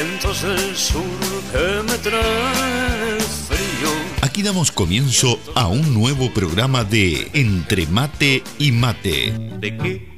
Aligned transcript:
vientos 0.00 0.42
del 0.42 0.76
sur 0.76 1.02
que 1.50 1.82
me 1.82 1.98
traen 1.98 3.20
frío. 3.48 3.90
Aquí 4.22 4.42
damos 4.42 4.70
comienzo 4.70 5.40
a 5.56 5.66
un 5.66 5.92
nuevo 5.92 6.32
programa 6.32 6.84
de 6.84 7.28
Entre 7.32 7.86
Mate 7.88 8.44
y 8.58 8.70
Mate. 8.70 9.32
¿De 9.58 9.76
qué? 9.76 10.08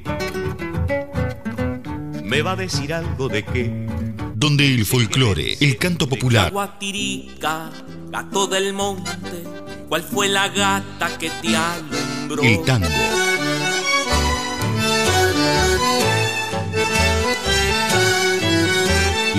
¿Me 2.23 2.43
va 2.43 2.51
a 2.51 2.55
decir 2.55 2.93
algo 2.93 3.27
de 3.27 3.43
qué? 3.43 3.87
Donde 4.35 4.67
el 4.67 4.85
folclore, 4.85 5.57
el 5.59 5.77
canto 5.77 6.07
popular, 6.07 6.51
Guatirica, 6.51 7.71
gato 8.09 8.45
del 8.47 8.73
monte, 8.73 9.43
¿cuál 9.89 10.03
fue 10.03 10.27
la 10.27 10.47
gata 10.49 11.17
que 11.17 11.29
te 11.41 11.55
alumbró? 11.55 12.43
el 12.43 12.61
tango, 12.63 12.87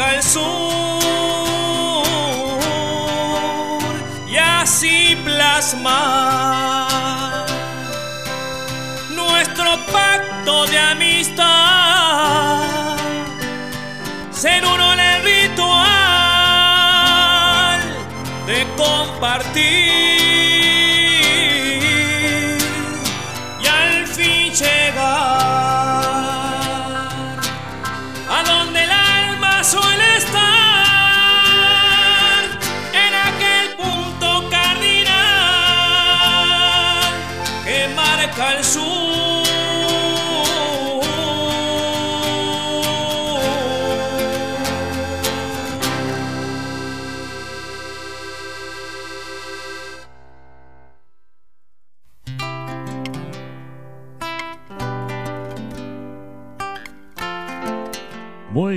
el 0.00 0.22
sur 0.22 0.40
y 4.26 4.36
así 4.36 5.16
plasmar 5.24 6.69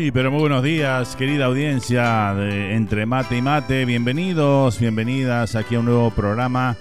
Muy, 0.03 0.11
pero 0.11 0.31
muy 0.31 0.41
buenos 0.41 0.63
días, 0.63 1.15
querida 1.15 1.45
audiencia 1.45 2.33
de 2.33 2.75
Entre 2.75 3.05
Mate 3.05 3.37
y 3.37 3.41
Mate. 3.41 3.85
Bienvenidos, 3.85 4.77
bienvenidas 4.77 5.55
aquí 5.55 5.75
a 5.75 5.79
un 5.79 5.85
nuevo 5.85 6.11
programa. 6.11 6.75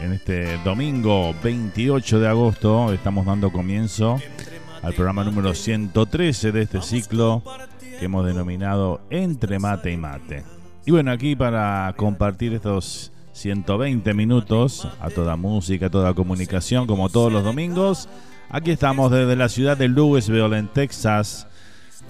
En 0.00 0.12
este 0.14 0.58
domingo 0.64 1.32
28 1.44 2.18
de 2.18 2.26
agosto 2.26 2.92
estamos 2.92 3.24
dando 3.24 3.52
comienzo 3.52 4.18
al 4.82 4.94
programa 4.94 5.22
número 5.22 5.54
113 5.54 6.50
de 6.50 6.62
este 6.62 6.82
ciclo 6.82 7.44
que 8.00 8.06
hemos 8.06 8.26
denominado 8.26 9.00
Entre 9.10 9.60
Mate 9.60 9.92
y 9.92 9.96
Mate. 9.96 10.42
Y 10.84 10.90
bueno, 10.90 11.12
aquí 11.12 11.36
para 11.36 11.94
compartir 11.96 12.52
estos 12.54 13.12
120 13.30 14.12
minutos 14.12 14.88
a 15.00 15.08
toda 15.08 15.36
música, 15.36 15.86
a 15.86 15.90
toda 15.90 16.14
comunicación, 16.14 16.88
como 16.88 17.10
todos 17.10 17.32
los 17.32 17.44
domingos. 17.44 18.08
Aquí 18.48 18.72
estamos 18.72 19.12
desde 19.12 19.36
la 19.36 19.48
ciudad 19.48 19.76
de 19.76 19.86
Louisville, 19.86 20.58
en 20.58 20.66
Texas, 20.66 21.46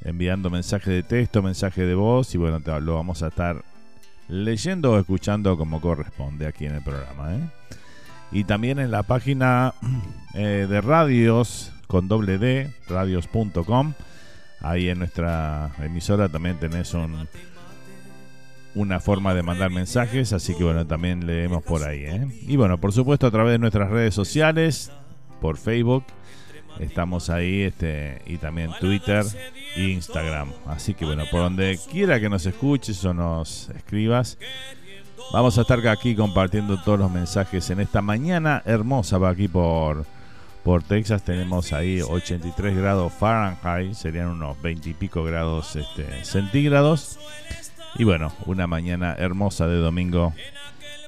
enviando 0.02 0.48
mensaje 0.50 0.90
de 0.90 1.02
texto, 1.02 1.42
mensaje 1.42 1.84
de 1.84 1.94
voz 1.94 2.34
y 2.34 2.38
bueno, 2.38 2.60
te, 2.60 2.80
lo 2.80 2.94
vamos 2.94 3.22
a 3.22 3.28
estar 3.28 3.62
leyendo 4.28 4.92
o 4.92 4.98
escuchando 4.98 5.56
como 5.56 5.80
corresponde 5.80 6.46
aquí 6.46 6.66
en 6.66 6.76
el 6.76 6.82
programa. 6.82 7.34
¿eh? 7.34 7.40
Y 8.30 8.44
también 8.44 8.78
en 8.78 8.90
la 8.90 9.02
página 9.02 9.74
eh, 10.34 10.66
de 10.68 10.80
radios 10.80 11.72
con 11.86 12.08
doble 12.08 12.38
D, 12.38 12.70
radios.com. 12.88 13.94
Ahí 14.60 14.88
en 14.88 14.98
nuestra 14.98 15.70
emisora 15.80 16.28
también 16.28 16.58
tenés 16.58 16.92
un, 16.92 17.28
una 18.74 19.00
forma 19.00 19.34
de 19.34 19.42
mandar 19.42 19.70
mensajes, 19.70 20.32
así 20.32 20.54
que 20.54 20.64
bueno, 20.64 20.86
también 20.86 21.26
leemos 21.26 21.62
por 21.62 21.84
ahí. 21.84 22.04
¿eh? 22.04 22.26
Y 22.42 22.56
bueno, 22.56 22.78
por 22.78 22.92
supuesto 22.92 23.26
a 23.26 23.30
través 23.30 23.52
de 23.52 23.58
nuestras 23.58 23.88
redes 23.90 24.14
sociales, 24.14 24.92
por 25.40 25.56
Facebook, 25.56 26.04
estamos 26.80 27.30
ahí, 27.30 27.62
este, 27.62 28.20
y 28.26 28.36
también 28.38 28.70
Twitter 28.80 29.24
Instagram. 29.78 30.52
Así 30.66 30.94
que 30.94 31.04
bueno, 31.04 31.24
por 31.30 31.40
donde 31.40 31.78
quiera 31.90 32.20
que 32.20 32.28
nos 32.28 32.44
escuches 32.46 33.04
o 33.04 33.14
nos 33.14 33.68
escribas, 33.70 34.38
vamos 35.32 35.58
a 35.58 35.62
estar 35.62 35.86
aquí 35.88 36.14
compartiendo 36.14 36.80
todos 36.82 36.98
los 36.98 37.10
mensajes 37.10 37.70
en 37.70 37.80
esta 37.80 38.02
mañana 38.02 38.62
hermosa 38.64 39.16
aquí 39.28 39.48
por 39.48 40.04
por 40.68 40.82
Texas 40.82 41.22
tenemos 41.22 41.72
ahí 41.72 42.02
83 42.02 42.76
grados 42.76 43.12
Fahrenheit, 43.14 43.94
serían 43.94 44.28
unos 44.28 44.60
20 44.60 44.90
y 44.90 44.92
pico 44.92 45.24
grados 45.24 45.76
este, 45.76 46.24
centígrados. 46.26 47.18
Y 47.96 48.04
bueno, 48.04 48.32
una 48.44 48.66
mañana 48.66 49.14
hermosa 49.18 49.66
de 49.66 49.76
domingo 49.76 50.34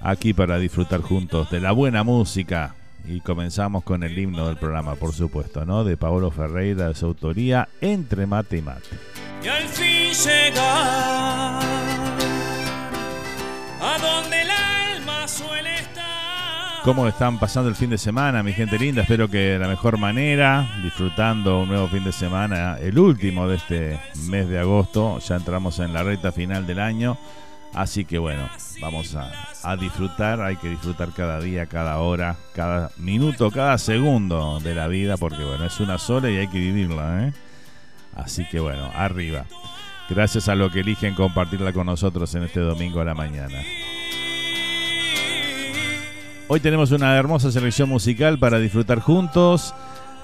aquí 0.00 0.32
para 0.32 0.58
disfrutar 0.58 1.02
juntos 1.02 1.50
de 1.50 1.60
la 1.60 1.72
buena 1.72 2.04
música. 2.04 2.74
Y 3.06 3.20
comenzamos 3.20 3.82
con 3.84 4.02
el 4.02 4.18
himno 4.18 4.46
del 4.46 4.56
programa, 4.56 4.94
por 4.94 5.12
supuesto, 5.12 5.64
¿no? 5.64 5.84
De 5.84 5.96
Paolo 5.96 6.30
Ferreira, 6.30 6.88
de 6.88 6.94
su 6.94 7.06
autoría, 7.06 7.68
Entre 7.80 8.26
Mate 8.26 8.58
y 8.58 8.62
Mate. 8.62 8.88
Y 9.42 9.48
al 9.48 9.68
fin 9.68 10.12
llegar 10.12 11.62
a 13.80 13.98
donde 14.00 14.42
el 14.42 14.50
alma 14.50 15.26
suele 15.26 15.74
estar. 15.76 16.82
¿Cómo 16.84 17.08
están 17.08 17.38
pasando 17.38 17.68
el 17.68 17.74
fin 17.74 17.90
de 17.90 17.98
semana, 17.98 18.42
mi 18.42 18.52
gente 18.52 18.78
linda? 18.78 19.02
Espero 19.02 19.28
que 19.28 19.38
de 19.38 19.58
la 19.58 19.68
mejor 19.68 19.98
manera, 19.98 20.68
disfrutando 20.82 21.60
un 21.60 21.68
nuevo 21.68 21.88
fin 21.88 22.04
de 22.04 22.12
semana, 22.12 22.76
el 22.78 22.98
último 22.98 23.48
de 23.48 23.56
este 23.56 24.00
mes 24.28 24.48
de 24.48 24.58
agosto. 24.58 25.18
Ya 25.20 25.36
entramos 25.36 25.78
en 25.78 25.92
la 25.92 26.02
recta 26.02 26.32
final 26.32 26.66
del 26.66 26.78
año. 26.80 27.16
Así 27.74 28.04
que 28.04 28.18
bueno, 28.18 28.48
vamos 28.80 29.14
a, 29.14 29.30
a 29.62 29.76
disfrutar. 29.76 30.40
Hay 30.40 30.56
que 30.56 30.68
disfrutar 30.68 31.10
cada 31.12 31.40
día, 31.40 31.66
cada 31.66 31.98
hora, 31.98 32.36
cada 32.54 32.90
minuto, 32.98 33.50
cada 33.50 33.78
segundo 33.78 34.60
de 34.60 34.74
la 34.74 34.88
vida, 34.88 35.16
porque 35.16 35.44
bueno, 35.44 35.64
es 35.64 35.78
una 35.80 35.98
sola 35.98 36.30
y 36.30 36.36
hay 36.36 36.48
que 36.48 36.58
vivirla. 36.58 37.26
¿eh? 37.26 37.32
Así 38.14 38.44
que 38.48 38.60
bueno, 38.60 38.90
arriba. 38.94 39.44
Gracias 40.08 40.48
a 40.48 40.56
lo 40.56 40.70
que 40.70 40.80
eligen 40.80 41.14
compartirla 41.14 41.72
con 41.72 41.86
nosotros 41.86 42.34
en 42.34 42.42
este 42.42 42.60
domingo 42.60 43.00
a 43.00 43.04
la 43.04 43.14
mañana. 43.14 43.62
Hoy 46.48 46.58
tenemos 46.58 46.90
una 46.90 47.16
hermosa 47.16 47.52
selección 47.52 47.88
musical 47.88 48.36
para 48.40 48.58
disfrutar 48.58 48.98
juntos. 48.98 49.72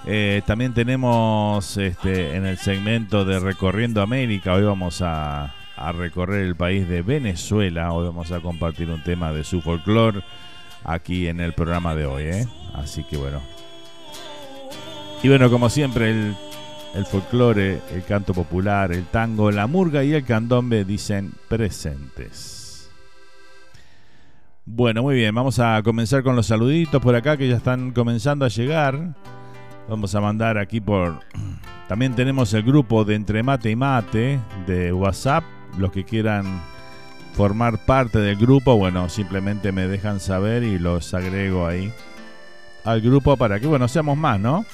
Eh, 0.06 0.42
también 0.44 0.74
tenemos 0.74 1.76
este, 1.76 2.34
en 2.34 2.46
el 2.46 2.58
segmento 2.58 3.24
de 3.24 3.38
Recorriendo 3.38 4.02
América, 4.02 4.54
hoy 4.54 4.64
vamos 4.64 5.02
a, 5.02 5.54
a, 5.76 5.92
recorrer 5.92 6.44
el 6.44 6.56
país 6.56 6.88
de 6.88 7.02
Venezuela. 7.02 7.92
Hoy 7.92 8.06
vamos 8.06 8.32
a 8.32 8.40
compartir 8.40 8.90
un 8.90 9.02
tema 9.02 9.32
de 9.32 9.44
su 9.44 9.60
folclore 9.60 10.22
aquí 10.84 11.28
en 11.28 11.40
el 11.40 11.52
programa 11.52 11.94
de 11.94 12.06
hoy. 12.06 12.22
¿eh? 12.24 12.46
Así 12.74 13.04
que 13.04 13.16
bueno. 13.16 13.40
Y 15.22 15.28
bueno, 15.28 15.50
como 15.50 15.70
siempre, 15.70 16.10
el, 16.10 16.36
el 16.94 17.06
folclore, 17.06 17.80
el 17.92 18.04
canto 18.04 18.32
popular, 18.34 18.92
el 18.92 19.04
tango, 19.04 19.50
la 19.50 19.66
murga 19.66 20.04
y 20.04 20.12
el 20.12 20.24
candombe 20.24 20.84
dicen 20.84 21.32
presentes. 21.48 22.90
Bueno, 24.64 25.02
muy 25.02 25.14
bien, 25.14 25.32
vamos 25.34 25.60
a 25.60 25.80
comenzar 25.84 26.24
con 26.24 26.34
los 26.34 26.46
saluditos 26.46 27.00
por 27.00 27.14
acá 27.14 27.36
que 27.36 27.48
ya 27.48 27.56
están 27.56 27.92
comenzando 27.92 28.44
a 28.44 28.48
llegar. 28.48 29.14
Vamos 29.88 30.14
a 30.14 30.20
mandar 30.20 30.58
aquí 30.58 30.80
por... 30.80 31.20
También 31.88 32.16
tenemos 32.16 32.52
el 32.52 32.64
grupo 32.64 33.04
de 33.04 33.14
Entre 33.14 33.44
Mate 33.44 33.70
y 33.70 33.76
Mate 33.76 34.40
de 34.66 34.92
WhatsApp. 34.92 35.44
Los 35.78 35.92
que 35.92 36.04
quieran 36.04 36.62
formar 37.34 37.78
parte 37.84 38.18
del 38.18 38.36
grupo, 38.36 38.76
bueno, 38.76 39.08
simplemente 39.08 39.72
me 39.72 39.86
dejan 39.88 40.20
saber 40.20 40.62
y 40.62 40.78
los 40.78 41.12
agrego 41.12 41.66
ahí 41.66 41.92
al 42.84 43.00
grupo 43.00 43.36
para 43.36 43.60
que, 43.60 43.66
bueno, 43.66 43.88
seamos 43.88 44.16
más, 44.16 44.38
¿no? 44.40 44.64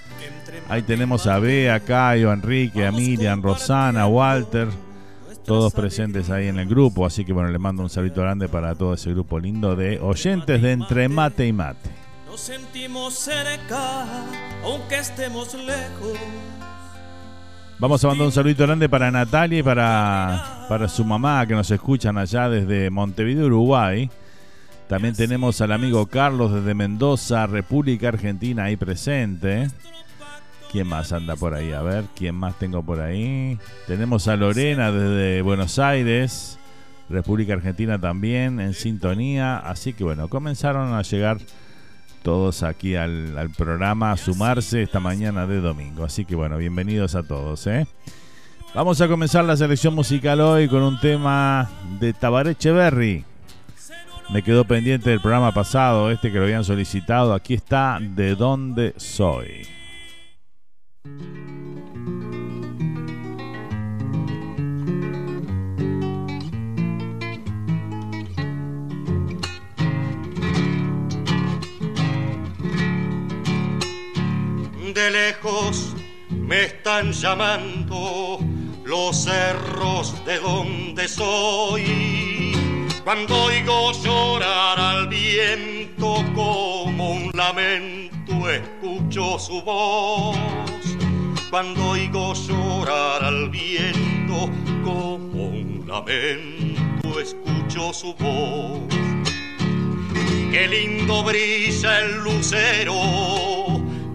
Ahí 0.69 0.83
tenemos 0.83 1.27
a 1.27 1.39
Bea, 1.39 1.75
a 1.75 1.81
Cayo, 1.81 2.33
Enrique, 2.33 2.87
a 2.87 2.93
Miriam, 2.93 3.43
Rosana, 3.43 4.07
Walter 4.07 4.69
todos 5.45 5.73
presentes 5.73 6.31
ahí 6.31 6.49
en 6.49 6.59
el 6.59 6.69
grupo. 6.69 7.07
Así 7.07 7.25
que 7.25 7.33
bueno, 7.33 7.51
le 7.51 7.59
mando 7.59 7.83
un 7.83 7.91
saludo 7.91 8.23
grande 8.23 8.49
para 8.49 8.75
todo 8.75 8.95
ese 8.95 9.11
grupo 9.11 9.39
lindo 9.39 9.77
de 9.77 9.99
oyentes 10.01 10.63
de 10.63 10.73
Entre 10.73 11.09
Mate 11.09 11.47
y 11.47 11.53
Mate. 11.53 11.91
Nos 12.27 12.41
sentimos 12.41 13.15
cerca, 13.15 14.07
aunque 14.65 14.99
estemos 14.99 15.55
lejos. 15.55 16.19
Vamos 17.83 18.05
a 18.05 18.07
mandar 18.07 18.27
un 18.27 18.33
saludo 18.33 18.65
grande 18.65 18.89
para 18.89 19.11
Natalia 19.11 19.59
y 19.59 19.63
para, 19.65 20.67
para 20.69 20.87
su 20.87 21.05
mamá 21.05 21.45
que 21.49 21.55
nos 21.55 21.69
escuchan 21.69 22.17
allá 22.17 22.49
desde 22.49 22.91
Montevideo, 22.91 23.47
Uruguay. 23.47 24.09
También 24.87 25.17
tenemos 25.17 25.61
al 25.61 25.73
amigo 25.73 26.07
Carlos 26.07 26.55
desde 26.55 26.75
Mendoza, 26.75 27.45
República 27.49 28.07
Argentina, 28.07 28.67
ahí 28.67 28.77
presente. 28.77 29.69
¿Quién 30.71 30.87
más 30.87 31.13
anda 31.13 31.35
por 31.35 31.55
ahí? 31.55 31.73
A 31.73 31.83
ver, 31.83 32.05
¿quién 32.15 32.37
más 32.37 32.57
tengo 32.57 32.85
por 32.85 33.01
ahí? 33.01 33.59
Tenemos 33.89 34.29
a 34.29 34.37
Lorena 34.37 34.93
desde 34.93 35.43
Buenos 35.43 35.81
Aires, 35.81 36.61
República 37.11 37.55
Argentina 37.55 38.01
también, 38.01 38.61
en 38.61 38.75
sintonía. 38.75 39.59
Así 39.59 39.93
que 39.93 40.05
bueno, 40.05 40.29
comenzaron 40.29 40.95
a 40.95 41.03
llegar 41.03 41.39
todos 42.23 42.63
aquí 42.63 42.97
al, 42.97 43.51
programa, 43.57 44.13
a 44.13 44.17
sumarse 44.17 44.83
esta 44.83 45.01
mañana 45.01 45.47
de 45.47 45.61
domingo. 45.61 46.05
Así 46.05 46.25
que 46.25 46.35
bueno, 46.35 46.57
bienvenidos 46.57 47.15
a 47.15 47.23
todos. 47.23 47.67
¿eh? 47.67 47.87
Vamos 48.75 49.01
a 49.01 49.09
comenzar 49.09 49.45
la 49.45 49.57
selección 49.57 49.95
musical 49.95 50.41
hoy 50.41 50.69
con 50.69 50.83
un 50.83 50.99
tema 51.01 51.71
de 52.01 52.13
Tabaré 52.13 52.53
Echeverry. 52.53 53.25
Me 54.31 54.43
quedó 54.43 54.65
pendiente 54.65 55.11
del 55.11 55.21
programa 55.21 55.53
pasado, 55.53 56.11
este 56.11 56.33
que 56.33 56.39
lo 56.39 56.45
habían 56.45 56.65
solicitado. 56.65 57.35
Aquí 57.35 57.55
está 57.55 57.99
De 58.01 58.35
dónde 58.35 58.95
soy. 58.97 59.67
Lejos 75.11 75.95
me 76.31 76.65
están 76.65 77.13
llamando 77.13 78.39
los 78.85 79.25
cerros 79.25 80.15
de 80.25 80.39
donde 80.39 81.09
soy. 81.09 82.53
Cuando 83.03 83.45
oigo 83.45 83.93
llorar 83.93 84.79
al 84.79 85.09
viento 85.09 86.25
como 86.35 87.13
un 87.13 87.31
lamento, 87.35 88.49
escucho 88.49 89.39
su 89.39 89.61
voz 89.63 90.37
cuando 91.51 91.89
oigo 91.89 92.33
llorar 92.33 93.25
al 93.25 93.51
viento 93.51 94.49
como 94.85 95.49
un 95.49 95.85
lamento 95.87 97.21
escucho 97.21 97.93
su 97.93 98.15
voz. 98.15 98.81
Qué 100.51 100.69
lindo 100.69 101.23
brilla 101.23 102.01
el 102.01 102.25
lucero 102.25 102.95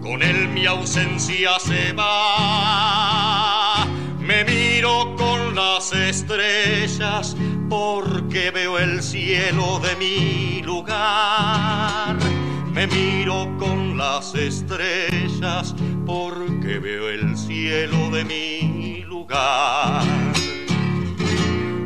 con 0.08 0.22
él 0.22 0.48
mi 0.48 0.64
ausencia 0.64 1.58
se 1.58 1.92
va. 1.92 3.86
Me 4.18 4.42
miro 4.44 5.14
con 5.16 5.54
las 5.54 5.92
estrellas 5.92 7.36
porque 7.68 8.50
veo 8.50 8.78
el 8.78 9.02
cielo 9.02 9.78
de 9.80 9.96
mi 9.96 10.62
lugar. 10.62 12.16
Me 12.72 12.86
miro 12.86 13.54
con 13.58 13.98
las 13.98 14.34
estrellas 14.34 15.74
porque 16.06 16.78
veo 16.78 17.10
el 17.10 17.36
cielo 17.36 18.08
de 18.10 18.24
mi 18.24 19.02
lugar. 19.02 20.06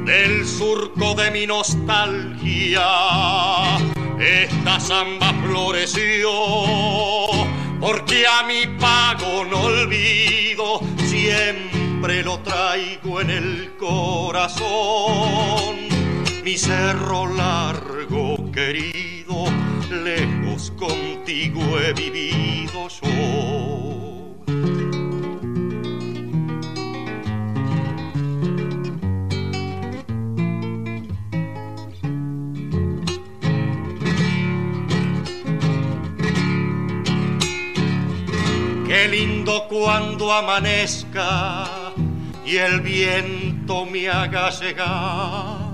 Del 0.05 0.47
surco 0.47 1.14
de 1.17 1.33
mi 1.33 1.45
nostalgia, 1.49 2.87
esta 4.21 4.79
samba 4.79 5.35
floreció, 5.45 6.31
porque 7.83 8.25
a 8.29 8.45
mi 8.45 8.65
pago 8.79 9.45
no 9.45 9.62
olvido 9.62 10.81
siempre 10.99 12.23
lo 12.23 12.39
traigo 12.39 13.21
en 13.21 13.31
el 13.31 13.77
corazón. 13.77 14.62
Mi 16.45 16.57
cerro 16.57 17.27
largo, 17.27 18.53
querido, 18.53 19.47
lejos 19.91 20.71
contigo 20.79 21.61
he 21.81 21.93
vivido 21.93 22.89
yo. 22.89 23.92
Lindo 39.43 39.67
cuando 39.69 40.33
amanezca 40.33 41.67
y 42.47 42.59
el 42.59 42.81
viento 42.81 43.85
me 43.85 44.09
haga 44.09 44.51
llegar 44.51 45.73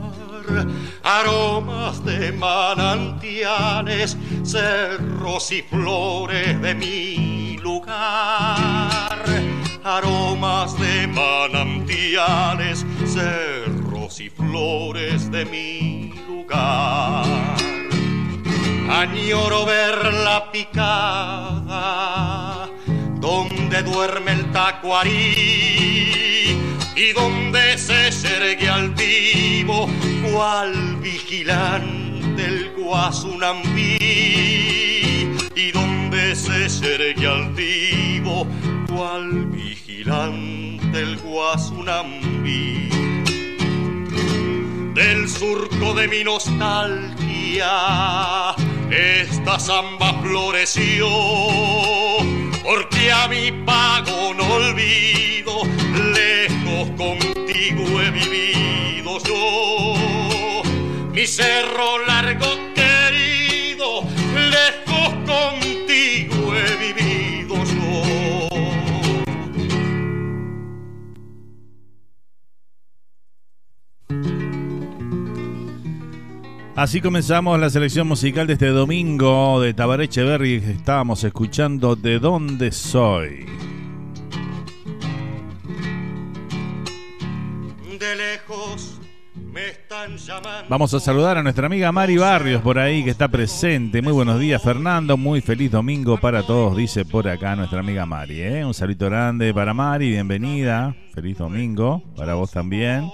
aromas 1.03 2.03
de 2.03 2.33
manantiales, 2.33 4.17
cerros 4.43 5.53
y 5.53 5.61
flores 5.61 6.59
de 6.63 6.75
mi 6.75 7.59
lugar. 7.59 9.09
Aromas 9.85 10.79
de 10.81 11.07
manantiales, 11.07 12.87
cerros 13.07 14.19
y 14.21 14.31
flores 14.31 15.31
de 15.31 15.45
mi 15.45 16.15
lugar. 16.27 17.27
Añoro 18.91 19.67
ver 19.67 20.15
la 20.15 20.51
picada 20.51 21.99
donde 23.21 23.83
duerme 23.83 24.33
el 24.33 24.51
tacuarí 24.53 26.57
y 26.97 27.13
donde 27.13 27.77
se 27.79 28.11
yergue 28.11 28.69
altivo 28.69 29.89
cual 30.31 30.97
vigilante 30.97 32.45
el 32.45 32.73
guasunambí 32.77 33.97
y 35.55 35.71
donde 35.73 36.37
se 36.37 36.69
yergue 36.69 37.27
altivo 37.27 38.47
cual 38.89 39.47
vigilante 39.47 41.01
el 41.01 41.17
guasunambí. 41.19 42.89
Del 44.95 45.29
surco 45.29 45.95
de 45.95 46.09
mi 46.09 46.25
nostalgia 46.25 47.69
esta 48.91 49.59
samba 49.59 50.15
floreció 50.23 51.09
porque 52.63 53.11
a 53.11 53.29
mi 53.29 53.51
pago 53.65 54.35
no 54.35 54.45
olvido, 54.55 55.63
lejos 56.13 56.91
contigo 56.97 58.01
he 58.01 58.11
vivido 58.11 59.19
yo. 59.25 60.63
Mi 61.13 61.27
cerro 61.27 62.05
largo 62.07 62.47
querido, 62.75 64.03
lejos 64.35 65.15
contigo 65.27 66.55
he 66.55 66.77
vivido 66.77 67.28
Así 76.79 77.01
comenzamos 77.01 77.59
la 77.59 77.71
selección 77.71 78.07
musical 78.07 78.47
de 78.47 78.53
este 78.53 78.69
domingo 78.69 79.61
de 79.61 79.75
Tabaré 79.75 80.05
Echeverry. 80.05 80.63
Estábamos 80.65 81.25
escuchando 81.25 81.97
De 81.97 82.21
dónde 82.21 82.71
soy. 82.71 83.47
De 87.99 88.15
lejos 88.15 89.01
me 89.53 89.71
están 89.71 90.17
llamando. 90.19 90.67
Vamos 90.69 90.95
a 90.95 91.01
saludar 91.01 91.37
a 91.39 91.43
nuestra 91.43 91.67
amiga 91.67 91.91
Mari 91.91 92.17
Barrios 92.17 92.63
por 92.63 92.79
ahí 92.79 93.03
que 93.03 93.11
está 93.11 93.27
presente. 93.27 94.01
Muy 94.01 94.13
buenos 94.13 94.39
días, 94.39 94.63
Fernando. 94.63 95.17
Muy 95.17 95.41
feliz 95.41 95.73
domingo 95.73 96.17
para 96.19 96.45
todos, 96.45 96.77
dice 96.77 97.05
por 97.05 97.27
acá 97.27 97.57
nuestra 97.57 97.81
amiga 97.81 98.07
Mari. 98.07 98.41
¿eh? 98.41 98.65
Un 98.65 98.73
saludo 98.73 99.07
grande 99.07 99.53
para 99.53 99.75
Mari, 99.75 100.11
bienvenida. 100.11 100.95
Feliz 101.13 101.39
domingo 101.39 102.05
para 102.15 102.35
vos 102.35 102.53
también. 102.53 103.11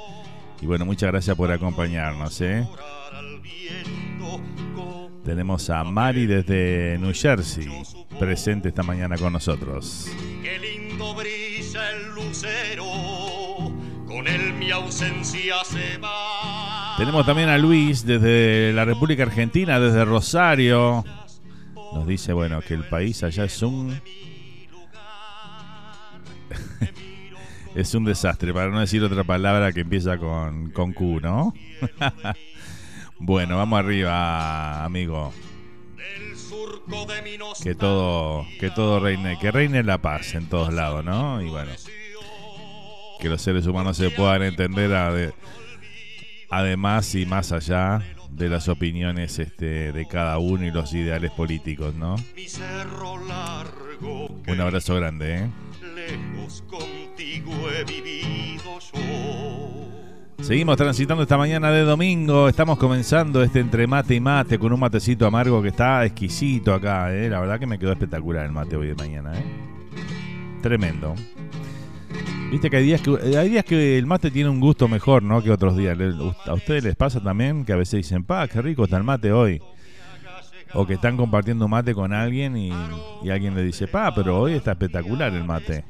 Y 0.61 0.67
bueno, 0.67 0.85
muchas 0.85 1.11
gracias 1.11 1.35
por 1.35 1.51
acompañarnos. 1.51 2.43
¿eh? 2.43 2.67
Tenemos 5.25 5.71
a 5.71 5.83
Mari 5.85 6.27
desde 6.27 6.99
New 6.99 7.13
Jersey, 7.15 7.67
presente 8.19 8.69
esta 8.69 8.83
mañana 8.83 9.17
con 9.17 9.33
nosotros. 9.33 10.11
Qué 10.43 10.59
lindo 10.59 11.15
brilla 11.15 11.91
el 11.93 12.15
lucero, 12.15 12.85
con 14.07 14.29
él 14.29 14.53
mi 14.53 14.71
ausencia 14.71 15.65
se 15.65 15.97
va. 15.97 16.95
Tenemos 16.99 17.25
también 17.25 17.49
a 17.49 17.57
Luis 17.57 18.05
desde 18.05 18.73
la 18.75 18.85
República 18.85 19.23
Argentina, 19.23 19.81
desde 19.81 20.05
Rosario. 20.05 21.03
Nos 21.95 22.07
dice, 22.07 22.35
bueno, 22.35 22.61
que 22.61 22.75
el 22.75 22.85
país 22.85 23.23
allá 23.23 23.45
es 23.45 23.63
un... 23.63 23.99
es 27.75 27.95
un 27.95 28.05
desastre, 28.05 28.53
para 28.53 28.69
no 28.69 28.81
decir 28.81 29.03
otra 29.03 29.25
palabra 29.25 29.73
que 29.73 29.81
empieza 29.81 30.19
con, 30.19 30.71
con 30.71 30.93
Q, 30.93 31.21
¿no? 31.23 31.55
Bueno, 33.19 33.57
vamos 33.57 33.79
arriba, 33.79 34.85
amigo. 34.85 35.33
Que 37.63 37.75
todo, 37.75 38.47
que 38.61 38.71
todo 38.71 39.01
reine, 39.01 39.39
que 39.41 39.51
reine 39.51 39.83
la 39.83 39.99
paz 39.99 40.35
en 40.35 40.49
todos 40.49 40.73
lados, 40.73 41.05
¿no? 41.05 41.41
Y 41.43 41.49
bueno, 41.49 41.73
que 43.21 43.29
los 43.29 43.41
seres 43.41 43.67
humanos 43.67 43.97
se 43.97 44.11
puedan 44.11 44.43
entender 44.43 45.33
además 46.51 47.15
y 47.15 47.25
más 47.27 47.53
allá 47.53 48.03
de 48.31 48.49
las 48.49 48.69
opiniones 48.69 49.39
este, 49.39 49.93
de 49.93 50.07
cada 50.07 50.39
uno 50.39 50.65
y 50.67 50.71
los 50.71 50.93
ideales 50.93 51.31
políticos, 51.31 51.95
¿no? 51.95 52.17
Un 54.47 54.61
abrazo 54.61 54.97
grande, 54.97 55.37
¿eh? 55.37 55.51
Lejos 55.95 56.63
contigo 56.69 57.53
he 57.71 57.85
vivido 57.85 58.79
yo. 58.93 59.74
Seguimos 60.45 60.77
transitando 60.77 61.23
esta 61.23 61.39
mañana 61.39 61.71
de 61.71 61.85
domingo. 61.85 62.51
Estamos 62.51 62.77
comenzando 62.77 63.43
este 63.43 63.61
entre 63.61 63.87
mate 63.87 64.15
y 64.15 64.21
mate 64.21 64.59
con 64.59 64.75
un 64.75 64.79
matecito 64.79 65.27
amargo 65.27 65.63
que 65.63 65.69
está 65.69 66.05
exquisito 66.05 66.75
acá. 66.75 67.15
¿eh? 67.15 67.31
La 67.31 67.41
verdad 67.41 67.59
que 67.59 67.67
me 67.67 67.79
quedó 67.79 67.93
espectacular 67.93 68.45
el 68.45 68.53
mate 68.53 68.77
hoy 68.77 68.89
de 68.89 68.95
mañana. 68.95 69.33
¿eh? 69.39 69.43
Tremendo. 70.61 71.15
Viste 72.51 72.69
que 72.69 72.77
hay 72.77 72.85
días 72.85 73.01
que 73.01 73.39
hay 73.39 73.49
días 73.49 73.65
que 73.65 73.97
el 73.97 74.05
mate 74.05 74.31
tiene 74.31 74.51
un 74.51 74.61
gusto 74.61 74.87
mejor, 74.87 75.23
¿no? 75.23 75.43
Que 75.43 75.51
otros 75.51 75.79
días. 75.79 75.97
¿A 76.45 76.53
ustedes 76.53 76.85
les 76.85 76.95
pasa 76.95 77.23
también 77.23 77.65
que 77.65 77.73
a 77.73 77.77
veces 77.77 78.03
dicen, 78.03 78.23
pa, 78.23 78.47
qué 78.47 78.61
rico 78.61 78.85
está 78.85 78.99
el 78.99 79.05
mate 79.05 79.33
hoy? 79.33 79.63
O 80.75 80.87
que 80.87 80.93
están 80.93 81.17
compartiendo 81.17 81.69
mate 81.69 81.95
con 81.95 82.13
alguien 82.13 82.55
y, 82.59 82.71
y 83.23 83.31
alguien 83.31 83.55
le 83.55 83.63
dice, 83.63 83.89
pa, 83.89 84.15
pero 84.15 84.41
hoy 84.41 84.53
está 84.53 84.73
espectacular 84.73 85.33
el 85.33 85.45
mate. 85.45 85.87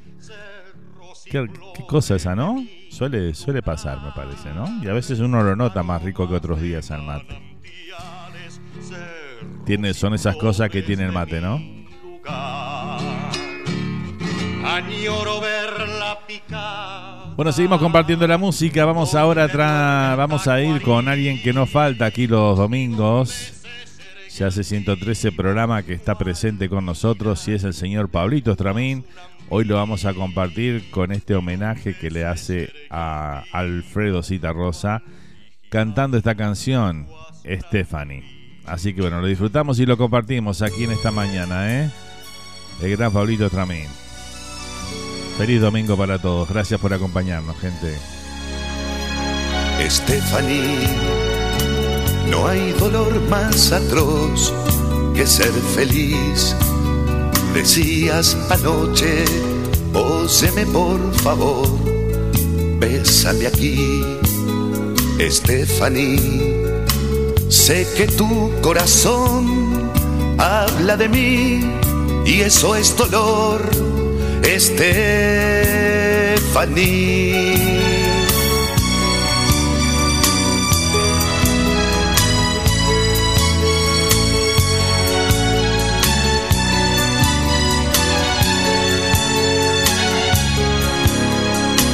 ¿Qué, 1.25 1.47
cosa 1.87 2.16
esa, 2.16 2.35
no? 2.35 2.64
Suele, 2.90 3.35
suele 3.35 3.62
pasar, 3.62 4.00
me 4.02 4.12
parece, 4.12 4.52
¿no? 4.52 4.83
Y 4.83 4.88
a 4.88 4.93
veces 4.93 5.21
uno 5.21 5.43
lo 5.43 5.57
nota 5.57 5.83
más 5.83 6.02
rico 6.02 6.28
que 6.28 6.35
otros 6.35 6.61
días 6.61 6.90
al 6.90 7.02
mate. 7.02 7.40
Tiene, 9.64 9.95
son 9.95 10.14
esas 10.14 10.37
cosas 10.37 10.71
que 10.71 10.83
tiene 10.83 11.04
el 11.04 11.12
mate, 11.12 11.40
¿no? 11.40 11.61
Bueno, 17.37 17.52
seguimos 17.52 17.81
compartiendo 17.81 18.26
la 18.26 18.38
música. 18.38 18.85
Vamos 18.85 19.14
ahora 19.14 19.45
a 19.45 20.16
vamos 20.16 20.47
a 20.47 20.61
ir 20.61 20.83
con 20.83 21.09
alguien 21.09 21.43
que 21.43 21.52
no 21.52 21.66
falta 21.66 22.07
aquí 22.07 22.26
los 22.26 22.57
domingos. 22.57 23.52
Se 24.28 24.45
hace 24.45 24.64
113 24.64 25.33
programa 25.33 25.83
que 25.83 25.93
está 25.95 26.16
presente 26.16 26.69
con 26.69 26.85
nosotros 26.85 27.47
y 27.49 27.52
es 27.52 27.64
el 27.64 27.75
señor 27.75 28.09
Pablito 28.09 28.52
Estramín. 28.52 29.04
Hoy 29.50 29.64
lo 29.64 29.76
vamos 29.76 30.04
a 30.04 30.14
compartir 30.14 30.90
con 30.90 31.12
este 31.12 31.34
homenaje 31.34 31.94
que 31.96 32.10
le 32.10 32.24
hace 32.24 32.72
a 32.90 33.44
Alfredo 33.52 34.22
Rosa 34.52 35.02
cantando 35.68 36.16
esta 36.16 36.34
canción, 36.34 37.06
Stephanie. 37.44 38.24
Así 38.64 38.94
que 38.94 39.02
bueno, 39.02 39.20
lo 39.20 39.26
disfrutamos 39.26 39.78
y 39.78 39.86
lo 39.86 39.98
compartimos 39.98 40.62
aquí 40.62 40.84
en 40.84 40.92
esta 40.92 41.10
mañana, 41.10 41.70
¿eh? 41.70 41.90
el 42.82 42.96
gran 42.96 43.12
Pablito 43.12 43.50
Tramín. 43.50 43.86
Feliz 45.36 45.60
domingo 45.60 45.96
para 45.96 46.18
todos. 46.18 46.48
Gracias 46.48 46.80
por 46.80 46.92
acompañarnos, 46.92 47.58
gente. 47.58 47.94
Stephanie, 49.90 50.86
no 52.30 52.46
hay 52.46 52.72
dolor 52.72 53.20
más 53.28 53.72
atroz 53.72 54.54
que 55.14 55.26
ser 55.26 55.50
feliz. 55.50 56.56
Decías 57.54 58.37
anoche, 58.50 59.25
óseme 59.94 60.66
por 60.66 61.00
favor, 61.23 61.68
bésame 62.80 63.46
aquí. 63.46 64.04
Stephanie, 65.20 66.20
sé 67.49 67.87
que 67.96 68.08
tu 68.08 68.50
corazón 68.61 69.90
habla 70.37 70.96
de 70.96 71.08
mí 71.08 71.61
y 72.26 72.40
eso 72.40 72.75
es 72.75 72.96
dolor. 72.96 73.62
Stephanie. 74.44 75.75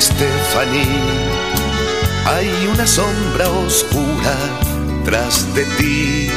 Stephanie, 0.00 0.86
hay 2.24 2.48
una 2.72 2.86
sombra 2.86 3.50
oscura 3.50 4.36
tras 5.04 5.52
de 5.56 5.64
ti, 5.76 6.28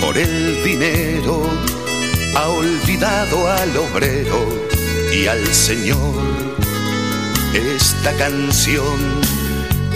por 0.00 0.16
el 0.16 0.64
dinero 0.64 1.42
ha 2.34 2.48
olvidado 2.48 3.50
al 3.50 3.76
obrero 3.76 4.48
y 5.12 5.26
al 5.26 5.46
Señor. 5.52 5.98
Esta 7.52 8.12
canción 8.16 8.98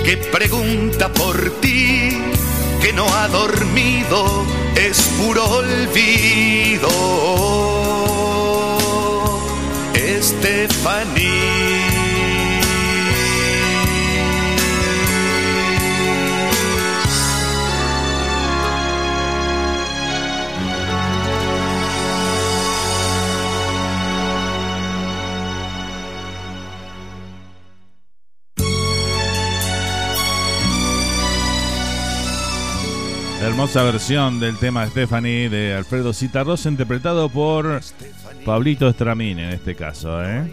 que 0.04 0.18
pregunta 0.18 1.10
por 1.12 1.36
ti, 1.60 2.18
que 2.82 2.92
no 2.92 3.06
ha 3.14 3.28
dormido, 3.28 4.44
es 4.76 5.00
puro 5.18 5.44
olvido. 5.44 6.90
Stephanie. 33.42 33.50
hermosa 33.50 33.82
versión 33.82 34.40
del 34.40 34.56
tema 34.56 34.86
Stephanie 34.86 35.48
de 35.48 35.74
Alfredo 35.74 36.12
Citarros, 36.12 36.64
interpretado 36.66 37.28
por 37.28 37.80
Pablito 38.44 38.88
Estramín 38.88 39.40
en 39.40 39.50
este 39.50 39.74
caso. 39.74 40.22
¿eh? 40.24 40.48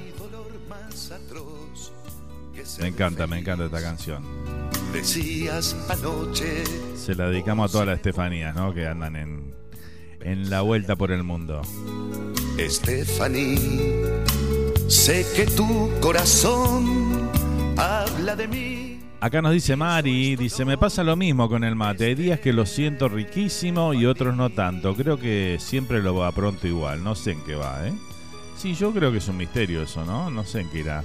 Me 2.80 2.88
encanta, 2.88 3.28
me 3.28 3.40
encanta 3.40 3.66
esta 3.66 3.82
canción. 3.82 4.24
Se 6.96 7.14
la 7.16 7.30
dedicamos 7.30 7.70
a 7.70 7.72
todas 7.72 7.88
las 7.88 7.98
Estefanías 7.98 8.56
¿no? 8.56 8.74
que 8.74 8.88
andan 8.88 9.16
en, 9.16 9.54
en 10.22 10.50
la 10.50 10.62
vuelta 10.62 10.96
por 10.96 11.12
el 11.12 11.24
mundo. 11.24 11.62
Stephanie, 12.58 14.04
sé 14.88 15.26
que 15.36 15.46
tu 15.46 15.92
corazón 16.02 17.30
habla 17.78 18.36
de 18.36 18.48
mí 18.48 18.79
Acá 19.22 19.42
nos 19.42 19.52
dice 19.52 19.76
Mari, 19.76 20.38
dice, 20.38 20.64
me 20.64 20.78
pasa 20.78 21.04
lo 21.04 21.18
mismo 21.18 21.50
con 21.50 21.66
el 21.66 21.76
mate. 21.76 22.06
Hay 22.06 22.16
días 22.16 22.40
que 22.40 22.54
lo 22.54 22.66
siento 22.66 23.10
riquísimo 23.10 23.94
y 23.94 24.06
otros 24.06 24.34
no 24.36 24.50
tanto. 24.50 24.96
Creo 24.96 25.18
que 25.18 25.58
siempre 25.60 26.02
lo 26.02 26.16
va 26.16 26.32
pronto 26.32 26.68
igual. 26.68 27.04
No 27.04 27.16
sé 27.16 27.32
en 27.32 27.42
qué 27.44 27.56
va, 27.56 27.86
¿eh? 27.86 27.94
Sí, 28.56 28.76
yo 28.76 28.94
creo 28.94 29.12
que 29.12 29.18
es 29.18 29.28
un 29.28 29.36
misterio 29.36 29.84
eso, 29.84 30.06
¿no? 30.06 30.30
No 30.30 30.46
sé 30.46 30.62
en 30.62 30.70
qué 30.70 30.80
irá. 30.80 31.04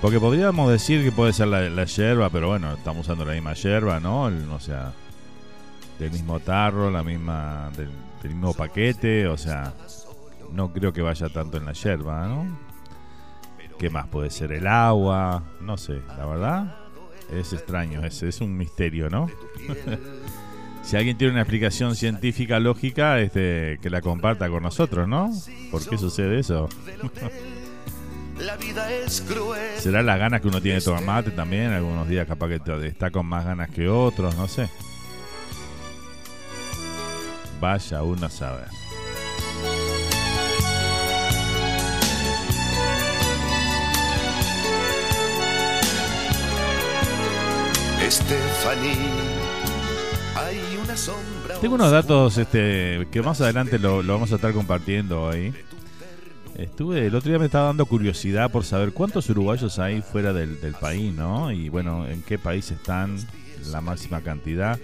Porque 0.00 0.18
podríamos 0.18 0.70
decir 0.70 1.04
que 1.04 1.12
puede 1.12 1.34
ser 1.34 1.48
la, 1.48 1.84
yerba, 1.84 2.30
pero 2.30 2.48
bueno, 2.48 2.72
estamos 2.72 3.06
usando 3.06 3.26
la 3.26 3.34
misma 3.34 3.52
yerba, 3.52 4.00
¿no? 4.00 4.24
o 4.24 4.60
sea, 4.60 4.92
del 5.98 6.10
mismo 6.10 6.40
tarro, 6.40 6.90
la 6.90 7.02
misma, 7.02 7.70
del, 7.76 7.88
del 8.22 8.32
mismo 8.32 8.52
paquete, 8.52 9.26
o 9.26 9.38
sea, 9.38 9.72
no 10.52 10.72
creo 10.72 10.92
que 10.92 11.00
vaya 11.00 11.28
tanto 11.30 11.56
en 11.56 11.64
la 11.64 11.72
yerba, 11.72 12.26
¿no? 12.26 12.73
¿Qué 13.78 13.90
más 13.90 14.06
puede 14.08 14.30
ser? 14.30 14.52
El 14.52 14.66
agua, 14.66 15.42
no 15.60 15.76
sé, 15.76 16.00
la 16.16 16.26
verdad 16.26 16.84
es 17.32 17.52
extraño, 17.52 18.04
es, 18.04 18.22
es 18.22 18.40
un 18.40 18.56
misterio, 18.56 19.10
¿no? 19.10 19.28
si 20.82 20.96
alguien 20.96 21.16
tiene 21.16 21.32
una 21.32 21.42
explicación 21.42 21.96
científica 21.96 22.60
lógica, 22.60 23.18
este, 23.20 23.78
que 23.80 23.90
la 23.90 24.00
comparta 24.00 24.48
con 24.48 24.62
nosotros, 24.62 25.08
¿no? 25.08 25.32
¿Por 25.70 25.86
qué 25.86 25.98
sucede 25.98 26.38
eso? 26.38 26.68
¿Será 29.78 30.02
las 30.02 30.18
ganas 30.18 30.40
que 30.40 30.48
uno 30.48 30.60
tiene 30.60 30.80
de 30.80 30.84
tomar 30.84 31.04
mate 31.04 31.30
también? 31.30 31.70
Algunos 31.72 32.08
días 32.08 32.26
capaz 32.26 32.48
que 32.48 32.86
está 32.86 33.10
con 33.10 33.26
más 33.26 33.44
ganas 33.44 33.70
que 33.70 33.88
otros, 33.88 34.36
no 34.36 34.48
sé. 34.48 34.68
Vaya 37.60 38.02
uno 38.02 38.26
a 38.26 38.30
saber. 38.30 38.66
Tengo 51.60 51.76
unos 51.76 51.90
datos 51.90 52.36
este, 52.36 53.08
que 53.10 53.22
más 53.22 53.40
adelante 53.40 53.78
lo, 53.78 54.02
lo 54.02 54.12
vamos 54.12 54.30
a 54.32 54.34
estar 54.34 54.52
compartiendo 54.52 55.30
ahí. 55.30 55.54
Estuve, 56.56 57.06
el 57.06 57.14
otro 57.14 57.30
día 57.30 57.38
me 57.38 57.46
estaba 57.46 57.68
dando 57.68 57.86
curiosidad 57.86 58.50
por 58.50 58.64
saber 58.64 58.92
cuántos 58.92 59.30
uruguayos 59.30 59.78
hay 59.78 60.02
fuera 60.02 60.34
del, 60.34 60.60
del 60.60 60.74
país, 60.74 61.14
¿no? 61.14 61.50
Y 61.50 61.70
bueno, 61.70 62.06
en 62.06 62.20
qué 62.22 62.38
país 62.38 62.70
están 62.70 63.16
la 63.70 63.80
máxima 63.80 64.20
cantidad. 64.20 64.78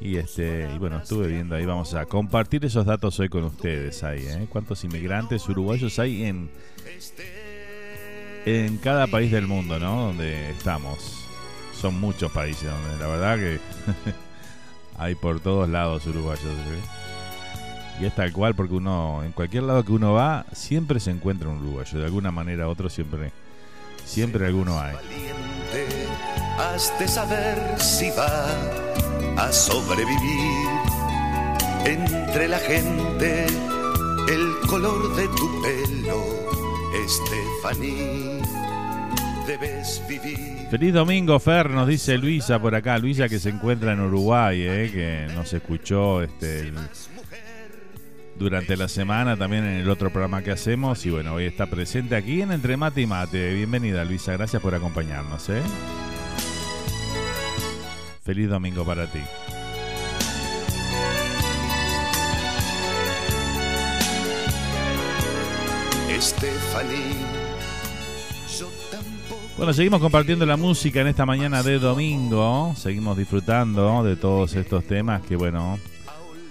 Y 0.00 0.16
este, 0.16 0.66
y 0.74 0.78
bueno, 0.78 0.96
estuve 0.96 1.28
viendo 1.28 1.56
ahí, 1.56 1.66
vamos 1.66 1.92
a 1.92 2.06
compartir 2.06 2.64
esos 2.64 2.86
datos 2.86 3.20
hoy 3.20 3.28
con 3.28 3.44
ustedes 3.44 4.02
ahí, 4.02 4.26
¿eh? 4.26 4.46
¿Cuántos 4.48 4.82
inmigrantes 4.82 5.46
uruguayos 5.46 5.98
hay 5.98 6.24
en, 6.24 6.48
en 8.46 8.78
cada 8.78 9.06
país 9.08 9.30
del 9.30 9.46
mundo, 9.46 9.78
¿no? 9.78 10.06
Donde 10.06 10.50
estamos. 10.52 11.25
Son 11.80 11.98
muchos 12.00 12.32
países 12.32 12.70
donde 12.70 12.98
la 12.98 13.06
verdad 13.06 13.36
que 13.36 13.60
hay 14.98 15.14
por 15.14 15.40
todos 15.40 15.68
lados 15.68 16.06
uruguayos. 16.06 16.42
¿sí? 16.42 18.02
Y 18.02 18.04
es 18.06 18.14
tal 18.14 18.32
cual 18.32 18.54
porque 18.54 18.74
uno, 18.74 19.22
en 19.24 19.32
cualquier 19.32 19.62
lado 19.62 19.84
que 19.84 19.92
uno 19.92 20.12
va, 20.12 20.44
siempre 20.52 21.00
se 21.00 21.10
encuentra 21.10 21.48
un 21.48 21.58
uruguayo. 21.58 21.98
De 21.98 22.04
alguna 22.04 22.30
manera 22.30 22.68
u 22.68 22.70
otra 22.70 22.90
siempre, 22.90 23.32
siempre 24.04 24.46
alguno 24.46 24.78
hay. 24.78 24.94
valiente, 24.94 26.06
has 26.58 26.98
de 26.98 27.08
saber 27.08 27.80
si 27.80 28.10
va 28.10 28.46
a 29.38 29.52
sobrevivir 29.52 30.68
entre 31.86 32.48
la 32.48 32.58
gente, 32.58 33.46
el 34.28 34.56
color 34.68 35.14
de 35.14 35.28
tu 35.28 35.62
pelo, 35.62 36.22
Estefaní, 37.04 38.40
debes 39.46 40.02
vivir. 40.08 40.55
Feliz 40.70 40.92
domingo, 40.92 41.38
Fer, 41.38 41.70
nos 41.70 41.86
dice 41.86 42.18
Luisa 42.18 42.58
por 42.60 42.74
acá. 42.74 42.98
Luisa 42.98 43.28
que 43.28 43.38
se 43.38 43.50
encuentra 43.50 43.92
en 43.92 44.00
Uruguay, 44.00 44.62
eh, 44.62 44.90
que 44.92 45.34
nos 45.34 45.52
escuchó 45.52 46.22
este, 46.22 46.72
durante 48.36 48.76
la 48.76 48.88
semana 48.88 49.36
también 49.36 49.64
en 49.64 49.76
el 49.76 49.88
otro 49.88 50.10
programa 50.10 50.42
que 50.42 50.50
hacemos. 50.50 51.06
Y 51.06 51.10
bueno, 51.10 51.34
hoy 51.34 51.44
está 51.44 51.66
presente 51.66 52.16
aquí 52.16 52.42
en 52.42 52.50
Entre 52.52 52.76
Mate 52.76 53.00
y 53.00 53.06
Mate. 53.06 53.54
Bienvenida, 53.54 54.04
Luisa. 54.04 54.32
Gracias 54.32 54.60
por 54.60 54.74
acompañarnos. 54.74 55.48
eh. 55.50 55.62
Feliz 58.24 58.48
domingo 58.48 58.84
para 58.84 59.06
ti. 59.06 59.20
Estefaní, 66.08 67.14
yo 67.14 67.35
tampoco. 67.35 67.35
Bueno, 69.56 69.72
seguimos 69.72 70.00
compartiendo 70.00 70.44
la 70.44 70.58
música 70.58 71.00
en 71.00 71.06
esta 71.06 71.24
mañana 71.24 71.62
de 71.62 71.78
domingo. 71.78 72.74
Seguimos 72.76 73.16
disfrutando 73.16 74.04
de 74.04 74.14
todos 74.14 74.54
estos 74.54 74.84
temas 74.84 75.22
que, 75.22 75.34
bueno, 75.34 75.78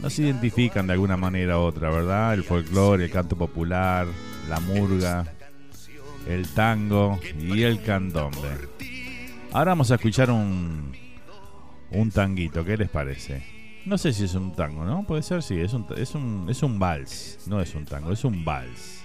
nos 0.02 0.18
identifican 0.18 0.88
de 0.88 0.94
alguna 0.94 1.16
manera 1.16 1.60
u 1.60 1.62
otra, 1.62 1.92
¿verdad? 1.92 2.34
El 2.34 2.44
folclore, 2.44 3.06
el 3.06 3.12
canto 3.12 3.38
popular, 3.38 4.08
la 4.50 4.60
murga, 4.60 5.24
el 6.28 6.48
tango 6.50 7.20
y 7.40 7.62
el 7.62 7.84
candombe. 7.84 8.50
Ahora 9.52 9.72
vamos 9.72 9.92
a 9.92 9.96
escuchar 9.96 10.32
un, 10.32 10.92
un 11.92 12.10
tanguito, 12.10 12.66
¿qué 12.66 12.76
les 12.76 12.90
parece? 12.90 13.46
No 13.86 14.00
sé 14.00 14.14
si 14.14 14.24
es 14.24 14.34
un 14.34 14.52
tango, 14.56 14.84
¿no? 14.84 15.04
Puede 15.04 15.22
ser, 15.22 15.44
sí, 15.44 15.60
es 15.60 15.74
un, 15.74 15.86
es 15.96 16.16
un, 16.16 16.48
es 16.50 16.64
un 16.64 16.80
vals, 16.80 17.38
no 17.46 17.62
es 17.62 17.76
un 17.76 17.86
tango, 17.86 18.12
es 18.12 18.26
un 18.26 18.44
vals. 18.44 19.04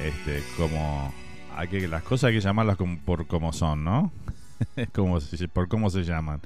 Este, 0.00 0.44
como 0.56 1.12
hay 1.60 1.86
las 1.86 2.02
cosas 2.02 2.28
hay 2.28 2.34
que 2.34 2.40
llamarlas 2.40 2.76
por 3.04 3.26
como 3.26 3.52
son, 3.52 3.84
¿no? 3.84 4.12
por 5.52 5.68
cómo 5.68 5.90
se 5.90 6.04
llaman. 6.04 6.40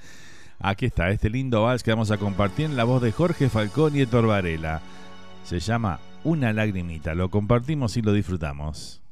Aquí 0.59 0.87
está, 0.87 1.11
este 1.11 1.31
lindo 1.31 1.63
vals 1.63 1.83
que 1.83 1.91
vamos 1.91 2.11
a 2.11 2.19
compartir 2.19 2.67
en 2.67 2.77
la 2.77 2.85
voz 2.85 3.03
de 3.03 3.13
Jorge 3.13 3.49
Falcón 3.49 3.97
y 3.97 4.01
Héctor 4.01 4.27
Varela. 4.27 4.81
Se 5.45 5.61
llama 5.61 6.01
Una 6.23 6.53
lagrimita. 6.53 7.15
Lo 7.15 7.31
compartimos 7.31 7.97
y 7.97 8.03
lo 8.03 8.13
disfrutamos. 8.13 9.03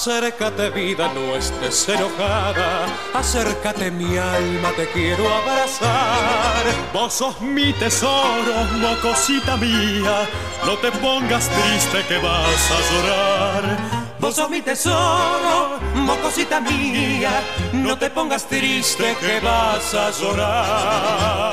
Acércate 0.00 0.70
vida, 0.70 1.12
no 1.12 1.36
estés 1.36 1.86
enojada. 1.90 2.86
Acércate 3.12 3.90
mi 3.90 4.16
alma, 4.16 4.70
te 4.74 4.88
quiero 4.92 5.28
abrazar. 5.28 6.64
Vos 6.90 7.12
sos 7.12 7.38
mi 7.42 7.74
tesoro, 7.74 8.64
mocosita 8.78 9.58
mía. 9.58 10.26
No 10.64 10.78
te 10.78 10.90
pongas 10.90 11.50
triste 11.50 12.02
que 12.08 12.16
vas 12.16 12.70
a 12.70 12.80
llorar. 12.90 13.78
Vos 14.18 14.36
sos 14.36 14.48
mi 14.48 14.62
tesoro, 14.62 15.78
mocosita 15.96 16.62
mía. 16.62 17.42
No 17.74 17.98
te 17.98 18.08
pongas 18.08 18.46
triste 18.46 19.14
que 19.20 19.38
vas 19.40 19.92
a 19.92 20.10
llorar. 20.12 21.50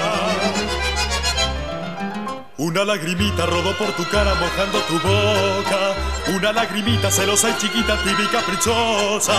Una 2.59 2.83
lagrimita 2.83 3.45
rodó 3.45 3.77
por 3.77 3.91
tu 3.91 4.03
cara 4.09 4.33
mojando 4.33 4.79
tu 4.87 4.93
boca. 4.95 5.95
Una 6.35 6.51
lagrimita 6.51 7.11
celosa 7.11 7.51
y 7.51 7.57
chiquita, 7.61 8.01
tibia 8.01 8.25
y 8.25 8.27
caprichosa. 8.29 9.33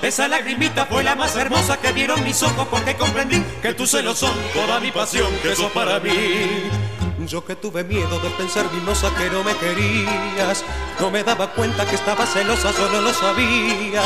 Esa 0.00 0.26
lagrimita 0.26 0.86
fue 0.86 1.04
la 1.04 1.14
más 1.14 1.36
hermosa 1.36 1.76
que 1.76 1.92
vieron 1.92 2.24
mis 2.24 2.42
ojos 2.42 2.66
porque 2.68 2.96
comprendí 2.96 3.42
que 3.60 3.74
tus 3.74 3.90
celos 3.90 4.18
son 4.18 4.34
toda 4.54 4.80
mi 4.80 4.90
pasión, 4.90 5.30
que 5.42 5.54
sos 5.54 5.70
para 5.72 6.00
mí. 6.00 6.10
Yo 7.26 7.44
que 7.44 7.54
tuve 7.56 7.84
miedo 7.84 8.18
de 8.20 8.30
pensar 8.30 8.68
vinosa 8.70 9.14
que 9.16 9.30
no 9.30 9.44
me 9.44 9.54
querías 9.54 10.64
No 10.98 11.08
me 11.08 11.22
daba 11.22 11.52
cuenta 11.52 11.86
que 11.86 11.94
estaba 11.94 12.26
celosa, 12.26 12.72
solo 12.72 13.00
lo 13.00 13.12
sabía 13.12 14.02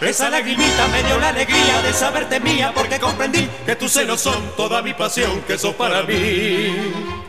Esa 0.00 0.30
lagrimita 0.30 0.88
me 0.88 1.04
dio 1.04 1.16
la 1.20 1.28
alegría 1.28 1.80
de 1.82 1.92
saberte 1.92 2.40
mía 2.40 2.72
Porque 2.74 2.98
comprendí 2.98 3.48
que 3.64 3.76
tus 3.76 3.92
celos 3.92 4.20
son 4.20 4.42
toda 4.56 4.82
mi 4.82 4.94
pasión, 4.94 5.42
que 5.42 5.56
sos 5.56 5.76
para 5.76 6.02
mí 6.02 7.25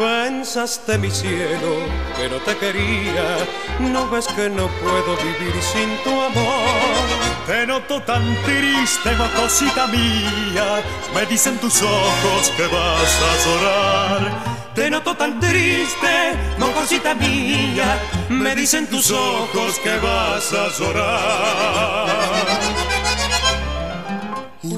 Pensaste 0.00 0.96
mi 0.96 1.10
cielo 1.10 1.76
que 2.16 2.26
no 2.30 2.36
te 2.36 2.56
quería, 2.56 3.36
no 3.80 4.08
ves 4.08 4.26
que 4.28 4.48
no 4.48 4.66
puedo 4.80 5.14
vivir 5.18 5.52
sin 5.62 5.90
tu 6.02 6.10
amor. 6.10 7.06
Te 7.46 7.66
noto 7.66 8.00
tan 8.00 8.24
triste, 8.42 9.14
mocosita 9.18 9.88
mía, 9.88 10.82
me 11.14 11.26
dicen 11.26 11.58
tus 11.58 11.82
ojos 11.82 12.50
que 12.56 12.66
vas 12.68 13.20
a 13.28 13.32
llorar. 13.44 14.70
Te 14.74 14.88
noto 14.88 15.14
tan 15.14 15.38
triste, 15.38 16.32
mocosita 16.56 17.14
mía, 17.14 18.00
me 18.30 18.54
dicen 18.54 18.86
tus 18.86 19.10
ojos 19.10 19.78
que 19.80 19.98
vas 19.98 20.50
a 20.54 20.68
llorar. 20.78 22.69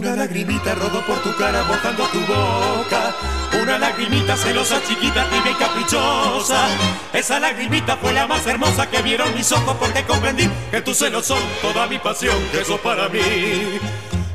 Una 0.03 0.17
lagrimita 0.17 0.75
rodó 0.75 1.01
por 1.07 1.23
tu 1.23 1.33
cara 1.37 1.63
mojando 1.63 2.05
tu 2.09 2.19
boca. 2.23 3.15
Una 3.63 3.79
lagrimita 3.79 4.37
celosa, 4.37 4.83
chiquita, 4.83 5.25
tibia 5.31 5.53
y 5.53 5.55
caprichosa. 5.55 6.67
Esa 7.13 7.39
lagrimita 7.39 7.97
fue 7.99 8.13
la 8.13 8.27
más 8.27 8.45
hermosa 8.45 8.91
que 8.91 9.01
vieron 9.01 9.33
mis 9.33 9.53
ojos 9.53 9.77
porque 9.79 10.03
comprendí 10.03 10.51
que 10.73 10.81
tus 10.81 10.99
celos 10.99 11.27
son 11.27 11.39
toda 11.61 11.87
mi 11.87 12.01
pasión, 12.01 12.37
que 12.51 12.63
eso 12.63 12.79
para 12.79 13.09
mí. 13.11 13.21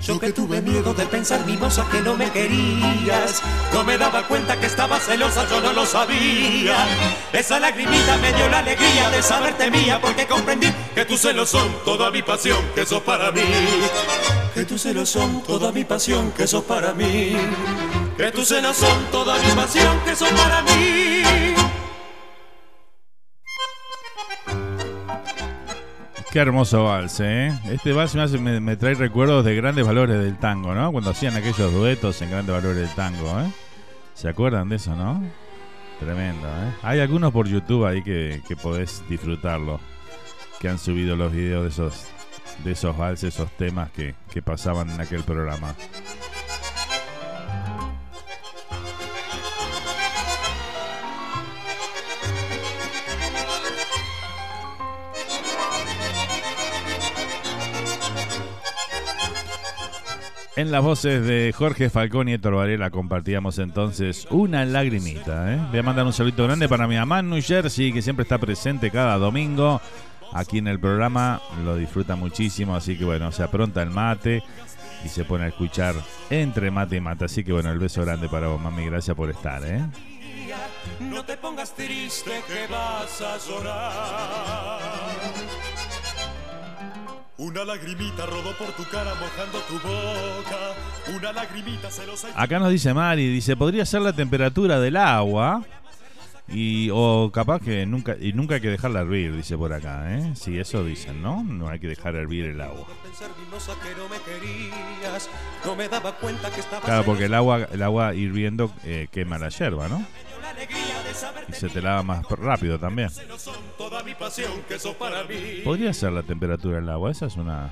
Yo 0.07 0.17
que 0.17 0.31
tuve 0.31 0.61
miedo 0.61 0.93
de 0.93 1.05
pensar, 1.05 1.45
mi 1.45 1.57
moza, 1.57 1.85
que 1.91 1.99
no 1.99 2.15
me 2.15 2.31
querías. 2.31 3.41
No 3.73 3.83
me 3.83 3.97
daba 3.97 4.25
cuenta 4.25 4.57
que 4.57 4.67
estaba 4.67 4.97
celosa, 5.01 5.45
yo 5.49 5.59
no 5.59 5.73
lo 5.73 5.85
sabía. 5.85 6.77
Esa 7.33 7.59
lagrimita 7.59 8.15
me 8.21 8.31
dio 8.31 8.47
la 8.47 8.59
alegría 8.59 9.09
de 9.09 9.21
saberte 9.21 9.69
mía, 9.69 9.99
porque 10.01 10.25
comprendí 10.25 10.67
que 10.95 11.03
tus 11.03 11.19
celos 11.19 11.49
son 11.49 11.69
toda 11.83 12.09
mi 12.09 12.21
pasión, 12.21 12.59
que 12.73 12.85
sos 12.85 13.01
para 13.01 13.33
mí. 13.33 13.41
Que 14.53 14.63
tus 14.63 14.81
celos 14.81 15.09
son 15.09 15.43
toda 15.43 15.73
mi 15.73 15.83
pasión, 15.83 16.31
que 16.31 16.47
sos 16.47 16.63
para 16.63 16.93
mí. 16.93 17.35
Que 18.15 18.31
tus 18.31 18.47
celos 18.47 18.77
son 18.77 19.11
toda 19.11 19.37
mi 19.39 19.51
pasión, 19.51 19.99
que 20.05 20.15
sos 20.15 20.29
para 20.29 20.61
mí. 20.61 21.46
Qué 26.37 26.41
hermoso 26.41 26.83
vals, 26.83 27.19
¿eh? 27.19 27.51
Este 27.67 27.93
vals 27.93 28.13
me, 28.39 28.75
trae 28.75 28.93
recuerdos 28.93 29.43
de 29.43 29.55
grandes 29.55 29.83
valores 29.83 30.19
del 30.19 30.37
tango, 30.37 30.75
¿no? 30.75 30.91
Cuando 30.91 31.09
hacían 31.09 31.35
aquellos 31.35 31.73
duetos 31.73 32.21
en 32.21 32.29
grandes 32.29 32.53
valores 32.53 32.77
del 32.77 32.93
tango, 32.93 33.39
¿eh? 33.39 33.51
¿Se 34.13 34.29
acuerdan 34.29 34.69
de 34.69 34.75
eso, 34.75 34.95
no? 34.95 35.19
Tremendo, 35.99 36.47
¿eh? 36.47 36.73
Hay 36.83 36.99
algunos 36.99 37.33
por 37.33 37.47
YouTube 37.47 37.87
ahí 37.87 38.03
que, 38.03 38.43
que 38.47 38.55
podés 38.55 39.01
disfrutarlo, 39.09 39.79
que 40.59 40.69
han 40.69 40.77
subido 40.77 41.15
los 41.15 41.31
videos 41.31 41.63
de 41.63 41.69
esos, 41.69 42.05
de 42.63 42.73
esos 42.73 42.95
valses, 42.95 43.33
esos 43.33 43.49
temas 43.53 43.89
que 43.89 44.13
pasaban 44.43 44.91
en 44.91 45.01
aquel 45.01 45.23
programa. 45.23 45.73
En 60.57 60.71
las 60.71 60.81
voces 60.83 61.23
de 61.23 61.53
Jorge 61.55 61.91
Falcón 61.91 62.29
y 62.29 62.33
Héctor 62.33 62.89
compartíamos 62.89 63.59
entonces 63.59 64.27
una 64.31 64.65
lagrimita. 64.65 65.53
¿eh? 65.53 65.59
Voy 65.69 65.77
a 65.77 65.83
mandar 65.83 66.03
un 66.03 66.13
saludo 66.13 66.45
grande 66.45 66.67
para 66.67 66.87
mi 66.87 66.95
mamá 66.95 67.19
en 67.19 67.29
New 67.29 67.43
Jersey, 67.43 67.93
que 67.93 68.01
siempre 68.01 68.23
está 68.23 68.39
presente 68.39 68.89
cada 68.89 69.19
domingo 69.19 69.79
aquí 70.33 70.57
en 70.57 70.67
el 70.67 70.79
programa. 70.79 71.39
Lo 71.63 71.75
disfruta 71.75 72.15
muchísimo, 72.15 72.75
así 72.75 72.97
que 72.97 73.05
bueno, 73.05 73.31
se 73.31 73.43
apronta 73.43 73.83
el 73.83 73.91
mate 73.91 74.41
y 75.05 75.09
se 75.09 75.25
pone 75.25 75.43
a 75.43 75.49
escuchar 75.49 75.93
entre 76.31 76.71
mate 76.71 76.95
y 76.95 77.01
mate. 77.01 77.25
Así 77.25 77.43
que 77.43 77.53
bueno, 77.53 77.71
el 77.71 77.77
beso 77.77 78.03
grande 78.03 78.27
para 78.27 78.47
vos, 78.47 78.59
mami. 78.59 78.87
Gracias 78.87 79.15
por 79.15 79.29
estar. 79.29 79.61
¿eh? 79.63 79.85
No 80.99 81.23
te 81.23 81.37
pongas 81.37 81.75
triste 81.75 82.31
que 82.47 82.65
vas 82.73 83.21
a 83.21 83.37
llorar. 83.47 84.79
Una 87.39 87.63
lagrimita 87.63 88.25
rodó 88.25 88.51
por 88.57 88.71
tu 88.71 88.83
cara 88.85 89.13
mojando 89.13 89.59
tu 89.67 89.75
boca. 89.75 91.15
Una 91.15 91.31
lagrimita 91.31 91.91
celosa. 91.91 92.29
Acá 92.35 92.57
nos 92.57 92.71
dice 92.71 92.95
Mari, 92.95 93.27
dice, 93.29 93.55
podría 93.55 93.85
ser 93.85 94.01
la 94.01 94.13
temperatura 94.13 94.79
del 94.79 94.97
agua. 94.97 95.63
Y, 96.49 96.89
o 96.93 97.29
capaz 97.31 97.59
que 97.59 97.85
nunca, 97.85 98.15
y 98.19 98.31
nunca 98.33 98.55
hay 98.55 98.61
que 98.61 98.69
dejarla 98.69 99.01
hervir, 99.01 99.35
dice 99.35 99.57
por 99.57 99.73
acá, 99.73 100.17
¿eh? 100.17 100.33
Sí, 100.35 100.57
eso 100.57 100.83
dicen, 100.83 101.21
¿no? 101.21 101.43
No 101.43 101.67
hay 101.67 101.77
que 101.79 101.87
dejar 101.87 102.15
hervir 102.15 102.45
el 102.45 102.61
agua. 102.61 102.87
Claro, 106.85 107.03
porque 107.03 107.25
el 107.25 107.33
agua, 107.33 107.67
el 107.69 107.83
agua 107.83 108.15
hirviendo 108.15 108.71
eh, 108.85 109.09
quema 109.11 109.37
la 109.37 109.49
yerba, 109.49 109.89
¿no? 109.89 110.05
Y 111.49 111.53
se 111.53 111.69
te 111.69 111.81
lava 111.81 112.03
más 112.03 112.23
rápido 112.29 112.79
también. 112.79 113.09
Podría 115.63 115.93
ser 115.93 116.11
la 116.11 116.23
temperatura 116.23 116.77
del 116.77 116.89
agua, 116.89 117.11
esa 117.11 117.25
es 117.27 117.35
una 117.35 117.71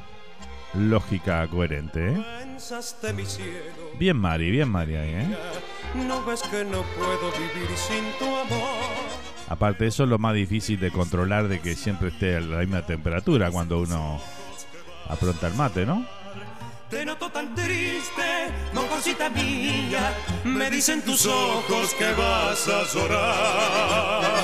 lógica 0.74 1.48
coherente, 1.48 2.14
¿eh? 2.14 2.26
Bien 3.98 4.18
Mari, 4.18 4.52
bien 4.52 4.70
Mari 4.70 4.96
ahí, 4.96 5.10
¿eh? 5.10 5.38
Aparte 9.48 9.86
eso 9.88 10.04
es 10.04 10.10
lo 10.10 10.18
más 10.18 10.34
difícil 10.34 10.80
de 10.80 10.92
controlar 10.92 11.48
de 11.48 11.60
que 11.62 11.76
siempre 11.76 12.10
esté 12.10 12.38
a 12.38 12.42
la 12.42 12.58
misma 12.60 12.86
temperatura 12.86 13.52
cuando 13.52 13.80
uno 13.80 14.20
apronta 15.08 15.48
el 15.48 15.54
mate, 15.54 15.86
¿no? 15.86 16.06
Te 16.90 17.04
noto 17.04 17.32
tan 17.32 17.56
triste, 17.56 18.54
mojosita 18.72 19.30
mía. 19.32 20.16
Me 20.44 20.70
dicen 20.70 21.02
tus 21.02 21.26
ojos 21.26 21.94
que 21.96 22.14
vas 22.14 22.68
a 22.68 22.84
llorar. 22.94 24.36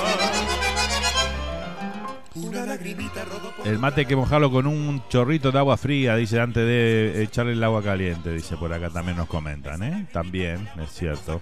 El 3.64 3.78
mate 3.78 4.00
hay 4.00 4.06
que 4.06 4.16
mojarlo 4.16 4.50
con 4.50 4.66
un 4.66 5.02
chorrito 5.08 5.52
de 5.52 5.58
agua 5.58 5.76
fría, 5.76 6.16
dice, 6.16 6.40
antes 6.40 6.64
de 6.64 7.22
echarle 7.22 7.52
el 7.52 7.62
agua 7.62 7.82
caliente, 7.82 8.32
dice 8.32 8.56
por 8.56 8.72
acá 8.72 8.88
también 8.90 9.16
nos 9.16 9.28
comentan, 9.28 9.82
¿eh? 9.82 10.06
También, 10.12 10.68
es 10.82 10.90
cierto. 10.90 11.40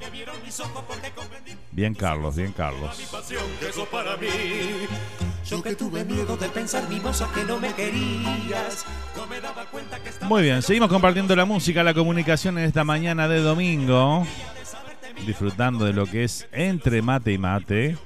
Bien 1.73 1.95
Carlos, 1.95 2.37
bien 2.37 2.53
Carlos. 2.53 2.99
Muy 10.23 10.43
bien, 10.43 10.63
seguimos 10.63 10.89
compartiendo 10.89 11.37
la 11.37 11.45
música, 11.45 11.83
la 11.83 11.95
comunicación 11.95 12.59
en 12.59 12.65
esta 12.65 12.85
mañana 12.85 13.29
de 13.29 13.41
domingo. 13.41 14.27
Disfrutando 15.27 15.85
de 15.85 15.93
lo 15.93 16.07
que 16.07 16.25
es 16.25 16.49
entre 16.53 17.03
mate 17.03 17.33
y 17.33 17.39
mate. 17.39 17.97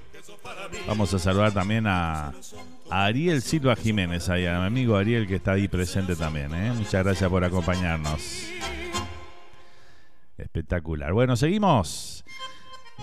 Vamos 0.86 1.14
a 1.14 1.18
saludar 1.18 1.52
también 1.52 1.86
a, 1.86 2.32
Ariel 2.90 3.42
Silva 3.42 3.76
Jiménez, 3.76 4.28
ahí, 4.28 4.42
mi 4.42 4.48
amigo 4.48 4.96
Ariel 4.96 5.26
que 5.26 5.36
está 5.36 5.52
ahí 5.52 5.68
presente 5.68 6.16
también. 6.16 6.54
¿eh? 6.54 6.72
Muchas 6.76 7.04
gracias 7.04 7.28
por 7.30 7.44
acompañarnos. 7.44 8.48
Espectacular. 10.36 11.12
Bueno, 11.12 11.36
seguimos. 11.36 12.24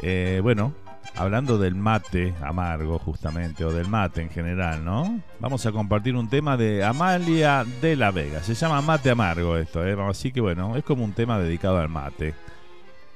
Eh, 0.02 0.40
bueno, 0.44 0.74
hablando 1.16 1.58
del 1.58 1.76
mate 1.76 2.34
amargo 2.42 3.00
justamente, 3.00 3.66
o 3.66 3.72
del 3.72 3.88
mate 3.88 4.22
en 4.22 4.30
general, 4.30 4.84
¿no? 4.84 5.20
Vamos 5.40 5.66
a 5.66 5.72
compartir 5.72 6.16
un 6.16 6.30
tema 6.30 6.58
de 6.58 6.84
Amalia 6.84 7.66
de 7.82 7.96
la 7.96 8.12
Vega. 8.12 8.44
Se 8.44 8.54
llama 8.54 8.82
Mate 8.82 9.12
Amargo 9.12 9.58
esto, 9.58 9.86
¿eh? 9.86 9.96
Así 10.10 10.32
que 10.32 10.42
bueno, 10.42 10.76
es 10.76 10.84
como 10.84 11.04
un 11.04 11.14
tema 11.14 11.40
dedicado 11.40 11.78
al 11.78 11.90
mate. 11.90 12.34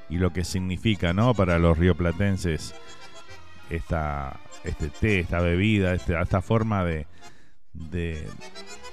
Y 0.09 0.17
lo 0.17 0.31
que 0.31 0.43
significa, 0.43 1.13
¿no? 1.13 1.33
Para 1.33 1.57
los 1.57 1.77
rioplatenses 1.77 2.75
esta, 3.69 4.39
este 4.63 4.89
té, 4.89 5.19
esta 5.19 5.39
bebida, 5.39 5.93
este- 5.93 6.19
esta 6.21 6.41
forma 6.41 6.83
de, 6.83 7.07
de 7.73 8.27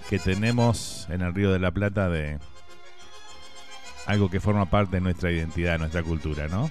que 0.09 0.19
tenemos 0.19 1.07
en 1.11 1.23
el 1.23 1.35
Río 1.35 1.53
de 1.53 1.59
la 1.59 1.71
Plata 1.71 2.09
de 2.09 2.39
algo 4.07 4.29
que 4.31 4.41
forma 4.41 4.67
parte 4.67 4.97
de 4.97 5.01
nuestra 5.01 5.31
identidad, 5.31 5.73
de 5.73 5.79
nuestra 5.79 6.03
cultura, 6.03 6.49
¿no? 6.49 6.71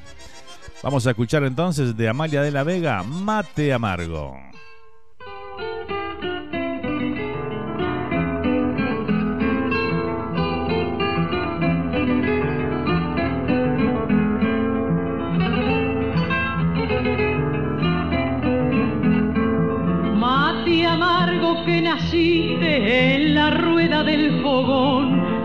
Vamos 0.84 1.06
a 1.08 1.12
escuchar 1.12 1.44
entonces 1.44 1.96
de 1.96 2.10
Amalia 2.10 2.42
de 2.42 2.52
la 2.52 2.64
Vega, 2.64 3.04
Mate 3.04 3.72
Amargo. 3.74 4.36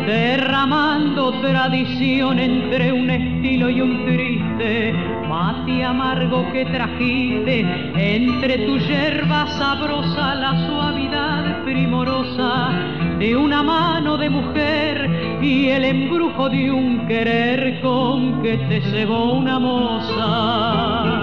Derramando 0.06 1.32
tradición 1.40 2.38
entre 2.38 2.92
un 2.92 3.10
estilo 3.10 3.68
y 3.68 3.80
un 3.80 4.06
triste. 4.06 4.94
Mate 5.28 5.84
amargo 5.84 6.50
que 6.52 6.64
trajiste 6.66 7.60
entre 7.96 8.58
tu 8.58 8.78
yerba 8.78 9.46
sabrosa 9.48 10.34
la 10.36 10.66
suavidad 10.66 11.64
primorosa 11.64 12.70
de 13.18 13.36
una 13.36 13.62
mano 13.62 14.16
de 14.16 14.30
mujer 14.30 15.38
y 15.42 15.68
el 15.68 15.84
embrujo 15.84 16.48
de 16.48 16.70
un 16.70 17.06
querer 17.08 17.80
con 17.80 18.42
que 18.42 18.56
te 18.68 18.80
cebó 18.82 19.32
una 19.32 19.58
moza. 19.58 21.15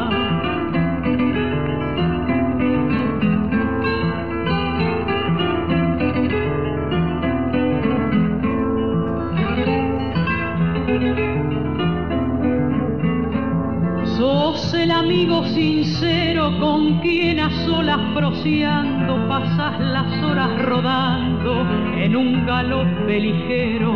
Amigo 15.13 15.45
sincero 15.49 16.59
con 16.59 16.99
quien 16.99 17.39
a 17.39 17.65
solas 17.65 17.99
proseando 18.15 19.27
pasas 19.27 19.79
las 19.79 20.23
horas 20.23 20.49
rodando 20.65 21.61
en 21.95 22.15
un 22.15 22.47
galope 22.47 23.19
ligero. 23.19 23.93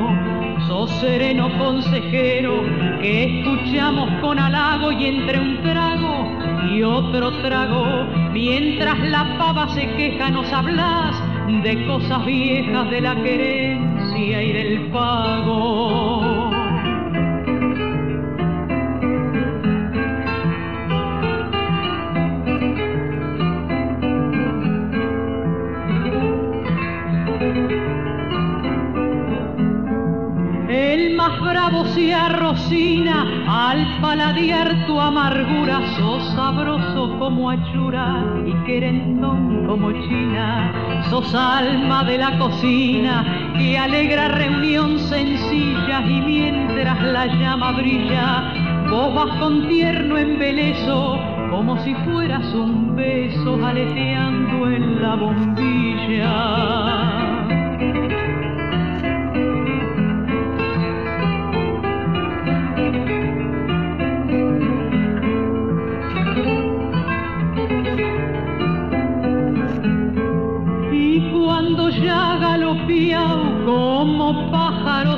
Sos 0.68 0.92
sereno 1.00 1.50
consejero 1.58 2.62
que 3.02 3.40
escuchamos 3.40 4.08
con 4.22 4.38
halago 4.38 4.92
y 4.92 5.06
entre 5.06 5.40
un 5.40 5.60
trago 5.64 6.70
y 6.72 6.84
otro 6.84 7.32
trago, 7.42 8.06
mientras 8.32 9.00
la 9.10 9.40
pava 9.40 9.70
se 9.70 9.88
queja 9.96 10.30
nos 10.30 10.54
hablas 10.54 11.20
de 11.64 11.84
cosas 11.88 12.26
viejas 12.28 12.92
de 12.92 13.02
la 13.02 13.16
querencia 13.16 14.04
hacia 14.04 14.44
ir 14.44 14.56
el 14.56 14.92
pago. 14.92 16.37
Arrocina 32.28 33.26
al 33.48 34.02
paladear 34.02 34.86
tu 34.86 35.00
amargura, 35.00 35.80
sos 35.96 36.24
sabroso 36.36 37.18
como 37.20 37.50
achura 37.50 38.24
y 38.46 38.54
querendón 38.66 39.66
como 39.66 39.92
china, 39.94 41.04
sos 41.10 41.34
alma 41.34 42.04
de 42.04 42.18
la 42.18 42.38
cocina 42.38 43.54
que 43.58 43.78
alegra 43.78 44.28
reunión 44.28 45.00
sencilla 45.00 46.02
y 46.02 46.22
mientras 46.22 47.02
la 47.02 47.28
llama 47.28 47.72
brilla, 47.72 48.54
vos 48.90 49.30
con 49.40 49.68
tierno 49.70 50.18
embeleso 50.18 51.20
como 51.50 51.78
si 51.84 51.96
fueras 52.06 52.54
un 52.54 52.96
beso 52.96 53.66
aleteando 53.66 54.70
en 54.70 55.02
la 55.02 55.16
bombilla. 55.16 56.87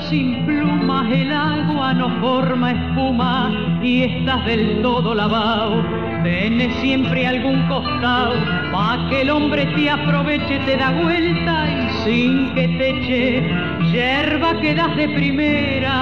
Sin 0.10 0.46
plumas, 0.46 1.12
el 1.12 1.32
agua 1.32 1.94
no 1.94 2.10
forma 2.20 2.72
espuma 2.72 3.80
y 3.82 4.04
estás 4.04 4.44
del 4.46 4.82
todo 4.82 5.14
lavado. 5.14 5.84
Tenés 6.24 6.76
siempre 6.78 7.28
algún 7.28 7.68
costado 7.68 8.34
pa' 8.72 9.08
que 9.10 9.22
el 9.22 9.30
hombre 9.30 9.66
te 9.76 9.90
aproveche, 9.90 10.60
te 10.66 10.78
da 10.78 10.92
vuelta 10.92 11.68
y 11.70 11.90
sin 12.04 12.54
que 12.56 12.68
te 12.68 12.90
eche 12.90 13.44
yerba 13.92 14.60
quedas 14.60 14.96
de 14.98 15.10
primera. 15.10 15.94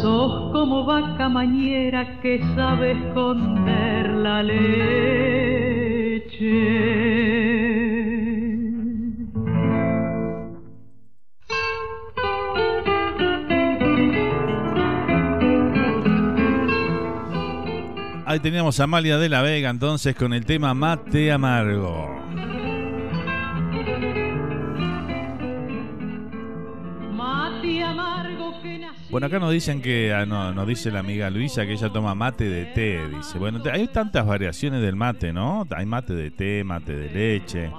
Sos 0.00 0.52
como 0.52 0.84
vaca 0.84 1.28
mañera 1.28 2.20
que 2.20 2.42
sabe 2.54 2.92
esconder 2.92 4.10
la 4.10 4.42
leche. 4.42 4.92
Teníamos 18.42 18.80
a 18.80 18.84
Amalia 18.84 19.18
de 19.18 19.28
la 19.28 19.40
Vega 19.40 19.70
entonces 19.70 20.16
con 20.16 20.32
el 20.32 20.44
tema 20.44 20.74
Mate 20.74 21.30
Amargo. 21.30 22.08
Mate 27.12 27.84
amargo 27.84 28.60
que 28.60 28.78
nací. 28.80 29.06
Bueno, 29.10 29.28
acá 29.28 29.38
nos 29.38 29.52
dicen 29.52 29.80
que, 29.80 30.12
ah, 30.12 30.26
no, 30.26 30.52
nos 30.52 30.66
dice 30.66 30.90
la 30.90 30.98
amiga 30.98 31.30
Luisa 31.30 31.64
que 31.64 31.72
ella 31.72 31.90
toma 31.92 32.16
mate 32.16 32.44
de 32.44 32.66
té, 32.66 33.08
dice. 33.08 33.38
Bueno, 33.38 33.62
hay 33.72 33.86
tantas 33.86 34.26
variaciones 34.26 34.82
del 34.82 34.96
mate, 34.96 35.32
¿no? 35.32 35.64
Hay 35.76 35.86
mate 35.86 36.12
de 36.12 36.32
té, 36.32 36.64
mate 36.64 36.96
de 36.96 37.10
leche. 37.10 37.70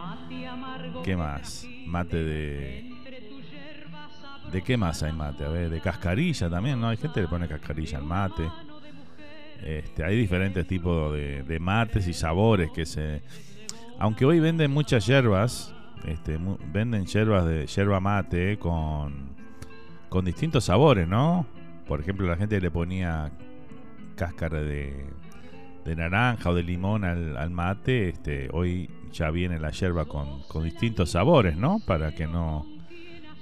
¿Qué 1.03 1.17
más? 1.17 1.67
Mate 1.85 2.23
de... 2.23 2.93
¿De 4.49 4.61
qué 4.61 4.77
más 4.77 5.03
hay 5.03 5.11
mate? 5.11 5.43
A 5.43 5.49
ver, 5.49 5.69
de 5.69 5.81
cascarilla 5.81 6.49
también, 6.49 6.79
¿no? 6.79 6.87
Hay 6.87 6.97
gente 6.97 7.15
que 7.15 7.21
le 7.21 7.27
pone 7.27 7.47
cascarilla 7.47 7.97
al 7.97 8.05
mate. 8.05 8.43
Este, 9.65 10.03
hay 10.03 10.17
diferentes 10.17 10.67
tipos 10.67 11.13
de, 11.13 11.57
mates 11.59 12.07
y 12.07 12.13
sabores 12.13 12.71
que 12.71 12.85
se... 12.85 13.21
Aunque 13.99 14.25
hoy 14.25 14.39
venden 14.39 14.71
muchas 14.71 15.05
hierbas, 15.05 15.73
este, 16.05 16.37
venden 16.71 17.05
hierbas 17.05 17.45
de 17.45 17.65
yerba 17.67 17.99
mate 17.99 18.57
con, 18.57 19.35
con 20.09 20.25
distintos 20.25 20.65
sabores, 20.65 21.07
¿no? 21.07 21.45
Por 21.87 22.01
ejemplo, 22.01 22.27
la 22.27 22.35
gente 22.35 22.59
le 22.59 22.71
ponía 22.71 23.31
cáscara 24.15 24.61
de, 24.61 25.05
de 25.85 25.95
naranja 25.95 26.49
o 26.49 26.55
de 26.55 26.63
limón 26.63 27.05
al, 27.05 27.37
al 27.37 27.51
mate. 27.51 28.09
Este, 28.09 28.49
hoy 28.51 28.89
ya 29.11 29.29
viene 29.29 29.59
la 29.59 29.71
yerba 29.71 30.05
con, 30.05 30.41
con 30.43 30.63
distintos 30.63 31.11
sabores, 31.11 31.55
¿no? 31.55 31.79
Para 31.85 32.13
que 32.13 32.27
no, 32.27 32.65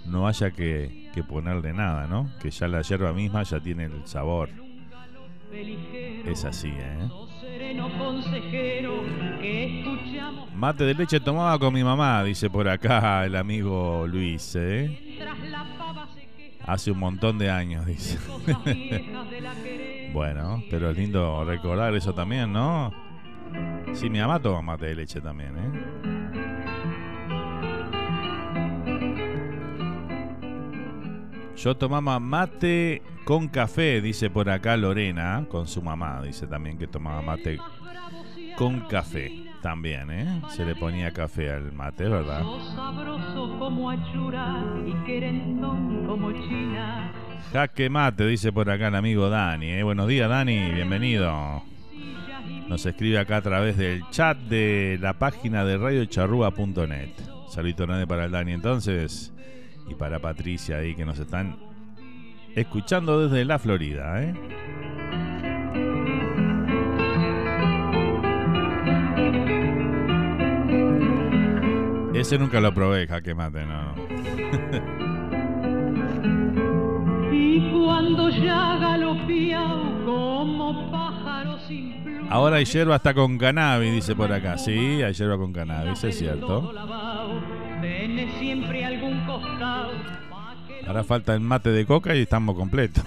no 0.06 0.28
haya 0.28 0.52
que, 0.52 1.10
que 1.14 1.24
ponerle 1.24 1.74
nada, 1.74 2.08
¿no? 2.08 2.30
Que 2.42 2.52
ya 2.52 2.68
la 2.68 2.82
yerba 2.82 3.14
misma 3.14 3.44
ya 3.44 3.60
tiene 3.60 3.86
el 3.86 4.06
sabor. 4.06 4.50
Es 6.26 6.46
así, 6.46 6.70
¿eh? 6.70 7.10
Mate 10.56 10.84
de 10.86 10.94
leche 10.94 11.20
tomaba 11.20 11.60
con 11.60 11.74
mi 11.74 11.84
mamá, 11.84 12.24
dice 12.24 12.50
por 12.50 12.70
acá 12.70 13.26
el 13.26 13.36
amigo 13.36 14.06
Luis, 14.08 14.56
¿eh? 14.56 15.20
Hace 16.66 16.92
un 16.92 17.00
montón 17.00 17.38
de 17.38 17.50
años, 17.50 17.86
dice. 17.86 18.18
bueno, 20.14 20.64
pero 20.70 20.92
es 20.92 20.98
lindo 20.98 21.44
recordar 21.44 21.94
eso 21.96 22.14
también, 22.14 22.54
¿no? 22.54 22.94
Sí, 23.94 24.10
mi 24.10 24.20
mamá 24.20 24.40
toma 24.40 24.62
mate 24.62 24.86
de 24.86 24.96
leche 24.96 25.20
también, 25.20 25.58
¿eh? 25.58 26.11
Yo 31.63 31.78
tomaba 31.78 32.19
mate 32.19 33.04
con 33.24 33.47
café, 33.47 34.02
dice 34.02 34.32
por 34.32 34.50
acá 34.50 34.76
Lorena, 34.78 35.45
con 35.47 35.67
su 35.67 35.84
mamá, 35.84 36.19
dice 36.24 36.47
también 36.47 36.76
que 36.76 36.88
tomaba 36.88 37.21
mate 37.21 37.60
con 38.58 38.80
café 38.88 39.43
también, 39.62 40.10
¿eh? 40.10 40.41
Se 40.50 40.65
le 40.65 40.74
ponía 40.74 41.12
café 41.12 41.52
al 41.52 41.71
mate, 41.71 42.10
¿verdad? 42.10 42.41
Jaque 47.54 47.89
mate, 47.91 48.26
dice 48.26 48.52
por 48.52 48.67
acá 48.67 48.88
el 48.88 48.95
amigo 48.95 49.30
Dani. 49.30 49.67
¿eh? 49.67 49.84
Buenos 49.84 50.08
días, 50.08 50.28
Dani, 50.28 50.71
bienvenido. 50.71 51.62
Nos 52.69 52.84
escribe 52.88 53.19
acá 53.19 53.38
a 53.38 53.41
través 53.43 53.78
del 53.78 54.02
chat 54.10 54.36
de 54.36 54.97
la 55.00 55.13
página 55.13 55.63
de 55.63 55.78
radiocharrúa.net. 55.78 57.12
Saludito 57.50 57.86
grande 57.86 58.08
para 58.08 58.26
el 58.26 58.32
Dani 58.32 58.54
entonces 58.54 59.32
y 59.91 59.95
para 59.95 60.19
Patricia 60.19 60.77
ahí 60.77 60.95
que 60.95 61.06
nos 61.06 61.19
están 61.19 61.58
escuchando 62.56 63.27
desde 63.27 63.45
la 63.45 63.60
Florida. 63.60 64.23
¿eh? 64.23 64.34
Ese 72.13 72.38
nunca 72.38 72.60
lo 72.62 72.73
probé, 72.73 73.08
jaque 73.08 73.36
mate, 73.36 73.65
no. 73.65 73.95
Y 77.34 77.71
cuando 77.71 78.30
ya 78.30 78.77
como 80.06 80.91
pájaro 80.91 81.58
sin 81.67 82.04
pluma. 82.04 82.27
Ahora 82.30 82.58
hay 82.58 82.65
yerba 82.65 82.95
hasta 82.95 83.13
con 83.13 83.38
cannabis, 83.38 83.93
dice 83.93 84.15
por 84.15 84.32
acá. 84.32 84.58
Sí, 84.58 85.01
hay 85.01 85.13
yerba 85.13 85.38
con 85.38 85.54
cannabis, 85.54 86.04
es 86.04 86.17
cierto. 86.17 86.73
Tenés 87.82 88.34
siempre 88.39 88.86
algún 88.86 89.26
costado 89.26 89.91
Ahora 90.88 91.04
falta 91.04 91.34
el 91.34 91.41
mate 91.41 91.70
de 91.72 91.86
coca 91.86 92.15
y 92.15 92.22
estamos 92.22 92.56
completos. 92.56 93.04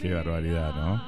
Qué 0.00 0.12
barbaridad, 0.14 0.74
¿no? 0.74 1.02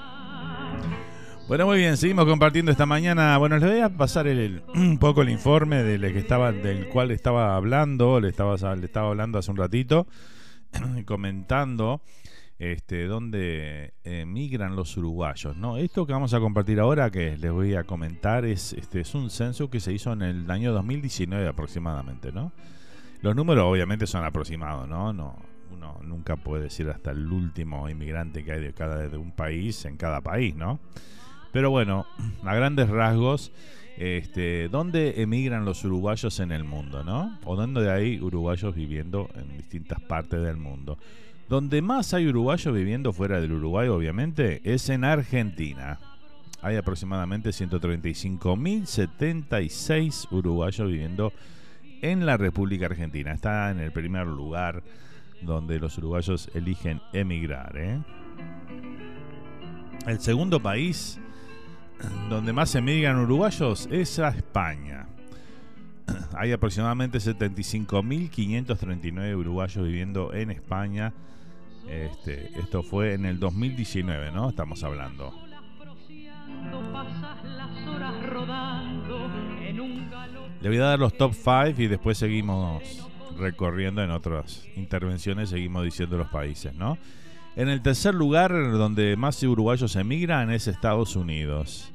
Bueno, 1.49 1.67
muy 1.67 1.79
bien, 1.79 1.97
seguimos 1.97 2.27
compartiendo 2.27 2.71
esta 2.71 2.87
mañana. 2.87 3.37
Bueno, 3.38 3.59
les 3.59 3.71
voy 3.71 3.81
a 3.81 3.88
pasar 3.88 4.27
el- 4.27 4.62
un 4.75 4.99
poco 4.99 5.23
el 5.23 5.31
informe 5.31 5.83
del 5.83 6.12
que 6.12 6.19
estaba, 6.19 6.53
del 6.53 6.88
cual 6.88 7.11
estaba 7.11 7.57
hablando, 7.57 8.21
le 8.21 8.29
estaba, 8.29 8.57
le 8.77 8.85
estaba 8.87 9.09
hablando 9.09 9.38
hace 9.38 9.51
un 9.51 9.57
ratito, 9.57 10.07
comentando 11.07 12.01
este, 12.59 13.07
dónde 13.07 13.94
emigran 14.03 14.75
los 14.75 14.97
uruguayos, 14.97 15.57
¿no? 15.57 15.77
Esto 15.77 16.07
que 16.07 16.12
vamos 16.12 16.35
a 16.35 16.40
compartir 16.40 16.81
ahora, 16.81 17.11
que 17.11 17.37
les 17.37 17.53
voy 17.53 17.75
a 17.75 17.85
comentar, 17.85 18.44
es, 18.44 18.73
este, 18.73 19.01
es 19.01 19.14
un 19.14 19.31
censo 19.31 19.71
que 19.71 19.81
se 19.81 19.92
hizo 19.92 20.12
en 20.12 20.23
el 20.23 20.51
año 20.51 20.73
2019 20.73 21.47
aproximadamente, 21.47 22.33
¿no? 22.33 22.53
Los 23.22 23.37
números 23.37 23.64
obviamente 23.64 24.07
son 24.07 24.24
aproximados, 24.24 24.89
¿no? 24.89 25.12
No, 25.12 25.37
uno 25.70 26.01
nunca 26.03 26.37
puede 26.37 26.64
decir 26.64 26.89
hasta 26.89 27.11
el 27.12 27.30
último 27.30 27.89
inmigrante 27.89 28.45
que 28.45 28.53
hay 28.53 28.61
de 28.61 28.72
cada 28.72 29.16
un 29.18 29.33
país 29.33 29.85
en 29.85 29.97
cada 29.97 30.20
país, 30.20 30.55
¿no? 30.55 30.80
Pero 31.53 31.70
bueno, 31.70 32.07
a 32.45 32.55
grandes 32.55 32.89
rasgos, 32.89 33.53
este, 33.97 34.68
¿dónde 34.68 35.22
emigran 35.22 35.64
los 35.64 35.85
uruguayos 35.85 36.39
en 36.41 36.53
el 36.53 36.64
mundo, 36.64 37.05
no? 37.05 37.39
O 37.45 37.57
dónde 37.57 37.91
hay 37.91 38.20
uruguayos 38.20 38.74
viviendo 38.74 39.28
en 39.35 39.57
distintas 39.57 40.01
partes 40.01 40.43
del 40.43 40.57
mundo. 40.57 40.99
Donde 41.49 41.80
más 41.82 42.14
hay 42.14 42.26
uruguayos 42.26 42.74
viviendo 42.74 43.12
fuera 43.12 43.40
del 43.40 43.53
Uruguay, 43.53 43.88
obviamente, 43.88 44.61
es 44.64 44.88
en 44.90 45.05
Argentina. 45.05 46.01
Hay 46.61 46.74
aproximadamente 46.76 47.51
135.076 47.51 50.26
uruguayos 50.30 50.88
viviendo 50.88 51.32
en 52.03 52.26
la 52.26 52.36
República 52.36 52.86
Argentina. 52.86 53.32
Está 53.32 53.70
en 53.70 53.78
el 53.80 53.92
primer 53.92 54.26
lugar 54.26 54.82
donde 55.40 55.78
los 55.78 55.96
uruguayos 55.99 56.51
eligen 56.55 57.01
emigrar. 57.12 57.76
¿eh? 57.76 58.03
El 60.07 60.20
segundo 60.20 60.61
país 60.61 61.20
donde 62.28 62.53
más 62.53 62.74
emigran 62.74 63.18
uruguayos 63.18 63.88
es 63.90 64.18
a 64.18 64.28
España. 64.28 65.07
Hay 66.36 66.53
aproximadamente 66.53 67.18
75.539 67.18 69.36
uruguayos 69.36 69.84
viviendo 69.84 70.32
en 70.32 70.51
España. 70.51 71.12
Este, 71.89 72.51
esto 72.59 72.82
fue 72.82 73.14
en 73.14 73.24
el 73.24 73.41
2019, 73.41 74.30
¿no? 74.30 74.51
Estamos 74.51 74.84
hablando. 74.84 75.32
Le 80.61 80.68
voy 80.68 80.78
a 80.78 80.82
dar 80.82 80.99
los 80.99 81.16
top 81.16 81.32
5 81.32 81.80
y 81.80 81.86
después 81.86 82.18
seguimos 82.18 82.82
recorriendo 83.39 84.03
en 84.03 84.11
otras 84.11 84.66
intervenciones, 84.76 85.49
seguimos 85.51 85.84
diciendo 85.84 86.18
los 86.18 86.28
países, 86.28 86.74
¿no? 86.74 86.99
En 87.57 87.68
el 87.68 87.82
tercer 87.82 88.14
lugar, 88.14 88.53
donde 88.53 89.16
más 89.16 89.43
uruguayos 89.43 89.97
emigran, 89.97 90.51
es 90.51 90.68
Estados 90.68 91.16
Unidos. 91.16 91.93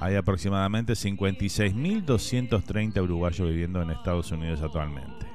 Hay 0.00 0.16
aproximadamente 0.16 0.94
56.230 0.94 3.00
uruguayos 3.02 3.48
viviendo 3.48 3.80
en 3.80 3.90
Estados 3.90 4.32
Unidos 4.32 4.60
actualmente. 4.60 5.33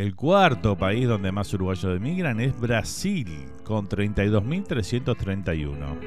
El 0.00 0.16
cuarto 0.16 0.76
país 0.78 1.06
donde 1.06 1.30
más 1.30 1.52
uruguayos 1.52 1.94
emigran 1.94 2.40
es 2.40 2.58
Brasil, 2.58 3.50
con 3.64 3.86
32.331. 3.86 6.00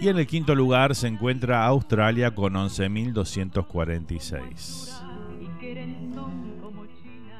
Y 0.00 0.06
en 0.06 0.16
el 0.16 0.28
quinto 0.28 0.54
lugar 0.54 0.94
se 0.94 1.08
encuentra 1.08 1.66
Australia 1.66 2.36
con 2.36 2.52
11.246. 2.52 5.02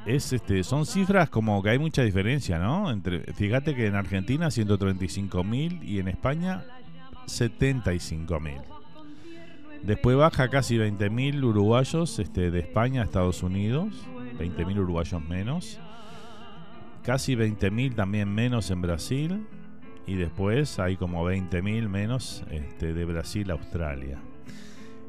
Es, 0.04 0.32
este, 0.32 0.64
son 0.64 0.84
cifras 0.84 1.30
como 1.30 1.62
que 1.62 1.70
hay 1.70 1.78
mucha 1.78 2.02
diferencia, 2.02 2.58
¿no? 2.58 2.90
Entre, 2.90 3.32
fíjate 3.32 3.76
que 3.76 3.86
en 3.86 3.94
Argentina 3.94 4.48
135.000 4.48 5.84
y 5.84 6.00
en 6.00 6.08
España 6.08 6.64
75.000. 7.26 8.81
Después 9.82 10.16
baja 10.16 10.48
casi 10.48 10.76
20.000 10.76 11.42
uruguayos 11.42 12.18
este, 12.20 12.50
de 12.50 12.60
España 12.60 13.02
a 13.02 13.04
Estados 13.04 13.42
Unidos, 13.42 13.92
20.000 14.38 14.78
uruguayos 14.78 15.22
menos. 15.24 15.80
Casi 17.02 17.34
20.000 17.34 17.96
también 17.96 18.32
menos 18.32 18.70
en 18.70 18.80
Brasil 18.80 19.46
y 20.06 20.14
después 20.14 20.78
hay 20.78 20.96
como 20.96 21.28
20.000 21.28 21.88
menos 21.88 22.44
este, 22.50 22.92
de 22.92 23.04
Brasil 23.04 23.50
a 23.50 23.54
Australia. 23.54 24.18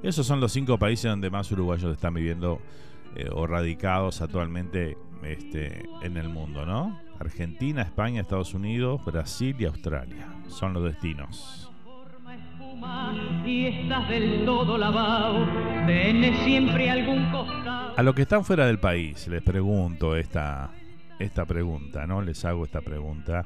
Esos 0.01 0.25
son 0.25 0.39
los 0.39 0.51
cinco 0.51 0.79
países 0.79 1.09
donde 1.09 1.29
más 1.29 1.51
uruguayos 1.51 1.93
están 1.93 2.15
viviendo 2.15 2.59
eh, 3.15 3.29
o 3.31 3.45
radicados 3.45 4.21
actualmente 4.21 4.97
este, 5.23 5.83
en 6.01 6.17
el 6.17 6.29
mundo, 6.29 6.65
¿no? 6.65 6.99
Argentina, 7.19 7.83
España, 7.83 8.21
Estados 8.21 8.55
Unidos, 8.55 9.05
Brasil 9.05 9.55
y 9.59 9.65
Australia. 9.65 10.27
Son 10.49 10.73
los 10.73 10.83
destinos. 10.83 11.62
A 17.95 18.01
los 18.01 18.15
que 18.15 18.23
están 18.23 18.43
fuera 18.43 18.65
del 18.65 18.79
país, 18.79 19.27
les 19.27 19.41
pregunto 19.41 20.15
esta, 20.15 20.71
esta 21.19 21.45
pregunta, 21.45 22.07
¿no? 22.07 22.21
Les 22.21 22.43
hago 22.45 22.65
esta 22.65 22.81
pregunta. 22.81 23.45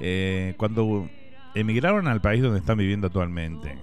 Eh, 0.00 0.54
cuando 0.56 1.08
emigraron 1.54 2.08
al 2.08 2.20
país 2.20 2.42
donde 2.42 2.58
están 2.58 2.78
viviendo 2.78 3.06
actualmente, 3.06 3.78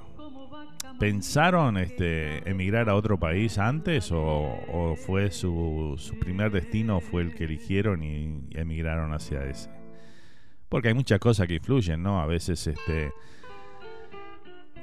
¿pensaron 0.99 1.77
este, 1.77 2.47
emigrar 2.49 2.89
a 2.89 2.95
otro 2.95 3.19
país 3.19 3.57
antes 3.57 4.11
o, 4.11 4.95
fue 5.05 5.31
su, 5.31 5.99
primer 6.19 6.51
destino 6.51 6.99
fue 6.99 7.21
el 7.21 7.33
que 7.33 7.45
eligieron 7.45 8.03
y, 8.03 8.49
emigraron 8.51 9.13
hacia 9.13 9.43
ese? 9.45 9.69
Porque 10.69 10.89
hay 10.89 10.93
muchas 10.93 11.19
cosas 11.19 11.47
que 11.47 11.55
influyen, 11.55 12.03
¿no? 12.03 12.21
A 12.21 12.25
veces 12.25 12.67
este, 12.67 13.11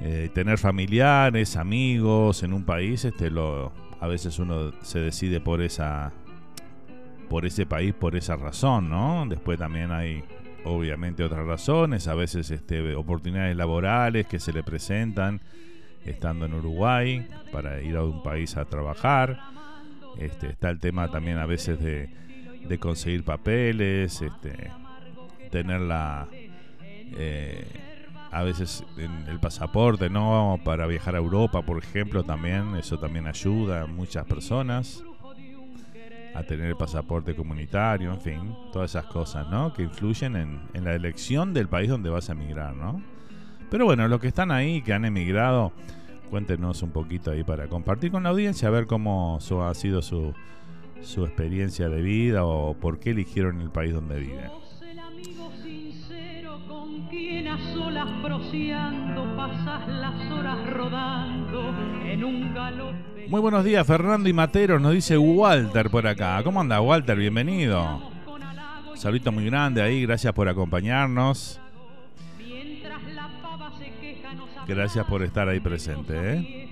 eh, 0.00 0.30
tener 0.34 0.58
familiares, 0.58 1.56
amigos 1.56 2.42
en 2.42 2.52
un 2.52 2.64
país, 2.64 3.04
este, 3.04 3.30
lo, 3.30 3.72
a 4.00 4.06
veces 4.06 4.38
uno 4.38 4.72
se 4.82 4.98
decide 4.98 5.40
por 5.40 5.62
esa 5.62 6.12
por 7.28 7.46
ese 7.46 7.64
país 7.64 7.94
por 7.94 8.16
esa 8.16 8.36
razón, 8.36 8.90
¿no? 8.90 9.24
Después 9.26 9.58
también 9.58 9.90
hay 9.92 10.22
obviamente 10.64 11.24
otras 11.24 11.46
razones, 11.46 12.06
a 12.08 12.14
veces 12.14 12.50
este, 12.50 12.94
oportunidades 12.94 13.56
laborales 13.56 14.26
que 14.26 14.38
se 14.38 14.52
le 14.52 14.62
presentan 14.62 15.40
estando 16.04 16.46
en 16.46 16.54
Uruguay 16.54 17.26
para 17.50 17.80
ir 17.80 17.96
a 17.96 18.04
un 18.04 18.22
país 18.22 18.56
a 18.56 18.64
trabajar. 18.64 19.38
Este, 20.18 20.48
está 20.48 20.70
el 20.70 20.78
tema 20.80 21.10
también 21.10 21.38
a 21.38 21.46
veces 21.46 21.78
de, 21.80 22.78
conseguir 22.78 23.24
papeles, 23.24 24.20
este, 24.20 24.70
tener 25.50 25.80
la, 25.80 26.28
eh, 27.16 27.64
a 28.34 28.42
veces 28.42 28.84
en 28.96 29.28
el 29.28 29.38
pasaporte, 29.38 30.10
¿no? 30.10 30.58
Para 30.64 30.88
viajar 30.88 31.14
a 31.14 31.18
Europa, 31.18 31.62
por 31.62 31.78
ejemplo, 31.78 32.24
también, 32.24 32.74
eso 32.74 32.98
también 32.98 33.28
ayuda 33.28 33.82
a 33.82 33.86
muchas 33.86 34.26
personas 34.26 35.04
a 36.34 36.42
tener 36.42 36.66
el 36.66 36.76
pasaporte 36.76 37.36
comunitario, 37.36 38.10
en 38.12 38.20
fin, 38.20 38.56
todas 38.72 38.90
esas 38.90 39.06
cosas, 39.06 39.48
¿no? 39.50 39.72
Que 39.72 39.84
influyen 39.84 40.34
en, 40.34 40.84
la 40.84 40.94
elección 40.96 41.54
del 41.54 41.68
país 41.68 41.88
donde 41.88 42.10
vas 42.10 42.28
a 42.28 42.32
emigrar, 42.32 42.74
¿no? 42.74 43.00
Pero 43.70 43.84
bueno, 43.84 44.08
los 44.08 44.20
que 44.20 44.26
están 44.26 44.50
ahí, 44.50 44.82
que 44.82 44.92
han 44.92 45.04
emigrado, 45.04 45.70
cuéntenos 46.28 46.82
un 46.82 46.90
poquito 46.90 47.30
ahí 47.30 47.44
para 47.44 47.68
compartir 47.68 48.10
con 48.10 48.24
la 48.24 48.30
audiencia, 48.30 48.66
a 48.66 48.72
ver 48.72 48.88
cómo 48.88 49.38
ha 49.38 49.74
sido 49.74 50.02
su, 50.02 50.34
su 51.02 51.24
experiencia 51.24 51.88
de 51.88 52.02
vida 52.02 52.44
o 52.44 52.74
por 52.74 52.98
qué 52.98 53.10
eligieron 53.10 53.60
el 53.60 53.70
país 53.70 53.94
donde 53.94 54.18
viven. 54.18 54.63
Las 59.88 60.30
horas 60.30 60.70
rodando 60.70 61.74
en 62.04 62.24
un 62.24 62.54
muy 63.28 63.40
buenos 63.40 63.64
días, 63.64 63.86
Fernando 63.86 64.28
y 64.28 64.34
Matero. 64.34 64.78
Nos 64.78 64.92
dice 64.92 65.16
Walter 65.16 65.88
por 65.88 66.06
acá. 66.06 66.42
¿Cómo 66.44 66.60
anda, 66.60 66.80
Walter? 66.80 67.16
Bienvenido. 67.16 68.10
saludito 68.94 69.32
muy 69.32 69.46
grande 69.46 69.80
ahí. 69.80 70.02
Gracias 70.02 70.32
por 70.34 70.46
acompañarnos. 70.48 71.58
Gracias 74.66 75.06
por 75.06 75.22
estar 75.22 75.48
ahí 75.48 75.60
presente. 75.60 76.34
¿eh? 76.34 76.70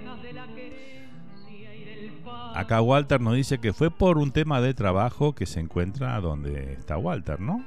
Acá 2.54 2.82
Walter 2.82 3.20
nos 3.20 3.34
dice 3.34 3.58
que 3.58 3.72
fue 3.72 3.90
por 3.90 4.18
un 4.18 4.30
tema 4.30 4.60
de 4.60 4.74
trabajo 4.74 5.34
que 5.34 5.46
se 5.46 5.58
encuentra 5.60 6.20
donde 6.20 6.74
está 6.74 6.98
Walter, 6.98 7.40
¿no? 7.40 7.64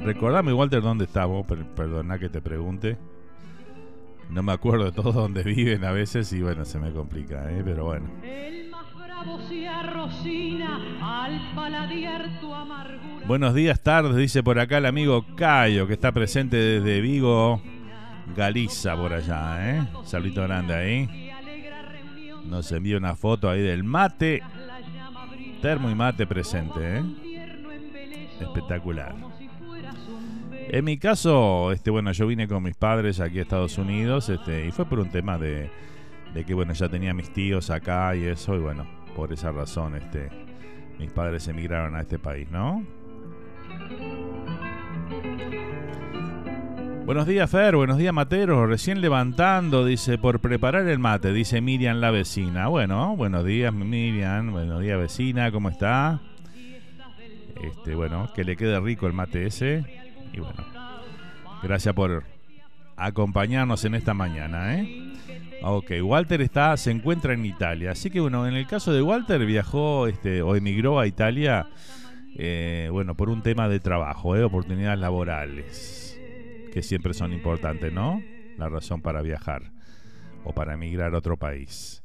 Recordame, 0.00 0.52
Walter, 0.52 0.82
dónde 0.82 1.04
está 1.04 1.24
vos. 1.24 1.46
Perdona 1.46 2.18
que 2.18 2.28
te 2.28 2.40
pregunte. 2.40 2.98
No 4.30 4.42
me 4.42 4.52
acuerdo 4.52 4.86
de 4.86 4.92
todo 4.92 5.12
donde 5.12 5.42
viven 5.42 5.84
a 5.84 5.92
veces 5.92 6.32
y 6.32 6.42
bueno, 6.42 6.64
se 6.64 6.78
me 6.78 6.92
complica, 6.92 7.50
¿eh? 7.50 7.62
pero 7.64 7.84
bueno. 7.84 8.10
Buenos 13.26 13.54
días, 13.54 13.82
tardes, 13.82 14.16
dice 14.16 14.42
por 14.42 14.58
acá 14.58 14.78
el 14.78 14.86
amigo 14.86 15.24
Cayo, 15.36 15.86
que 15.86 15.94
está 15.94 16.12
presente 16.12 16.56
desde 16.56 17.00
Vigo, 17.00 17.62
Galiza, 18.36 18.96
por 18.96 19.12
allá, 19.12 19.76
¿eh? 19.76 19.88
Saludito 20.04 20.42
grande 20.42 20.74
ahí. 20.74 21.30
Nos 22.44 22.70
envía 22.72 22.98
una 22.98 23.16
foto 23.16 23.48
ahí 23.48 23.62
del 23.62 23.84
mate. 23.84 24.42
Termo 25.62 25.88
y 25.88 25.94
mate 25.94 26.26
presente, 26.26 26.98
¿eh? 26.98 27.02
Espectacular. 28.40 29.14
En 30.74 30.84
mi 30.84 30.98
caso, 30.98 31.70
este, 31.70 31.88
bueno, 31.92 32.10
yo 32.10 32.26
vine 32.26 32.48
con 32.48 32.60
mis 32.60 32.74
padres 32.74 33.20
aquí 33.20 33.38
a 33.38 33.42
Estados 33.42 33.78
Unidos, 33.78 34.28
este, 34.28 34.66
y 34.66 34.72
fue 34.72 34.84
por 34.84 34.98
un 34.98 35.08
tema 35.08 35.38
de, 35.38 35.70
de 36.34 36.44
que, 36.44 36.52
bueno, 36.52 36.72
ya 36.72 36.88
tenía 36.88 37.14
mis 37.14 37.32
tíos 37.32 37.70
acá 37.70 38.16
y 38.16 38.24
eso, 38.24 38.56
y 38.56 38.58
bueno, 38.58 38.84
por 39.14 39.32
esa 39.32 39.52
razón, 39.52 39.94
este, 39.94 40.30
mis 40.98 41.12
padres 41.12 41.46
emigraron 41.46 41.94
a 41.94 42.00
este 42.00 42.18
país, 42.18 42.50
¿no? 42.50 42.84
Buenos 47.06 47.28
días, 47.28 47.48
Fer. 47.48 47.76
Buenos 47.76 47.96
días, 47.96 48.12
Matero. 48.12 48.66
Recién 48.66 49.00
levantando, 49.00 49.84
dice, 49.84 50.18
por 50.18 50.40
preparar 50.40 50.88
el 50.88 50.98
mate, 50.98 51.32
dice 51.32 51.60
Miriam, 51.60 51.98
la 51.98 52.10
vecina. 52.10 52.66
Bueno, 52.66 53.14
buenos 53.14 53.44
días, 53.44 53.72
Miriam. 53.72 54.50
Buenos 54.50 54.82
días, 54.82 54.98
vecina. 54.98 55.52
¿Cómo 55.52 55.68
está? 55.68 56.20
Este, 57.62 57.94
bueno, 57.94 58.28
que 58.34 58.42
le 58.42 58.56
quede 58.56 58.80
rico 58.80 59.06
el 59.06 59.12
mate 59.12 59.46
ese. 59.46 60.03
Y 60.34 60.40
bueno, 60.40 60.64
gracias 61.62 61.94
por 61.94 62.24
acompañarnos 62.96 63.84
en 63.84 63.94
esta 63.94 64.14
mañana, 64.14 64.74
¿eh? 64.74 65.12
Ok, 65.62 65.92
Walter 66.02 66.42
está, 66.42 66.76
se 66.76 66.90
encuentra 66.90 67.34
en 67.34 67.46
Italia. 67.46 67.92
Así 67.92 68.10
que 68.10 68.18
bueno, 68.20 68.46
en 68.46 68.54
el 68.54 68.66
caso 68.66 68.92
de 68.92 69.00
Walter 69.00 69.46
viajó 69.46 70.08
este, 70.08 70.42
o 70.42 70.56
emigró 70.56 70.98
a 70.98 71.06
Italia 71.06 71.68
eh, 72.36 72.88
bueno, 72.90 73.14
por 73.14 73.30
un 73.30 73.42
tema 73.42 73.68
de 73.68 73.78
trabajo, 73.78 74.34
¿eh? 74.36 74.42
oportunidades 74.42 74.98
laborales, 74.98 76.18
que 76.72 76.82
siempre 76.82 77.14
son 77.14 77.32
importantes, 77.32 77.92
¿no? 77.92 78.20
La 78.58 78.68
razón 78.68 79.00
para 79.02 79.22
viajar 79.22 79.70
o 80.42 80.52
para 80.52 80.74
emigrar 80.74 81.14
a 81.14 81.18
otro 81.18 81.36
país. 81.36 82.02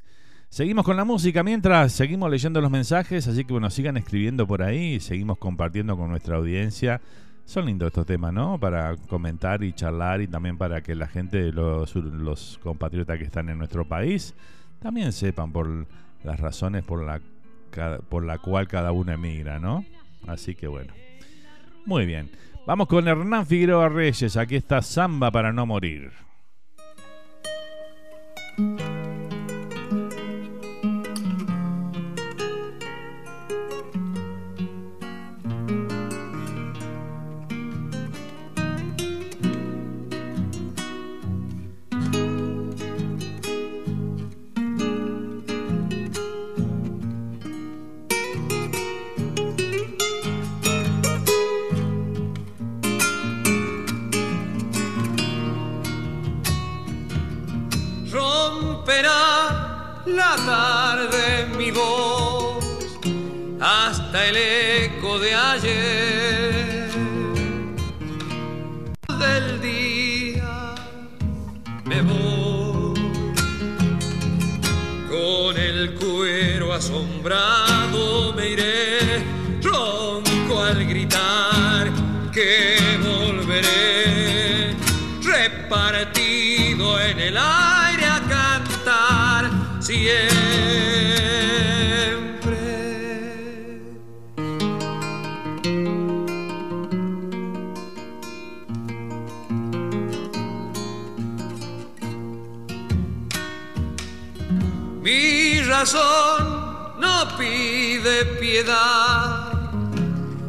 Seguimos 0.50 0.86
con 0.86 0.98
la 0.98 1.04
música 1.04 1.44
mientras 1.44 1.94
seguimos 1.94 2.30
leyendo 2.30 2.62
los 2.62 2.70
mensajes, 2.70 3.28
así 3.28 3.44
que 3.44 3.54
bueno, 3.54 3.70
sigan 3.72 3.98
escribiendo 3.98 4.46
por 4.46 4.62
ahí, 4.62 5.00
seguimos 5.00 5.40
compartiendo 5.40 5.98
con 5.98 6.10
nuestra 6.10 6.38
audiencia. 6.38 7.02
Son 7.50 7.66
lindos 7.66 7.88
estos 7.88 8.06
temas, 8.06 8.32
¿no? 8.32 8.60
Para 8.60 8.96
comentar 8.96 9.64
y 9.64 9.74
charlar 9.74 10.22
y 10.22 10.28
también 10.28 10.56
para 10.56 10.82
que 10.82 10.94
la 10.94 11.08
gente, 11.08 11.52
los, 11.52 11.96
los 11.96 12.60
compatriotas 12.62 13.18
que 13.18 13.24
están 13.24 13.50
en 13.50 13.58
nuestro 13.58 13.86
país, 13.86 14.36
también 14.80 15.12
sepan 15.12 15.52
por 15.52 15.88
las 16.24 16.40
razones 16.40 16.84
por 16.84 17.04
la, 17.04 17.20
por 18.08 18.24
la 18.24 18.38
cual 18.38 18.68
cada 18.68 18.92
uno 18.92 19.14
emigra, 19.14 19.58
¿no? 19.58 19.84
Así 20.28 20.54
que 20.54 20.68
bueno. 20.68 20.94
Muy 21.88 22.06
bien. 22.06 22.30
Vamos 22.68 22.88
con 22.88 23.08
Hernán 23.08 23.48
Figueroa 23.48 23.90
Reyes. 23.90 24.38
Aquí 24.38 24.56
está 24.56 24.84
Samba 24.84 25.32
para 25.32 25.52
no 25.52 25.66
morir. 25.66 26.12
El 64.28 64.38
eco 64.38 65.20
de 65.20 65.34
ayer. 65.34 66.90
Del 69.20 69.62
día 69.62 70.76
me 71.86 72.02
voy 72.02 72.94
con 75.10 75.58
el 75.58 75.96
cuero 75.96 76.74
asombrado 76.74 78.34
me 78.34 78.50
iré 78.50 79.24
ronco 79.62 80.64
al 80.64 80.86
gritar 80.86 81.92
que 82.32 82.78
volveré 83.04 83.89
No 105.82 107.26
pide 107.38 108.26
piedad, 108.38 109.54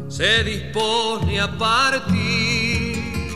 se 0.09 0.43
dispone 0.43 1.39
a 1.39 1.47
partir. 1.57 3.31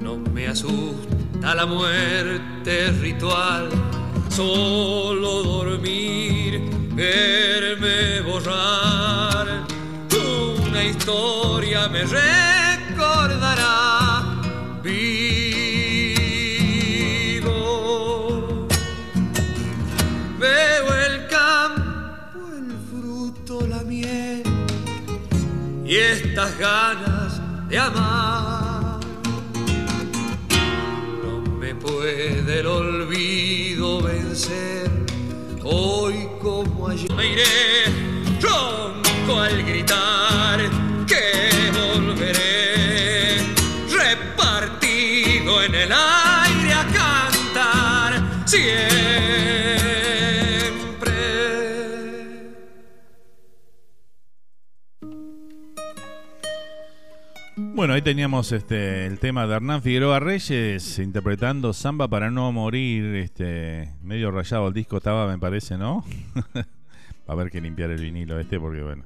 No 0.00 0.16
me 0.16 0.48
asusta 0.48 1.54
la 1.54 1.66
muerte 1.66 2.90
ritual 3.00 3.68
solo 4.28 5.44
dormir, 5.44 6.60
verme 6.96 8.22
borrar. 8.22 9.68
Una 10.66 10.82
historia 10.82 11.88
me 11.88 12.02
recordará. 12.02 13.62
La 23.50 23.82
miel 23.82 24.42
y 25.84 25.96
estas 25.96 26.56
ganas 26.58 27.40
de 27.68 27.78
amar. 27.78 29.00
No 31.22 31.42
me 31.58 31.74
puede 31.74 32.60
el 32.60 32.66
olvido 32.66 34.00
vencer. 34.00 34.90
Hoy 35.64 36.28
como 36.40 36.88
ayer 36.88 37.12
me 37.12 37.32
iré 37.32 37.44
ronco 38.40 39.40
al 39.40 39.62
gritar 39.64 40.11
Bueno, 57.92 58.06
ahí 58.06 58.10
teníamos 58.10 58.52
este 58.52 59.04
el 59.04 59.18
tema 59.18 59.46
de 59.46 59.54
Hernán 59.54 59.82
Figueroa 59.82 60.18
Reyes 60.18 60.98
interpretando 60.98 61.74
Samba 61.74 62.08
para 62.08 62.30
no 62.30 62.50
morir, 62.50 63.16
este 63.16 63.92
medio 64.00 64.30
rayado 64.30 64.68
el 64.68 64.72
disco 64.72 64.96
estaba, 64.96 65.28
me 65.28 65.38
parece, 65.38 65.76
¿no? 65.76 66.02
Va 66.56 66.64
a 67.26 67.32
haber 67.32 67.50
que 67.50 67.60
limpiar 67.60 67.90
el 67.90 68.00
vinilo 68.00 68.40
este 68.40 68.58
porque 68.58 68.80
bueno. 68.80 69.04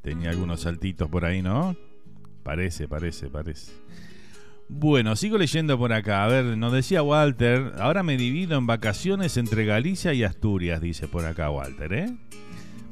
Tenía 0.00 0.30
algunos 0.30 0.62
saltitos 0.62 1.10
por 1.10 1.26
ahí, 1.26 1.42
¿no? 1.42 1.76
Parece, 2.44 2.88
parece, 2.88 3.28
parece. 3.28 3.72
Bueno, 4.70 5.14
sigo 5.14 5.36
leyendo 5.36 5.76
por 5.76 5.92
acá. 5.92 6.24
A 6.24 6.28
ver, 6.28 6.56
nos 6.56 6.72
decía 6.72 7.02
Walter, 7.02 7.74
ahora 7.78 8.02
me 8.02 8.16
divido 8.16 8.56
en 8.56 8.66
vacaciones 8.66 9.36
entre 9.36 9.66
Galicia 9.66 10.14
y 10.14 10.24
Asturias, 10.24 10.80
dice 10.80 11.08
por 11.08 11.26
acá 11.26 11.50
Walter, 11.50 11.92
¿eh? 11.92 12.16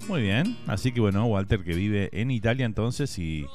Muy 0.09 0.21
bien, 0.21 0.59
así 0.67 0.93
que 0.93 1.01
bueno, 1.01 1.25
Walter 1.25 1.65
que 1.65 1.73
vive 1.73 2.11
en 2.13 2.31
Italia 2.31 2.67
entonces 2.67 3.19
y 3.19 3.47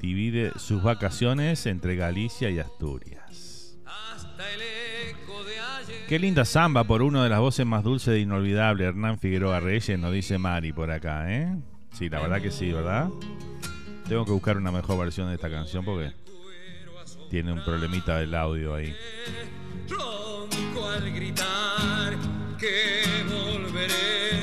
divide 0.00 0.52
sus 0.58 0.82
vacaciones 0.82 1.66
entre 1.66 1.96
Galicia 1.96 2.50
y 2.50 2.58
Asturias. 2.58 3.78
Qué 6.08 6.18
linda 6.18 6.44
samba 6.44 6.84
por 6.84 7.02
una 7.02 7.22
de 7.22 7.28
las 7.28 7.40
voces 7.40 7.66
más 7.66 7.84
dulces 7.84 8.14
e 8.14 8.20
inolvidable, 8.20 8.84
Hernán 8.84 9.18
Figueroa 9.18 9.60
Reyes, 9.60 9.98
nos 9.98 10.12
dice 10.12 10.38
Mari 10.38 10.72
por 10.72 10.90
acá, 10.90 11.30
¿eh? 11.30 11.54
Sí, 11.92 12.08
la 12.08 12.20
verdad 12.20 12.40
que 12.40 12.50
sí, 12.50 12.72
¿verdad? 12.72 13.08
Tengo 14.08 14.24
que 14.24 14.32
buscar 14.32 14.56
una 14.56 14.72
mejor 14.72 14.98
versión 14.98 15.28
de 15.28 15.34
esta 15.34 15.50
canción 15.50 15.84
porque 15.84 16.12
tiene 17.30 17.52
un 17.52 17.62
problemita 17.62 18.18
del 18.18 18.34
audio 18.34 18.74
ahí. 18.74 18.94
Ronco 19.88 20.88
al 20.88 21.12
gritar 21.12 22.16
que 22.58 23.02
volveré 23.28 24.37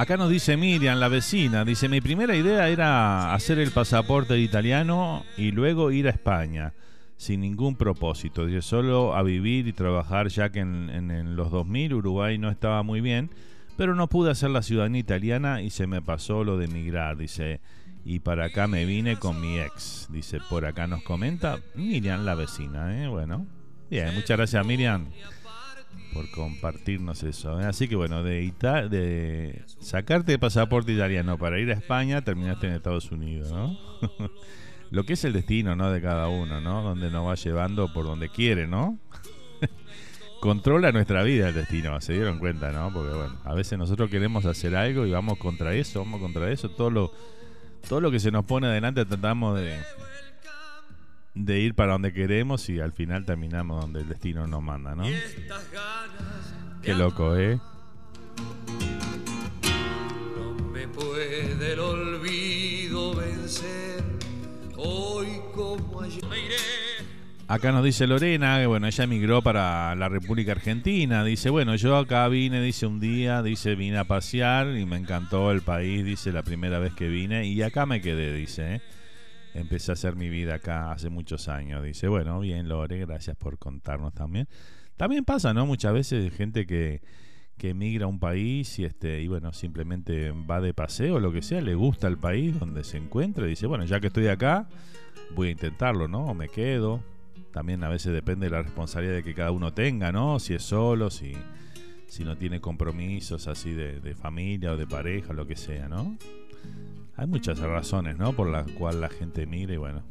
Acá 0.00 0.16
nos 0.16 0.30
dice 0.30 0.56
Miriam, 0.56 1.00
la 1.00 1.08
vecina, 1.08 1.64
dice, 1.64 1.88
mi 1.88 2.00
primera 2.00 2.36
idea 2.36 2.68
era 2.68 3.34
hacer 3.34 3.58
el 3.58 3.72
pasaporte 3.72 4.38
italiano 4.38 5.24
y 5.36 5.50
luego 5.50 5.90
ir 5.90 6.06
a 6.06 6.10
España, 6.10 6.72
sin 7.16 7.40
ningún 7.40 7.74
propósito, 7.74 8.46
dice, 8.46 8.62
solo 8.62 9.16
a 9.16 9.24
vivir 9.24 9.66
y 9.66 9.72
trabajar, 9.72 10.28
ya 10.28 10.50
que 10.50 10.60
en, 10.60 10.88
en- 10.88 11.10
en 11.10 11.34
los 11.34 11.50
2000 11.50 11.94
Uruguay 11.94 12.38
no 12.38 12.48
estaba 12.48 12.84
muy 12.84 13.00
bien, 13.00 13.30
pero 13.76 13.96
no 13.96 14.06
pude 14.08 14.30
hacer 14.30 14.50
la 14.50 14.62
ciudadanía 14.62 15.00
italiana 15.00 15.62
y 15.62 15.70
se 15.70 15.88
me 15.88 16.00
pasó 16.00 16.44
lo 16.44 16.58
de 16.58 16.66
emigrar, 16.66 17.16
dice, 17.16 17.60
y 18.04 18.20
para 18.20 18.44
acá 18.46 18.68
me 18.68 18.84
vine 18.84 19.16
con 19.16 19.40
mi 19.40 19.58
ex, 19.58 20.06
dice, 20.12 20.38
por 20.48 20.64
acá 20.64 20.86
nos 20.86 21.02
comenta 21.02 21.58
Miriam, 21.74 22.24
la 22.24 22.36
vecina, 22.36 23.02
¿eh? 23.02 23.08
Bueno, 23.08 23.46
bien, 23.90 24.14
muchas 24.14 24.36
gracias 24.36 24.64
Miriam 24.64 25.06
por 26.12 26.30
compartirnos 26.30 27.22
eso. 27.22 27.60
¿eh? 27.60 27.64
Así 27.64 27.88
que 27.88 27.96
bueno, 27.96 28.22
de, 28.22 28.42
Ita- 28.42 28.88
de 28.88 29.62
sacarte 29.80 30.32
el 30.34 30.38
pasaporte 30.38 30.92
italiano 30.92 31.38
para 31.38 31.58
ir 31.60 31.70
a 31.70 31.74
España, 31.74 32.22
terminaste 32.22 32.66
en 32.66 32.74
Estados 32.74 33.10
Unidos, 33.12 33.50
¿no? 33.52 33.78
Lo 34.90 35.04
que 35.04 35.12
es 35.12 35.24
el 35.24 35.34
destino, 35.34 35.76
¿no? 35.76 35.90
De 35.92 36.00
cada 36.00 36.28
uno, 36.28 36.60
¿no? 36.62 36.82
Donde 36.82 37.10
nos 37.10 37.26
va 37.26 37.34
llevando 37.34 37.92
por 37.92 38.06
donde 38.06 38.30
quiere, 38.30 38.66
¿no? 38.66 38.98
Controla 40.40 40.92
nuestra 40.92 41.22
vida 41.24 41.48
el 41.48 41.54
destino, 41.54 42.00
se 42.00 42.12
dieron 42.14 42.38
cuenta, 42.38 42.70
¿no? 42.72 42.92
Porque 42.92 43.12
bueno, 43.14 43.38
a 43.44 43.54
veces 43.54 43.78
nosotros 43.78 44.08
queremos 44.08 44.46
hacer 44.46 44.76
algo 44.76 45.04
y 45.04 45.10
vamos 45.10 45.36
contra 45.38 45.74
eso, 45.74 45.98
vamos 46.00 46.20
contra 46.20 46.50
eso, 46.50 46.70
todo 46.70 46.90
lo, 46.90 47.12
todo 47.88 48.00
lo 48.00 48.10
que 48.10 48.20
se 48.20 48.30
nos 48.30 48.44
pone 48.44 48.68
adelante 48.68 49.04
tratamos 49.04 49.58
de, 49.58 49.76
de 51.44 51.60
ir 51.60 51.74
para 51.74 51.92
donde 51.92 52.12
queremos 52.12 52.68
y 52.68 52.80
al 52.80 52.92
final 52.92 53.24
terminamos 53.24 53.80
donde 53.80 54.00
el 54.00 54.08
destino 54.08 54.46
nos 54.46 54.62
manda, 54.62 54.94
¿no? 54.94 55.04
Qué 56.82 56.94
loco, 56.94 57.36
¿eh? 57.36 57.58
me 60.72 60.86
puede 60.86 61.72
el 61.72 61.80
olvido 61.80 63.14
vencer. 63.14 64.04
Hoy 64.76 65.26
como 65.52 66.02
ayer 66.02 66.24
me 66.26 66.38
iré. 66.38 66.54
Acá 67.48 67.72
nos 67.72 67.82
dice 67.82 68.06
Lorena 68.06 68.58
que 68.58 68.66
bueno, 68.66 68.86
ella 68.86 69.04
emigró 69.04 69.42
para 69.42 69.94
la 69.96 70.08
República 70.08 70.52
Argentina. 70.52 71.24
Dice, 71.24 71.50
bueno, 71.50 71.74
yo 71.76 71.96
acá 71.96 72.28
vine, 72.28 72.60
dice 72.60 72.86
un 72.86 73.00
día, 73.00 73.42
dice, 73.42 73.74
vine 73.74 73.98
a 73.98 74.04
pasear 74.04 74.76
y 74.76 74.84
me 74.86 74.96
encantó 74.96 75.50
el 75.50 75.62
país, 75.62 76.04
dice, 76.04 76.30
la 76.30 76.42
primera 76.42 76.78
vez 76.78 76.92
que 76.94 77.08
vine 77.08 77.46
y 77.46 77.62
acá 77.62 77.86
me 77.86 78.00
quedé, 78.00 78.32
dice. 78.32 78.76
¿eh? 78.76 78.80
Empecé 79.58 79.92
a 79.92 79.94
hacer 79.94 80.16
mi 80.16 80.28
vida 80.28 80.54
acá 80.54 80.92
hace 80.92 81.10
muchos 81.10 81.48
años. 81.48 81.82
Dice, 81.82 82.08
bueno, 82.08 82.40
bien 82.40 82.68
Lore, 82.68 82.98
gracias 82.98 83.36
por 83.36 83.58
contarnos 83.58 84.14
también. 84.14 84.48
También 84.96 85.24
pasa, 85.24 85.52
¿no? 85.54 85.66
Muchas 85.66 85.92
veces 85.92 86.32
gente 86.34 86.66
que, 86.66 87.02
que 87.56 87.70
emigra 87.70 88.04
a 88.06 88.08
un 88.08 88.18
país 88.18 88.78
y 88.78 88.84
este 88.84 89.20
y 89.20 89.28
bueno, 89.28 89.52
simplemente 89.52 90.30
va 90.32 90.60
de 90.60 90.74
paseo, 90.74 91.20
lo 91.20 91.32
que 91.32 91.42
sea, 91.42 91.60
le 91.60 91.74
gusta 91.74 92.08
el 92.08 92.18
país 92.18 92.58
donde 92.58 92.84
se 92.84 92.96
encuentra 92.96 93.46
dice, 93.46 93.66
bueno, 93.66 93.84
ya 93.84 94.00
que 94.00 94.08
estoy 94.08 94.28
acá, 94.28 94.68
voy 95.34 95.48
a 95.48 95.50
intentarlo, 95.52 96.08
¿no? 96.08 96.26
O 96.26 96.34
me 96.34 96.48
quedo 96.48 97.02
también 97.52 97.82
a 97.82 97.88
veces 97.88 98.12
depende 98.12 98.46
de 98.46 98.50
la 98.50 98.62
responsabilidad 98.62 99.22
que 99.22 99.34
cada 99.34 99.50
uno 99.50 99.72
tenga, 99.72 100.12
¿no? 100.12 100.38
Si 100.38 100.54
es 100.54 100.62
solo, 100.62 101.10
si, 101.10 101.32
si 102.06 102.24
no 102.24 102.36
tiene 102.36 102.60
compromisos 102.60 103.48
así 103.48 103.72
de, 103.72 104.14
familia 104.14 104.72
o 104.72 104.76
de 104.76 104.86
pareja, 104.86 105.32
lo 105.32 105.46
que 105.46 105.56
sea, 105.56 105.88
¿no? 105.88 106.16
Hay 107.18 107.26
muchas 107.26 107.58
razones, 107.58 108.16
¿no? 108.16 108.32
Por 108.32 108.48
las 108.48 108.70
cuales 108.70 109.00
la 109.00 109.08
gente 109.08 109.42
emigra 109.42 109.74
y 109.74 109.76
bueno, 109.76 110.04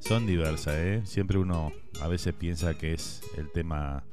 son 0.00 0.26
diversas, 0.26 0.74
¿eh? 0.74 1.00
Siempre 1.06 1.38
uno 1.38 1.72
a 2.02 2.08
veces 2.08 2.34
piensa 2.34 2.76
que 2.76 2.92
es 2.92 3.22
el 3.38 3.50
tema 3.52 4.04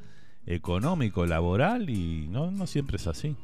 económico, 0.45 1.25
laboral 1.25 1.89
y 1.89 2.29
no, 2.29 2.49
no 2.49 2.65
siempre 2.65 2.95
es 2.95 3.07
así. 3.07 3.35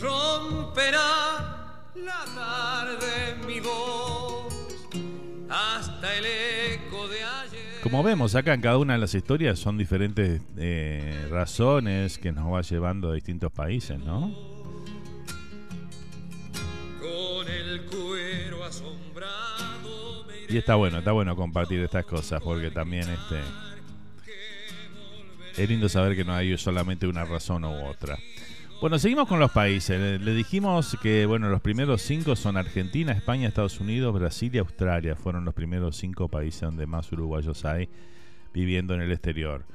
Romperá 0.00 1.90
la 1.96 2.24
tarde 2.32 3.34
mi 3.44 3.58
voz 3.58 4.54
hasta 5.48 6.16
el 6.16 6.24
eco 6.26 7.08
de 7.08 7.24
ayer. 7.24 7.80
Como 7.82 8.04
vemos 8.04 8.36
acá 8.36 8.54
en 8.54 8.60
cada 8.60 8.78
una 8.78 8.92
de 8.92 9.00
las 9.00 9.16
historias 9.16 9.58
son 9.58 9.76
diferentes 9.76 10.40
eh, 10.56 11.26
razones 11.28 12.18
que 12.18 12.30
nos 12.30 12.52
va 12.52 12.62
llevando 12.62 13.10
a 13.10 13.14
distintos 13.14 13.50
países, 13.50 13.98
¿no? 13.98 14.59
Y 20.50 20.58
está 20.58 20.74
bueno, 20.74 20.98
está 20.98 21.12
bueno 21.12 21.34
compartir 21.36 21.80
estas 21.80 22.04
cosas 22.04 22.42
porque 22.42 22.70
también 22.70 23.08
este 23.08 23.38
es 25.56 25.68
lindo 25.68 25.88
saber 25.88 26.16
que 26.16 26.24
no 26.24 26.34
hay 26.34 26.58
solamente 26.58 27.06
una 27.06 27.24
razón 27.24 27.64
u 27.64 27.86
otra. 27.86 28.18
Bueno, 28.80 28.98
seguimos 28.98 29.28
con 29.28 29.38
los 29.38 29.52
países. 29.52 30.20
Le, 30.20 30.34
dijimos 30.34 30.98
que 31.02 31.26
bueno, 31.26 31.50
los 31.50 31.60
primeros 31.60 32.02
cinco 32.02 32.34
son 32.34 32.56
Argentina, 32.56 33.12
España, 33.12 33.46
Estados 33.46 33.78
Unidos, 33.78 34.12
Brasil 34.14 34.50
y 34.54 34.58
Australia. 34.58 35.14
Fueron 35.16 35.44
los 35.44 35.54
primeros 35.54 35.96
cinco 35.96 36.28
países 36.28 36.62
donde 36.62 36.86
más 36.86 37.12
uruguayos 37.12 37.64
hay 37.64 37.88
viviendo 38.54 38.94
en 38.94 39.02
el 39.02 39.12
exterior. 39.12 39.66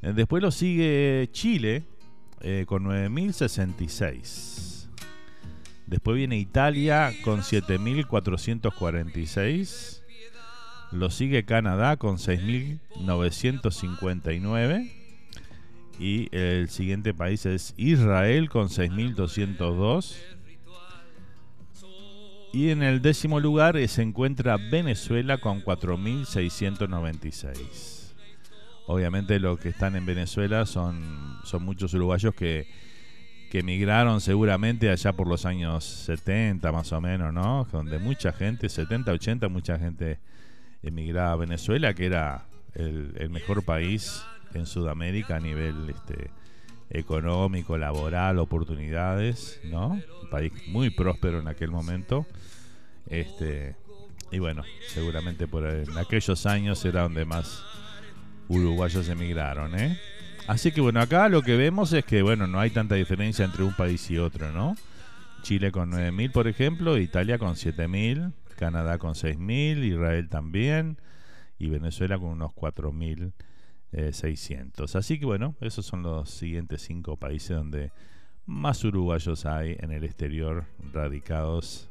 Eh, 0.00 0.12
después 0.14 0.42
lo 0.42 0.50
sigue 0.50 1.28
Chile 1.32 1.84
eh, 2.40 2.64
con 2.66 2.84
9.066. 2.84 4.88
Después 5.86 6.16
viene 6.16 6.38
Italia 6.38 7.12
con 7.22 7.42
7.446. 7.42 10.05
Lo 10.92 11.10
sigue 11.10 11.44
Canadá 11.44 11.96
con 11.96 12.16
6.959. 12.16 14.92
Y 15.98 16.28
el 16.36 16.68
siguiente 16.68 17.14
país 17.14 17.46
es 17.46 17.72
Israel 17.76 18.50
con 18.50 18.68
6.202. 18.68 20.16
Y 22.52 22.70
en 22.70 22.82
el 22.82 23.00
décimo 23.02 23.40
lugar 23.40 23.76
se 23.88 24.02
encuentra 24.02 24.56
Venezuela 24.56 25.38
con 25.38 25.62
4.696. 25.62 28.14
Obviamente 28.86 29.40
los 29.40 29.58
que 29.58 29.70
están 29.70 29.96
en 29.96 30.06
Venezuela 30.06 30.64
son, 30.64 31.40
son 31.44 31.64
muchos 31.64 31.92
uruguayos 31.92 32.32
que, 32.34 32.68
que 33.50 33.58
emigraron 33.58 34.20
seguramente 34.20 34.90
allá 34.90 35.12
por 35.12 35.26
los 35.26 35.44
años 35.44 35.84
70 35.84 36.70
más 36.70 36.92
o 36.92 37.00
menos, 37.00 37.34
¿no? 37.34 37.66
Donde 37.72 37.98
mucha 37.98 38.32
gente, 38.32 38.68
70, 38.68 39.10
80, 39.12 39.48
mucha 39.48 39.76
gente 39.78 40.20
emigraba 40.86 41.32
a 41.32 41.36
Venezuela, 41.36 41.94
que 41.94 42.06
era 42.06 42.46
el, 42.74 43.14
el 43.16 43.30
mejor 43.30 43.64
país 43.64 44.22
en 44.54 44.66
Sudamérica 44.66 45.36
a 45.36 45.40
nivel 45.40 45.90
este, 45.90 46.30
económico, 46.90 47.76
laboral, 47.78 48.38
oportunidades, 48.38 49.60
¿no? 49.64 50.00
Un 50.22 50.30
país 50.30 50.52
muy 50.68 50.90
próspero 50.90 51.40
en 51.40 51.48
aquel 51.48 51.70
momento. 51.70 52.26
Este, 53.08 53.76
y 54.30 54.38
bueno, 54.38 54.64
seguramente 54.88 55.46
por 55.46 55.66
en 55.66 55.96
aquellos 55.98 56.46
años 56.46 56.84
era 56.84 57.02
donde 57.02 57.24
más 57.24 57.62
uruguayos 58.48 59.08
emigraron, 59.08 59.78
¿eh? 59.78 59.98
Así 60.46 60.70
que 60.70 60.80
bueno, 60.80 61.00
acá 61.00 61.28
lo 61.28 61.42
que 61.42 61.56
vemos 61.56 61.92
es 61.92 62.04
que 62.04 62.22
bueno, 62.22 62.46
no 62.46 62.60
hay 62.60 62.70
tanta 62.70 62.94
diferencia 62.94 63.44
entre 63.44 63.64
un 63.64 63.74
país 63.74 64.08
y 64.10 64.18
otro, 64.18 64.52
¿no? 64.52 64.76
Chile 65.42 65.70
con 65.70 65.92
9.000, 65.92 66.32
por 66.32 66.48
ejemplo, 66.48 66.98
Italia 66.98 67.38
con 67.38 67.54
7.000, 67.54 68.32
Canadá 68.56 68.98
con 68.98 69.14
6.000, 69.14 69.84
Israel 69.84 70.28
también, 70.28 70.98
y 71.58 71.68
Venezuela 71.68 72.18
con 72.18 72.30
unos 72.30 72.52
4.000 72.52 73.32
600. 74.12 74.94
Eh, 74.94 74.98
Así 74.98 75.18
que 75.18 75.26
bueno, 75.26 75.54
esos 75.60 75.86
son 75.86 76.02
los 76.02 76.30
siguientes 76.30 76.82
cinco 76.82 77.16
países 77.16 77.56
donde 77.56 77.92
más 78.44 78.84
uruguayos 78.84 79.46
hay 79.46 79.76
en 79.80 79.90
el 79.90 80.04
exterior 80.04 80.66
radicados 80.92 81.90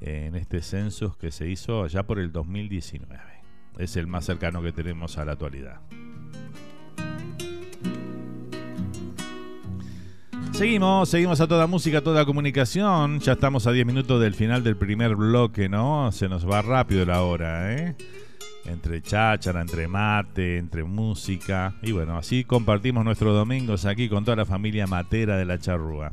en 0.00 0.34
este 0.34 0.62
censo 0.62 1.16
que 1.18 1.30
se 1.30 1.48
hizo 1.48 1.84
allá 1.84 2.04
por 2.04 2.18
el 2.18 2.32
2019. 2.32 3.22
Es 3.78 3.96
el 3.96 4.06
más 4.06 4.24
cercano 4.24 4.62
que 4.62 4.72
tenemos 4.72 5.18
a 5.18 5.24
la 5.24 5.32
actualidad. 5.32 5.80
Seguimos, 10.52 11.08
seguimos 11.08 11.40
a 11.40 11.46
toda 11.46 11.66
música, 11.66 11.98
a 11.98 12.00
toda 12.00 12.24
comunicación. 12.24 13.20
Ya 13.20 13.32
estamos 13.32 13.66
a 13.66 13.72
10 13.72 13.86
minutos 13.86 14.20
del 14.20 14.34
final 14.34 14.64
del 14.64 14.76
primer 14.76 15.14
bloque, 15.16 15.68
¿no? 15.68 16.10
Se 16.12 16.28
nos 16.28 16.48
va 16.48 16.62
rápido 16.62 17.04
la 17.04 17.22
hora, 17.22 17.72
¿eh? 17.74 17.96
entre 18.68 19.00
cháchara, 19.02 19.60
entre 19.60 19.88
mate, 19.88 20.58
entre 20.58 20.84
música. 20.84 21.74
Y 21.82 21.92
bueno, 21.92 22.16
así 22.16 22.44
compartimos 22.44 23.04
nuestros 23.04 23.34
domingos 23.34 23.84
aquí 23.84 24.08
con 24.08 24.24
toda 24.24 24.36
la 24.36 24.46
familia 24.46 24.86
matera 24.86 25.36
de 25.36 25.44
la 25.44 25.58
charrúa. 25.58 26.10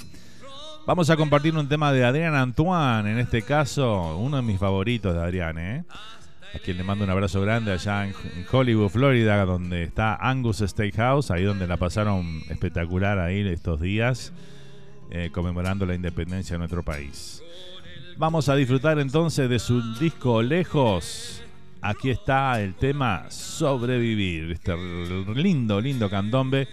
Vamos 0.86 1.10
a 1.10 1.16
compartir 1.16 1.56
un 1.56 1.70
tema 1.70 1.94
de 1.94 2.04
Adrián 2.04 2.36
Antoine, 2.36 3.10
en 3.10 3.20
este 3.20 3.42
caso, 3.42 4.18
uno 4.18 4.38
de 4.38 4.44
mis 4.44 4.60
favoritos 4.60 5.14
de 5.14 5.22
Adrián, 5.22 5.58
¿eh? 5.58 5.86
A 6.54 6.60
quien 6.60 6.78
le 6.78 6.84
mando 6.84 7.04
un 7.04 7.10
abrazo 7.10 7.42
grande 7.42 7.72
allá 7.72 8.06
en 8.06 8.14
Hollywood, 8.52 8.90
Florida, 8.90 9.44
donde 9.46 9.84
está 9.84 10.16
Angus 10.16 10.60
Steakhouse, 10.60 11.32
ahí 11.32 11.44
donde 11.44 11.68
la 11.68 11.78
pasaron 11.78 12.42
espectacular 12.50 13.20
ahí 13.20 13.40
estos 13.48 13.82
días, 13.82 14.34
eh, 15.10 15.30
conmemorando 15.32 15.86
la 15.86 15.96
independencia 15.96 16.54
de 16.54 16.60
nuestro 16.60 16.84
país. 16.84 17.42
Vamos 18.18 18.50
a 18.50 18.56
disfrutar 18.56 19.00
entonces 19.00 19.50
de 19.50 19.58
su 19.58 19.96
disco 19.96 20.44
Lejos, 20.44 21.44
aquí 21.82 22.12
está 22.12 22.62
el 22.62 22.76
tema 22.76 23.26
Sobrevivir. 23.30 24.52
Este 24.52 24.76
lindo, 25.36 25.82
lindo 25.82 26.10
candombe. 26.10 26.68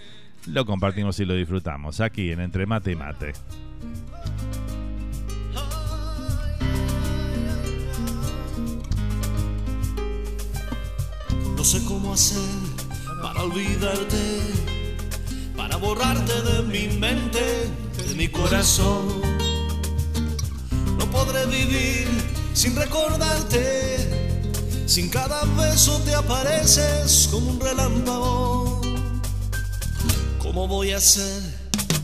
Lo 0.47 0.65
compartimos 0.65 1.19
y 1.19 1.25
lo 1.25 1.35
disfrutamos 1.35 1.99
aquí 1.99 2.31
en 2.31 2.39
Entre 2.39 2.65
Mate 2.65 2.91
y 2.91 2.95
Mate. 2.95 3.33
No 11.61 11.65
sé 11.65 11.85
cómo 11.85 12.11
hacer 12.11 12.41
para 13.21 13.43
olvidarte, 13.43 14.41
para 15.55 15.77
borrarte 15.77 16.41
de 16.41 16.63
mi 16.63 16.87
mente, 16.97 17.69
de 18.07 18.15
mi 18.15 18.27
corazón. 18.27 19.21
No 20.97 21.05
podré 21.11 21.45
vivir 21.45 22.07
sin 22.55 22.75
recordarte 22.75 24.09
sin 24.87 25.07
cada 25.09 25.43
beso 25.55 26.01
te 26.03 26.15
apareces 26.15 27.29
como 27.31 27.51
un 27.51 27.59
relámpago. 27.59 28.81
¿Cómo 30.39 30.67
voy 30.67 30.93
a 30.93 30.97
hacer 30.97 31.43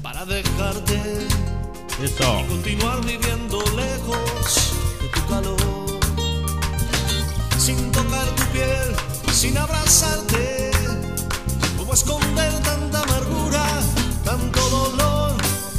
para 0.03 0.24
dejarte 0.24 1.01
Eso. 2.03 2.41
y 2.41 2.47
continuar 2.47 3.03
viviendo 3.03 3.58
lejos 3.76 4.72
de 5.01 5.08
tu 5.10 5.28
calor? 5.28 5.58
Sin 7.58 7.91
tocar 7.91 8.28
tu 8.36 8.43
piel, 8.53 9.16
sin 9.38 9.55
abrazarte, 9.55 10.71
cómo 11.77 11.93
esconder 11.93 12.51
tanta 12.63 13.03
amargura, 13.03 13.67
tanto 14.25 14.59
dolor, 14.67 15.35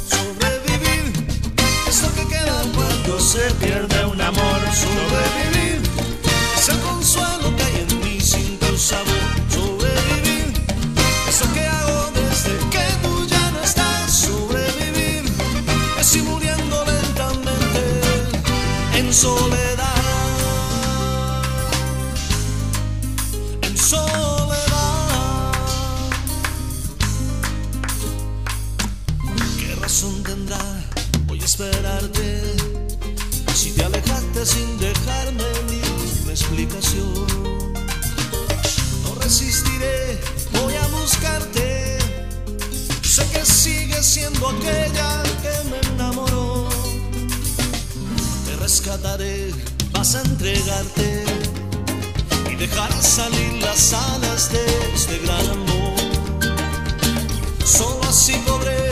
sobrevivir, 0.07 1.11
es 1.89 2.01
lo 2.01 2.13
que 2.15 2.25
queda 2.29 2.63
cuando 2.73 3.19
se 3.19 3.51
pierde 3.55 4.05
un 4.05 4.21
amor, 4.21 4.61
sobrevivir, 4.71 5.81
es 6.57 6.69
el 6.69 6.79
consuelo 6.79 7.53
que 7.57 7.63
hay 7.63 7.85
en 7.89 7.99
mí 7.99 8.21
sin 8.21 8.57
tu 8.59 8.77
sabor, 8.77 9.29
sobrevivir, 9.49 10.53
es 11.27 11.41
lo 11.41 11.53
que 11.53 11.67
hago 11.67 12.11
desde 12.11 12.57
que 12.69 12.85
tú 13.03 13.27
ya 13.27 13.51
no 13.51 13.59
estás, 13.61 14.09
sobrevivir, 14.09 15.25
es 15.99 16.15
ir 16.15 16.23
muriendo 16.23 16.85
lentamente 16.85 17.81
en 18.93 19.13
soledad. 19.13 19.58
sin 34.45 34.79
dejarme 34.79 35.43
ni 35.69 35.81
una 36.23 36.31
explicación. 36.31 37.27
No 39.03 39.15
resistiré, 39.21 40.19
voy 40.53 40.73
a 40.75 40.87
buscarte. 40.87 41.97
Sé 43.01 43.27
que 43.31 43.45
sigues 43.45 44.05
siendo 44.05 44.47
aquella 44.49 45.23
que 45.41 45.69
me 45.69 45.79
enamoró. 45.93 46.69
Te 48.45 48.55
rescataré, 48.57 49.51
vas 49.91 50.15
a 50.15 50.21
entregarte 50.21 51.25
y 52.49 52.55
dejarás 52.55 53.05
salir 53.05 53.61
las 53.61 53.93
alas 53.93 54.51
de 54.53 54.65
este 54.95 55.17
gran 55.19 55.49
amor. 55.49 55.99
Solo 57.65 58.01
así 58.07 58.33
cobré 58.47 58.88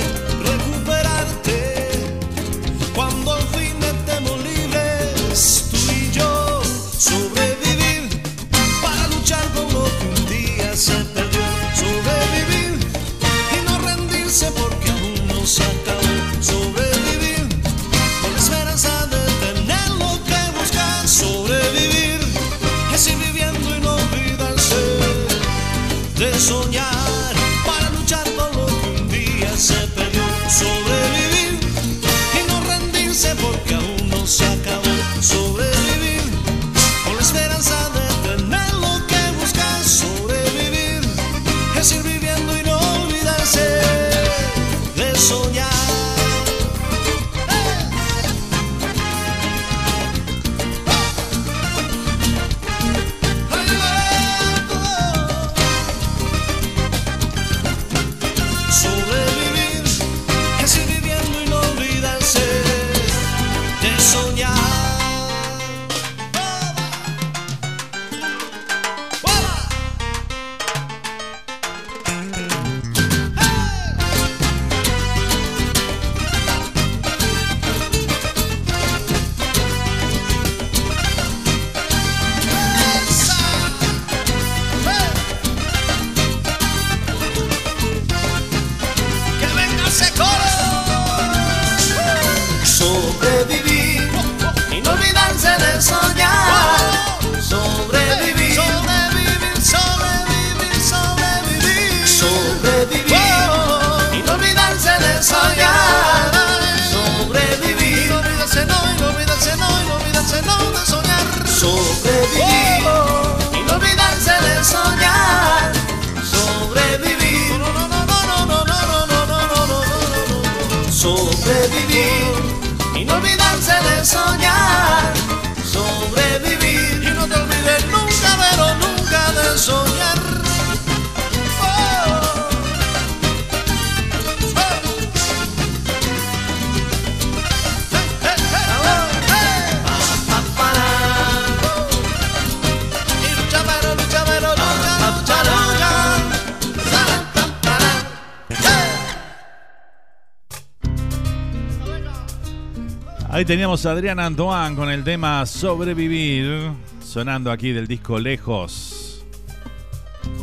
Ahí 153.38 153.46
teníamos 153.46 153.86
a 153.86 153.92
Adrián 153.92 154.20
Antoine 154.20 154.76
con 154.76 154.90
el 154.90 155.04
tema 155.04 155.46
Sobrevivir, 155.46 156.72
sonando 157.06 157.52
aquí 157.52 157.72
del 157.72 157.86
disco 157.86 158.18
Lejos. 158.18 159.24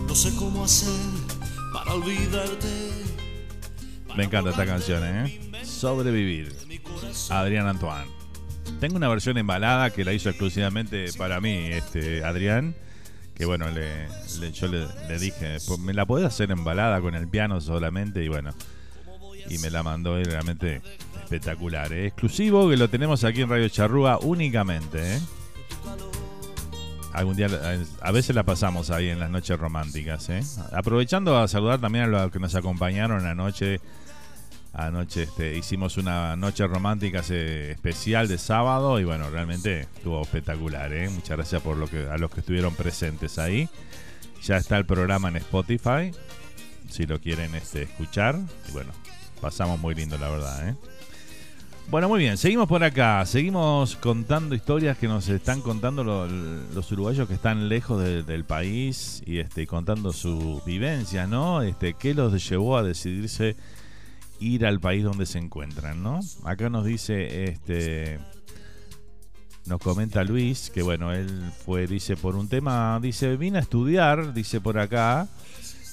No 0.07 0.15
sé 0.15 0.33
cómo 0.37 0.63
hacer 0.63 0.95
para 1.73 1.93
olvidarte. 1.93 2.69
Me 4.17 4.23
encanta 4.23 4.51
esta 4.51 4.65
canción, 4.65 5.03
¿eh? 5.05 5.41
Sobrevivir. 5.65 6.55
Adrián 7.31 7.67
Antoine. 7.67 8.07
Tengo 8.79 8.95
una 8.95 9.09
versión 9.09 9.39
embalada 9.39 9.91
que 9.91 10.05
la 10.05 10.13
hizo 10.13 10.29
exclusivamente 10.29 11.07
para 11.19 11.41
mí, 11.41 11.51
este 11.73 12.23
Adrián. 12.25 12.77
Que 13.35 13.45
bueno, 13.45 13.69
le, 13.73 14.07
le- 14.39 14.53
yo 14.53 14.69
le, 14.69 14.87
le 15.09 15.19
dije, 15.19 15.57
"Pues, 15.67 15.81
¿me 15.81 15.95
la 15.95 16.07
podés 16.07 16.27
hacer 16.27 16.53
embalada 16.53 17.01
con 17.01 17.17
el 17.17 17.27
piano 17.27 17.61
solamente? 17.61 18.23
Y 18.23 18.29
bueno, 18.29 18.55
y 19.51 19.59
me 19.59 19.69
la 19.71 19.83
mandó 19.83 20.21
y 20.21 20.23
realmente 20.23 20.81
espectacular. 21.25 21.93
¿eh? 21.93 22.07
Exclusivo 22.07 22.69
que 22.71 22.77
lo 22.77 22.89
tenemos 22.89 23.25
aquí 23.25 23.43
en 23.43 23.49
Radio 23.49 23.69
Charrúa 23.69 24.19
únicamente. 24.23 25.17
¿eh? 25.17 25.21
Algún 27.15 27.37
día, 27.37 27.47
a 28.01 28.11
veces 28.11 28.35
la 28.35 28.43
pasamos 28.43 28.91
ahí 28.91 29.09
en 29.09 29.21
las 29.21 29.31
noches 29.31 29.57
románticas. 29.59 30.29
¿eh? 30.31 30.43
Aprovechando 30.73 31.39
a 31.39 31.47
saludar 31.47 31.81
también 31.81 32.07
a 32.07 32.07
los 32.09 32.33
que 32.33 32.41
nos 32.41 32.55
acompañaron 32.57 33.25
anoche. 33.25 33.81
Anoche 34.73 35.23
este, 35.23 35.57
hicimos 35.57 35.97
una 35.99 36.35
noche 36.35 36.67
romántica 36.67 37.21
especial 37.21 38.27
de 38.27 38.39
sábado 38.39 38.99
y 38.99 39.05
bueno, 39.05 39.31
realmente 39.31 39.83
estuvo 39.83 40.21
espectacular. 40.21 40.93
¿eh? 40.93 41.09
Muchas 41.09 41.37
gracias 41.37 41.63
por 41.63 41.77
lo 41.77 41.87
que 41.87 42.09
a 42.09 42.19
los 42.19 42.33
que 42.33 42.41
estuvieron 42.41 42.75
presentes 42.75 43.39
ahí. 43.39 43.69
Ya 44.43 44.57
está 44.57 44.77
el 44.77 44.85
programa 44.85 45.29
en 45.29 45.37
Spotify, 45.37 46.11
si 46.91 47.07
lo 47.07 47.21
quieren 47.21 47.55
este, 47.55 47.85
escuchar. 47.85 48.37
Bueno, 48.73 48.91
pasamos 49.41 49.79
muy 49.79 49.95
lindo, 49.95 50.19
la 50.19 50.29
verdad. 50.29 50.69
¿eh? 50.69 50.75
Bueno, 51.91 52.09
muy 52.09 52.19
bien, 52.19 52.37
seguimos 52.39 52.67
por 52.67 52.83
acá. 52.83 53.25
Seguimos 53.27 53.95
contando 53.97 54.55
historias 54.55 54.99
que 54.99 55.07
nos 55.07 55.29
están 55.29 55.61
contando 55.61 56.03
lo- 56.03 56.27
los 56.27 56.91
uruguayos 56.91 57.29
que 57.29 57.35
están 57.35 57.69
lejos 57.69 58.03
de- 58.03 58.23
del 58.23 58.45
país 58.45 59.23
y 59.27 59.39
este, 59.39 59.67
contando 59.67 60.13
sus 60.13 60.65
vivencias, 60.65 61.29
¿no? 61.29 61.63
Este, 61.63 61.95
¿Qué 61.95 62.15
los 62.15 62.49
llevó 62.49 62.77
a 62.79 62.83
decidirse 62.83 63.55
ir 64.41 64.67
al 64.67 64.81
país 64.81 65.05
donde 65.05 65.27
se 65.27 65.39
encuentran, 65.39 66.03
¿no? 66.03 66.21
Acá 66.45 66.69
nos 66.69 66.85
dice, 66.85 67.45
este, 67.45 68.19
nos 69.67 69.79
comenta 69.79 70.25
Luis 70.25 70.71
que 70.75 70.83
bueno, 70.83 71.13
él 71.13 71.29
fue, 71.65 71.87
dice, 71.87 72.17
por 72.17 72.35
un 72.35 72.49
tema, 72.49 72.99
dice, 73.01 73.37
vine 73.37 73.59
a 73.59 73.61
estudiar, 73.61 74.33
dice 74.35 74.61
por 74.61 74.79
acá, 74.79 75.29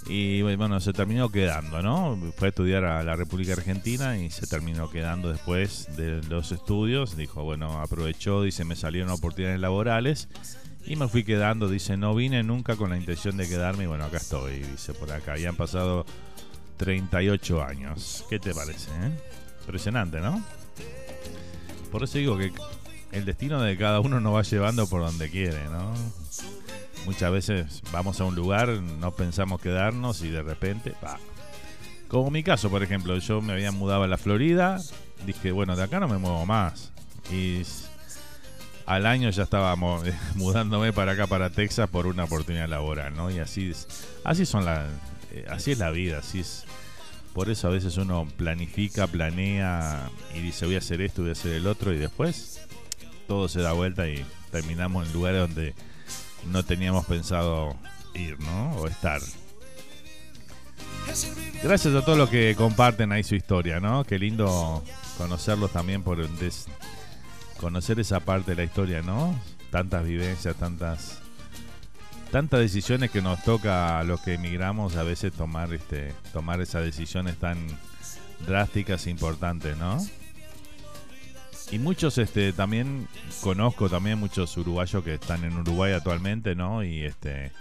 y 0.08 0.41
bueno, 0.41 0.80
se 0.80 0.93
terminó 0.93 1.30
quedando, 1.30 1.82
¿no? 1.82 2.18
Fue 2.36 2.47
a 2.47 2.49
estudiar 2.49 2.84
a 2.86 3.04
la 3.04 3.16
República 3.16 3.54
Argentina 3.54 4.18
y 4.18 4.32
se 4.32 4.47
terminó 4.47 4.89
quedando 4.89 5.32
después 5.32 5.95
de 5.95 6.22
los 6.24 6.52
estudios. 6.52 7.16
Dijo, 7.16 7.43
bueno, 7.43 7.80
aprovechó, 7.82 8.41
dice, 8.41 8.66
me 8.66 8.76
salieron 8.76 9.12
oportunidades 9.12 9.60
laborales 9.60 10.28
y 10.86 10.95
me 10.95 11.08
fui 11.08 11.24
quedando. 11.24 11.70
Dice, 11.70 11.97
no 11.97 12.16
vine 12.16 12.43
nunca 12.43 12.76
con 12.76 12.89
la 12.89 12.97
intención 12.97 13.38
de 13.38 13.47
quedarme 13.47 13.84
y 13.84 13.88
bueno, 13.88 14.06
acá 14.06 14.18
estoy, 14.18 14.60
dice 14.60 14.93
por 14.93 15.12
acá. 15.12 15.36
Han 15.47 15.56
pasado 15.56 16.06
38 16.78 17.64
años. 17.64 18.26
¿Qué 18.30 18.39
te 18.39 18.54
parece? 18.54 18.89
eh? 18.91 19.12
Impresionante, 19.62 20.20
¿no? 20.20 20.43
Por 21.91 22.04
eso 22.04 22.18
digo 22.18 22.38
que 22.38 22.52
el 23.12 23.26
destino 23.26 23.62
de 23.62 23.78
cada 23.78 23.99
uno 23.99 24.20
nos 24.20 24.36
va 24.36 24.41
llevando 24.41 24.88
por 24.88 25.02
donde 25.02 25.30
quiere, 25.30 25.64
¿no? 25.66 25.93
Muchas 27.06 27.32
veces 27.32 27.82
vamos 27.91 28.22
a 28.22 28.26
un 28.26 28.36
lugar, 28.36 28.70
no 28.70 29.12
pensamos 29.12 29.62
quedarnos 29.62 30.22
y 30.22 30.30
de 30.30 30.43
repente. 30.43 30.93
Como 32.08 32.30
mi 32.30 32.43
caso, 32.43 32.70
por 32.70 32.84
ejemplo, 32.84 33.18
yo 33.18 33.41
me 33.41 33.54
había 33.54 33.72
mudado 33.72 34.04
a 34.04 34.08
la 34.08 34.18
Florida, 34.18 34.80
dije, 35.26 35.52
bueno, 35.52 35.76
de 35.76 35.84
acá 35.84 35.99
no 35.99 36.08
me 36.08 36.18
muevo 36.18 36.45
más. 36.45 36.91
Y 37.32 37.64
al 38.86 39.06
año 39.06 39.30
ya 39.30 39.43
estábamos 39.43 40.04
mudándome 40.36 40.93
para 40.93 41.14
acá, 41.14 41.28
para 41.28 41.49
Texas, 41.49 41.89
por 41.89 42.08
una 42.08 42.26
oportunidad 42.26 42.68
laboral, 42.68 43.16
¿no? 43.16 43.32
Y 43.32 43.39
así, 43.39 43.72
así 44.24 44.45
son 44.45 44.66
la, 44.66 44.86
eh, 45.32 45.45
así 45.49 45.72
es 45.72 45.80
la 45.80 45.91
vida, 45.91 46.20
así 46.20 46.41
es. 46.41 46.66
Por 47.34 47.49
eso 47.49 47.70
a 47.70 47.72
veces 47.72 47.95
uno 47.95 48.28
planifica, 48.36 49.08
planea 49.08 50.10
y 50.36 50.41
dice 50.41 50.66
voy 50.66 50.76
a 50.76 50.80
hacer 50.80 51.02
esto, 51.02 51.22
voy 51.22 51.30
a 51.30 51.32
hacer 51.32 51.54
el 51.54 51.66
otro 51.66 51.93
y 51.93 51.97
después 51.97 52.60
todo 53.28 53.47
se 53.47 53.62
da 53.62 53.72
vuelta 53.72 54.10
y 54.10 54.26
terminamos 54.52 55.08
en 55.08 55.14
lugares 55.14 55.39
donde 55.39 55.74
no 56.48 56.64
teníamos 56.64 57.06
pensado 57.06 57.76
ir, 58.14 58.39
¿no? 58.39 58.72
O 58.78 58.88
estar. 58.88 59.22
Gracias 61.64 61.94
a 61.96 62.04
todos 62.06 62.18
los 62.18 62.30
que 62.30 62.56
comparten 62.56 63.12
ahí 63.12 63.24
su 63.24 63.36
historia, 63.36 63.80
¿no? 63.80 64.04
Qué 64.04 64.18
lindo 64.20 64.84
conocerlos 65.18 65.72
también 65.72 66.04
por 66.04 66.28
des- 66.39 66.66
conocer 67.60 68.00
esa 68.00 68.20
parte 68.20 68.52
de 68.52 68.58
la 68.58 68.64
historia, 68.64 69.02
¿no? 69.02 69.39
Tantas 69.72 70.06
vivencias, 70.06 70.56
tantas 70.56 71.20
tantas 72.32 72.62
decisiones 72.62 73.12
que 73.12 73.22
nos 73.22 73.44
toca 73.44 74.00
a 74.00 74.04
los 74.06 74.22
que 74.22 74.36
emigramos 74.36 74.96
a 74.96 75.04
veces 75.04 75.34
tomar 75.34 75.74
este 75.74 76.14
tomar 76.32 76.62
esas 76.62 76.84
decisiones 76.84 77.38
tan 77.38 77.58
drásticas 78.48 79.06
e 79.06 79.10
importantes, 79.10 79.76
¿no? 79.78 79.98
Y 81.72 81.80
muchos 81.80 82.17
este 82.17 82.51
también 82.51 83.07
conozco 83.41 83.89
también 83.89 84.19
muchos 84.19 84.55
uruguayos 84.57 85.03
que 85.03 85.13
están 85.15 85.43
en 85.45 85.57
Uruguay 85.57 85.93
actualmente, 85.93 86.53
¿no? 86.53 86.84
Y 86.84 87.03
este 87.03 87.51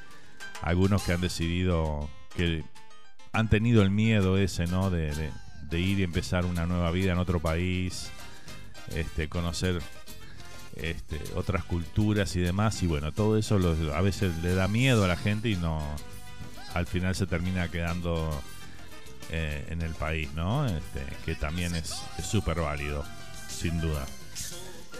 algunos 0.62 1.02
que 1.04 1.12
han 1.12 1.20
decidido 1.20 2.08
que 2.36 2.64
han 3.32 3.48
tenido 3.48 3.82
el 3.82 3.90
miedo 3.90 4.36
ese, 4.36 4.66
¿no? 4.66 4.90
De, 4.90 5.30
ir 5.72 6.00
y 6.00 6.02
empezar 6.02 6.44
una 6.44 6.66
nueva 6.66 6.90
vida 6.90 7.12
en 7.12 7.18
otro 7.18 7.38
país, 7.38 8.10
este, 8.92 9.28
conocer 9.28 9.80
este, 10.74 11.20
otras 11.36 11.64
culturas 11.64 12.34
y 12.34 12.40
demás. 12.40 12.82
Y 12.82 12.88
bueno, 12.88 13.12
todo 13.12 13.38
eso 13.38 13.60
lo- 13.60 13.94
a 13.94 14.00
veces 14.00 14.36
le 14.42 14.54
da 14.54 14.66
miedo 14.66 15.04
a 15.04 15.08
la 15.08 15.16
gente 15.16 15.48
y 15.48 15.54
no, 15.54 15.80
al 16.74 16.86
final 16.88 17.14
se 17.14 17.26
termina 17.28 17.68
quedando 17.70 18.28
eh, 19.30 19.64
en 19.70 19.82
el 19.82 19.94
país, 19.94 20.28
¿no? 20.34 20.66
Este, 20.66 21.04
que 21.24 21.36
también 21.36 21.76
es 21.76 21.94
súper 22.24 22.60
válido, 22.60 23.04
sin 23.60 23.80
duda. 23.80 24.06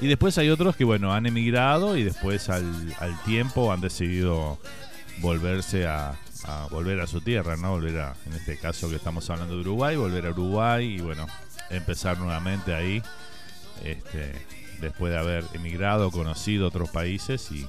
Y 0.01 0.07
después 0.07 0.39
hay 0.39 0.49
otros 0.51 0.77
que, 0.77 0.85
bueno, 0.85 1.13
han 1.13 1.27
emigrado 1.27 1.97
y 1.97 2.05
después 2.05 2.49
al, 2.49 2.95
al 2.99 3.23
tiempo 3.25 3.73
han 3.73 3.81
decidido 3.81 4.59
volverse 5.21 5.87
a, 5.87 6.15
volver 6.71 7.01
a 7.01 7.07
su 7.07 7.21
tierra, 7.21 7.57
¿no? 7.57 7.73
Volver 7.73 8.01
a, 8.01 8.15
en 8.27 8.33
este 8.33 8.57
caso 8.57 8.89
que 8.89 8.97
estamos 8.97 9.29
hablando 9.29 9.55
de 9.55 9.61
Uruguay, 9.61 9.97
volver 9.97 10.27
a 10.27 10.31
Uruguay 10.31 10.97
y 10.97 11.01
bueno, 11.01 11.27
empezar 11.69 12.19
nuevamente 12.19 12.75
ahí, 12.75 13.03
este, 13.85 14.33
después 14.81 15.13
de 15.13 15.19
haber 15.19 15.45
emigrado, 15.53 16.11
conocido 16.11 16.69
otros 16.69 16.89
países 16.91 17.51
y, 17.53 17.69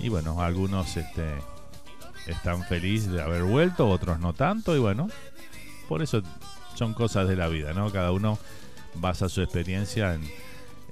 y 0.00 0.08
bueno, 0.08 0.42
algunos 0.42 0.96
este, 0.96 1.34
están 2.26 2.64
felices 2.64 3.12
de 3.12 3.22
haber 3.22 3.44
vuelto, 3.44 3.88
otros 3.88 4.18
no 4.18 4.32
tanto 4.32 4.74
y 4.74 4.80
bueno, 4.80 5.08
por 5.88 6.02
eso 6.02 6.22
son 6.74 6.92
cosas 6.94 7.28
de 7.28 7.36
la 7.36 7.48
vida, 7.48 7.72
¿no? 7.72 7.90
Cada 7.92 8.10
uno 8.10 8.38
basa 8.94 9.28
su 9.28 9.42
experiencia 9.42 10.14
en, 10.14 10.22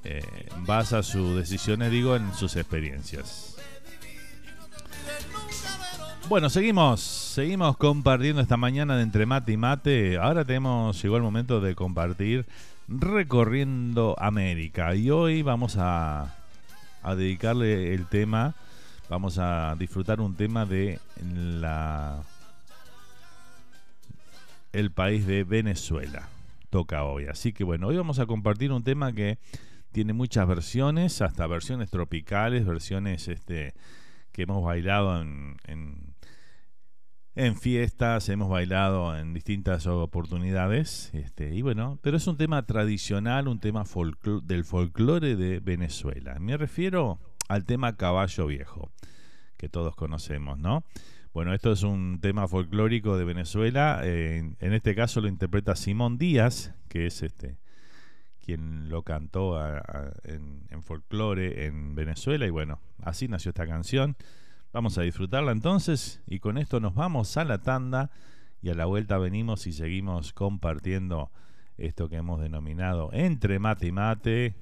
eh, 0.04 0.48
basa 0.66 1.02
sus 1.02 1.36
decisiones, 1.36 1.90
digo, 1.90 2.16
en 2.16 2.32
sus 2.34 2.56
experiencias. 2.56 3.56
Bueno, 6.28 6.48
seguimos, 6.48 7.00
seguimos 7.00 7.76
compartiendo 7.76 8.40
esta 8.40 8.56
mañana 8.56 8.96
de 8.96 9.02
entre 9.02 9.26
mate 9.26 9.52
y 9.52 9.56
mate. 9.56 10.16
Ahora 10.16 10.44
tenemos, 10.44 11.02
llegó 11.02 11.16
el 11.16 11.22
momento 11.22 11.60
de 11.60 11.74
compartir 11.74 12.46
recorriendo 12.86 14.16
América. 14.18 14.94
Y 14.94 15.10
hoy 15.10 15.42
vamos 15.42 15.76
a, 15.76 16.36
a 17.02 17.14
dedicarle 17.14 17.94
el 17.94 18.06
tema, 18.06 18.54
vamos 19.08 19.38
a 19.38 19.74
disfrutar 19.76 20.20
un 20.20 20.36
tema 20.36 20.66
de 20.66 21.00
la 21.22 22.22
el 24.72 24.92
país 24.92 25.26
de 25.26 25.42
Venezuela. 25.42 26.28
Toca 26.70 27.04
hoy. 27.04 27.26
Así 27.26 27.52
que 27.52 27.64
bueno, 27.64 27.88
hoy 27.88 27.96
vamos 27.96 28.18
a 28.20 28.26
compartir 28.26 28.72
un 28.72 28.84
tema 28.84 29.12
que 29.12 29.38
tiene 29.92 30.12
muchas 30.12 30.46
versiones, 30.46 31.20
hasta 31.20 31.46
versiones 31.48 31.90
tropicales, 31.90 32.64
versiones 32.64 33.26
este, 33.26 33.74
que 34.32 34.42
hemos 34.42 34.64
bailado 34.64 35.20
en, 35.20 35.56
en, 37.34 37.56
fiestas, 37.56 38.28
hemos 38.28 38.48
bailado 38.48 39.16
en 39.18 39.34
distintas 39.34 39.88
oportunidades. 39.88 41.10
Este, 41.12 41.54
y 41.54 41.62
bueno, 41.62 41.98
pero 42.02 42.16
es 42.16 42.26
un 42.28 42.36
tema 42.36 42.64
tradicional, 42.66 43.48
un 43.48 43.58
tema 43.58 43.84
folclo- 43.84 44.40
del 44.42 44.64
folclore 44.64 45.34
de 45.34 45.58
Venezuela. 45.58 46.38
Me 46.38 46.56
refiero 46.56 47.18
al 47.48 47.64
tema 47.64 47.96
Caballo 47.96 48.46
Viejo, 48.46 48.92
que 49.56 49.68
todos 49.68 49.96
conocemos, 49.96 50.58
¿no? 50.58 50.84
Bueno, 51.32 51.54
esto 51.54 51.70
es 51.70 51.84
un 51.84 52.18
tema 52.20 52.48
folclórico 52.48 53.16
de 53.16 53.24
Venezuela. 53.24 54.00
eh, 54.02 54.52
en, 54.58 54.72
este 54.72 54.96
caso 54.96 55.20
lo 55.20 55.28
interpreta 55.28 55.76
Simón 55.76 56.18
Díaz, 56.18 56.74
que 56.88 57.06
es 57.06 57.22
este 57.22 57.58
quien 58.44 58.88
lo 58.88 59.04
cantó 59.04 59.60
en 60.24 60.82
folclore 60.82 61.66
en 61.66 61.94
Venezuela. 61.94 62.46
Y 62.46 62.50
bueno, 62.50 62.80
así 63.02 63.28
nació 63.28 63.50
esta 63.50 63.66
canción. 63.66 64.16
Vamos 64.72 64.98
a 64.98 65.02
disfrutarla 65.02 65.52
entonces 65.52 66.20
y 66.26 66.40
con 66.40 66.58
esto 66.58 66.80
nos 66.80 66.94
vamos 66.94 67.36
a 67.36 67.44
la 67.44 67.58
tanda 67.58 68.10
y 68.60 68.70
a 68.70 68.74
la 68.74 68.86
vuelta 68.86 69.18
venimos 69.18 69.68
y 69.68 69.72
seguimos 69.72 70.32
compartiendo 70.32 71.30
esto 71.76 72.08
que 72.08 72.16
hemos 72.16 72.40
denominado 72.40 73.10
entre 73.12 73.60
mate 73.60 73.86
y 73.86 73.92
mate, 73.92 74.56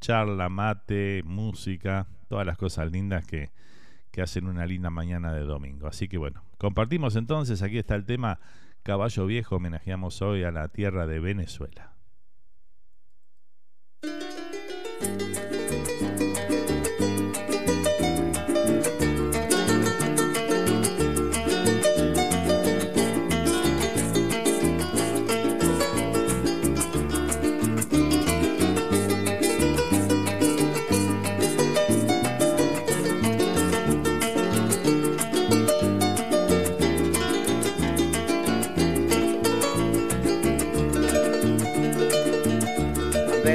charla, 0.00 0.48
mate, 0.48 1.22
música, 1.24 2.08
todas 2.28 2.46
las 2.46 2.56
cosas 2.56 2.90
lindas 2.90 3.24
que, 3.24 3.50
que 4.18 4.22
hacen 4.22 4.48
una 4.48 4.66
linda 4.66 4.90
mañana 4.90 5.32
de 5.32 5.42
domingo. 5.42 5.86
Así 5.86 6.08
que 6.08 6.18
bueno, 6.18 6.42
compartimos 6.58 7.14
entonces, 7.14 7.62
aquí 7.62 7.78
está 7.78 7.94
el 7.94 8.04
tema 8.04 8.40
Caballo 8.82 9.26
Viejo, 9.26 9.54
homenajeamos 9.54 10.22
hoy 10.22 10.42
a 10.42 10.50
la 10.50 10.66
tierra 10.66 11.06
de 11.06 11.20
Venezuela. 11.20 11.92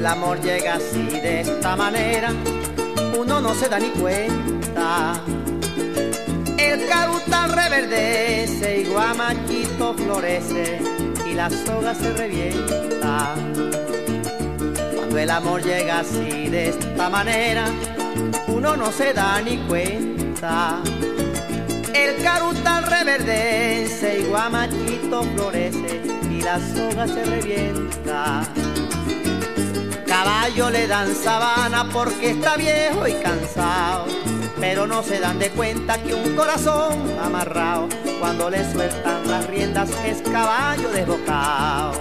El 0.03 0.07
amor 0.07 0.41
llega 0.41 0.73
así 0.73 1.01
de 1.21 1.39
esta 1.39 1.77
manera, 1.77 2.33
uno 3.17 3.39
no 3.39 3.53
se 3.55 3.69
da 3.69 3.79
ni 3.79 3.87
cuenta. 3.87 5.13
El 6.57 6.85
carutal 6.89 7.49
reverdece 7.53 8.81
y 8.81 8.83
guamachito 8.83 9.93
florece 9.93 10.81
y 11.25 11.33
la 11.35 11.49
soga 11.49 11.95
se 11.95 12.11
revienta. 12.15 13.33
Cuando 14.93 15.17
el 15.17 15.29
amor 15.29 15.63
llega 15.63 16.01
así 16.01 16.49
de 16.49 16.71
esta 16.71 17.09
manera, 17.09 17.63
uno 18.47 18.75
no 18.75 18.91
se 18.91 19.13
da 19.13 19.41
ni 19.41 19.55
cuenta. 19.69 20.81
El 21.93 22.21
carutal 22.21 22.83
reverdece 22.87 24.19
y 24.19 24.23
guamachito 24.25 25.23
florece 25.33 26.01
y 26.29 26.41
la 26.41 26.59
soga 26.59 27.07
se 27.07 27.23
revienta. 27.23 28.43
Caballo 30.13 30.69
le 30.69 30.85
dan 30.85 31.15
sabana 31.15 31.89
porque 31.91 32.29
está 32.29 32.55
viejo 32.55 33.07
y 33.07 33.13
cansado, 33.13 34.05
pero 34.59 34.85
no 34.85 35.01
se 35.01 35.19
dan 35.19 35.39
de 35.39 35.49
cuenta 35.49 35.97
que 35.97 36.13
un 36.13 36.35
corazón 36.35 37.17
amarrado, 37.19 37.89
cuando 38.19 38.47
le 38.51 38.63
sueltan 38.71 39.27
las 39.27 39.47
riendas 39.47 39.89
es 40.05 40.21
caballo 40.21 40.91
desbocado. 40.91 41.93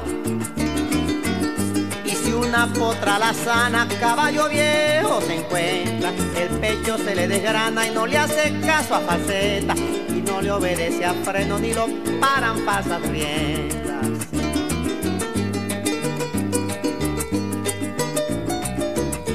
Y 2.04 2.10
si 2.10 2.34
una 2.34 2.70
potra 2.74 3.18
la 3.18 3.32
sana, 3.32 3.88
caballo 3.98 4.46
viejo 4.50 5.22
se 5.22 5.36
encuentra, 5.36 6.10
el 6.36 6.50
pecho 6.60 6.98
se 6.98 7.14
le 7.14 7.26
desgrana 7.26 7.86
y 7.86 7.92
no 7.92 8.06
le 8.06 8.18
hace 8.18 8.60
caso 8.60 8.94
a 8.94 9.00
faceta, 9.00 9.74
y 9.74 10.20
no 10.20 10.42
le 10.42 10.52
obedece 10.52 11.06
a 11.06 11.14
freno 11.14 11.58
ni 11.58 11.72
lo 11.72 11.86
paran 12.20 12.62
pasas 12.66 13.00
riendas. 13.08 13.82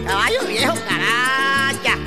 Caballo 0.07 0.39
viejo, 0.47 0.73
caracha. 0.87 1.97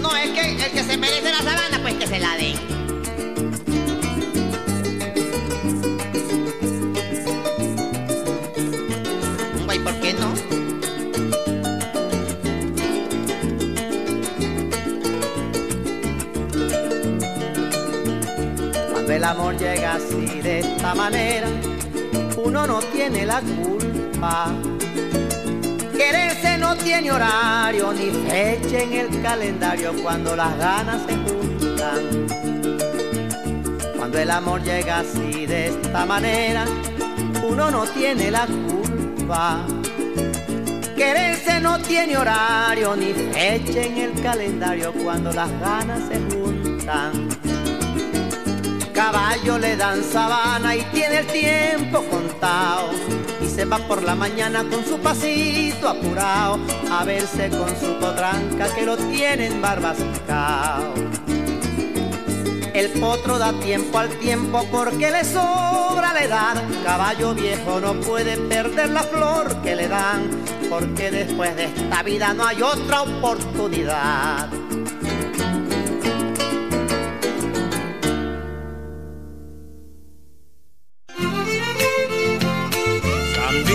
No, 0.00 0.16
es 0.16 0.30
que 0.30 0.50
el 0.50 0.72
que 0.72 0.82
se 0.82 0.96
merece 0.96 1.30
la 1.30 1.42
sabana, 1.42 1.78
pues 1.82 1.94
que 1.96 2.06
se 2.06 2.18
la 2.18 2.34
den. 2.36 2.56
Güey, 9.66 9.78
¿por 9.80 9.94
qué 10.00 10.14
no? 10.14 10.32
Cuando 18.90 19.12
el 19.12 19.24
amor 19.24 19.58
llega 19.58 19.96
así 19.96 20.40
de 20.40 20.60
esta 20.60 20.94
manera, 20.94 21.48
uno 22.42 22.66
no 22.66 22.78
tiene 22.80 23.26
la 23.26 23.42
culpa. 23.42 24.73
Quererse 25.96 26.58
no 26.58 26.76
tiene 26.76 27.12
horario 27.12 27.92
ni 27.92 28.10
fecha 28.28 28.80
en 28.80 28.92
el 28.92 29.22
calendario 29.22 29.92
cuando 30.02 30.34
las 30.34 30.56
ganas 30.58 31.02
se 31.06 31.14
juntan. 31.16 32.26
Cuando 33.96 34.18
el 34.18 34.30
amor 34.30 34.62
llega 34.62 34.98
así 35.00 35.46
de 35.46 35.68
esta 35.68 36.04
manera, 36.04 36.64
uno 37.48 37.70
no 37.70 37.84
tiene 37.86 38.30
la 38.30 38.46
culpa. 38.46 39.64
Quererse 40.96 41.60
no 41.60 41.78
tiene 41.78 42.16
horario 42.16 42.96
ni 42.96 43.12
fecha 43.12 43.82
en 43.82 43.98
el 43.98 44.22
calendario 44.22 44.92
cuando 44.92 45.32
las 45.32 45.50
ganas 45.60 46.00
se 46.08 46.20
juntan. 46.34 47.28
Caballo 48.92 49.58
le 49.58 49.76
dan 49.76 50.02
sabana 50.02 50.74
y 50.76 50.82
tiene 50.92 51.18
el 51.18 51.26
tiempo 51.26 52.02
contado. 52.10 52.90
Y 53.44 53.46
se 53.46 53.66
va 53.66 53.76
por 53.76 54.02
la 54.02 54.14
mañana 54.14 54.64
con 54.64 54.86
su 54.86 54.98
pasito 54.98 55.86
apurado 55.86 56.58
a 56.90 57.04
verse 57.04 57.50
con 57.50 57.68
su 57.78 57.98
potranca 58.00 58.74
que 58.74 58.86
lo 58.86 58.96
tienen 58.96 59.60
barbascao. 59.60 60.94
El 62.72 62.88
potro 62.98 63.38
da 63.38 63.52
tiempo 63.60 63.98
al 63.98 64.08
tiempo 64.18 64.66
porque 64.72 65.10
le 65.10 65.24
sobra 65.24 66.14
la 66.14 66.24
edad. 66.24 66.62
Caballo 66.84 67.34
viejo 67.34 67.80
no 67.80 67.92
puede 68.00 68.38
perder 68.38 68.88
la 68.88 69.02
flor 69.02 69.54
que 69.62 69.76
le 69.76 69.88
dan, 69.88 70.22
porque 70.70 71.10
después 71.10 71.54
de 71.54 71.64
esta 71.64 72.02
vida 72.02 72.32
no 72.32 72.46
hay 72.46 72.62
otra 72.62 73.02
oportunidad. 73.02 74.63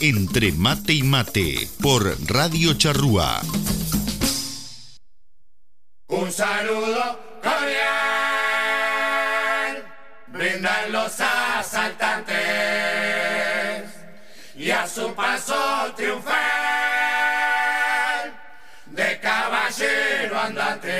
Entre 0.00 0.52
mate 0.52 0.92
y 0.92 1.02
mate 1.02 1.68
por 1.82 2.16
Radio 2.30 2.74
Charrúa. 2.74 3.40
Un 6.06 6.30
saludo 6.30 7.18
cordial. 7.42 7.82
Brindan 10.28 10.92
los 10.92 11.20
asaltantes 11.20 12.36
y 14.54 14.70
a 14.70 14.86
su 14.86 15.12
paso 15.14 15.92
triunfal. 15.96 16.36
De 18.86 19.18
caballero 19.18 20.38
andante. 20.38 20.94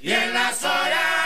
Y 0.00 0.12
en 0.12 0.32
las 0.32 0.64
horas 0.64 1.19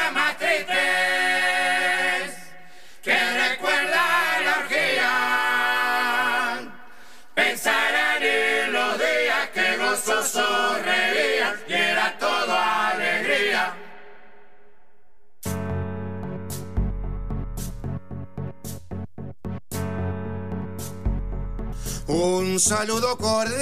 Un 22.14 22.60
saludo 22.60 23.18
cordial. 23.18 23.58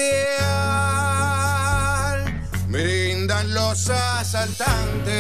Brindan 2.69 3.55
los 3.55 3.89
asaltantes 3.89 5.17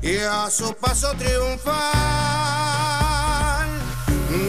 y 0.00 0.18
a 0.18 0.48
su 0.48 0.72
paso 0.74 1.12
triunfal. 1.14 1.80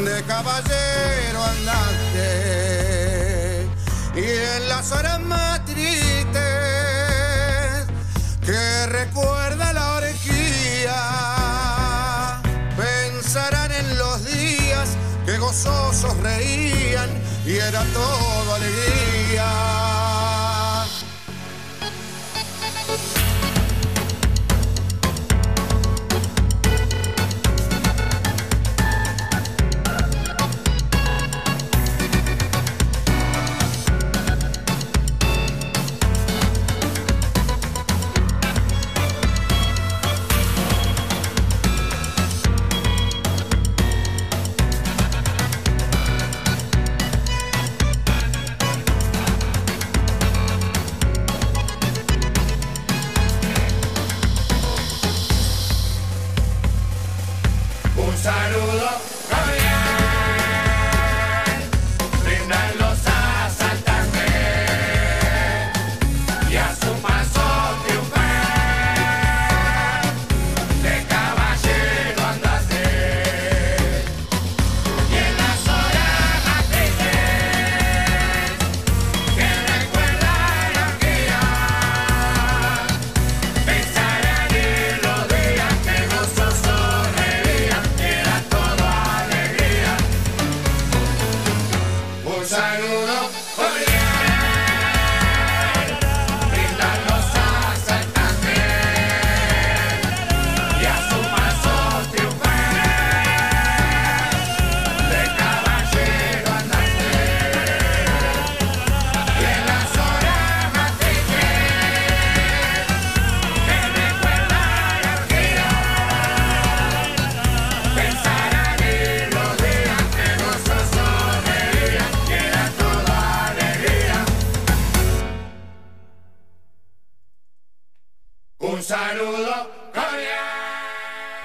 De 0.05 0.21
caballero 0.27 1.43
andante 1.43 2.21
y 4.15 4.19
en 4.57 4.69
las 4.69 4.91
horas 4.91 5.19
más 5.21 5.65
tristes 5.65 6.37
que 8.45 8.85
recuerda 8.85 9.73
la 9.73 9.95
orgía 9.95 11.40
que 15.51 15.57
gozosos 15.57 16.17
reían 16.17 17.09
y 17.45 17.57
era 17.57 17.83
todo 17.93 18.55
alegría. 18.55 20.00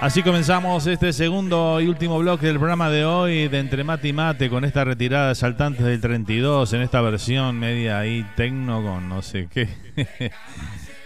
Así 0.07 0.23
comenzamos 0.23 0.87
este 0.87 1.13
segundo 1.13 1.81
y 1.81 1.89
último 1.89 2.17
bloque 2.21 2.47
del 2.47 2.59
programa 2.59 2.89
de 2.91 3.05
hoy 3.05 3.49
de 3.49 3.59
Entre 3.59 3.83
Mate 3.83 4.07
y 4.07 4.13
Mate 4.13 4.49
con 4.49 4.65
esta 4.65 4.85
retirada 4.85 5.31
de 5.31 5.35
Saltantes 5.35 5.85
del 5.85 6.01
32 6.01 6.75
en 6.75 6.83
esta 6.83 7.01
versión 7.01 7.59
media 7.59 7.99
ahí 7.99 8.25
tecno 8.37 8.85
con 8.85 9.09
no 9.09 9.21
sé 9.21 9.49
qué. 9.53 9.69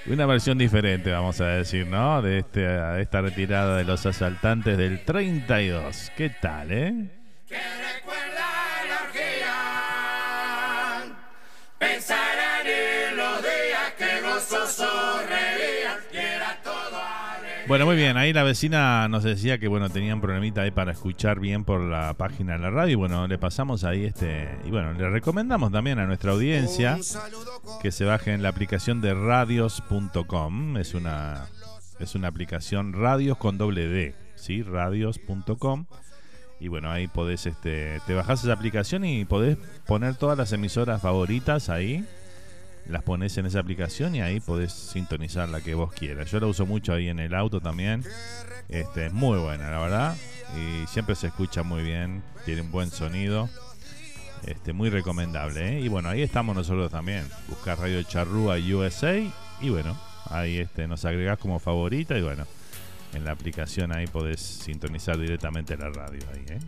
Una 0.06 0.26
versión 0.26 0.58
diferente, 0.58 1.10
vamos 1.10 1.40
a 1.40 1.46
decir, 1.46 1.86
¿no? 1.86 2.20
De, 2.20 2.40
este, 2.40 3.00
esta 3.00 3.22
retirada 3.22 3.78
de 3.78 3.84
los 3.84 4.04
asaltantes 4.04 4.76
del 4.76 5.02
32. 5.02 6.12
¿Qué 6.14 6.28
tal, 6.28 6.70
eh? 6.70 7.08
Bueno, 17.70 17.86
muy 17.86 17.94
bien. 17.94 18.16
Ahí 18.16 18.32
la 18.32 18.42
vecina 18.42 19.06
nos 19.06 19.22
decía 19.22 19.58
que 19.58 19.68
bueno 19.68 19.90
tenía 19.90 20.12
un 20.12 20.20
problemita 20.20 20.62
ahí 20.62 20.72
para 20.72 20.90
escuchar 20.90 21.38
bien 21.38 21.62
por 21.62 21.80
la 21.80 22.14
página 22.14 22.54
de 22.54 22.58
la 22.58 22.70
radio. 22.70 22.94
Y 22.94 22.94
bueno, 22.96 23.28
le 23.28 23.38
pasamos 23.38 23.84
ahí 23.84 24.06
este. 24.06 24.48
Y 24.64 24.70
bueno, 24.70 24.92
le 24.92 25.08
recomendamos 25.08 25.70
también 25.70 26.00
a 26.00 26.06
nuestra 26.06 26.32
audiencia 26.32 26.98
que 27.80 27.92
se 27.92 28.04
bajen 28.04 28.42
la 28.42 28.48
aplicación 28.48 29.00
de 29.00 29.14
radios.com. 29.14 30.78
Es 30.78 30.94
una, 30.94 31.46
es 32.00 32.16
una 32.16 32.26
aplicación 32.26 32.92
radios 32.92 33.38
con 33.38 33.56
doble 33.56 33.86
D. 33.86 34.16
¿sí? 34.34 34.64
Radios.com. 34.64 35.86
Y 36.58 36.66
bueno, 36.66 36.90
ahí 36.90 37.06
podés, 37.06 37.46
este, 37.46 38.00
te 38.04 38.14
bajás 38.14 38.42
esa 38.42 38.52
aplicación 38.52 39.04
y 39.04 39.24
podés 39.26 39.58
poner 39.86 40.16
todas 40.16 40.36
las 40.36 40.52
emisoras 40.52 41.00
favoritas 41.00 41.68
ahí 41.68 42.04
las 42.90 43.02
pones 43.02 43.36
en 43.38 43.46
esa 43.46 43.60
aplicación 43.60 44.14
y 44.14 44.20
ahí 44.20 44.40
podés 44.40 44.72
sintonizar 44.72 45.48
la 45.48 45.60
que 45.60 45.74
vos 45.74 45.92
quieras. 45.92 46.30
Yo 46.30 46.40
la 46.40 46.46
uso 46.46 46.66
mucho 46.66 46.92
ahí 46.92 47.08
en 47.08 47.20
el 47.20 47.34
auto 47.34 47.60
también. 47.60 48.04
Este, 48.68 49.06
es 49.06 49.12
muy 49.12 49.38
buena, 49.38 49.70
la 49.70 49.78
verdad. 49.78 50.16
Y 50.56 50.86
siempre 50.88 51.14
se 51.14 51.28
escucha 51.28 51.62
muy 51.62 51.82
bien. 51.82 52.22
Tiene 52.44 52.62
un 52.62 52.70
buen 52.70 52.90
sonido. 52.90 53.48
Este, 54.46 54.72
muy 54.72 54.90
recomendable. 54.90 55.76
¿eh? 55.76 55.80
Y 55.80 55.88
bueno, 55.88 56.08
ahí 56.08 56.22
estamos 56.22 56.56
nosotros 56.56 56.90
también. 56.90 57.24
Buscar 57.48 57.78
Radio 57.78 58.02
Charrúa 58.02 58.56
USA. 58.56 59.16
Y 59.60 59.70
bueno, 59.70 59.96
ahí 60.26 60.58
este, 60.58 60.88
nos 60.88 61.04
agregás 61.04 61.38
como 61.38 61.60
favorita. 61.60 62.18
Y 62.18 62.22
bueno, 62.22 62.44
en 63.14 63.24
la 63.24 63.32
aplicación 63.32 63.94
ahí 63.94 64.06
podés 64.08 64.40
sintonizar 64.40 65.16
directamente 65.16 65.76
la 65.76 65.90
radio. 65.90 66.20
Ahí, 66.32 66.44
¿eh? 66.48 66.58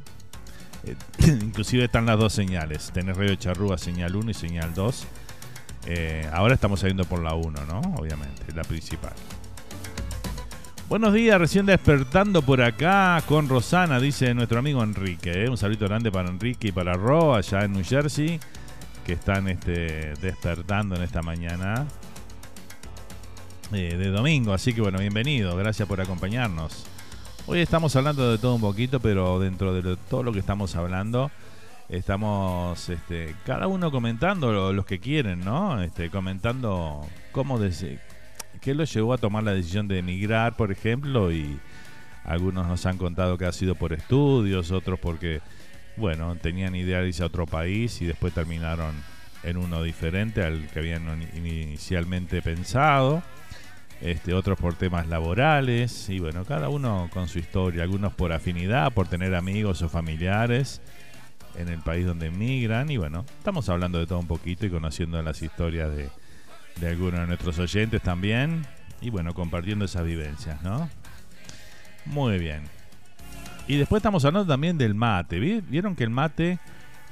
Eh, 0.85 0.97
inclusive 1.43 1.85
están 1.85 2.07
las 2.07 2.19
dos 2.19 2.33
señales. 2.33 2.93
Tenés 2.93 3.17
Radio 3.17 3.35
Charrúa 3.35 3.77
señal 3.77 4.15
1 4.15 4.31
y 4.31 4.35
señal 4.35 4.73
2 4.75 5.07
eh, 5.87 6.29
ahora 6.33 6.55
estamos 6.55 6.81
saliendo 6.81 7.05
por 7.05 7.23
la 7.23 7.35
1, 7.35 7.65
¿no? 7.67 7.81
Obviamente, 7.97 8.53
la 8.55 8.63
principal. 8.63 9.13
Buenos 10.89 11.15
días, 11.15 11.39
recién 11.39 11.65
despertando 11.65 12.43
por 12.43 12.61
acá 12.61 13.23
con 13.27 13.49
Rosana, 13.49 13.99
dice 13.99 14.35
nuestro 14.35 14.59
amigo 14.59 14.83
Enrique. 14.83 15.45
¿eh? 15.45 15.49
Un 15.49 15.57
saludo 15.57 15.89
grande 15.89 16.13
para 16.13 16.29
Enrique 16.29 16.69
y 16.69 16.73
para 16.73 16.93
Ro, 16.93 17.35
allá 17.35 17.65
en 17.65 17.73
New 17.73 17.85
Jersey, 17.85 18.39
que 19.07 19.15
están 19.15 19.49
este, 19.49 20.13
despertando 20.21 20.95
en 20.95 21.03
esta 21.03 21.23
mañana 21.23 21.87
eh, 23.73 23.97
de 23.97 24.11
domingo. 24.11 24.53
Así 24.53 24.75
que 24.75 24.83
bueno, 24.83 24.99
bienvenido, 24.99 25.57
gracias 25.57 25.89
por 25.89 26.01
acompañarnos. 26.01 26.85
Hoy 27.47 27.61
estamos 27.61 27.97
hablando 27.97 28.31
de 28.31 28.37
todo 28.37 28.55
un 28.55 28.61
poquito, 28.61 29.01
pero 29.01 29.41
dentro 29.41 29.73
de 29.73 29.97
todo 29.97 30.23
lo 30.23 30.33
que 30.33 30.41
estamos 30.41 30.77
hablando, 30.77 31.31
estamos 31.93 32.89
este, 32.89 33.35
cada 33.45 33.67
uno 33.67 33.91
comentando 33.91 34.73
los 34.73 34.87
que 34.87 34.99
quieren, 34.99 35.41
¿no? 35.41 35.83
Este, 35.83 36.09
comentando 36.09 37.07
cómo 37.33 37.61
qué 38.61 38.75
lo 38.75 38.85
llevó 38.85 39.13
a 39.13 39.19
tomar 39.19 39.45
la 39.45 39.53
decisión 39.53 39.89
de 39.89 39.99
emigrar, 39.99 40.57
por 40.57 40.73
ejemplo, 40.73 41.31
y 41.31 41.61
algunos 42.25 42.67
nos 42.67 42.87
han 42.87 42.97
contado 42.97 43.37
que 43.37 43.45
ha 43.45 43.53
sido 43.53 43.75
por 43.75 43.93
estudios, 43.93 44.71
otros 44.71 44.99
porque, 44.99 45.43
bueno, 45.97 46.35
tenían 46.37 46.75
idea 46.75 47.01
de 47.01 47.09
irse 47.09 47.23
a 47.23 47.27
otro 47.27 47.45
país 47.45 48.01
y 48.01 48.07
después 48.07 48.33
terminaron 48.33 48.95
en 49.43 49.59
uno 49.59 49.83
diferente 49.83 50.43
al 50.43 50.69
que 50.69 50.79
habían 50.79 51.29
inicialmente 51.37 52.41
pensado. 52.41 53.23
Este, 54.01 54.35
otros 54.35 54.59
por 54.59 54.75
temas 54.75 55.07
laborales 55.07 56.09
y 56.09 56.19
bueno, 56.19 56.45
cada 56.45 56.69
uno 56.69 57.09
con 57.13 57.29
su 57.29 57.39
historia, 57.39 57.85
algunos 57.85 58.13
por 58.13 58.33
afinidad, 58.33 58.93
por 58.93 59.07
tener 59.07 59.33
amigos 59.33 59.81
o 59.83 59.89
familiares 59.89 60.81
en 61.57 61.69
el 61.69 61.81
país 61.81 62.07
donde 62.07 62.27
emigran. 62.27 62.91
Y 62.91 62.97
bueno, 62.97 63.25
estamos 63.39 63.69
hablando 63.69 63.99
de 63.99 64.07
todo 64.07 64.19
un 64.19 64.27
poquito 64.27 64.67
y 64.67 64.71
conociendo 64.71 65.21
las 65.23 65.43
historias 65.43 65.95
de, 65.95 66.11
de 66.77 66.89
algunos 66.89 67.21
de 67.21 67.27
nuestros 67.27 67.59
oyentes 67.59 68.03
también. 68.03 68.67
Y 69.01 69.11
bueno, 69.11 69.35
compartiendo 69.35 69.85
esas 69.85 70.05
vivencias, 70.05 70.63
¿no? 70.63 70.89
Muy 72.07 72.39
bien. 72.39 72.63
Y 73.69 73.77
después 73.77 74.01
estamos 74.01 74.25
hablando 74.25 74.53
también 74.53 74.79
del 74.79 74.95
mate. 74.95 75.39
¿Vieron 75.39 75.95
que 75.95 76.05
el 76.05 76.11
mate, 76.11 76.59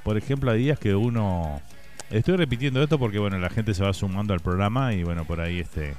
por 0.03 0.17
ejemplo, 0.17 0.51
hay 0.51 0.59
días 0.63 0.79
que 0.79 0.95
uno... 0.95 1.61
Estoy 2.09 2.35
repitiendo 2.35 2.83
esto 2.83 2.99
porque, 2.99 3.19
bueno, 3.19 3.39
la 3.39 3.49
gente 3.49 3.73
se 3.73 3.83
va 3.83 3.93
sumando 3.93 4.33
al 4.33 4.41
programa 4.41 4.93
y, 4.93 5.03
bueno, 5.03 5.23
por 5.23 5.39
ahí 5.39 5.59
este 5.59 5.95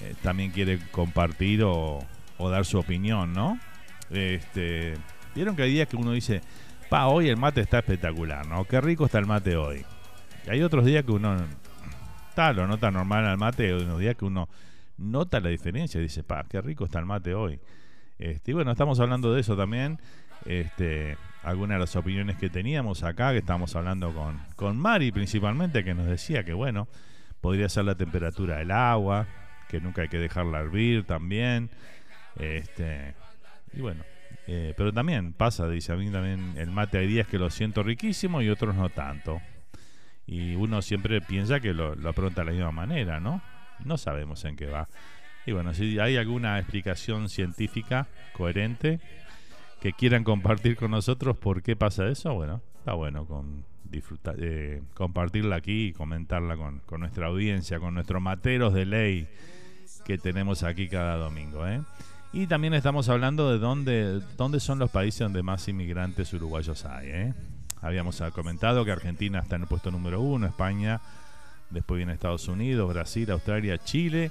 eh, 0.00 0.14
también 0.22 0.52
quiere 0.52 0.78
compartir 0.92 1.64
o, 1.64 1.98
o, 2.36 2.50
dar 2.50 2.64
su 2.64 2.78
opinión, 2.78 3.32
¿no? 3.32 3.58
Este, 4.10 4.94
Vieron 5.34 5.56
que 5.56 5.62
hay 5.62 5.72
días 5.72 5.88
que 5.88 5.96
uno 5.96 6.12
dice, 6.12 6.40
pa, 6.88 7.06
hoy 7.06 7.28
el 7.28 7.36
mate 7.36 7.60
está 7.60 7.78
espectacular, 7.78 8.46
¿no? 8.46 8.64
Qué 8.64 8.80
rico 8.80 9.06
está 9.06 9.18
el 9.18 9.26
mate 9.26 9.56
hoy. 9.56 9.84
Y 10.46 10.50
hay 10.50 10.62
otros 10.62 10.84
días 10.84 11.04
que 11.04 11.12
uno 11.12 11.36
tal 12.34 12.56
lo 12.56 12.66
nota 12.66 12.90
normal 12.90 13.26
al 13.26 13.38
mate, 13.38 13.66
hay 13.66 13.82
unos 13.82 13.98
días 13.98 14.16
que 14.16 14.24
uno 14.24 14.48
nota 14.96 15.40
la 15.40 15.48
diferencia 15.48 15.98
y 15.98 16.04
dice, 16.04 16.22
pa, 16.22 16.44
qué 16.48 16.60
rico 16.60 16.84
está 16.84 16.98
el 16.98 17.06
mate 17.06 17.34
hoy. 17.34 17.60
Este, 18.18 18.50
y 18.50 18.54
bueno, 18.54 18.72
estamos 18.72 18.98
hablando 19.00 19.32
de 19.32 19.40
eso 19.40 19.56
también. 19.56 19.98
Este, 20.44 21.16
algunas 21.42 21.76
de 21.76 21.80
las 21.80 21.96
opiniones 21.96 22.36
que 22.36 22.48
teníamos 22.48 23.02
acá, 23.02 23.32
que 23.32 23.38
estábamos 23.38 23.74
hablando 23.76 24.12
con, 24.12 24.40
con 24.56 24.78
Mari 24.78 25.12
principalmente, 25.12 25.84
que 25.84 25.94
nos 25.94 26.06
decía 26.06 26.44
que 26.44 26.52
bueno, 26.52 26.88
podría 27.40 27.68
ser 27.68 27.84
la 27.84 27.94
temperatura 27.94 28.58
del 28.58 28.70
agua, 28.70 29.26
que 29.68 29.80
nunca 29.80 30.02
hay 30.02 30.08
que 30.08 30.18
dejarla 30.18 30.60
hervir 30.60 31.04
también. 31.04 31.70
Este, 32.36 33.14
y 33.72 33.80
bueno, 33.80 34.04
eh, 34.50 34.72
pero 34.78 34.94
también 34.94 35.34
pasa, 35.34 35.68
dice 35.68 35.92
a 35.92 35.96
mí 35.96 36.10
también 36.10 36.54
el 36.56 36.70
mate 36.70 36.96
hay 36.96 37.06
días 37.06 37.26
que 37.26 37.38
lo 37.38 37.50
siento 37.50 37.82
riquísimo 37.82 38.40
y 38.40 38.48
otros 38.48 38.74
no 38.74 38.88
tanto. 38.88 39.42
Y 40.26 40.54
uno 40.54 40.80
siempre 40.80 41.20
piensa 41.20 41.60
que 41.60 41.74
lo, 41.74 41.94
lo 41.94 42.12
de 42.12 42.44
la 42.44 42.52
misma 42.52 42.72
manera, 42.72 43.20
¿no? 43.20 43.42
No 43.84 43.98
sabemos 43.98 44.46
en 44.46 44.56
qué 44.56 44.64
va. 44.64 44.88
Y 45.44 45.52
bueno, 45.52 45.74
si 45.74 45.98
hay 45.98 46.16
alguna 46.16 46.58
explicación 46.58 47.28
científica 47.28 48.08
coherente 48.32 49.00
que 49.82 49.92
quieran 49.92 50.24
compartir 50.24 50.76
con 50.76 50.92
nosotros 50.92 51.36
por 51.36 51.62
qué 51.62 51.76
pasa 51.76 52.08
eso, 52.08 52.32
bueno, 52.32 52.62
está 52.78 52.94
bueno 52.94 53.26
con 53.26 53.66
disfrutar, 53.84 54.36
eh, 54.38 54.82
compartirla 54.94 55.56
aquí 55.56 55.88
y 55.88 55.92
comentarla 55.92 56.56
con, 56.56 56.78
con 56.86 57.00
nuestra 57.00 57.26
audiencia, 57.26 57.80
con 57.80 57.92
nuestros 57.92 58.22
materos 58.22 58.72
de 58.72 58.86
ley 58.86 59.28
que 60.06 60.16
tenemos 60.16 60.62
aquí 60.62 60.88
cada 60.88 61.16
domingo, 61.16 61.66
¿eh? 61.66 61.82
Y 62.32 62.46
también 62.46 62.74
estamos 62.74 63.08
hablando 63.08 63.50
de 63.50 63.58
dónde, 63.58 64.20
dónde 64.36 64.60
son 64.60 64.78
los 64.78 64.90
países 64.90 65.20
donde 65.20 65.42
más 65.42 65.66
inmigrantes 65.68 66.32
uruguayos 66.34 66.84
hay. 66.84 67.08
¿eh? 67.08 67.34
Habíamos 67.80 68.22
comentado 68.34 68.84
que 68.84 68.92
Argentina 68.92 69.40
está 69.40 69.56
en 69.56 69.62
el 69.62 69.68
puesto 69.68 69.90
número 69.90 70.20
uno, 70.20 70.46
España, 70.46 71.00
después 71.70 71.96
viene 71.96 72.12
Estados 72.12 72.46
Unidos, 72.48 72.92
Brasil, 72.92 73.30
Australia, 73.30 73.78
Chile, 73.78 74.30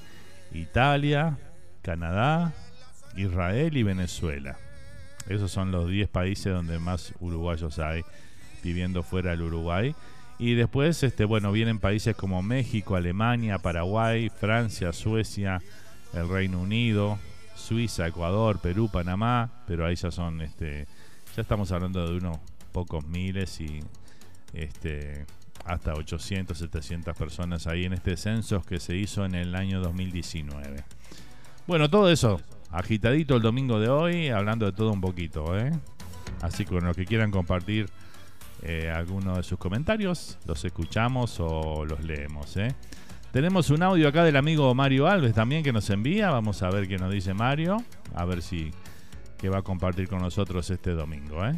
Italia, 0.54 1.38
Canadá, 1.82 2.54
Israel 3.16 3.76
y 3.76 3.84
Venezuela. 3.84 4.58
Esos 5.28 5.52
son 5.52 5.72
los 5.72 5.90
10 5.90 6.08
países 6.10 6.54
donde 6.54 6.78
más 6.78 7.14
uruguayos 7.20 7.80
hay 7.80 8.04
viviendo 8.64 9.02
fuera 9.02 9.32
del 9.32 9.42
Uruguay. 9.42 9.96
Y 10.40 10.54
después, 10.54 11.02
este, 11.02 11.26
bueno, 11.26 11.52
vienen 11.52 11.80
países 11.80 12.16
como 12.16 12.44
México, 12.44 12.96
Alemania, 12.96 13.58
Paraguay, 13.58 14.30
Francia, 14.30 14.94
Suecia, 14.94 15.62
el 16.14 16.30
Reino 16.30 16.62
Unido, 16.62 17.18
Suiza, 17.68 18.08
Ecuador, 18.08 18.60
Perú, 18.60 18.90
Panamá, 18.90 19.64
pero 19.68 19.86
ahí 19.86 19.96
ya 19.96 20.10
son, 20.10 20.42
este, 20.42 20.88
ya 21.36 21.42
estamos 21.42 21.72
hablando 21.74 22.08
de 22.08 22.18
unos 22.18 22.38
pocos 22.72 23.06
miles 23.06 23.60
y 23.60 23.82
este, 24.54 25.26
hasta 25.66 25.94
800, 25.94 26.58
700 26.58 27.18
personas 27.18 27.68
ahí 27.68 27.84
en 27.84 27.92
este 27.92 28.16
censo 28.16 28.62
que 28.62 28.80
se 28.80 28.96
hizo 28.96 29.26
en 29.26 29.36
el 29.36 29.54
año 29.54 29.82
2019. 29.82 30.86
Bueno, 31.68 31.90
todo 31.90 32.10
eso 32.10 32.40
agitadito 32.72 33.36
el 33.36 33.42
domingo 33.42 33.82
de 33.82 33.90
hoy, 33.90 34.30
hablando 34.30 34.66
de 34.66 34.72
todo 34.72 34.94
un 34.94 35.02
poquito, 35.02 35.58
¿eh? 35.58 35.72
Así 36.42 36.64
que 36.64 36.72
con 36.72 36.86
los 36.86 36.96
que 36.96 37.06
quieran 37.06 37.32
compartir 37.32 37.90
eh, 38.62 38.90
alguno 38.90 39.36
de 39.36 39.44
sus 39.44 39.58
comentarios, 39.58 40.38
los 40.46 40.64
escuchamos 40.64 41.38
o 41.42 41.84
los 41.84 42.02
leemos, 42.02 42.56
¿eh? 42.56 42.74
Tenemos 43.38 43.70
un 43.70 43.84
audio 43.84 44.08
acá 44.08 44.24
del 44.24 44.36
amigo 44.36 44.74
Mario 44.74 45.06
Alves 45.06 45.36
también 45.36 45.62
que 45.62 45.72
nos 45.72 45.88
envía. 45.92 46.32
Vamos 46.32 46.64
a 46.64 46.72
ver 46.72 46.88
qué 46.88 46.98
nos 46.98 47.14
dice 47.14 47.36
Mario. 47.36 47.78
A 48.16 48.26
ver 48.26 48.42
si 48.42 48.72
que 49.38 49.48
va 49.48 49.60
a 49.60 49.62
compartir 49.62 50.10
con 50.10 50.24
nosotros 50.24 50.68
este 50.72 50.96
domingo. 50.96 51.46
¿eh? 51.46 51.54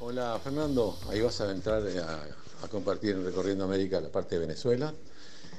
Hola 0.00 0.36
Fernando, 0.42 0.98
ahí 1.10 1.20
vas 1.20 1.40
a 1.42 1.52
entrar 1.52 1.84
a, 1.86 2.66
compartir 2.66 3.12
en 3.14 3.24
Recorriendo 3.24 3.66
América 3.66 4.00
la 4.00 4.08
parte 4.08 4.34
de 4.34 4.40
Venezuela. 4.40 4.92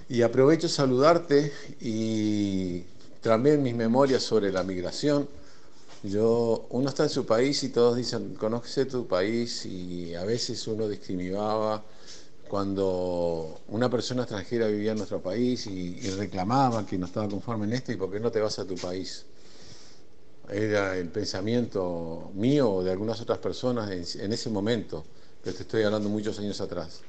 Y 0.09 0.21
aprovecho 0.21 0.67
saludarte 0.67 1.53
y 1.79 2.81
también 3.21 3.63
mis 3.63 3.75
memorias 3.75 4.21
sobre 4.21 4.51
la 4.51 4.63
migración. 4.63 5.29
Yo, 6.03 6.67
uno 6.71 6.89
está 6.89 7.03
en 7.03 7.09
su 7.09 7.25
país 7.25 7.63
y 7.63 7.69
todos 7.69 7.95
dicen, 7.95 8.35
conoce 8.35 8.83
tu 8.83 9.07
país 9.07 9.65
y 9.65 10.13
a 10.15 10.25
veces 10.25 10.67
uno 10.67 10.89
discriminaba 10.89 11.85
cuando 12.49 13.61
una 13.67 13.89
persona 13.89 14.23
extranjera 14.23 14.67
vivía 14.67 14.91
en 14.91 14.97
nuestro 14.97 15.21
país 15.21 15.67
y, 15.67 16.01
reclamaba 16.17 16.85
que 16.85 16.97
no 16.97 17.05
estaba 17.05 17.29
conforme 17.29 17.67
en 17.67 17.73
esto 17.73 17.91
y 17.91 17.95
por 17.95 18.11
qué 18.11 18.19
no 18.19 18.31
te 18.31 18.41
vas 18.41 18.57
a 18.59 18.65
tu 18.65 18.75
país. 18.75 19.25
Era 20.49 20.97
el 20.97 21.09
pensamiento 21.09 22.31
mío 22.33 22.71
o 22.71 22.83
de 22.83 22.91
algunas 22.91 23.21
otras 23.21 23.37
personas 23.37 24.15
en, 24.15 24.33
ese 24.33 24.49
momento, 24.49 25.05
pero 25.43 25.55
te 25.55 25.61
estoy 25.61 25.83
hablando 25.83 26.09
muchos 26.09 26.39
años 26.39 26.59
atrás. 26.59 27.01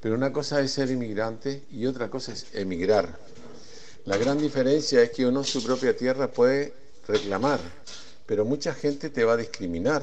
Pero 0.00 0.14
una 0.14 0.32
cosa 0.32 0.60
es 0.62 0.72
ser 0.72 0.90
inmigrante 0.90 1.66
y 1.70 1.84
otra 1.84 2.08
cosa 2.08 2.32
es 2.32 2.46
emigrar. 2.54 3.18
La 4.06 4.16
gran 4.16 4.38
diferencia 4.38 5.02
es 5.02 5.10
que 5.10 5.26
uno 5.26 5.44
su 5.44 5.62
propia 5.62 5.94
tierra 5.94 6.32
puede 6.32 6.72
reclamar, 7.06 7.60
pero 8.24 8.46
mucha 8.46 8.72
gente 8.72 9.10
te 9.10 9.22
va 9.22 9.34
a 9.34 9.36
discriminar. 9.36 10.02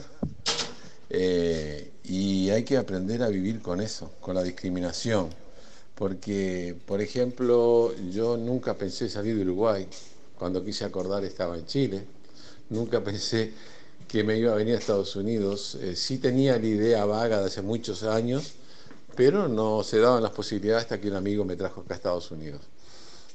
Eh, 1.09 1.91
y 2.07 2.49
hay 2.49 2.63
que 2.63 2.77
aprender 2.77 3.23
a 3.23 3.29
vivir 3.29 3.61
con 3.61 3.81
eso, 3.81 4.11
con 4.19 4.35
la 4.35 4.43
discriminación. 4.43 5.29
Porque, 5.95 6.75
por 6.85 7.01
ejemplo, 7.01 7.95
yo 8.11 8.37
nunca 8.37 8.77
pensé 8.77 9.09
salir 9.09 9.35
de 9.35 9.43
Uruguay. 9.43 9.87
Cuando 10.37 10.63
quise 10.63 10.83
acordar 10.83 11.23
estaba 11.23 11.57
en 11.57 11.65
Chile. 11.65 12.05
Nunca 12.69 13.03
pensé 13.03 13.53
que 14.07 14.23
me 14.23 14.37
iba 14.37 14.51
a 14.51 14.55
venir 14.55 14.75
a 14.75 14.79
Estados 14.79 15.15
Unidos. 15.15 15.75
Eh, 15.81 15.95
sí 15.95 16.17
tenía 16.17 16.59
la 16.59 16.65
idea 16.65 17.05
vaga 17.05 17.39
de 17.39 17.47
hace 17.47 17.61
muchos 17.61 18.03
años, 18.03 18.53
pero 19.15 19.47
no 19.47 19.83
se 19.83 19.99
daban 19.99 20.21
las 20.21 20.31
posibilidades 20.31 20.83
hasta 20.83 20.99
que 20.99 21.07
un 21.07 21.15
amigo 21.15 21.45
me 21.45 21.55
trajo 21.55 21.81
acá 21.81 21.93
a 21.93 21.97
Estados 21.97 22.29
Unidos. 22.31 22.61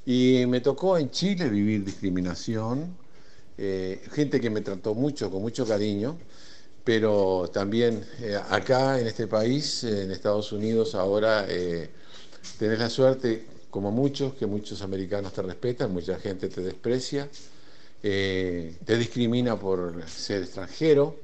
Y 0.05 0.45
me 0.47 0.61
tocó 0.61 0.99
en 0.99 1.11
Chile 1.11 1.49
vivir 1.49 1.85
discriminación, 1.85 2.97
eh, 3.59 4.03
gente 4.13 4.41
que 4.41 4.51
me 4.51 4.61
trató 4.61 4.95
mucho, 4.95 5.31
con 5.31 5.43
mucho 5.43 5.67
cariño, 5.67 6.19
pero 6.85 7.51
también 7.53 8.05
eh, 8.21 8.39
acá 8.51 8.99
en 9.01 9.07
este 9.07 9.27
país, 9.27 9.85
en 9.85 10.11
Estados 10.11 10.53
Unidos, 10.53 10.95
ahora 10.95 11.47
eh, 11.49 11.91
tenés 12.59 12.79
la 12.79 12.91
suerte, 12.91 13.47
como 13.71 13.91
muchos, 13.91 14.35
que 14.35 14.47
muchos 14.47 14.83
americanos 14.83 15.33
te 15.33 15.43
respetan, 15.43 15.93
mucha 15.93 16.19
gente 16.19 16.49
te 16.49 16.61
desprecia, 16.61 17.29
te 18.03 18.97
discrimina 18.97 19.59
por 19.59 20.03
ser 20.09 20.43
extranjero, 20.43 21.17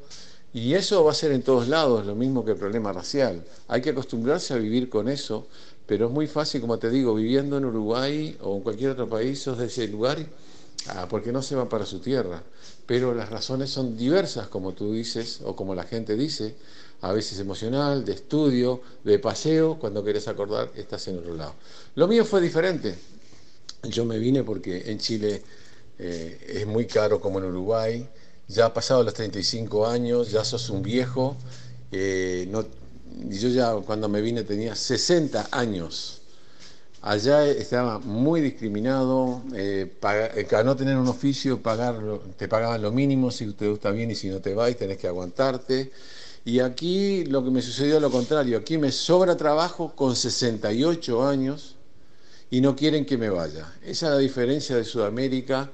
y 0.57 0.73
eso 0.73 1.05
va 1.05 1.11
a 1.11 1.15
ser 1.15 1.33
en 1.33 1.43
todos 1.43 1.69
lados, 1.69 2.07
lo 2.07 2.15
mismo 2.15 2.43
que 2.43 2.53
el 2.53 2.57
problema 2.57 2.91
racial. 2.91 3.45
Hay 3.69 3.83
que 3.83 3.91
acostumbrarse 3.91 4.55
a 4.55 4.57
vivir 4.57 4.89
con 4.89 5.07
eso, 5.07 5.47
pero 5.87 6.07
es 6.07 6.12
muy 6.12 6.27
fácil, 6.27 6.62
como 6.62 6.78
te 6.78 6.89
digo, 6.89 7.15
viviendo 7.15 7.59
en 7.59 7.66
Uruguay 7.66 8.37
o 8.41 8.57
en 8.57 8.62
cualquier 8.62 8.93
otro 8.93 9.07
país, 9.07 9.39
sos 9.43 9.59
de 9.59 9.66
ese 9.66 9.87
lugar, 9.87 10.19
ah, 10.89 11.07
porque 11.11 11.31
no 11.31 11.43
se 11.43 11.57
va 11.57 11.69
para 11.69 11.85
su 11.85 12.01
tierra. 12.01 12.43
Pero 12.87 13.15
las 13.15 13.31
razones 13.31 13.71
son 13.71 13.97
diversas, 13.97 14.49
como 14.49 14.73
tú 14.73 14.93
dices, 14.93 15.41
o 15.45 15.57
como 15.57 15.75
la 15.75 15.85
gente 15.85 16.17
dice, 16.17 16.55
a 17.01 17.13
veces 17.13 17.39
emocional, 17.39 18.05
de 18.05 18.13
estudio, 18.13 18.81
de 19.05 19.19
paseo, 19.19 19.79
cuando 19.79 20.05
querés 20.05 20.29
acordar, 20.29 20.71
estás 20.77 21.09
en 21.09 21.19
otro 21.19 21.35
lado. 21.35 21.55
Lo 21.97 22.07
mío 22.07 22.25
fue 22.25 22.41
diferente. 22.41 22.95
Yo 23.83 24.05
me 24.05 24.19
vine 24.19 24.43
porque 24.43 24.91
en 24.91 24.99
Chile 24.99 25.43
eh, 25.99 26.55
es 26.61 26.67
muy 26.67 26.87
caro 26.87 27.21
como 27.21 27.39
en 27.39 27.47
Uruguay, 27.47 28.09
ya 28.49 28.67
ha 28.67 28.75
pasado 28.75 29.03
los 29.03 29.15
35 29.15 29.87
años, 29.87 30.31
ya 30.31 30.45
sos 30.45 30.71
un 30.71 30.83
viejo, 30.83 31.37
eh, 31.91 32.49
yo 33.29 33.49
ya 33.49 33.75
cuando 33.75 34.09
me 34.09 34.21
vine 34.21 34.43
tenía 34.45 34.75
60 34.75 35.49
años. 35.51 36.16
Allá 37.07 37.47
estaba 37.47 38.01
muy 38.01 38.41
discriminado, 38.41 39.41
eh, 39.55 39.97
eh, 40.03 40.62
no 40.65 40.74
tener 40.74 40.97
un 40.97 41.07
oficio 41.07 41.62
pagar, 41.62 42.03
te 42.37 42.49
pagaban 42.49 42.83
lo 42.83 42.91
mínimo 42.91 43.31
si 43.31 43.53
te 43.53 43.69
gusta 43.69 43.93
bien 43.93 44.11
y 44.11 44.16
si 44.16 44.28
no 44.28 44.41
te 44.41 44.57
vais 44.57 44.77
tenés 44.77 44.99
que 44.99 45.07
aguantarte. 45.07 45.93
Y 46.45 46.59
aquí 46.59 47.24
lo 47.27 47.45
que 47.45 47.53
me 47.53 47.62
sucedió 47.62 47.97
es 47.97 48.03
lo 48.03 48.11
contrario, 48.11 48.59
aquí 48.59 48.77
me 48.77 48.91
sobra 48.91 49.37
trabajo 49.37 49.95
con 49.95 50.16
68 50.16 51.24
años 51.24 51.77
y 52.51 52.61
no 52.61 52.74
quieren 52.74 53.07
que 53.07 53.16
me 53.16 53.31
vaya. 53.31 53.73
Esa 53.85 54.07
es 54.07 54.12
la 54.15 54.19
diferencia 54.19 54.74
de 54.74 54.83
Sudamérica 54.83 55.70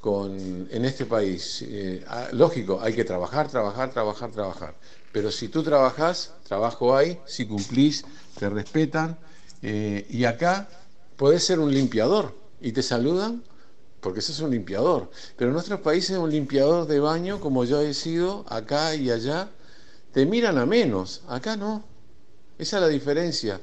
con, 0.00 0.68
en 0.70 0.84
este 0.86 1.04
país. 1.04 1.66
Eh, 1.68 2.02
ah, 2.08 2.28
lógico, 2.32 2.80
hay 2.80 2.94
que 2.94 3.04
trabajar, 3.04 3.46
trabajar, 3.50 3.90
trabajar, 3.90 4.30
trabajar. 4.30 4.74
Pero 5.12 5.30
si 5.30 5.48
tú 5.48 5.62
trabajas, 5.62 6.32
trabajo 6.48 6.96
hay, 6.96 7.18
si 7.26 7.44
cumplís, 7.44 8.06
te 8.38 8.48
respetan. 8.48 9.18
Eh, 9.62 10.06
y 10.10 10.24
acá 10.24 10.68
puedes 11.16 11.44
ser 11.44 11.60
un 11.60 11.72
limpiador 11.72 12.34
y 12.60 12.72
te 12.72 12.82
saludan 12.82 13.42
porque 14.00 14.18
ese 14.18 14.32
es 14.32 14.40
un 14.40 14.50
limpiador. 14.50 15.10
Pero 15.36 15.50
en 15.50 15.54
nuestros 15.54 15.80
países 15.80 16.18
un 16.18 16.30
limpiador 16.30 16.86
de 16.86 16.98
baño, 16.98 17.40
como 17.40 17.64
yo 17.64 17.80
he 17.80 17.94
sido, 17.94 18.44
acá 18.48 18.94
y 18.96 19.10
allá, 19.10 19.48
te 20.12 20.26
miran 20.26 20.58
a 20.58 20.66
menos. 20.66 21.22
Acá 21.28 21.56
no. 21.56 21.84
Esa 22.58 22.76
es 22.76 22.82
la 22.82 22.88
diferencia. 22.88 23.60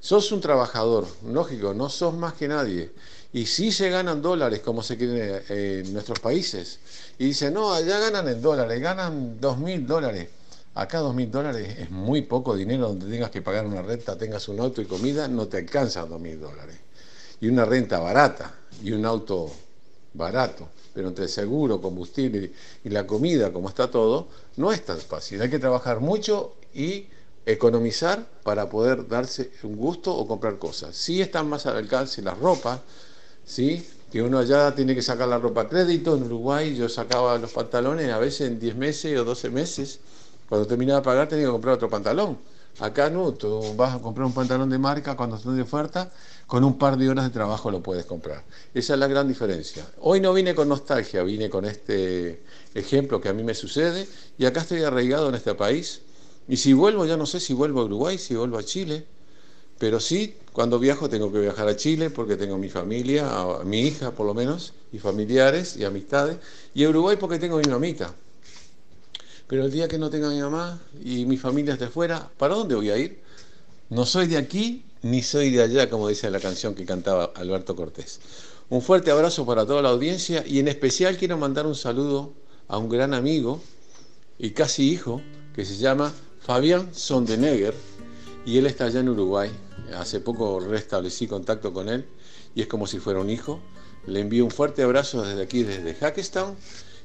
Sos 0.00 0.30
un 0.32 0.40
trabajador, 0.40 1.06
lógico, 1.26 1.74
no 1.74 1.88
sos 1.88 2.14
más 2.14 2.34
que 2.34 2.48
nadie. 2.48 2.92
Y 3.32 3.46
si 3.46 3.70
se 3.72 3.88
ganan 3.90 4.20
dólares, 4.20 4.60
como 4.60 4.82
se 4.82 4.96
quiere 4.96 5.44
eh, 5.48 5.82
en 5.84 5.92
nuestros 5.92 6.18
países. 6.18 6.80
Y 7.18 7.26
dicen, 7.26 7.54
no, 7.54 7.72
allá 7.72 7.98
ganan 7.98 8.26
en 8.28 8.42
dólares, 8.42 8.80
ganan 8.80 9.40
dos 9.40 9.58
mil 9.58 9.86
dólares. 9.86 10.28
Acá 10.78 11.00
dos 11.00 11.12
mil 11.12 11.28
dólares 11.28 11.76
es 11.76 11.90
muy 11.90 12.22
poco 12.22 12.54
dinero 12.54 12.86
donde 12.86 13.10
tengas 13.10 13.32
que 13.32 13.42
pagar 13.42 13.66
una 13.66 13.82
renta, 13.82 14.16
tengas 14.16 14.46
un 14.46 14.60
auto 14.60 14.80
y 14.80 14.84
comida, 14.84 15.26
no 15.26 15.48
te 15.48 15.56
alcanza 15.56 16.06
dos 16.06 16.20
mil 16.20 16.40
dólares. 16.40 16.76
Y 17.40 17.48
una 17.48 17.64
renta 17.64 17.98
barata 17.98 18.54
y 18.80 18.92
un 18.92 19.04
auto 19.04 19.50
barato, 20.14 20.68
pero 20.94 21.08
entre 21.08 21.26
seguro, 21.26 21.80
combustible 21.80 22.52
y 22.84 22.90
la 22.90 23.08
comida, 23.08 23.52
como 23.52 23.68
está 23.68 23.90
todo, 23.90 24.28
no 24.56 24.70
es 24.70 24.84
tan 24.84 24.98
fácil. 24.98 25.42
Hay 25.42 25.50
que 25.50 25.58
trabajar 25.58 25.98
mucho 25.98 26.54
y 26.72 27.08
economizar 27.44 28.24
para 28.44 28.70
poder 28.70 29.08
darse 29.08 29.50
un 29.64 29.74
gusto 29.74 30.14
o 30.14 30.28
comprar 30.28 30.60
cosas. 30.60 30.94
Sí 30.94 31.20
están 31.20 31.48
más 31.48 31.66
al 31.66 31.76
alcance 31.76 32.22
las 32.22 32.38
ropas, 32.38 32.82
¿sí? 33.44 33.84
que 34.12 34.22
uno 34.22 34.38
allá 34.38 34.72
tiene 34.76 34.94
que 34.94 35.02
sacar 35.02 35.26
la 35.26 35.38
ropa 35.38 35.62
a 35.62 35.68
crédito, 35.68 36.16
en 36.16 36.22
Uruguay 36.22 36.76
yo 36.76 36.88
sacaba 36.88 37.36
los 37.36 37.52
pantalones 37.52 38.10
a 38.12 38.18
veces 38.18 38.48
en 38.48 38.60
10 38.60 38.76
meses 38.76 39.18
o 39.18 39.24
12 39.24 39.50
meses, 39.50 40.00
cuando 40.48 40.66
terminaba 40.66 41.00
de 41.00 41.04
pagar 41.04 41.28
tenía 41.28 41.46
que 41.46 41.52
comprar 41.52 41.74
otro 41.74 41.88
pantalón. 41.90 42.38
Acá 42.80 43.10
no, 43.10 43.32
tú 43.32 43.74
vas 43.76 43.94
a 43.94 43.98
comprar 43.98 44.24
un 44.24 44.32
pantalón 44.32 44.70
de 44.70 44.78
marca 44.78 45.16
cuando 45.16 45.36
están 45.36 45.56
de 45.56 45.62
oferta, 45.62 46.12
con 46.46 46.62
un 46.62 46.78
par 46.78 46.96
de 46.96 47.08
horas 47.08 47.24
de 47.24 47.30
trabajo 47.30 47.70
lo 47.72 47.82
puedes 47.82 48.06
comprar. 48.06 48.44
Esa 48.72 48.94
es 48.94 49.00
la 49.00 49.08
gran 49.08 49.26
diferencia. 49.26 49.84
Hoy 50.00 50.20
no 50.20 50.32
vine 50.32 50.54
con 50.54 50.68
nostalgia, 50.68 51.24
vine 51.24 51.50
con 51.50 51.64
este 51.64 52.40
ejemplo 52.74 53.20
que 53.20 53.28
a 53.28 53.32
mí 53.32 53.42
me 53.42 53.54
sucede 53.54 54.06
y 54.38 54.46
acá 54.46 54.60
estoy 54.60 54.84
arraigado 54.84 55.28
en 55.28 55.34
este 55.34 55.54
país. 55.54 56.02
Y 56.46 56.56
si 56.56 56.72
vuelvo, 56.72 57.04
ya 57.04 57.16
no 57.16 57.26
sé 57.26 57.40
si 57.40 57.52
vuelvo 57.52 57.80
a 57.80 57.84
Uruguay, 57.84 58.16
si 58.16 58.36
vuelvo 58.36 58.58
a 58.58 58.62
Chile, 58.62 59.04
pero 59.78 59.98
sí, 59.98 60.36
cuando 60.52 60.78
viajo 60.78 61.08
tengo 61.08 61.32
que 61.32 61.40
viajar 61.40 61.66
a 61.68 61.76
Chile 61.76 62.10
porque 62.10 62.36
tengo 62.36 62.58
mi 62.58 62.68
familia, 62.68 63.28
a 63.28 63.64
mi 63.64 63.80
hija 63.80 64.12
por 64.12 64.26
lo 64.26 64.34
menos, 64.34 64.72
y 64.92 64.98
familiares 64.98 65.76
y 65.76 65.84
amistades, 65.84 66.38
y 66.74 66.84
a 66.84 66.88
Uruguay 66.88 67.16
porque 67.18 67.38
tengo 67.38 67.58
mi 67.58 67.68
mamita. 67.68 68.14
Pero 69.48 69.64
el 69.64 69.72
día 69.72 69.88
que 69.88 69.98
no 69.98 70.10
tenga 70.10 70.28
mi 70.28 70.40
mamá 70.40 70.78
y 71.02 71.24
mi 71.24 71.38
familia 71.38 71.72
esté 71.72 71.88
fuera, 71.88 72.30
¿para 72.36 72.54
dónde 72.54 72.74
voy 72.74 72.90
a 72.90 72.98
ir? 72.98 73.18
No 73.88 74.04
soy 74.04 74.26
de 74.26 74.36
aquí 74.36 74.84
ni 75.00 75.22
soy 75.22 75.50
de 75.50 75.62
allá, 75.62 75.88
como 75.88 76.06
dice 76.08 76.30
la 76.30 76.38
canción 76.38 76.74
que 76.74 76.84
cantaba 76.84 77.32
Alberto 77.34 77.74
Cortés. 77.74 78.20
Un 78.68 78.82
fuerte 78.82 79.10
abrazo 79.10 79.46
para 79.46 79.64
toda 79.64 79.80
la 79.80 79.88
audiencia 79.88 80.44
y 80.46 80.58
en 80.58 80.68
especial 80.68 81.16
quiero 81.16 81.38
mandar 81.38 81.66
un 81.66 81.74
saludo 81.74 82.34
a 82.68 82.76
un 82.76 82.90
gran 82.90 83.14
amigo 83.14 83.62
y 84.38 84.50
casi 84.50 84.90
hijo 84.90 85.22
que 85.54 85.64
se 85.64 85.78
llama 85.78 86.12
Fabián 86.40 86.94
Sondenegger 86.94 87.74
y 88.44 88.58
él 88.58 88.66
está 88.66 88.84
allá 88.84 89.00
en 89.00 89.08
Uruguay. 89.08 89.50
Hace 89.96 90.20
poco 90.20 90.60
restablecí 90.60 91.26
contacto 91.26 91.72
con 91.72 91.88
él 91.88 92.06
y 92.54 92.60
es 92.60 92.66
como 92.66 92.86
si 92.86 92.98
fuera 92.98 93.20
un 93.20 93.30
hijo. 93.30 93.60
Le 94.06 94.20
envío 94.20 94.44
un 94.44 94.50
fuerte 94.50 94.82
abrazo 94.82 95.22
desde 95.22 95.42
aquí, 95.42 95.62
desde 95.62 95.94
Hackestown 95.94 96.54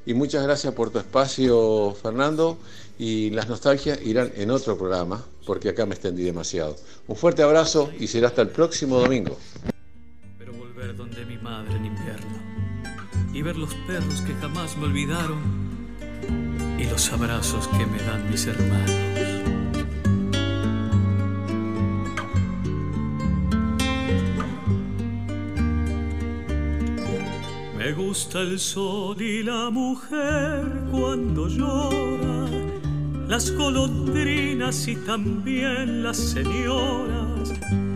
y 0.05 0.13
muchas 0.13 0.43
gracias 0.43 0.73
por 0.73 0.89
tu 0.89 0.99
espacio, 0.99 1.95
Fernando. 2.01 2.57
Y 2.99 3.31
las 3.31 3.49
nostalgias 3.49 3.99
irán 4.05 4.31
en 4.35 4.51
otro 4.51 4.77
programa, 4.77 5.23
porque 5.47 5.69
acá 5.69 5.85
me 5.85 5.95
extendí 5.95 6.23
demasiado. 6.23 6.75
Un 7.07 7.15
fuerte 7.15 7.41
abrazo 7.41 7.91
y 7.99 8.07
será 8.07 8.27
hasta 8.27 8.43
el 8.43 8.49
próximo 8.49 8.99
domingo. 8.99 9.37
Pero 10.37 10.93
donde 10.93 11.25
mi 11.25 11.37
madre 11.37 11.79
y 13.33 13.41
ver 13.41 13.57
los 13.57 13.73
perros 13.87 14.21
que 14.21 14.33
jamás 14.35 14.77
me 14.77 14.85
olvidaron 14.85 15.41
y 16.77 16.85
los 16.85 17.11
abrazos 17.11 17.67
que 17.69 17.85
me 17.85 17.97
dan 18.03 18.29
mis 18.29 18.45
hermanos. 18.45 19.42
Me 27.83 27.91
gusta 27.91 28.39
el 28.39 28.59
sol 28.59 29.21
y 29.21 29.43
la 29.43 29.69
mujer 29.69 30.63
cuando 30.89 31.49
llora, 31.49 32.47
las 33.27 33.51
golondrinas 33.51 34.87
y 34.87 34.95
también 34.95 36.01
las 36.01 36.15
señoras, 36.15 37.53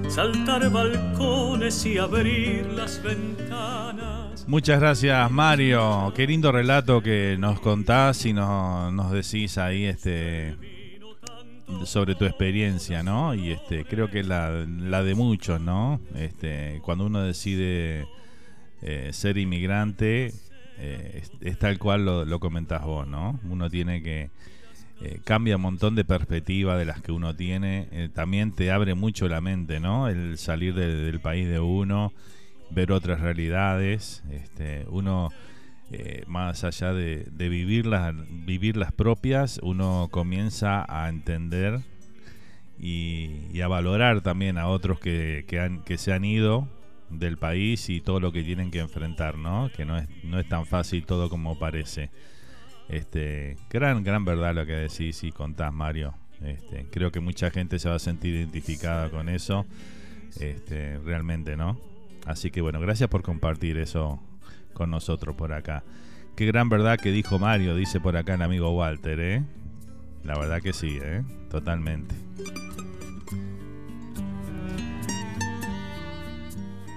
saltar 0.09 0.69
balcones 0.72 1.85
y 1.85 1.97
abrir 1.97 2.65
las 2.73 3.01
ventanas. 3.01 4.45
Muchas 4.45 4.81
gracias 4.81 5.31
Mario, 5.31 6.11
qué 6.14 6.27
lindo 6.27 6.51
relato 6.51 7.01
que 7.01 7.38
nos 7.39 7.61
contás 7.61 8.26
y 8.26 8.34
nos, 8.34 8.91
nos 8.91 9.09
decís 9.14 9.57
ahí 9.57 9.85
este 9.85 10.57
sobre 11.85 12.15
tu 12.15 12.26
experiencia, 12.26 13.03
¿no? 13.03 13.34
Y 13.34 13.51
este 13.51 13.85
creo 13.85 14.09
que 14.09 14.22
la, 14.23 14.65
la 14.68 15.01
de 15.03 15.15
muchos, 15.15 15.61
¿no? 15.61 16.01
Este 16.14 16.81
cuando 16.84 17.05
uno 17.05 17.22
decide 17.22 18.05
eh, 18.82 19.10
ser 19.14 19.38
inmigrante 19.38 20.34
eh, 20.80 21.24
es, 21.41 21.58
tal 21.58 21.80
cual 21.80 22.06
lo, 22.06 22.26
lo, 22.26 22.40
comentás 22.40 22.84
vos, 22.84 23.08
¿no? 23.08 23.40
Uno 23.49 23.70
tiene 23.70 24.02
que... 24.02 24.30
Eh, 24.99 25.20
cambia 25.24 25.58
un 25.58 25.62
montón 25.62 25.94
de 25.94 26.04
perspectivas 26.04 26.80
de 26.80 26.86
las 26.86 27.02
que 27.02 27.12
uno 27.12 27.36
tiene. 27.36 28.10
también 28.16 28.52
te 28.52 28.72
abre 28.72 28.95
mucho 28.95 29.28
la 29.28 29.41
mente, 29.41 29.80
¿no? 29.80 30.08
El 30.08 30.40
salir 30.40 30.74
del 30.74 31.20
país 31.20 31.48
de 31.48 31.60
uno 31.60 32.14
ver 32.70 32.91
otras 32.91 33.20
realidades. 33.20 34.24
Este, 34.32 34.86
uno, 34.90 35.30
eh, 35.91 36.24
más 36.28 36.64
allá 36.64 36.94
de, 36.94 37.28
de 37.32 37.49
vivir, 37.49 37.86
las, 37.86 38.14
vivir 38.45 38.78
las 38.78 38.91
propias, 38.91 39.60
uno 39.64 40.10
comienza 40.12 40.86
a 40.88 41.10
entender 41.10 41.82
y, 42.80 43.60
a 43.62 43.68
valorar 43.68 44.22
también 44.22 44.58
a 44.58 44.68
otros 44.68 44.99
que, 44.99 45.45
que, 45.48 45.60
han, 45.60 45.84
que 45.84 45.98
se 45.98 46.14
han 46.14 46.24
ido 46.24 46.68
del 47.10 47.38
país 47.38 47.90
y 47.90 48.02
todo 48.02 48.20
lo 48.20 48.32
que 48.32 48.44
tienen 48.44 48.72
que 48.72 48.80
enfrentar, 48.80 49.38
¿no? 49.38 49.70
Que 49.76 49.86
no 49.86 49.98
es, 49.98 50.08
no 50.24 50.40
es 50.40 50.48
tan 50.48 50.66
fácil 50.66 51.06
todo 51.06 51.30
como 51.30 51.58
parece. 51.58 52.10
Este, 52.90 53.58
gran, 53.70 54.04
gran 54.04 54.26
verdad 54.26 54.56
lo 54.56 54.66
que 54.66 54.74
decís 54.74 55.24
y 55.24 55.32
contás, 55.32 55.74
Mario. 55.74 56.14
Este, 56.42 56.86
creo 56.92 57.12
que 57.12 57.20
mucha 57.20 57.50
gente 57.50 57.80
se 57.80 57.90
va 57.90 57.96
a 57.96 58.00
sentir 58.00 58.36
identificada 58.36 59.10
con 59.10 59.30
eso. 59.30 59.66
Este, 60.40 61.00
realmente, 61.00 61.58
¿no? 61.58 61.80
Así 62.26 62.52
que 62.52 62.62
bueno, 62.62 62.80
gracias 62.80 63.10
por 63.10 63.24
compartir 63.24 63.78
eso 63.78 64.22
con 64.74 64.92
nosotros 64.92 65.36
por 65.36 65.54
acá. 65.54 65.84
Qué 66.36 66.46
gran 66.46 66.70
verdad 66.70 67.00
que 67.00 67.12
dijo 67.12 67.40
Mario, 67.40 67.76
dice 67.76 68.00
por 68.00 68.16
acá 68.16 68.36
el 68.36 68.42
amigo 68.42 68.70
Walter, 68.72 69.20
¿eh? 69.20 69.44
La 70.24 70.38
verdad 70.38 70.62
que 70.62 70.74
sí, 70.74 71.00
¿eh? 71.02 71.24
Totalmente. 71.50 72.14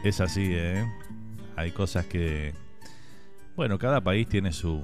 Es 0.02 0.20
así, 0.22 0.48
¿eh? 0.50 0.90
Hay 1.56 1.72
cosas 1.72 2.06
que... 2.06 2.54
Bueno, 3.54 3.78
cada 3.78 4.00
país 4.00 4.26
tiene 4.26 4.50
su, 4.50 4.82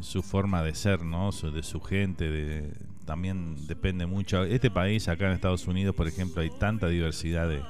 su 0.00 0.22
forma 0.22 0.64
de 0.64 0.74
ser, 0.74 1.04
¿no? 1.04 1.30
de 1.30 1.62
su 1.62 1.80
gente, 1.80 2.28
de, 2.28 2.72
también 3.04 3.54
depende 3.68 4.06
mucho. 4.06 4.42
Este 4.42 4.68
país, 4.68 5.06
acá 5.06 5.26
en 5.26 5.32
Estados 5.34 5.68
Unidos, 5.68 5.94
por 5.94 6.08
ejemplo, 6.08 6.42
hay 6.42 6.50
tanta 6.50 6.88
diversidad 6.88 7.48
de, 7.48 7.62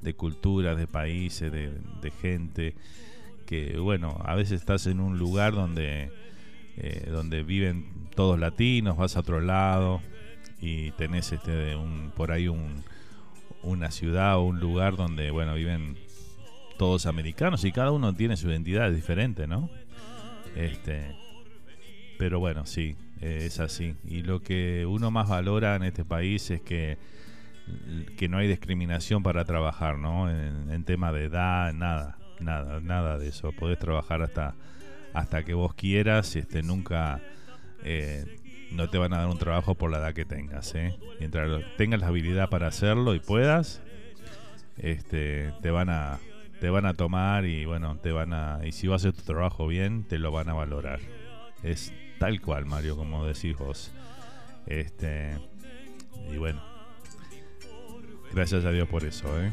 de 0.00 0.14
culturas, 0.14 0.78
de 0.78 0.86
países, 0.86 1.52
de, 1.52 1.70
de, 2.00 2.10
gente, 2.10 2.76
que 3.46 3.76
bueno, 3.78 4.18
a 4.24 4.34
veces 4.34 4.60
estás 4.62 4.86
en 4.86 5.00
un 5.00 5.18
lugar 5.18 5.52
donde, 5.52 6.10
eh, 6.78 7.08
donde 7.10 7.42
viven 7.42 8.08
todos 8.14 8.38
latinos, 8.38 8.96
vas 8.96 9.16
a 9.16 9.20
otro 9.20 9.42
lado 9.42 10.00
y 10.62 10.92
tenés 10.92 11.32
este 11.32 11.76
un, 11.76 12.10
por 12.16 12.32
ahí 12.32 12.48
un, 12.48 12.82
una 13.62 13.90
ciudad 13.90 14.38
o 14.38 14.44
un 14.44 14.60
lugar 14.60 14.96
donde 14.96 15.30
bueno 15.30 15.54
viven 15.54 15.96
todos 16.78 17.06
americanos 17.06 17.64
y 17.64 17.72
cada 17.72 17.90
uno 17.90 18.14
tiene 18.14 18.36
su 18.36 18.48
identidad 18.50 18.90
diferente, 18.90 19.46
¿no? 19.46 19.70
Este, 20.56 21.14
pero 22.18 22.40
bueno, 22.40 22.66
sí, 22.66 22.96
es 23.20 23.60
así. 23.60 23.94
Y 24.04 24.22
lo 24.22 24.42
que 24.42 24.86
uno 24.86 25.10
más 25.10 25.28
valora 25.28 25.76
en 25.76 25.84
este 25.84 26.04
país 26.04 26.50
es 26.50 26.60
que, 26.60 26.98
que 28.16 28.28
no 28.28 28.38
hay 28.38 28.48
discriminación 28.48 29.22
para 29.22 29.44
trabajar, 29.44 29.98
¿no? 29.98 30.30
En, 30.30 30.84
tema 30.84 31.12
de 31.12 31.24
edad, 31.24 31.72
nada, 31.72 32.18
nada, 32.40 32.80
nada 32.80 33.18
de 33.18 33.28
eso. 33.28 33.52
Podés 33.52 33.78
trabajar 33.78 34.22
hasta, 34.22 34.54
hasta 35.14 35.44
que 35.44 35.54
vos 35.54 35.74
quieras, 35.74 36.36
este, 36.36 36.62
nunca... 36.62 37.20
Eh, 37.84 38.38
no 38.72 38.88
te 38.88 38.96
van 38.96 39.12
a 39.12 39.18
dar 39.18 39.26
un 39.26 39.38
trabajo 39.38 39.74
por 39.74 39.90
la 39.90 39.98
edad 39.98 40.14
que 40.14 40.24
tengas, 40.24 40.74
¿eh? 40.74 40.96
Mientras 41.18 41.62
tengas 41.76 42.00
la 42.00 42.06
habilidad 42.06 42.48
para 42.48 42.68
hacerlo 42.68 43.14
y 43.14 43.20
puedas, 43.20 43.82
este, 44.78 45.52
te 45.60 45.70
van 45.70 45.90
a 45.90 46.18
te 46.62 46.70
van 46.70 46.86
a 46.86 46.94
tomar 46.94 47.44
y 47.44 47.64
bueno, 47.64 47.96
te 47.96 48.12
van 48.12 48.32
a 48.32 48.60
y 48.64 48.70
si 48.70 48.86
vas 48.86 49.04
a 49.04 49.08
hacer 49.08 49.20
tu 49.20 49.26
trabajo 49.26 49.66
bien, 49.66 50.04
te 50.04 50.16
lo 50.16 50.30
van 50.30 50.48
a 50.48 50.54
valorar. 50.54 51.00
Es 51.64 51.92
tal 52.20 52.40
cual, 52.40 52.66
Mario, 52.66 52.96
como 52.96 53.26
decís 53.26 53.56
vos. 53.56 53.90
Este 54.68 55.36
y 56.32 56.36
bueno. 56.36 56.62
Gracias 58.32 58.64
a 58.64 58.70
Dios 58.70 58.88
por 58.88 59.02
eso, 59.02 59.26
¿eh? 59.42 59.50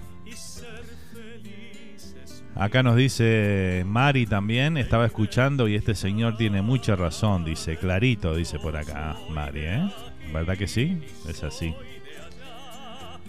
Acá 2.53 2.83
nos 2.83 2.95
dice 2.95 3.83
Mari 3.87 4.27
también, 4.27 4.77
estaba 4.77 5.07
escuchando 5.07 5.67
y 5.67 5.73
este 5.73 5.95
señor 5.95 6.37
tiene 6.37 6.61
mucha 6.61 6.95
razón, 6.95 7.43
dice, 7.43 7.77
clarito, 7.77 8.35
dice 8.35 8.59
por 8.59 8.77
acá, 8.77 9.17
Mari, 9.31 9.61
¿eh? 9.61 9.91
¿Verdad 10.31 10.55
que 10.55 10.67
sí? 10.67 11.01
Es 11.27 11.43
así. 11.43 11.73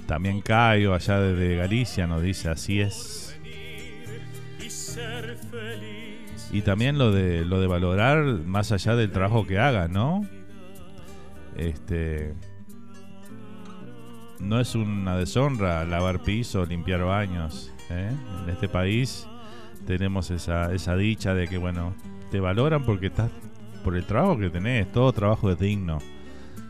También 0.06 0.42
Caio, 0.42 0.92
allá 0.92 1.18
desde 1.18 1.56
Galicia, 1.56 2.06
nos 2.06 2.20
dice, 2.20 2.50
así 2.50 2.82
es. 2.82 3.29
Y 6.52 6.62
también 6.62 6.98
lo 6.98 7.12
de 7.12 7.44
lo 7.44 7.60
de 7.60 7.66
valorar 7.66 8.24
más 8.24 8.72
allá 8.72 8.96
del 8.96 9.10
trabajo 9.10 9.46
que 9.46 9.58
haga, 9.58 9.88
¿no? 9.88 10.26
Este 11.56 12.34
no 14.40 14.58
es 14.58 14.74
una 14.74 15.16
deshonra 15.16 15.84
lavar 15.84 16.20
piso, 16.22 16.64
limpiar 16.64 17.04
baños. 17.04 17.70
¿eh? 17.90 18.10
En 18.42 18.50
este 18.50 18.68
país 18.68 19.26
tenemos 19.86 20.30
esa, 20.30 20.72
esa 20.72 20.96
dicha 20.96 21.34
de 21.34 21.46
que, 21.46 21.58
bueno, 21.58 21.94
te 22.30 22.40
valoran 22.40 22.84
porque 22.84 23.08
estás 23.08 23.30
por 23.84 23.96
el 23.96 24.06
trabajo 24.06 24.38
que 24.38 24.50
tenés. 24.50 24.90
Todo 24.92 25.12
trabajo 25.12 25.50
es 25.50 25.58
digno. 25.58 25.98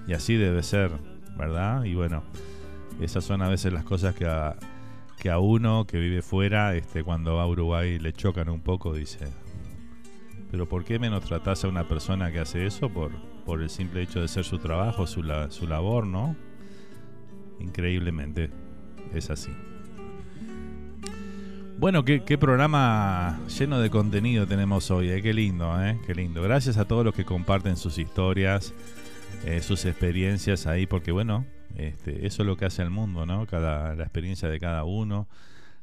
Y 0.07 0.13
así 0.13 0.37
debe 0.37 0.63
ser, 0.63 0.91
¿verdad? 1.37 1.85
Y 1.85 1.95
bueno, 1.95 2.25
esas 3.01 3.25
son 3.25 3.43
a 3.43 3.49
veces 3.49 3.73
las 3.73 3.85
cosas 3.85 4.15
que 4.15 4.27
a, 4.27 4.57
que 5.21 5.31
a 5.31 5.39
uno 5.39 5.87
que 5.87 5.99
vive 5.99 6.23
fuera, 6.23 6.75
este, 6.75 7.05
cuando 7.05 7.35
va 7.35 7.43
a 7.43 7.47
Uruguay 7.47 7.99
le 7.99 8.15
chocan 8.15 8.49
un 8.49 8.63
poco, 8.63 8.95
dice, 8.95 9.29
pero 10.51 10.67
¿por 10.67 10.83
qué 10.83 10.99
menos 10.99 11.25
tratás 11.25 11.63
a 11.63 11.69
una 11.69 11.87
persona 11.87 12.33
que 12.33 12.41
hace 12.41 12.67
eso 12.67 12.89
por, 12.89 13.13
por 13.45 13.61
el 13.61 13.69
simple 13.69 14.01
hecho 14.01 14.23
de 14.23 14.29
ser 14.29 14.45
su 14.45 14.59
trabajo, 14.59 15.07
su, 15.07 15.23
su 15.51 15.67
labor, 15.67 16.07
¿no? 16.07 16.35
Increíblemente 17.61 18.51
es 19.13 19.29
así. 19.29 19.51
Bueno, 21.79 22.03
qué, 22.05 22.39
programa 22.39 23.41
lleno 23.59 23.79
de 23.79 23.91
contenido 23.91 24.47
tenemos 24.47 24.91
hoy, 24.91 25.11
¿eh? 25.11 25.21
qué 25.21 25.35
lindo, 25.35 25.83
¿eh? 25.83 25.99
qué 26.07 26.15
lindo. 26.15 26.43
Gracias 26.43 26.79
a 26.79 26.87
todos 26.87 27.05
los 27.05 27.15
que 27.15 27.27
comparten 27.27 27.77
sus 27.77 27.99
historias, 27.99 28.73
eh, 29.45 29.61
sus 29.61 29.85
experiencias 29.85 30.67
ahí, 30.67 30.87
porque 30.87 31.13
bueno, 31.13 31.45
este, 31.77 32.27
eso 32.27 32.43
es 32.43 32.47
lo 32.47 32.57
que 32.57 32.65
hace 32.65 32.83
el 32.83 32.91
mundo, 32.91 33.27
¿no? 33.27 33.47
Cada, 33.47 33.95
la 33.95 34.03
experiencia 34.03 34.49
de 34.49 34.59
cada 34.59 34.85
uno, 34.85 35.29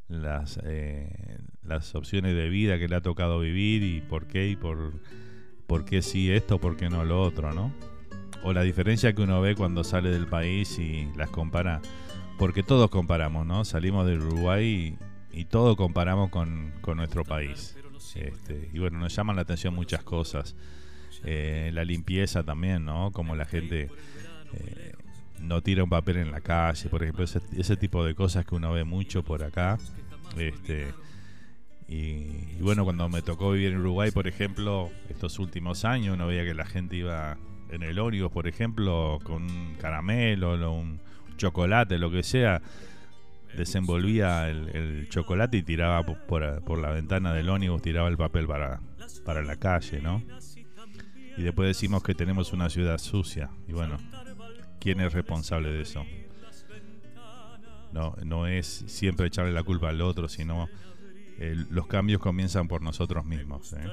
las, 0.08 0.60
eh, 0.64 1.40
las 1.64 1.96
opciones 1.96 2.36
de 2.36 2.50
vida 2.50 2.78
que 2.78 2.88
le 2.88 2.96
ha 2.96 3.02
tocado 3.02 3.40
vivir 3.40 3.84
y 3.84 4.02
por 4.02 4.28
qué 4.28 4.48
y 4.48 4.56
por, 4.56 4.94
por 5.68 5.86
qué 5.86 6.02
sí 6.02 6.32
esto, 6.32 6.60
por 6.60 6.78
qué 6.78 6.90
no 6.90 7.04
lo 7.04 7.22
otro, 7.22 7.54
¿no? 7.54 7.72
O 8.44 8.54
la 8.54 8.62
diferencia 8.62 9.14
que 9.14 9.22
uno 9.22 9.42
ve 9.42 9.56
cuando 9.56 9.84
sale 9.84 10.10
del 10.10 10.28
país 10.28 10.80
y 10.80 11.10
las 11.16 11.30
compara, 11.30 11.82
porque 12.38 12.64
todos 12.64 12.90
comparamos, 12.90 13.46
¿no? 13.46 13.66
Salimos 13.66 14.06
del 14.06 14.22
Uruguay 14.22 14.98
y, 15.34 15.40
y 15.40 15.46
todo 15.46 15.76
comparamos 15.76 16.30
con, 16.30 16.72
con 16.82 16.98
nuestro 16.98 17.24
país. 17.24 17.76
Este, 18.16 18.70
y 18.74 18.80
bueno, 18.80 19.00
nos 19.00 19.16
llaman 19.16 19.36
la 19.36 19.44
atención 19.44 19.74
muchas 19.74 20.04
cosas. 20.04 20.56
Eh, 21.24 21.72
la 21.74 21.84
limpieza 21.84 22.44
también, 22.44 22.86
¿no? 22.86 23.12
Como 23.12 23.36
la 23.36 23.46
gente 23.46 23.90
eh, 24.54 24.94
no 25.42 25.62
tira 25.62 25.84
un 25.84 25.90
papel 25.90 26.18
en 26.18 26.32
la 26.32 26.42
calle, 26.42 26.90
por 26.90 27.04
ejemplo, 27.04 27.24
ese, 27.24 27.42
ese 27.56 27.78
tipo 27.78 28.04
de 28.04 28.16
cosas 28.16 28.46
que 28.46 28.56
uno 28.56 28.72
ve 28.74 28.84
mucho 28.84 29.24
por 29.24 29.44
acá. 29.44 29.78
Este, 30.38 30.94
y, 31.88 32.56
bueno, 32.60 32.84
cuando 32.84 33.08
me 33.08 33.22
tocó 33.22 33.52
vivir 33.52 33.72
en 33.72 33.80
Uruguay, 33.80 34.12
por 34.12 34.28
ejemplo, 34.28 34.92
estos 35.10 35.40
últimos 35.40 35.86
años, 35.86 36.16
uno 36.16 36.28
veía 36.28 36.44
que 36.44 36.54
la 36.54 36.66
gente 36.66 36.98
iba 36.98 37.38
en 37.70 37.84
el 37.84 38.00
ónibus, 38.00 38.32
por 38.32 38.48
ejemplo, 38.48 39.20
con 39.24 39.44
un 39.44 39.76
caramelo, 39.80 40.54
un 40.74 41.00
chocolate, 41.38 41.98
lo 41.98 42.12
que 42.12 42.24
sea, 42.24 42.62
desenvolvía 43.56 44.50
el, 44.50 45.08
chocolate 45.10 45.58
y 45.58 45.64
tiraba 45.64 46.04
por, 46.04 46.62
por, 46.64 46.80
la 46.80 46.90
ventana 46.90 47.34
del 47.34 47.50
ónibus, 47.50 47.82
tiraba 47.82 48.10
el 48.10 48.18
papel 48.18 48.48
para, 48.48 48.82
para 49.24 49.42
la 49.44 49.56
calle, 49.56 50.02
¿no? 50.02 50.22
Y 51.38 51.44
después 51.44 51.68
decimos 51.68 52.04
que 52.04 52.16
tenemos 52.16 52.52
una 52.52 52.70
ciudad 52.70 52.98
sucia. 52.98 53.50
Y 53.68 53.72
bueno, 53.72 53.98
¿quién 54.88 55.02
es 55.02 55.12
responsable 55.12 55.70
de 55.70 55.82
eso? 55.82 56.06
No, 57.92 58.48
es 58.48 58.86
siempre 58.88 59.28
echarle 59.28 59.52
la 59.52 59.64
culpa 59.64 59.90
al 59.90 60.00
otro, 60.00 60.30
sino 60.30 60.70
los 61.70 61.88
cambios 61.88 62.22
comienzan 62.22 62.70
por 62.70 62.82
nosotros 62.82 63.26
mismos. 63.26 63.74
¿eh? 63.74 63.86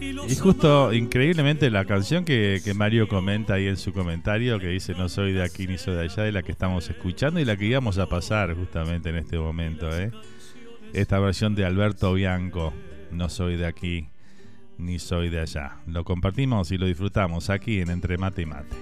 Y 0.00 0.36
justo, 0.36 0.92
increíblemente, 0.92 1.72
la 1.72 1.84
canción 1.86 2.24
que, 2.24 2.62
Mario 2.72 3.08
comenta 3.08 3.54
ahí 3.54 3.66
en 3.66 3.76
su 3.76 3.92
comentario, 3.92 4.60
que 4.60 4.68
dice 4.68 4.94
no 4.94 5.08
soy 5.08 5.32
de 5.32 5.42
aquí 5.42 5.66
ni 5.66 5.76
soy 5.76 5.96
de 5.96 6.02
allá, 6.02 6.22
de 6.22 6.30
la 6.30 6.44
que 6.44 6.52
estamos 6.52 6.88
escuchando 6.88 7.40
y 7.40 7.44
la 7.44 7.56
que 7.56 7.64
íbamos 7.64 7.98
a 7.98 8.08
pasar 8.08 8.54
justamente 8.54 9.08
en 9.08 9.16
este 9.16 9.40
momento. 9.40 9.90
¿eh? 9.98 10.12
Esta 10.92 11.18
versión 11.18 11.56
de 11.56 11.64
Alberto 11.64 12.12
Bianco, 12.12 12.72
no 13.10 13.28
soy 13.28 13.56
de 13.56 13.66
aquí 13.66 14.08
ni 14.78 14.98
soy 14.98 15.28
de 15.28 15.40
allá. 15.40 15.78
Lo 15.86 16.04
compartimos 16.04 16.70
y 16.70 16.78
lo 16.78 16.86
disfrutamos 16.86 17.50
aquí 17.50 17.80
en 17.80 17.90
Entre 17.90 18.16
Mate 18.16 18.42
y 18.42 18.46
Mate. 18.46 18.76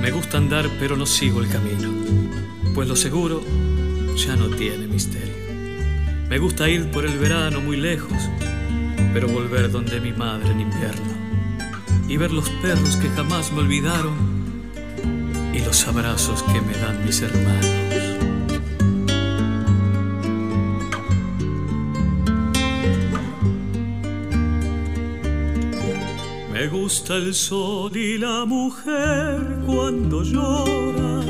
Me 0.00 0.10
gusta 0.10 0.38
andar 0.38 0.68
pero 0.78 0.96
no 0.96 1.06
sigo 1.06 1.40
el 1.40 1.48
camino, 1.48 1.90
pues 2.74 2.88
lo 2.88 2.96
seguro 2.96 3.40
ya 4.16 4.36
no 4.36 4.48
tiene 4.48 4.86
misterio. 4.86 5.32
Me 6.28 6.38
gusta 6.38 6.68
ir 6.68 6.90
por 6.90 7.04
el 7.04 7.18
verano 7.18 7.60
muy 7.60 7.76
lejos, 7.76 8.28
Espero 8.96 9.28
volver 9.28 9.70
donde 9.70 10.00
mi 10.00 10.12
madre 10.12 10.50
en 10.52 10.60
invierno 10.62 11.12
y 12.08 12.16
ver 12.16 12.32
los 12.32 12.48
perros 12.62 12.96
que 12.96 13.10
jamás 13.10 13.52
me 13.52 13.60
olvidaron 13.60 14.41
y 15.52 15.60
los 15.60 15.86
abrazos 15.86 16.42
que 16.44 16.60
me 16.60 16.72
dan 16.74 17.04
mis 17.04 17.20
hermanos. 17.22 17.66
Me 26.52 26.68
gusta 26.68 27.16
el 27.16 27.34
sol 27.34 27.96
y 27.96 28.18
la 28.18 28.44
mujer 28.44 29.62
cuando 29.66 30.22
llora, 30.22 31.22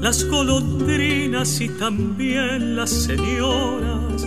las 0.00 0.24
golondrinas 0.28 1.60
y 1.60 1.68
también 1.70 2.76
las 2.76 2.90
señoras, 2.90 4.26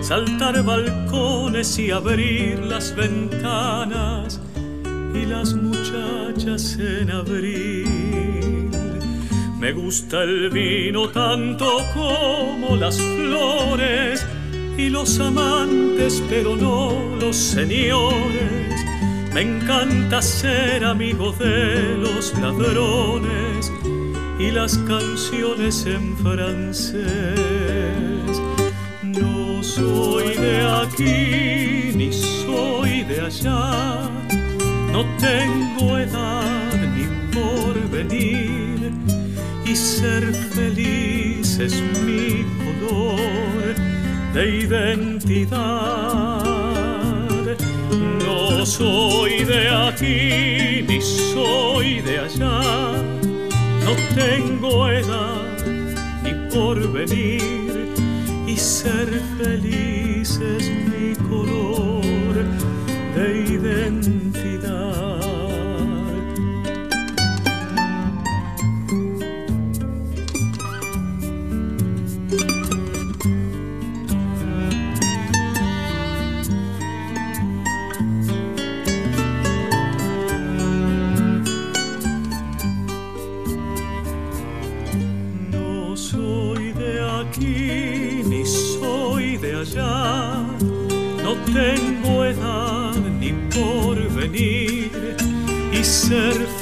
saltar 0.00 0.62
balcones 0.64 1.78
y 1.78 1.90
abrir 1.90 2.60
las 2.60 2.96
ventanas 2.96 4.40
y 5.14 5.26
las 5.26 5.54
muchachas 5.54 6.78
en 6.78 7.10
abril. 7.10 8.03
Me 9.64 9.72
gusta 9.72 10.22
el 10.24 10.50
vino 10.50 11.08
tanto 11.08 11.78
como 11.94 12.76
las 12.76 13.00
flores 13.00 14.26
y 14.76 14.90
los 14.90 15.18
amantes, 15.18 16.22
pero 16.28 16.54
no 16.54 17.16
los 17.18 17.34
señores. 17.34 18.84
Me 19.32 19.40
encanta 19.40 20.20
ser 20.20 20.84
amigo 20.84 21.32
de 21.32 21.96
los 21.96 22.38
ladrones 22.38 23.72
y 24.38 24.50
las 24.50 24.76
canciones 24.86 25.86
en 25.86 26.14
francés. 26.18 27.02
No 29.02 29.62
soy 29.62 30.34
de 30.34 30.60
aquí 30.82 31.96
ni 31.96 32.12
soy 32.12 33.02
de 33.04 33.18
allá 33.22 34.10
no 34.94 35.04
tengo 35.18 35.98
edad 35.98 36.70
ni 36.94 37.04
porvenir 37.34 38.53
y 39.74 39.76
ser 39.76 40.32
feliz 40.54 41.58
es 41.58 41.82
mi 42.06 42.46
color 42.64 43.74
de 44.32 44.58
identidad. 44.66 45.56
No 48.24 48.64
soy 48.64 49.44
de 49.44 49.68
aquí 49.68 50.84
ni 50.86 51.00
soy 51.00 52.00
de 52.02 52.20
allá, 52.20 53.02
no 53.86 53.92
tengo 54.14 54.88
edad 54.88 55.66
ni 56.22 56.32
porvenir 56.54 57.88
y 58.46 58.56
ser 58.56 59.08
feliz 59.38 60.40
es 60.56 60.70
mi 60.90 61.16
color 61.28 62.34
de 63.16 63.26
identidad. 63.56 64.63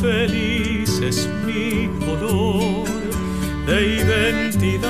Feliz 0.03 1.01
es 1.01 1.29
mi 1.47 1.89
color 2.05 2.85
de 3.67 3.79
identidad. 4.03 4.83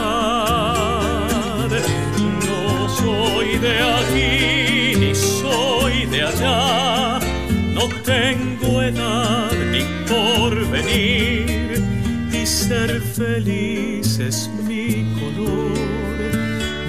No 2.47 2.89
soy 2.89 3.59
de 3.59 3.75
aquí 3.99 4.97
ni 4.99 5.15
soy 5.15 6.07
de 6.07 6.23
allá, 6.23 7.19
no 7.75 7.85
tengo 8.13 8.83
edad 8.83 9.53
ni 9.73 9.83
porvenir 10.09 11.71
y 12.33 12.47
ser 12.47 13.01
feliz 13.03 14.19
es 14.19 14.51
mi 14.67 15.15
color 15.21 15.77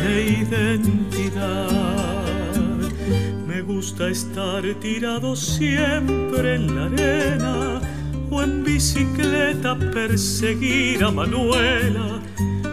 de 0.02 0.14
identidad. 0.44 1.74
Me 3.46 3.62
gusta 3.62 4.08
estar 4.08 4.64
tirado 4.80 5.36
siempre 5.36 6.56
en 6.56 6.76
la 6.76 6.86
arena 6.86 7.82
o 8.34 8.42
en 8.42 8.64
bicicleta 8.64 9.78
perseguir 9.78 11.04
a 11.04 11.12
Manuela. 11.12 12.22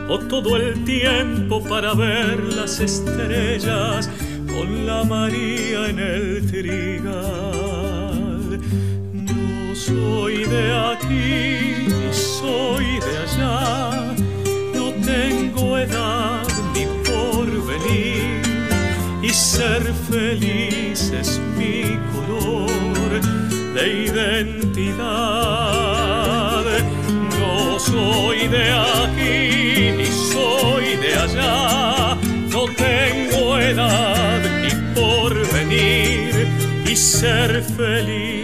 O 0.09 0.19
todo 0.19 0.57
el 0.57 0.85
tiempo 0.85 1.63
para 1.63 1.95
ver 1.95 2.43
las 2.55 2.81
estrellas 2.81 4.11
con 4.49 4.87
la 4.87 5.05
María 5.05 5.89
en 5.89 5.99
el 5.99 6.51
trigal. 6.51 7.11
No 9.13 9.75
soy 9.75 10.45
de 10.45 10.73
aquí 10.93 11.87
ni 11.89 12.13
soy 12.13 12.87
de 13.07 13.19
allá, 13.25 14.15
no 14.75 14.93
tengo 15.05 15.79
edad 15.79 16.47
ni 16.75 16.87
porvenir. 17.09 18.41
Y 19.23 19.29
ser 19.29 19.83
feliz 20.11 21.13
es 21.13 21.41
mi 21.57 22.10
de 23.75 24.05
identidad. 24.05 24.99
No 27.39 27.79
soy 27.79 28.49
de 28.49 28.73
aquí 28.73 29.93
ni 29.97 30.07
soy 30.07 30.97
de 30.97 31.15
allá, 31.15 32.17
no 32.53 32.65
tengo 32.75 33.59
edad 33.59 34.41
ni 34.63 34.71
porvenir 34.95 36.49
y 36.87 36.97
ser 36.97 37.63
feliz 37.63 38.40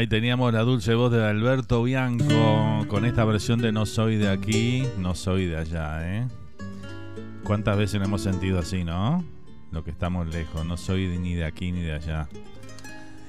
Ahí 0.00 0.06
teníamos 0.06 0.50
la 0.54 0.60
dulce 0.62 0.94
voz 0.94 1.12
de 1.12 1.22
Alberto 1.22 1.82
Bianco 1.82 2.86
con 2.88 3.04
esta 3.04 3.22
versión 3.26 3.60
de 3.60 3.70
No 3.70 3.84
soy 3.84 4.16
de 4.16 4.30
aquí, 4.30 4.82
no 4.96 5.14
soy 5.14 5.44
de 5.44 5.58
allá, 5.58 5.98
¿eh? 6.16 6.26
¿Cuántas 7.44 7.76
veces 7.76 8.00
nos 8.00 8.08
hemos 8.08 8.22
sentido 8.22 8.58
así, 8.60 8.82
no? 8.82 9.22
Lo 9.70 9.84
que 9.84 9.90
estamos 9.90 10.26
lejos, 10.28 10.64
no 10.64 10.78
soy 10.78 11.18
ni 11.18 11.34
de 11.34 11.44
aquí 11.44 11.70
ni 11.70 11.82
de 11.82 11.92
allá. 11.92 12.28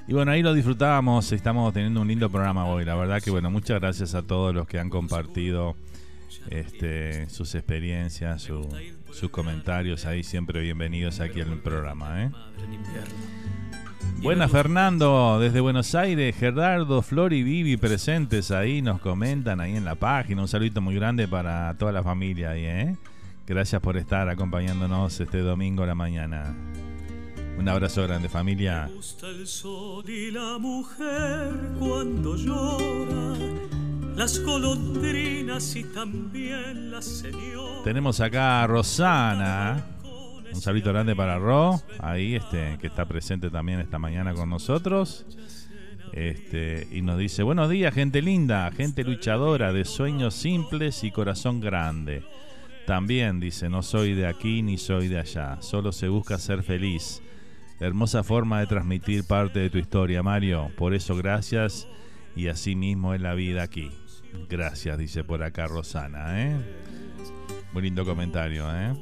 Y 0.08 0.14
bueno, 0.14 0.32
ahí 0.32 0.42
lo 0.42 0.54
disfrutábamos, 0.54 1.34
estamos 1.34 1.74
teniendo 1.74 2.00
un 2.00 2.08
lindo 2.08 2.30
programa 2.30 2.64
hoy. 2.66 2.86
La 2.86 2.96
verdad 2.96 3.22
que 3.22 3.32
bueno, 3.32 3.52
muchas 3.52 3.82
gracias 3.82 4.16
a 4.16 4.22
todos 4.22 4.56
los 4.56 4.66
que 4.66 4.80
han 4.80 4.90
compartido 4.90 5.76
este, 6.50 7.28
sus 7.30 7.54
experiencias, 7.54 8.44
su- 8.44 8.66
sus 9.12 9.30
comentarios. 9.30 10.06
Ahí 10.06 10.24
siempre 10.24 10.62
bienvenidos 10.62 11.20
aquí 11.20 11.42
al 11.42 11.58
programa, 11.60 12.24
¿eh? 12.24 12.32
Buenas 14.22 14.52
Fernando, 14.52 15.40
desde 15.40 15.62
Buenos 15.62 15.96
Aires, 15.96 16.36
Gerardo, 16.36 17.02
Flor 17.02 17.34
y 17.34 17.42
Vivi 17.42 17.76
presentes 17.76 18.52
ahí, 18.52 18.84
nos 18.84 19.02
comentan 19.02 19.60
ahí 19.60 19.76
en 19.76 19.84
la 19.84 19.96
página. 19.96 20.44
Un 20.44 20.48
saludito 20.48 20.80
muy 20.80 20.94
grande 20.94 21.28
para 21.28 21.74
toda 21.74 21.92
la 21.92 22.04
familia 22.04 22.52
ahí, 22.52 22.66
¿eh? 22.66 22.98
Gracias 23.48 23.82
por 23.82 23.98
estar 23.98 24.30
acompañándonos 24.30 25.20
este 25.20 25.40
domingo 25.40 25.82
a 25.82 25.88
la 25.88 25.96
mañana. 25.96 26.56
Un 27.58 27.68
abrazo 27.68 28.04
grande 28.04 28.30
familia. 28.30 28.92
gusta 28.96 29.28
el 29.28 29.48
sol 29.48 30.08
y 30.08 30.30
la 30.30 30.60
mujer 30.60 31.54
cuando 31.80 32.36
llora, 32.36 33.38
las 34.16 34.40
golondrinas 34.44 35.76
y 35.76 35.84
también 35.86 36.92
la 36.92 37.02
señora. 37.02 37.84
Tenemos 37.84 38.20
acá 38.22 38.62
a 38.62 38.68
Rosana. 38.68 39.84
Un 40.54 40.62
saludo 40.62 40.92
grande 40.92 41.16
para 41.16 41.40
Ro, 41.40 41.82
ahí 42.00 42.36
este, 42.36 42.78
que 42.80 42.88
está 42.88 43.06
presente 43.06 43.50
también 43.50 43.80
esta 43.80 44.00
mañana 44.00 44.34
con 44.34 44.50
nosotros. 44.50 45.26
Este, 46.14 46.88
y 46.92 47.02
nos 47.02 47.18
dice, 47.18 47.42
buenos 47.44 47.70
días, 47.70 47.94
gente 47.94 48.22
linda, 48.22 48.70
gente 48.72 49.04
luchadora, 49.04 49.72
de 49.72 49.86
sueños 49.86 50.34
simples 50.34 51.04
y 51.04 51.12
corazón 51.12 51.62
grande. 51.62 52.24
También 52.86 53.40
dice, 53.40 53.70
no 53.70 53.82
soy 53.82 54.14
de 54.14 54.28
aquí 54.28 54.62
ni 54.62 54.78
soy 54.78 55.08
de 55.08 55.20
allá, 55.20 55.62
solo 55.62 55.92
se 55.92 56.10
busca 56.10 56.38
ser 56.38 56.64
feliz. 56.64 57.22
Hermosa 57.80 58.24
forma 58.24 58.60
de 58.60 58.68
transmitir 58.68 59.26
parte 59.26 59.60
de 59.60 59.70
tu 59.70 59.78
historia, 59.78 60.22
Mario. 60.22 60.70
Por 60.78 60.94
eso 60.94 61.16
gracias 61.16 61.88
y 62.36 62.48
así 62.48 62.76
mismo 62.76 63.14
es 63.14 63.22
la 63.22 63.34
vida 63.34 63.64
aquí. 63.64 63.90
Gracias, 64.50 64.98
dice 64.98 65.24
por 65.24 65.44
acá 65.44 65.68
Rosana, 65.68 66.42
¿eh? 66.44 66.58
Muy 67.74 67.84
lindo 67.84 68.06
comentario, 68.06 68.66
¿eh? 68.76 68.94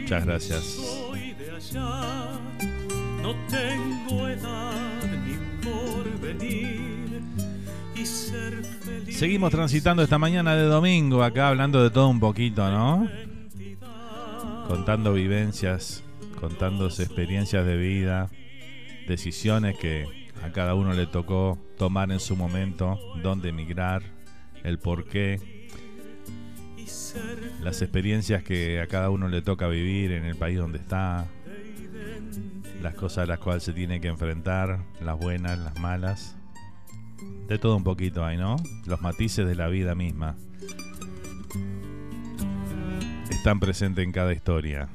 Muchas 0.00 0.24
gracias. 0.24 0.64
Soy 0.64 1.32
de 1.34 1.50
allá, 1.50 2.40
no 3.22 3.34
tengo 3.48 4.28
edad 4.28 5.02
ni 5.24 5.36
porvenir 5.64 7.22
y 7.94 8.04
ser 8.06 8.64
feliz. 8.64 9.16
Seguimos 9.18 9.50
transitando 9.50 10.02
esta 10.02 10.18
mañana 10.18 10.56
de 10.56 10.64
domingo, 10.64 11.22
acá 11.22 11.48
hablando 11.48 11.82
de 11.82 11.90
todo 11.90 12.08
un 12.08 12.18
poquito, 12.18 12.68
¿no? 12.70 13.08
Contando 14.66 15.12
vivencias, 15.12 16.02
contando 16.40 16.86
experiencias 16.86 17.64
de 17.64 17.76
vida, 17.76 18.30
decisiones 19.06 19.76
que 19.78 20.06
a 20.42 20.50
cada 20.52 20.74
uno 20.74 20.92
le 20.92 21.06
tocó 21.06 21.58
tomar 21.76 22.10
en 22.10 22.20
su 22.20 22.36
momento, 22.36 22.98
dónde 23.22 23.50
emigrar, 23.50 24.02
el 24.64 24.78
por 24.78 25.06
qué, 25.06 25.59
las 27.60 27.82
experiencias 27.82 28.42
que 28.42 28.80
a 28.80 28.86
cada 28.86 29.10
uno 29.10 29.28
le 29.28 29.42
toca 29.42 29.68
vivir 29.68 30.12
en 30.12 30.24
el 30.24 30.36
país 30.36 30.58
donde 30.58 30.78
está, 30.78 31.26
las 32.82 32.94
cosas 32.94 33.24
a 33.24 33.26
las 33.26 33.38
cuales 33.38 33.62
se 33.62 33.72
tiene 33.72 34.00
que 34.00 34.08
enfrentar, 34.08 34.84
las 35.00 35.18
buenas, 35.18 35.58
las 35.58 35.78
malas. 35.78 36.36
De 37.48 37.58
todo 37.58 37.76
un 37.76 37.84
poquito 37.84 38.24
hay, 38.24 38.36
¿no? 38.36 38.56
Los 38.86 39.00
matices 39.00 39.46
de 39.46 39.54
la 39.54 39.68
vida 39.68 39.94
misma. 39.94 40.36
Están 43.30 43.60
presentes 43.60 44.04
en 44.04 44.12
cada 44.12 44.32
historia. 44.32 44.88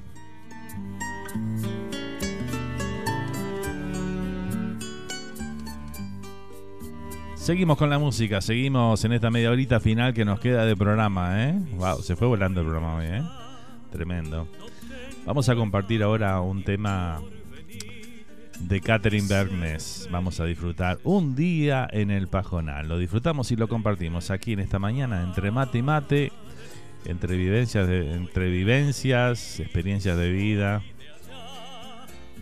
Seguimos 7.45 7.77
con 7.77 7.91
la 7.91 7.99
música, 7.99 8.41
seguimos 8.41 9.05
en 9.05 9.13
esta 9.13 9.29
media 9.29 9.51
horita 9.51 9.79
final 9.79 10.15
que 10.15 10.25
nos 10.25 10.39
queda 10.39 10.65
de 10.65 10.75
programa, 10.75 11.43
¿eh? 11.47 11.53
Wow, 11.75 12.01
se 12.01 12.15
fue 12.15 12.27
volando 12.27 12.61
el 12.61 12.65
programa 12.65 12.95
hoy, 12.95 13.05
¿eh? 13.05 13.21
Tremendo. 13.91 14.47
Vamos 15.27 15.47
a 15.47 15.55
compartir 15.55 16.01
ahora 16.01 16.41
un 16.41 16.63
tema 16.63 17.21
de 18.59 18.81
Catherine 18.81 19.27
Bergnes. 19.27 20.09
Vamos 20.11 20.39
a 20.39 20.45
disfrutar 20.45 20.97
un 21.03 21.35
día 21.35 21.87
en 21.91 22.09
el 22.09 22.27
Pajonal. 22.27 22.87
Lo 22.87 22.97
disfrutamos 22.97 23.51
y 23.51 23.55
lo 23.55 23.67
compartimos 23.67 24.31
aquí 24.31 24.53
en 24.53 24.61
esta 24.61 24.79
mañana 24.79 25.21
entre 25.21 25.51
mate 25.51 25.77
y 25.77 25.81
mate, 25.83 26.31
entre 27.05 27.37
vivencias, 27.37 27.87
de- 27.87 28.11
entre 28.15 28.49
vivencias, 28.49 29.59
experiencias 29.59 30.17
de 30.17 30.31
vida, 30.31 30.81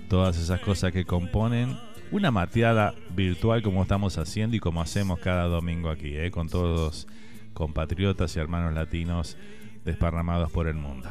todas 0.08 0.38
esas 0.38 0.62
cosas 0.62 0.94
que 0.94 1.04
componen 1.04 1.76
una 2.14 2.30
mateada 2.30 2.94
virtual 3.10 3.64
como 3.64 3.81
estamos 3.81 4.19
haciendo 4.19 4.56
y 4.56 4.60
como 4.60 4.84
hacemos 4.84 5.18
cada 5.18 5.45
domingo 5.45 5.90
aquí, 5.90 6.15
¿eh? 6.15 6.30
con 6.30 6.48
todos 6.48 7.07
compatriotas 7.56 8.35
y 8.35 8.40
hermanos 8.40 8.76
latinos 8.76 9.35
desparramados 9.84 10.52
por 10.52 10.68
el 10.68 10.76
mundo. 10.76 11.10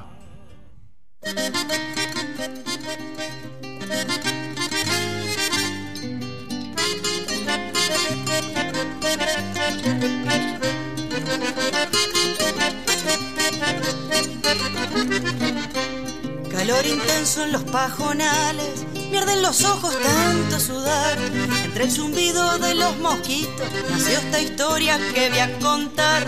Calor 16.62 16.86
intenso 16.86 17.42
en 17.42 17.50
los 17.50 17.64
pajonales, 17.64 18.86
pierden 19.10 19.42
los 19.42 19.64
ojos 19.64 19.96
tanto 20.00 20.60
sudar. 20.60 21.18
Entre 21.64 21.82
el 21.82 21.90
zumbido 21.90 22.56
de 22.58 22.76
los 22.76 22.96
mosquitos 22.98 23.66
nació 23.90 24.20
esta 24.20 24.40
historia 24.40 24.96
que 25.12 25.28
voy 25.28 25.40
a 25.40 25.58
contar. 25.58 26.24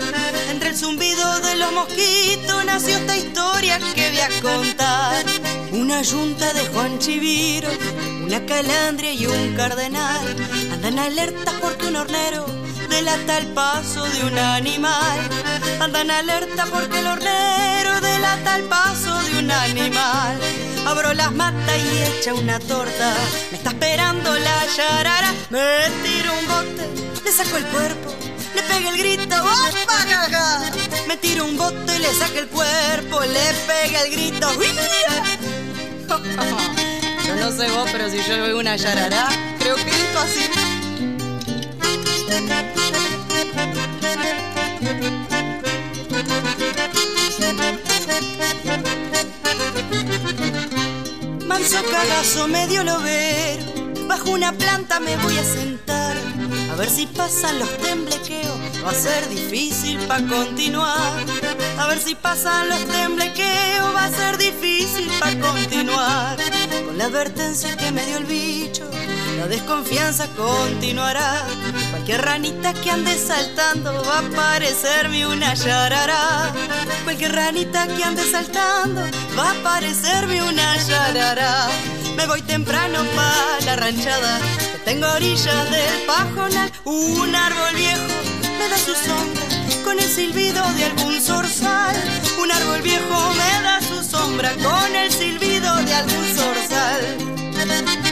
Entre 0.49 0.71
el 0.71 0.75
zumbido 0.75 1.39
de 1.39 1.55
los 1.55 1.71
mosquitos 1.71 2.65
nació 2.65 2.97
esta 2.97 3.15
historia 3.15 3.79
que 3.95 4.09
voy 4.09 4.19
a 4.19 4.41
contar. 4.41 5.25
Una 5.71 6.01
yunta 6.01 6.51
de 6.51 6.65
Juan 6.67 6.99
Chiviro, 6.99 7.69
una 8.25 8.45
calandria 8.45 9.13
y 9.13 9.27
un 9.27 9.55
cardenal 9.55 10.35
andan 10.73 10.99
alertas 10.99 11.53
porque 11.61 11.87
un 11.87 11.95
hornero 11.95 12.45
delata 12.89 13.37
el 13.37 13.47
paso 13.53 14.03
de 14.03 14.25
un 14.25 14.37
animal. 14.37 15.17
Andan 15.79 16.11
alerta 16.11 16.65
porque 16.65 16.99
el 16.99 17.07
hornero 17.07 18.01
el 18.57 18.63
paso 18.63 19.13
de 19.23 19.39
un 19.39 19.51
animal. 19.51 20.39
Abro 20.85 21.13
las 21.13 21.31
matas 21.31 21.77
y 21.77 22.19
echa 22.19 22.33
una 22.33 22.59
torta. 22.59 23.13
Me 23.51 23.57
está 23.57 23.69
esperando 23.71 24.33
la 24.33 24.65
yarara. 24.75 25.33
Me 25.49 25.89
tiro 26.03 26.31
un 26.39 26.47
bote, 26.47 26.83
le 27.23 27.31
saco 27.31 27.57
el 27.57 27.65
cuerpo. 27.65 28.13
Le 28.55 28.61
pegué 28.63 28.89
el 28.89 28.97
grito, 28.97 29.35
¡opa! 29.41 30.61
Me 31.07 31.17
tiro 31.17 31.45
un 31.45 31.57
bote 31.57 31.95
y 31.95 31.99
le 31.99 32.13
saco 32.13 32.39
el 32.39 32.47
cuerpo. 32.47 33.21
Le 33.21 33.53
pegué 33.67 34.01
el 34.05 34.11
grito. 34.11 34.47
Yo 37.27 37.35
no 37.41 37.51
sé 37.51 37.69
vos, 37.71 37.89
pero 37.91 38.09
si 38.09 38.17
yo 38.17 38.41
veo 38.41 38.59
una 38.59 38.75
yarara, 38.75 39.27
creo 39.59 39.75
que 39.75 39.89
esto 39.89 40.19
así. 40.19 40.49
Manso 51.45 51.77
cagazo 51.91 52.47
medio 52.47 52.83
lobero, 52.83 53.63
bajo 54.07 54.31
una 54.31 54.51
planta 54.51 54.99
me 54.99 55.15
voy 55.17 55.37
a 55.37 55.43
sentar. 55.43 56.15
A 56.71 56.75
ver 56.75 56.89
si 56.89 57.05
pasan 57.05 57.59
los 57.59 57.77
temblequeos, 57.77 58.57
va 58.85 58.91
a 58.91 58.93
ser 58.93 59.29
difícil 59.29 59.97
para 60.07 60.27
continuar. 60.27 61.23
A 61.77 61.87
ver 61.87 61.99
si 61.99 62.15
pasan 62.15 62.69
los 62.69 62.85
temblequeos, 62.85 63.95
va 63.95 64.05
a 64.05 64.11
ser 64.11 64.37
difícil 64.37 65.09
para 65.19 65.39
continuar. 65.39 66.37
Con 66.85 66.97
la 66.97 67.05
advertencia 67.05 67.77
que 67.77 67.91
me 67.91 68.05
dio 68.05 68.17
el 68.17 68.25
bicho, 68.25 68.89
la 69.37 69.47
desconfianza 69.47 70.27
continuará. 70.35 71.45
Cualquier 72.05 72.23
ranita 72.23 72.71
que 72.71 72.91
ande 72.91 73.17
saltando 73.17 73.91
va 74.03 74.19
a 74.19 74.29
parecerme 74.29 75.25
una 75.25 75.55
yarará. 75.55 76.53
Cualquier 77.03 77.33
ranita 77.33 77.87
que 77.87 78.03
ande 78.03 78.23
saltando 78.29 79.01
va 79.35 79.49
a 79.49 79.63
parecerme 79.63 80.43
una 80.43 80.77
yarará. 80.85 81.67
Me 82.15 82.27
voy 82.27 82.43
temprano 82.43 82.99
pa' 83.15 83.65
la 83.65 83.75
ranchada, 83.77 84.39
que 84.71 84.77
tengo 84.85 85.07
orillas 85.13 85.71
del 85.71 86.05
pajonal. 86.05 86.71
Un 86.83 87.35
árbol 87.35 87.73
viejo 87.73 88.13
me 88.59 88.69
da 88.69 88.77
su 88.77 88.93
sombra 88.93 89.43
con 89.83 89.97
el 89.97 90.07
silbido 90.07 90.61
de 90.73 90.85
algún 90.85 91.19
zorzal. 91.19 91.95
Un 92.39 92.51
árbol 92.51 92.83
viejo 92.83 93.33
me 93.33 93.63
da 93.63 93.81
su 93.81 94.03
sombra 94.07 94.53
con 94.61 94.95
el 94.95 95.11
silbido 95.11 95.75
de 95.77 95.93
algún 95.95 96.25
zorzal. 96.35 98.04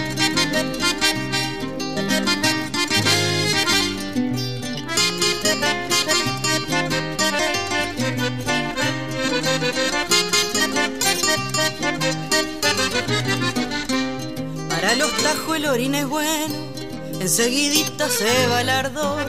Para 14.70 14.95
los 14.95 15.12
tajos 15.24 15.58
el 15.58 15.66
orín 15.66 15.95
es 15.95 16.08
bueno, 16.08 16.56
enseguidita 17.20 18.10
se 18.10 18.48
va 18.48 18.62
el 18.62 18.70
ardor. 18.70 19.26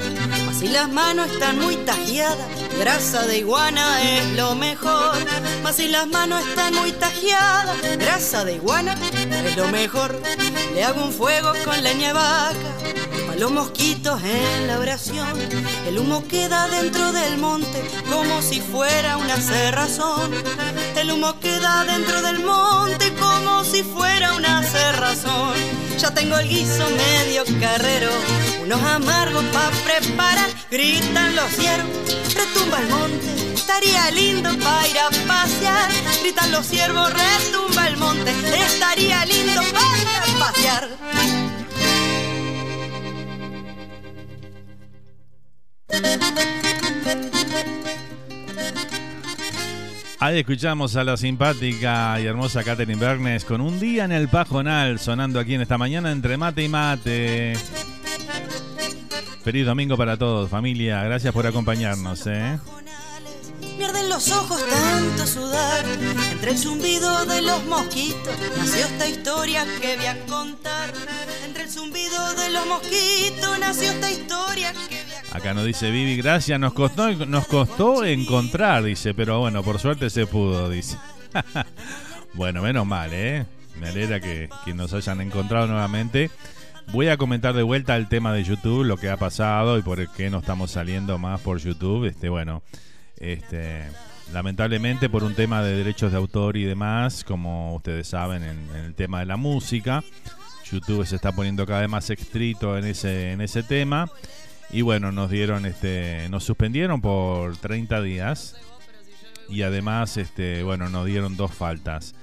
Si 0.59 0.69
las 0.69 0.89
manos 0.89 1.31
están 1.31 1.59
muy 1.59 1.77
tajeadas, 1.77 2.47
grasa 2.79 3.27
de 3.27 3.39
iguana 3.39 4.03
es 4.03 4.37
lo 4.37 4.55
mejor. 4.55 5.17
Mas 5.63 5.77
si 5.77 5.89
las 5.89 6.07
manos 6.07 6.47
están 6.47 6.75
muy 6.75 6.93
tajeadas, 6.93 7.77
grasa 7.99 8.45
de 8.45 8.55
iguana 8.55 8.97
es 9.47 9.57
lo 9.57 9.69
mejor. 9.69 10.21
Le 10.75 10.85
hago 10.85 11.05
un 11.05 11.13
fuego 11.13 11.53
con 11.65 11.83
leña 11.83 12.13
vaca, 12.13 12.57
los 13.39 13.51
mosquitos 13.51 14.23
en 14.23 14.67
la 14.67 14.79
oración. 14.79 15.39
El 15.87 15.99
humo 15.99 16.27
queda 16.29 16.69
dentro 16.69 17.13
del 17.13 17.39
monte 17.39 17.83
como 18.11 18.43
si 18.43 18.61
fuera 18.61 19.17
una 19.17 19.37
cerrazón. 19.37 20.33
El 20.97 21.11
humo 21.11 21.39
queda 21.41 21.85
dentro 21.85 22.23
del 22.23 22.41
monte 22.41 23.13
como 23.15 23.65
si 23.65 23.83
fuera 23.83 24.35
una 24.35 24.55
ya 26.05 26.11
tengo 26.13 26.37
el 26.37 26.49
guiso 26.49 26.87
medio 26.91 27.45
carrero, 27.61 28.11
unos 28.63 28.83
amargos 28.83 29.45
pa' 29.53 29.71
preparar, 29.85 30.51
gritan 30.71 31.35
los 31.35 31.51
ciervos, 31.51 31.97
retumba 32.35 32.81
el 32.81 32.89
monte, 32.89 33.55
estaría 33.55 34.11
lindo 34.11 34.51
pa' 34.59 34.87
ir 34.89 34.99
a 34.99 35.09
pasear, 35.27 35.91
gritan 36.21 36.53
los 36.53 36.67
ciervos, 36.67 37.11
retumba 37.11 37.87
el 37.87 37.97
monte, 37.97 38.31
estaría 38.59 39.25
lindo 39.25 39.63
pa' 39.73 39.99
ir 39.99 40.09
a 40.09 40.47
pasear. 40.47 41.44
Ahí 50.25 50.39
escuchamos 50.39 50.97
a 50.97 51.05
la 51.05 51.19
simpática 51.19 52.19
y 52.19 52.25
hermosa 52.25 52.65
Catherine 52.65 52.99
Bernes 52.99 53.45
con 53.45 53.61
un 53.61 53.79
día 53.79 54.07
en 54.07 54.13
el 54.13 54.29
pajonal 54.29 54.99
sonando 54.99 55.39
aquí 55.39 55.53
en 55.53 55.61
esta 55.61 55.77
mañana 55.77 56.13
entre 56.13 56.39
mate 56.39 56.63
y 56.65 56.69
mate. 56.71 57.59
Feliz 59.45 59.67
domingo 59.67 59.99
para 59.99 60.17
todos, 60.17 60.49
familia. 60.49 61.03
Gracias 61.05 61.31
por 61.35 61.47
acompañarnos, 61.47 62.27
¿eh? 62.27 62.59
Pierden 63.77 64.09
los 64.09 64.31
ojos 64.31 64.65
tanto 64.67 65.27
sudar. 65.27 65.85
Entre 66.33 66.53
el 66.53 66.59
zumbido 66.59 67.27
de 67.27 67.43
los 67.43 67.63
mosquitos 67.67 68.35
nació 68.57 68.87
esta 68.87 69.07
historia 69.07 69.67
que 69.83 69.97
voy 69.97 70.07
a 70.07 70.25
contar. 70.25 70.91
Entre 71.45 71.65
el 71.65 71.71
zumbido 71.71 72.33
de 72.33 72.49
los 72.49 72.67
mosquitos 72.67 73.59
nació 73.59 73.91
esta 73.91 74.11
historia 74.11 74.73
que 74.89 75.04
Acá 75.35 75.53
nos 75.53 75.67
dice 75.67 75.91
Vivi, 75.91 76.17
gracias, 76.17 76.61
nos 76.61 76.73
costó, 76.75 77.13
nos 77.27 77.49
costó 77.49 78.05
encontrar, 78.05 78.85
dice, 78.85 79.15
pero 79.15 79.41
bueno, 79.41 79.65
por 79.65 79.81
suerte 79.81 80.09
se 80.09 80.29
pudo, 80.29 80.71
dice. 80.71 80.97
bueno, 82.35 82.63
menos 82.63 82.87
mal, 82.87 83.11
¿eh? 83.13 83.45
Me 83.81 83.89
alegra 83.89 84.21
que, 84.21 84.49
que 84.65 84.75
nos 84.75 84.93
hayan 84.95 85.21
encontrado 85.21 85.67
nuevamente. 85.67 86.31
Voy 86.93 87.09
a 87.09 87.17
comentar 87.17 87.53
de 87.53 87.65
vuelta 87.65 87.97
el 87.97 88.09
tema 88.09 88.33
de 88.33 88.45
YouTube, 88.45 88.85
lo 88.85 88.97
que 88.97 89.11
ha 89.11 89.17
pasado 89.17 89.77
y 89.77 89.83
por 89.83 90.09
qué 90.13 90.31
no 90.31 90.39
estamos 90.39 90.71
saliendo 90.71 91.19
más 91.19 91.41
por 91.41 91.59
YouTube. 91.59 92.07
Este, 92.07 92.29
bueno, 92.29 92.63
este, 93.17 93.83
lamentablemente 94.33 95.09
por 95.11 95.25
un 95.25 95.35
tema 95.35 95.65
de 95.65 95.75
derechos 95.75 96.13
de 96.13 96.19
autor 96.19 96.57
y 96.57 96.63
demás, 96.63 97.25
como 97.25 97.75
ustedes 97.75 98.07
saben, 98.07 98.45
en, 98.45 98.69
en 98.77 98.85
el 98.85 98.95
tema 98.95 99.19
de 99.19 99.27
la 99.27 99.37
música, 99.37 100.05
YouTube 100.71 101.05
se 101.05 101.17
está 101.17 101.33
poniendo 101.33 101.67
cada 101.67 101.81
vez 101.81 101.91
más 101.91 102.09
estricto 102.09 102.79
en 102.79 102.85
ese, 102.85 103.33
en 103.33 103.41
ese 103.41 103.65
tema. 103.65 104.09
Y 104.71 104.83
bueno, 104.83 105.13
nos 105.13 105.31
dieron, 105.31 105.67
este, 105.67 106.29
nos 106.31 106.45
suspendieron 106.45 107.01
por 107.01 107.57
30 107.57 108.03
días. 108.03 108.57
Y 109.49 109.63
además, 109.63 110.17
este, 110.17 110.63
bueno, 110.63 110.89
nos 110.89 111.07
dieron 111.07 111.37
dos 111.37 111.53
faltas. 111.53 112.15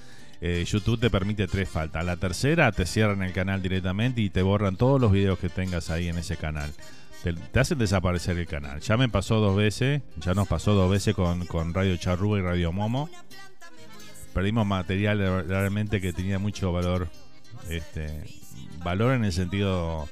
Eh, 0.41 0.65
YouTube 0.67 0.99
te 0.99 1.09
permite 1.09 1.47
tres 1.47 1.69
faltas. 1.69 2.03
La 2.03 2.17
tercera 2.17 2.71
te 2.71 2.85
cierran 2.85 3.21
el 3.21 3.31
canal 3.31 3.61
directamente 3.61 4.21
y 4.21 4.29
te 4.29 4.41
borran 4.41 4.75
todos 4.75 4.99
los 4.99 5.11
videos 5.11 5.37
que 5.37 5.49
tengas 5.49 5.89
ahí 5.91 6.07
en 6.07 6.17
ese 6.17 6.35
canal. 6.35 6.71
Te, 7.23 7.33
te 7.33 7.59
hacen 7.59 7.77
desaparecer 7.77 8.37
el 8.37 8.47
canal. 8.47 8.79
Ya 8.81 8.97
me 8.97 9.07
pasó 9.07 9.39
dos 9.39 9.55
veces, 9.55 10.01
ya 10.17 10.33
nos 10.33 10.47
pasó 10.47 10.73
dos 10.73 10.89
veces 10.89 11.13
con, 11.13 11.45
con 11.45 11.75
Radio 11.75 11.95
Charrúa 11.97 12.39
y 12.39 12.41
Radio 12.41 12.71
Momo. 12.71 13.07
Perdimos 14.33 14.65
material 14.65 15.47
realmente 15.47 16.01
que 16.01 16.11
tenía 16.11 16.39
mucho 16.39 16.71
valor. 16.71 17.07
Este, 17.69 18.23
valor 18.83 19.13
en 19.13 19.25
el 19.25 19.33
sentido 19.33 20.07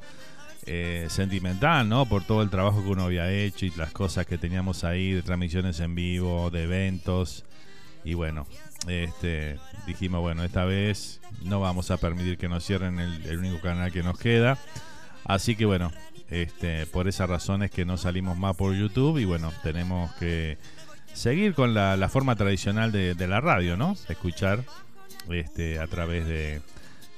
eh, 0.71 1.07
sentimental, 1.09 1.89
¿no? 1.89 2.05
Por 2.05 2.23
todo 2.23 2.43
el 2.43 2.51
trabajo 2.51 2.83
que 2.83 2.89
uno 2.89 3.05
había 3.05 3.31
hecho 3.31 3.65
y 3.65 3.71
las 3.71 3.91
cosas 3.91 4.27
que 4.27 4.37
teníamos 4.37 4.83
ahí 4.83 5.13
de 5.13 5.23
transmisiones 5.23 5.79
en 5.79 5.95
vivo, 5.95 6.51
de 6.51 6.65
eventos. 6.65 7.43
Y 8.03 8.13
bueno, 8.13 8.45
este, 8.87 9.57
dijimos, 9.87 10.21
bueno, 10.21 10.43
esta 10.43 10.65
vez 10.65 11.21
no 11.41 11.59
vamos 11.59 11.89
a 11.89 11.97
permitir 11.97 12.37
que 12.37 12.47
nos 12.47 12.63
cierren 12.63 12.99
el, 12.99 13.39
único 13.39 13.59
canal 13.61 13.91
que 13.91 14.03
nos 14.03 14.19
queda. 14.19 14.59
Así 15.25 15.55
que 15.55 15.65
bueno, 15.65 15.91
este, 16.29 16.85
por 16.85 17.07
esa 17.07 17.25
razón 17.25 17.63
es 17.63 17.71
que 17.71 17.83
no 17.83 17.97
salimos 17.97 18.37
más 18.37 18.55
por 18.55 18.75
YouTube 18.75 19.17
y 19.17 19.25
bueno, 19.25 19.51
tenemos 19.63 20.13
que 20.17 20.59
seguir 21.13 21.55
con 21.55 21.73
la, 21.73 21.97
la 21.97 22.09
forma 22.09 22.35
tradicional 22.35 22.91
de, 22.91 23.15
de 23.15 23.27
la 23.27 23.41
radio, 23.41 23.75
¿no? 23.75 23.97
Escuchar 24.07 24.63
este, 25.31 25.79
a 25.79 25.87
través 25.87 26.27
de, 26.27 26.61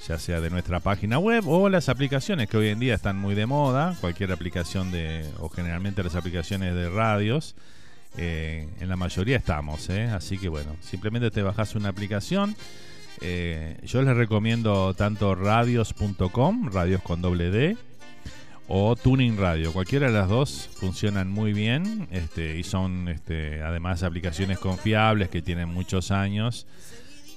ya 0.07 0.17
sea 0.17 0.41
de 0.41 0.49
nuestra 0.49 0.79
página 0.79 1.19
web 1.19 1.47
o 1.47 1.69
las 1.69 1.89
aplicaciones 1.89 2.49
que 2.49 2.57
hoy 2.57 2.69
en 2.69 2.79
día 2.79 2.95
están 2.95 3.17
muy 3.17 3.35
de 3.35 3.45
moda, 3.45 3.95
cualquier 4.01 4.31
aplicación 4.31 4.91
de, 4.91 5.29
o 5.39 5.49
generalmente 5.49 6.03
las 6.03 6.15
aplicaciones 6.15 6.73
de 6.73 6.89
radios, 6.89 7.55
eh, 8.17 8.67
en 8.79 8.89
la 8.89 8.95
mayoría 8.95 9.37
estamos, 9.37 9.89
¿eh? 9.89 10.03
así 10.03 10.37
que 10.37 10.49
bueno, 10.49 10.75
simplemente 10.81 11.31
te 11.31 11.41
bajas 11.41 11.75
una 11.75 11.89
aplicación. 11.89 12.55
Eh, 13.21 13.77
yo 13.83 14.01
les 14.01 14.15
recomiendo 14.15 14.93
tanto 14.95 15.35
radios.com, 15.35 16.69
radios 16.71 17.01
con 17.01 17.21
doble 17.21 17.51
D, 17.51 17.77
o 18.67 18.95
Tuning 18.95 19.37
Radio. 19.37 19.73
Cualquiera 19.73 20.07
de 20.07 20.13
las 20.13 20.29
dos 20.29 20.69
funcionan 20.73 21.29
muy 21.29 21.53
bien 21.53 22.07
este, 22.11 22.57
y 22.57 22.63
son 22.63 23.09
este, 23.09 23.61
además 23.61 24.01
aplicaciones 24.01 24.59
confiables 24.59 25.29
que 25.29 25.41
tienen 25.41 25.69
muchos 25.69 26.09
años. 26.09 26.65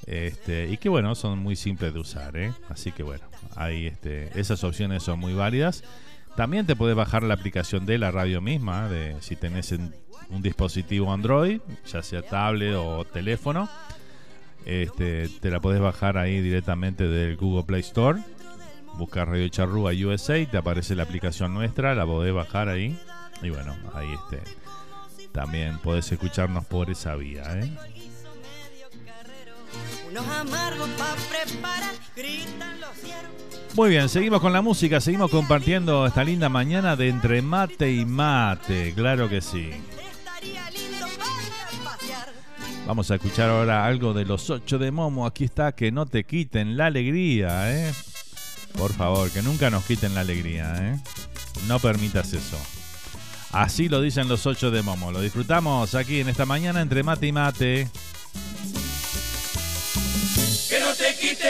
Este, 0.06 0.68
y 0.68 0.76
que 0.76 0.88
bueno, 0.88 1.14
son 1.14 1.38
muy 1.38 1.56
simples 1.56 1.94
de 1.94 2.00
usar, 2.00 2.36
¿eh? 2.36 2.52
Así 2.68 2.92
que 2.92 3.02
bueno, 3.02 3.24
ahí 3.56 3.86
este, 3.86 4.38
esas 4.38 4.62
opciones 4.64 5.02
son 5.02 5.18
muy 5.18 5.32
válidas. 5.34 5.82
También 6.36 6.66
te 6.66 6.76
puedes 6.76 6.96
bajar 6.96 7.22
la 7.22 7.34
aplicación 7.34 7.86
de 7.86 7.96
la 7.98 8.10
radio 8.10 8.40
misma, 8.40 8.88
de 8.88 9.16
si 9.20 9.36
tenés 9.36 9.72
en- 9.72 9.94
un 10.30 10.42
dispositivo 10.42 11.12
Android, 11.12 11.60
ya 11.86 12.02
sea 12.02 12.22
tablet 12.22 12.74
o 12.76 13.04
teléfono. 13.04 13.68
Este, 14.66 15.28
te 15.40 15.50
la 15.50 15.60
podés 15.60 15.80
bajar 15.80 16.16
ahí 16.18 16.40
directamente 16.40 17.06
del 17.06 17.36
Google 17.36 17.64
Play 17.64 17.80
Store. 17.80 18.20
Buscas 18.96 19.28
Radio 19.28 19.48
Charrúa 19.48 19.92
USA 19.92 20.44
te 20.46 20.56
aparece 20.56 20.94
la 20.94 21.02
aplicación 21.02 21.52
nuestra, 21.54 21.94
la 21.94 22.06
podés 22.06 22.32
bajar 22.34 22.68
ahí. 22.68 22.98
Y 23.42 23.50
bueno, 23.50 23.76
ahí 23.94 24.08
este, 24.12 24.42
también 25.32 25.78
podés 25.78 26.10
escucharnos 26.12 26.64
por 26.64 26.90
esa 26.90 27.14
vía, 27.16 27.42
¿eh? 27.60 27.70
Unos 30.14 30.28
amargos 30.28 30.88
pa' 30.90 31.16
preparar, 31.28 31.92
gritan 32.14 32.78
los 32.78 32.90
ciervos. 33.02 33.74
Muy 33.74 33.90
bien, 33.90 34.08
seguimos 34.08 34.40
con 34.40 34.52
la 34.52 34.62
música, 34.62 35.00
seguimos 35.00 35.28
compartiendo 35.28 36.06
esta 36.06 36.22
linda 36.22 36.48
mañana 36.48 36.94
de 36.94 37.08
entre 37.08 37.42
mate 37.42 37.90
y 37.90 38.04
mate, 38.04 38.94
claro 38.94 39.28
que 39.28 39.40
sí. 39.40 39.70
Vamos 42.86 43.10
a 43.10 43.16
escuchar 43.16 43.50
ahora 43.50 43.84
algo 43.86 44.14
de 44.14 44.24
los 44.24 44.50
ocho 44.50 44.78
de 44.78 44.92
Momo. 44.92 45.26
Aquí 45.26 45.42
está, 45.42 45.72
que 45.72 45.90
no 45.90 46.06
te 46.06 46.22
quiten 46.22 46.76
la 46.76 46.86
alegría, 46.86 47.72
¿eh? 47.72 47.92
Por 48.78 48.92
favor, 48.92 49.28
que 49.32 49.42
nunca 49.42 49.68
nos 49.68 49.82
quiten 49.82 50.14
la 50.14 50.20
alegría, 50.20 50.76
¿eh? 50.78 51.00
No 51.66 51.80
permitas 51.80 52.32
eso. 52.32 52.58
Así 53.50 53.88
lo 53.88 54.00
dicen 54.00 54.28
los 54.28 54.46
ocho 54.46 54.70
de 54.70 54.80
Momo. 54.82 55.10
Lo 55.10 55.20
disfrutamos 55.20 55.96
aquí 55.96 56.20
en 56.20 56.28
esta 56.28 56.46
mañana 56.46 56.82
entre 56.82 57.02
mate 57.02 57.26
y 57.26 57.32
mate. 57.32 57.90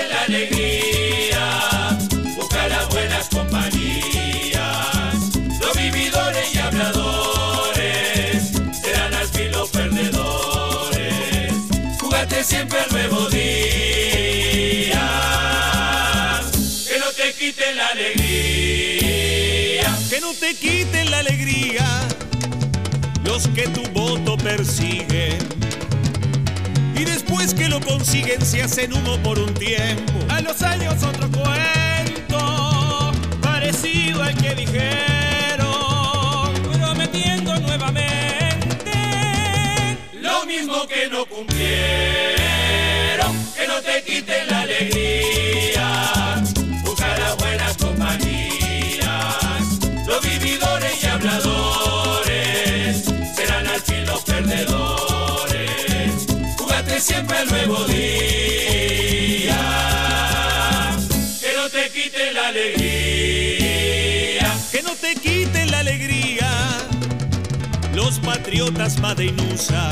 La 0.03 0.23
alegría. 0.23 1.97
Busca 2.37 2.67
las 2.69 2.89
buenas 2.89 3.29
compañías. 3.29 5.15
Los 5.61 5.77
vividores 5.77 6.55
y 6.55 6.59
habladores 6.59 8.51
serán 8.73 9.15
al 9.15 9.29
fin 9.29 9.53
los 9.53 9.69
perdedores. 9.71 11.53
Jugate 12.01 12.43
siempre 12.43 12.79
el 12.87 12.93
nuevo 12.93 13.29
día. 13.31 13.41
Que 16.89 16.99
no 16.99 17.07
te 17.17 17.33
quite 17.39 17.75
la 17.75 17.87
alegría. 17.89 19.97
Que 20.11 20.21
no 20.21 20.33
te 20.35 20.55
quiten 20.55 21.11
la 21.11 21.19
alegría 21.21 21.87
los 23.25 23.49
que 23.49 23.69
tu 23.69 23.83
voto 23.91 24.37
persiguen. 24.37 25.39
Y 27.05 27.07
después 27.07 27.53
que 27.53 27.69
lo 27.69 27.81
consiguen 27.81 28.41
se 28.41 28.63
hacen 28.63 28.95
humo 28.95 29.19
por 29.19 29.39
un 29.39 29.53
tiempo. 29.53 30.15
A 30.31 30.41
los 30.41 30.63
años 30.63 31.03
otro 31.03 31.29
cuento, 31.31 33.13
parecido 33.43 34.23
al 34.23 34.35
que 34.35 34.55
dijeron, 34.55 35.69
prometiendo 36.73 37.55
nuevamente 37.61 38.93
Lo 40.19 40.47
mismo 40.47 40.87
que 40.87 41.11
no 41.11 41.27
cumplieron, 41.27 41.77
que 43.55 43.67
no 43.69 43.83
te 43.83 44.03
quiten 44.03 44.47
la 44.49 44.63
alegría. 44.63 45.34
Siempre 57.05 57.43
el 57.43 57.51
nuevo 57.51 57.85
día, 57.85 59.57
que 61.41 61.53
no 61.55 61.69
te 61.69 61.91
quiten 61.91 62.35
la 62.35 62.49
alegría. 62.49 64.53
Que 64.73 64.83
no 64.83 64.97
te 64.97 65.15
quiten 65.15 65.71
la 65.71 65.81
alegría 65.81 66.49
los 67.95 68.19
patriotas 68.21 68.99
Madeinusa. 69.01 69.91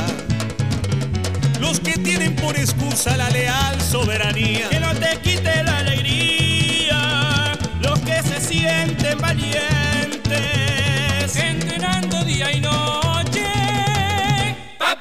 Los 1.61 1.81
que 1.81 1.99
tienen 1.99 2.35
por 2.35 2.57
excusa 2.57 3.15
la 3.17 3.29
leal 3.31 3.81
soberanía. 3.81 4.69
que 4.71 4.81
no 4.81 4.93
te 4.95 5.21
quite 5.21 5.63
la 5.63 5.79
alegría 5.79 6.13
mueren 9.13 9.21
valientes, 9.21 10.33
entrenando 11.37 12.25
día 12.25 12.51
y 12.53 12.61
noche, 12.61 13.02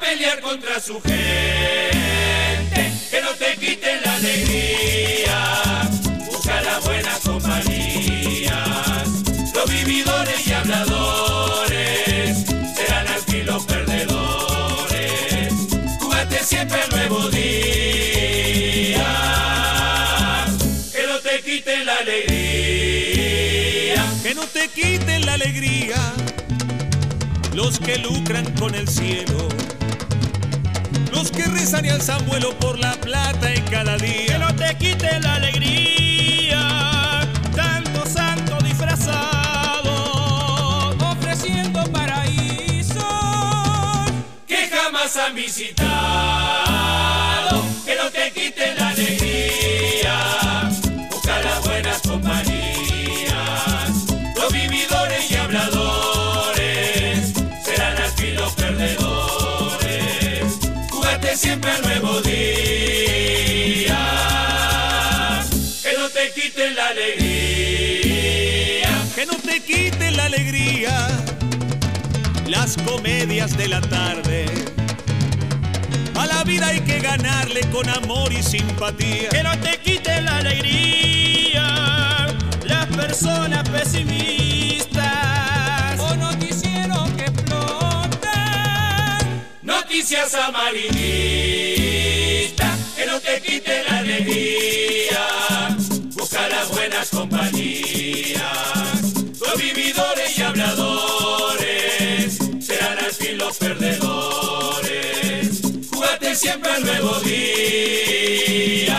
pelear 0.01 0.41
contra 0.41 0.79
su 0.81 0.99
gente, 1.01 2.91
que 3.11 3.21
no 3.21 3.29
te 3.37 3.55
quiten 3.57 4.01
la 4.03 4.15
alegría, 4.15 5.89
busca 6.25 6.61
las 6.61 6.83
buenas 6.83 7.19
compañías, 7.19 9.07
los 9.53 9.69
vividores 9.69 10.47
y 10.47 10.53
habladores 10.53 12.45
serán 12.75 13.07
fin 13.27 13.45
los 13.45 13.63
perdedores, 13.65 15.53
jugate 15.99 16.43
siempre 16.43 16.79
el 16.83 16.89
nuevo 16.89 17.29
día, 17.29 19.05
que 20.91 21.07
no 21.07 21.19
te 21.19 21.41
quiten 21.41 21.85
la 21.85 21.97
alegría, 21.97 23.23
que 24.23 24.33
no 24.33 24.47
te 24.47 24.67
quiten 24.67 25.25
la 25.27 25.33
alegría 25.35 25.95
los 27.53 27.79
que 27.79 27.97
lucran 27.97 28.45
con 28.57 28.73
el 28.73 28.87
cielo, 28.87 29.49
que 31.29 31.43
rezan 31.45 31.85
y 31.85 31.89
alzan 31.89 32.25
vuelo 32.25 32.57
por 32.57 32.79
la 32.79 32.93
plata 32.93 33.53
en 33.53 33.63
cada 33.65 33.97
día. 33.97 34.25
Que 34.25 34.39
no 34.39 34.55
te 34.55 34.75
quite 34.77 35.19
la 35.19 35.35
alegría, 35.35 37.27
tanto 37.55 38.07
santo 38.07 38.57
disfrazado, 38.63 39.91
ofreciendo 41.11 41.83
paraísos 41.91 43.03
que 44.47 44.67
jamás 44.69 45.15
han 45.17 45.35
visitado. 45.35 45.81
Que 47.85 47.95
no 47.95 48.09
te 48.09 48.31
quite 48.31 48.73
la 48.75 48.87
alegría, 48.87 49.00
siempre 61.41 61.71
nuevo 61.81 62.21
día, 62.21 63.97
que 65.81 65.93
no 65.97 66.07
te 66.09 66.31
quiten 66.39 66.75
la 66.75 66.89
alegría. 66.89 68.89
Que 69.15 69.25
no 69.25 69.33
te 69.37 69.59
quiten 69.61 70.17
la 70.17 70.25
alegría 70.25 71.07
las 72.45 72.77
comedias 72.77 73.57
de 73.57 73.69
la 73.69 73.81
tarde. 73.81 74.45
A 76.13 76.27
la 76.27 76.43
vida 76.43 76.67
hay 76.67 76.81
que 76.81 76.99
ganarle 76.99 77.61
con 77.71 77.89
amor 77.89 78.31
y 78.31 78.43
simpatía. 78.43 79.29
Que 79.29 79.41
no 79.41 79.57
te 79.59 79.79
quite 79.79 80.21
la 80.21 80.37
alegría 80.37 82.27
las 82.65 82.85
personas 82.85 83.67
pesimistas 83.67 84.90
Noticias 89.91 90.33
amarillistas, 90.35 92.79
que 92.95 93.05
no 93.07 93.19
te 93.19 93.41
quite 93.41 93.83
la 93.83 93.97
alegría. 93.97 95.75
Busca 96.15 96.47
las 96.47 96.71
buenas 96.71 97.09
compañías, 97.09 98.41
los 99.37 99.57
vividores 99.57 100.37
y 100.37 100.43
habladores 100.43 102.37
serán 102.61 102.99
al 102.99 103.11
fin 103.11 103.37
los 103.37 103.57
perdedores. 103.57 105.59
Júgate 105.91 106.35
siempre 106.35 106.71
al 106.71 106.85
nuevo 106.85 107.19
día, 107.19 108.95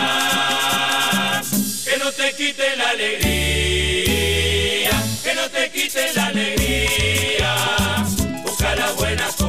que 1.85 1.97
no 1.97 2.11
te 2.11 2.33
quite 2.33 2.75
la 2.77 2.91
alegría, 2.91 4.91
que 5.23 5.33
no 5.33 5.49
te 5.49 5.71
quite 5.71 6.13
la 6.13 6.27
alegría. 6.27 7.55
Busca 8.43 8.75
las 8.75 8.95
buenas 8.95 9.33
compañías, 9.33 9.42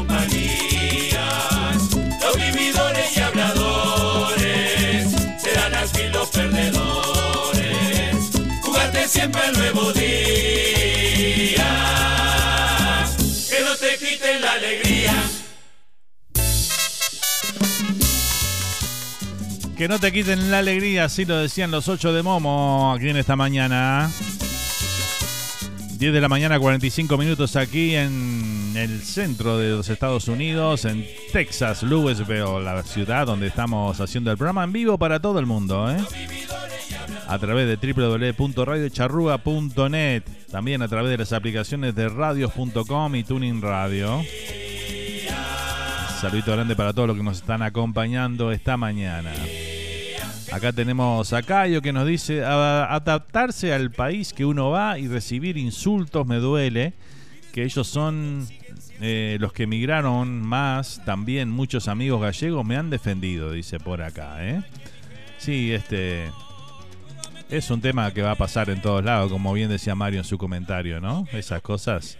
Júgate 8.62 9.08
siempre 9.08 9.40
al 9.40 9.52
nuevo 9.54 9.92
día, 9.92 10.04
que 13.50 13.60
no 13.64 13.74
te 13.76 13.98
quiten 13.98 14.40
la 14.40 14.52
alegría. 14.52 15.14
Que 19.76 19.88
no 19.88 19.98
te 19.98 20.12
quiten 20.12 20.50
la 20.50 20.58
alegría, 20.60 21.04
así 21.06 21.24
lo 21.24 21.36
decían 21.38 21.70
los 21.72 21.88
8 21.88 22.12
de 22.12 22.22
Momo 22.22 22.94
aquí 22.96 23.08
en 23.08 23.16
esta 23.16 23.34
mañana. 23.34 24.08
10 25.98 26.12
de 26.12 26.20
la 26.20 26.28
mañana, 26.28 26.58
45 26.58 27.16
minutos 27.16 27.56
aquí 27.56 27.94
en 27.94 28.72
el 28.76 29.02
centro 29.02 29.58
de 29.58 29.70
los 29.70 29.88
Estados 29.88 30.28
Unidos, 30.28 30.84
en 30.84 31.06
Texas, 31.32 31.82
Louisville, 31.82 32.62
la 32.62 32.82
ciudad 32.82 33.26
donde 33.26 33.46
estamos 33.46 34.00
haciendo 34.00 34.30
el 34.30 34.36
programa 34.36 34.64
en 34.64 34.72
vivo 34.72 34.98
para 34.98 35.20
todo 35.20 35.38
el 35.38 35.46
mundo, 35.46 35.90
¿eh? 35.90 35.96
A 37.28 37.38
través 37.38 37.66
de 37.66 37.76
www.radiocharruga.net, 37.94 40.22
también 40.50 40.82
a 40.82 40.88
través 40.88 41.10
de 41.10 41.18
las 41.18 41.32
aplicaciones 41.32 41.94
de 41.94 42.08
radios.com 42.08 43.14
y 43.16 43.24
Tuning 43.24 43.60
Radio. 43.62 44.22
Saludito 46.20 46.52
grande 46.52 46.76
para 46.76 46.92
todos 46.92 47.08
los 47.08 47.16
que 47.16 47.22
nos 47.22 47.38
están 47.38 47.62
acompañando 47.62 48.52
esta 48.52 48.76
mañana. 48.76 49.32
Acá 50.52 50.72
tenemos 50.72 51.32
a 51.32 51.42
Cayo 51.42 51.82
que 51.82 51.92
nos 51.92 52.06
dice 52.06 52.44
"A- 52.44 52.94
adaptarse 52.94 53.72
al 53.74 53.90
país 53.90 54.32
que 54.32 54.44
uno 54.44 54.70
va 54.70 54.98
y 54.98 55.08
recibir 55.08 55.56
insultos 55.56 56.26
me 56.26 56.36
duele. 56.36 56.92
Que 57.52 57.64
ellos 57.64 57.86
son 57.88 58.46
eh, 59.00 59.36
los 59.40 59.52
que 59.52 59.64
emigraron 59.64 60.40
más. 60.46 61.02
También 61.04 61.50
muchos 61.50 61.88
amigos 61.88 62.20
gallegos 62.20 62.64
me 62.64 62.76
han 62.76 62.90
defendido, 62.90 63.50
dice 63.50 63.80
por 63.80 64.02
acá. 64.02 64.36
¿eh? 64.46 64.62
Sí, 65.38 65.72
este 65.72 66.30
es 67.50 67.70
un 67.70 67.80
tema 67.80 68.12
que 68.12 68.22
va 68.22 68.32
a 68.32 68.36
pasar 68.36 68.70
en 68.70 68.80
todos 68.82 69.04
lados, 69.04 69.30
como 69.30 69.52
bien 69.52 69.68
decía 69.68 69.94
Mario 69.94 70.20
en 70.20 70.24
su 70.24 70.38
comentario, 70.38 71.00
¿no? 71.00 71.26
Esas 71.32 71.62
cosas 71.62 72.18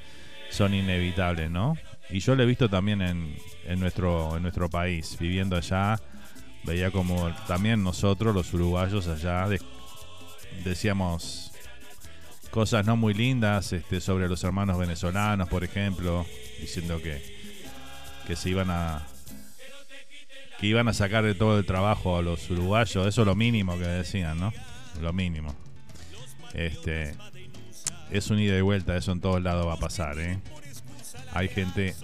son 0.51 0.75
inevitables, 0.75 1.51
¿no? 1.51 1.77
Y 2.11 2.21
yo 2.21 2.35
lo 2.35 2.43
he 2.43 2.47
visto 2.47 2.69
también 2.69 3.01
en, 3.03 3.37
en 3.67 3.81
nuestro, 3.81 4.37
en 4.37 4.43
nuestro 4.43 4.69
país, 4.69 5.17
viviendo 5.19 5.57
allá, 5.57 5.99
veía 6.65 6.91
como 6.91 7.31
también 7.49 7.83
nosotros, 7.83 8.35
los 8.35 8.53
uruguayos 8.55 9.07
allá, 9.09 9.49
de- 9.49 9.61
decíamos 10.65 11.51
cosas 12.51 12.87
no 12.87 12.97
muy 12.97 13.15
lindas 13.15 13.73
este, 13.73 14.01
sobre 14.01 14.29
los 14.29 14.45
hermanos 14.45 14.79
venezolanos, 14.79 15.49
por 15.49 15.65
ejemplo, 15.65 16.25
diciendo 16.61 17.01
que, 17.03 17.21
que 18.27 18.37
se 18.37 18.51
iban 18.51 18.71
a 18.71 19.03
que 20.61 20.69
iban 20.69 20.87
a 20.87 20.93
sacar 20.93 21.25
de 21.25 21.35
todo 21.35 21.59
el 21.59 21.67
trabajo 21.67 22.17
a 22.17 22.23
los 22.23 22.49
uruguayos, 22.49 23.09
eso 23.09 23.23
es 23.23 23.27
lo 23.27 23.35
mínimo 23.35 23.77
que 23.77 23.85
decían, 23.87 24.39
¿no? 24.39 24.53
Lo 25.01 25.13
mínimo. 25.13 25.55
Este 26.53 27.15
es 28.11 28.31
un 28.31 28.39
ida 28.39 28.57
y 28.57 28.61
vuelta, 28.61 28.97
eso 28.97 29.13
en 29.13 29.21
todos 29.21 29.43
lados 29.43 29.67
va 29.67 29.75
a 29.75 29.79
pasar, 29.79 30.19
¿eh? 30.19 30.39
Hay 31.33 31.49
gente 31.49 31.95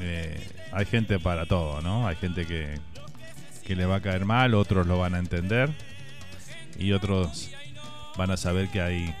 eh, 0.00 0.48
hay 0.72 0.86
gente 0.86 1.18
para 1.18 1.46
todo, 1.46 1.80
¿no? 1.80 2.06
Hay 2.06 2.16
gente 2.16 2.46
que 2.46 2.78
que 3.66 3.76
le 3.76 3.84
va 3.84 3.96
a 3.96 4.00
caer 4.00 4.24
mal, 4.24 4.54
otros 4.54 4.86
lo 4.86 4.98
van 4.98 5.14
a 5.14 5.18
entender 5.18 5.70
y 6.78 6.92
otros 6.92 7.50
van 8.16 8.30
a 8.30 8.36
saber 8.36 8.68
que 8.68 8.80
hay 8.80 9.14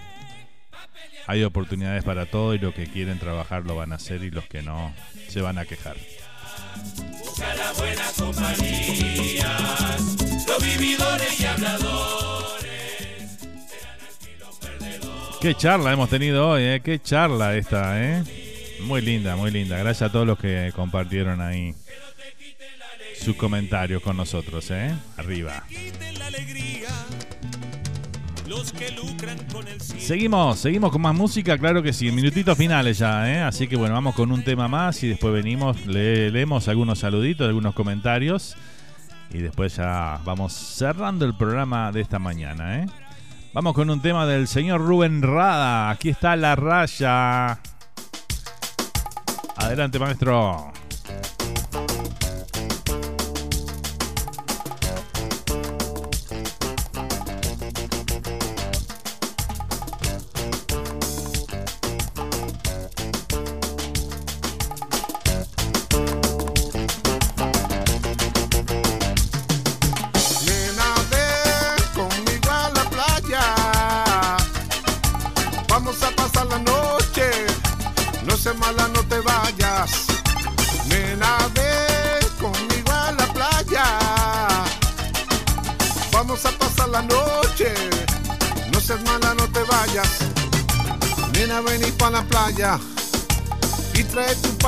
hay 1.26 1.44
oportunidades 1.44 2.02
para 2.04 2.24
todo 2.24 2.54
y 2.54 2.58
los 2.58 2.74
que 2.74 2.86
quieren 2.86 3.18
trabajar 3.18 3.64
lo 3.66 3.76
van 3.76 3.92
a 3.92 3.96
hacer 3.96 4.22
y 4.22 4.30
los 4.30 4.44
que 4.46 4.62
no 4.62 4.94
se 5.28 5.42
van 5.42 5.58
a 5.58 5.66
quejar. 5.66 5.96
Busca 7.18 7.54
las 7.54 7.78
buenas 7.78 8.12
compañías, 8.12 9.46
los 10.46 10.62
vividores 10.62 11.40
y 11.40 11.44
habladores. 11.44 12.17
Qué 15.40 15.54
charla 15.54 15.92
hemos 15.92 16.08
tenido 16.10 16.48
hoy, 16.48 16.62
¿eh? 16.64 16.80
Qué 16.84 17.00
charla 17.00 17.56
esta, 17.56 18.02
¿eh? 18.02 18.24
Muy 18.82 19.00
linda, 19.00 19.36
muy 19.36 19.50
linda. 19.50 19.78
Gracias 19.78 20.08
a 20.08 20.12
todos 20.12 20.26
los 20.26 20.38
que 20.38 20.72
compartieron 20.74 21.40
ahí 21.40 21.74
sus 23.20 23.36
comentarios 23.36 24.02
con 24.02 24.16
nosotros, 24.16 24.68
¿eh? 24.70 24.92
Arriba. 25.16 25.62
Seguimos, 30.00 30.58
seguimos 30.58 30.90
con 30.90 31.02
más 31.02 31.14
música, 31.14 31.56
claro 31.58 31.82
que 31.82 31.92
sí, 31.92 32.10
minutitos 32.10 32.56
finales 32.58 32.98
ya, 32.98 33.30
¿eh? 33.32 33.40
Así 33.40 33.68
que 33.68 33.76
bueno, 33.76 33.94
vamos 33.94 34.14
con 34.16 34.32
un 34.32 34.42
tema 34.42 34.66
más 34.66 35.02
y 35.04 35.08
después 35.08 35.32
venimos, 35.32 35.86
le- 35.86 36.30
leemos 36.30 36.66
algunos 36.66 36.98
saluditos, 36.98 37.46
algunos 37.46 37.74
comentarios 37.74 38.56
y 39.32 39.38
después 39.38 39.76
ya 39.76 40.18
vamos 40.24 40.52
cerrando 40.52 41.26
el 41.26 41.34
programa 41.36 41.92
de 41.92 42.00
esta 42.00 42.18
mañana, 42.18 42.80
¿eh? 42.82 42.86
Vamos 43.58 43.74
con 43.74 43.90
un 43.90 44.00
tema 44.00 44.24
del 44.24 44.46
señor 44.46 44.80
Rubén 44.80 45.20
Rada, 45.20 45.90
aquí 45.90 46.10
está 46.10 46.36
la 46.36 46.54
raya. 46.54 47.58
Adelante, 49.56 49.98
maestro. 49.98 50.70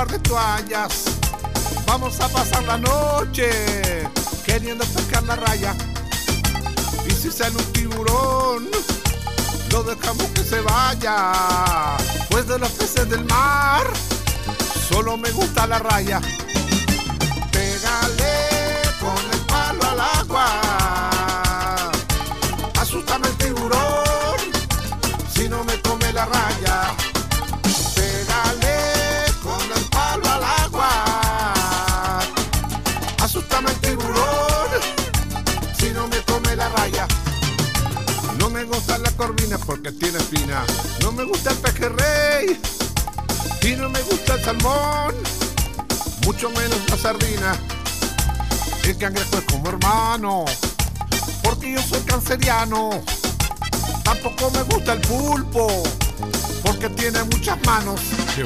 De 0.09 0.19
toallas. 0.21 1.05
Vamos 1.87 2.19
a 2.21 2.29
pasar 2.29 2.63
la 2.65 2.79
noche 2.79 3.51
queriendo 4.47 4.85
pescar 4.85 5.23
la 5.25 5.37
raya. 5.37 5.75
Y 7.07 7.11
si 7.11 7.31
sale 7.31 7.57
un 7.57 7.73
tiburón, 7.73 8.69
lo 9.71 9.83
dejamos 9.83 10.25
que 10.35 10.43
se 10.43 10.61
vaya. 10.61 11.97
Pues 12.31 12.49
de 12.49 12.59
los 12.59 12.71
peces 12.71 13.11
del 13.11 13.25
mar, 13.27 13.83
solo 14.89 15.19
me 15.19 15.31
gusta 15.33 15.67
la 15.67 15.79
raya. 15.79 16.21
Porque 39.59 39.91
tiene 39.91 40.19
espina. 40.19 40.65
No 41.03 41.11
me 41.13 41.25
gusta 41.25 41.51
el 41.51 41.57
pejerrey 41.57 42.61
y 43.63 43.77
no 43.77 43.89
me 43.89 44.01
gusta 44.03 44.35
el 44.35 44.45
salmón. 44.45 45.15
Mucho 46.25 46.51
menos 46.51 46.79
la 46.89 46.97
sardina. 46.97 47.59
El 48.85 48.97
cangrejo 48.97 49.39
es 49.39 49.45
como 49.45 49.69
hermano, 49.69 50.45
porque 51.43 51.73
yo 51.73 51.83
soy 51.83 52.01
canceriano. 52.01 52.91
Tampoco 54.05 54.51
me 54.51 54.63
gusta 54.63 54.93
el 54.95 55.01
pulpo, 55.01 55.69
porque 56.65 56.89
tiene 56.91 57.23
muchas 57.25 57.59
manos. 57.65 58.01
Qué 58.35 58.43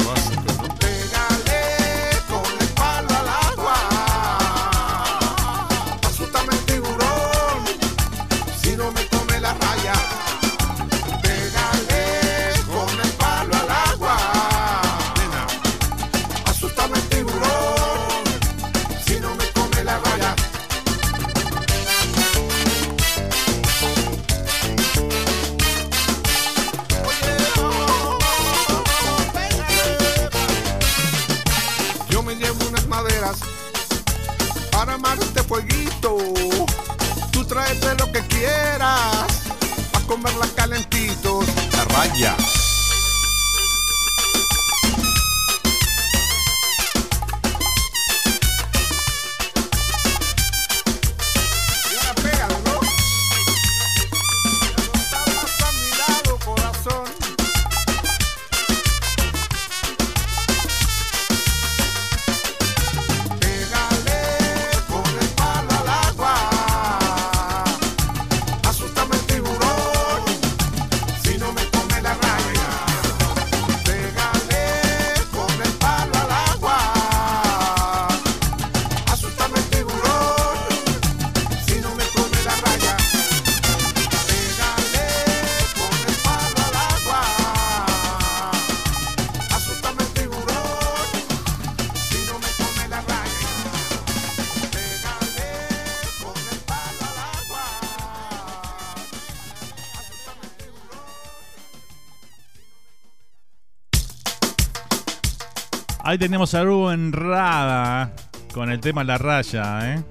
Ahí 106.14 106.18
tenemos 106.18 106.54
a 106.54 106.62
Rubén 106.62 107.10
Rada 107.12 108.12
con 108.52 108.70
el 108.70 108.78
tema 108.78 109.02
La 109.02 109.18
Raya, 109.18 109.96
¿eh? 109.96 110.04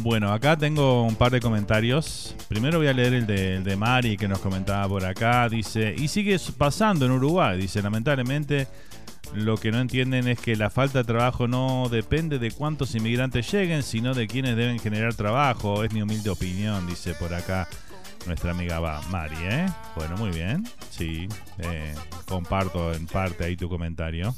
Bueno, 0.00 0.32
acá 0.32 0.56
tengo 0.56 1.04
un 1.04 1.14
par 1.14 1.30
de 1.30 1.38
comentarios. 1.38 2.34
Primero 2.48 2.78
voy 2.78 2.88
a 2.88 2.92
leer 2.92 3.14
el 3.14 3.24
de, 3.24 3.54
el 3.58 3.62
de 3.62 3.76
Mari 3.76 4.16
que 4.16 4.26
nos 4.26 4.40
comentaba 4.40 4.88
por 4.88 5.04
acá. 5.04 5.48
Dice, 5.48 5.94
y 5.96 6.08
sigue 6.08 6.36
pasando 6.58 7.06
en 7.06 7.12
Uruguay. 7.12 7.56
Dice, 7.56 7.80
lamentablemente 7.80 8.66
lo 9.34 9.56
que 9.56 9.70
no 9.70 9.78
entienden 9.78 10.26
es 10.26 10.40
que 10.40 10.56
la 10.56 10.68
falta 10.68 10.98
de 10.98 11.04
trabajo 11.04 11.46
no 11.46 11.88
depende 11.88 12.40
de 12.40 12.50
cuántos 12.50 12.92
inmigrantes 12.96 13.48
lleguen, 13.52 13.84
sino 13.84 14.14
de 14.14 14.26
quienes 14.26 14.56
deben 14.56 14.80
generar 14.80 15.14
trabajo. 15.14 15.84
Es 15.84 15.92
mi 15.92 16.02
humilde 16.02 16.30
opinión, 16.30 16.88
dice 16.88 17.14
por 17.14 17.32
acá 17.34 17.68
nuestra 18.26 18.50
amiga 18.50 18.80
Va- 18.80 19.00
Mari, 19.10 19.36
¿eh? 19.42 19.66
Bueno, 19.94 20.16
muy 20.16 20.30
bien. 20.30 20.66
Sí, 20.90 21.28
eh, 21.58 21.94
comparto 22.26 22.92
en 22.92 23.06
parte 23.06 23.44
ahí 23.44 23.56
tu 23.56 23.68
comentario. 23.68 24.34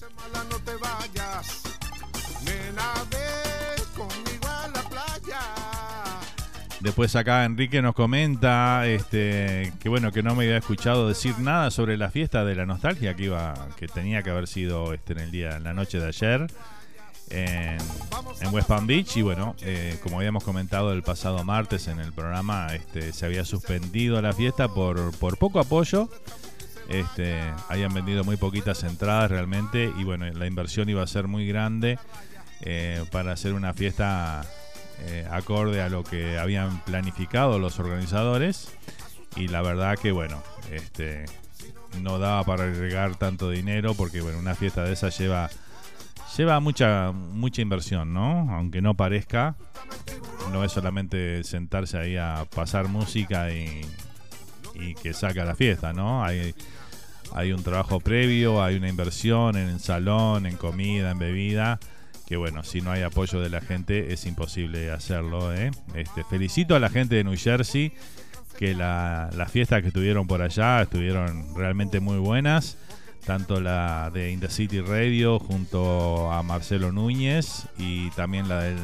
Después 6.86 7.16
acá 7.16 7.44
Enrique 7.44 7.82
nos 7.82 7.96
comenta 7.96 8.86
este, 8.86 9.72
que 9.80 9.88
bueno 9.88 10.12
que 10.12 10.22
no 10.22 10.36
me 10.36 10.44
había 10.44 10.58
escuchado 10.58 11.08
decir 11.08 11.36
nada 11.40 11.72
sobre 11.72 11.96
la 11.96 12.12
fiesta 12.12 12.44
de 12.44 12.54
la 12.54 12.64
nostalgia 12.64 13.14
que 13.14 13.24
iba 13.24 13.54
que 13.76 13.88
tenía 13.88 14.22
que 14.22 14.30
haber 14.30 14.46
sido 14.46 14.94
este 14.94 15.14
en 15.14 15.18
el 15.18 15.32
día 15.32 15.56
en 15.56 15.64
la 15.64 15.74
noche 15.74 15.98
de 15.98 16.06
ayer 16.06 16.46
en, 17.30 17.80
West 18.52 18.68
Palm 18.68 18.86
Beach. 18.86 19.16
Y 19.16 19.22
bueno 19.22 19.56
eh, 19.62 19.98
como 20.00 20.18
habíamos 20.18 20.44
comentado 20.44 20.92
el 20.92 21.02
pasado 21.02 21.42
martes 21.42 21.88
en 21.88 21.98
el 21.98 22.12
programa 22.12 22.68
este, 22.72 23.12
se 23.12 23.26
había 23.26 23.44
suspendido 23.44 24.22
la 24.22 24.32
fiesta 24.32 24.68
por, 24.68 25.10
por 25.18 25.38
poco 25.38 25.58
apoyo. 25.58 26.08
Este, 26.88 27.42
habían 27.68 27.92
vendido 27.94 28.22
muy 28.22 28.36
poquitas 28.36 28.84
entradas 28.84 29.32
realmente 29.32 29.90
y 29.98 30.04
bueno 30.04 30.24
la 30.32 30.46
inversión 30.46 30.88
iba 30.88 31.02
a 31.02 31.06
ser 31.08 31.26
muy 31.26 31.48
grande 31.48 31.98
eh, 32.60 33.04
para 33.10 33.32
hacer 33.32 33.54
una 33.54 33.74
fiesta 33.74 34.46
eh, 35.01 35.27
acorde 35.31 35.82
a 35.82 35.89
lo 35.89 36.05
que 36.05 36.39
habían 36.39 36.81
planificado 36.85 37.59
los 37.59 37.78
organizadores. 37.78 38.73
Y 39.36 39.48
la 39.48 39.62
verdad 39.62 39.98
que 39.98 40.12
bueno 40.12 40.43
este 40.73 41.27
no 42.02 42.18
daba 42.18 42.44
para 42.44 42.64
agregar 42.64 43.16
tanto 43.16 43.51
dinero 43.51 43.94
porque 43.94 44.20
bueno 44.20 44.39
una 44.39 44.55
fiesta 44.55 44.85
de 44.85 44.93
esa 44.93 45.09
lleva 45.10 45.51
lleva 46.36 46.60
mucha 46.60 47.12
mucha 47.12 47.62
inversión 47.62 48.12
no 48.12 48.55
aunque 48.55 48.82
no 48.82 48.94
parezca 48.94 49.56
no 50.52 50.64
es 50.64 50.73
solamente 50.73 51.44
sentarse 51.44 51.98
ahí 51.98 52.16
a 52.16 52.47
pasar 52.55 52.89
música 52.89 53.52
y, 53.52 53.82
y 54.74 54.94
que 54.94 55.12
saca 55.12 55.44
la 55.44 55.55
fiesta 55.55 55.93
no 55.93 56.24
hay 56.24 56.55
hay 57.35 57.52
un 57.52 57.62
trabajo 57.62 58.01
previo 58.01 58.62
hay 58.62 58.77
una 58.77 58.89
inversión 58.89 59.56
en 59.56 59.68
el 59.68 59.81
salón 59.81 60.47
en 60.47 60.56
comida 60.56 61.10
en 61.10 61.18
bebida 61.18 61.78
que 62.27 62.36
bueno, 62.36 62.62
si 62.65 62.81
no 62.81 62.90
hay 62.90 63.03
apoyo 63.03 63.40
de 63.40 63.48
la 63.51 63.61
gente 63.61 64.12
es 64.12 64.27
imposible 64.27 64.90
hacerlo. 64.90 65.55
¿eh? 65.55 65.70
Este, 65.94 66.24
felicito 66.24 66.74
a 66.74 66.81
la 66.81 66.89
gente 66.90 67.15
de 67.15 67.24
New 67.24 67.36
Jersey, 67.36 67.93
que 68.59 68.74
la- 68.74 69.31
las 69.35 69.51
fiestas 69.53 69.82
que 69.82 69.90
tuvieron 69.93 70.27
por 70.27 70.43
allá 70.43 70.82
estuvieron 70.82 71.55
realmente 71.57 72.01
muy 72.01 72.19
buenas. 72.19 72.77
Tanto 73.27 73.61
la 73.61 74.11
de 74.15 74.31
In 74.31 74.39
the 74.40 74.48
City 74.48 74.81
Radio 74.81 75.39
junto 75.40 76.31
a 76.32 76.43
Marcelo 76.44 76.93
Núñez 76.93 77.66
y 77.77 78.09
también 78.11 78.48
la 78.48 78.61
del 78.62 78.78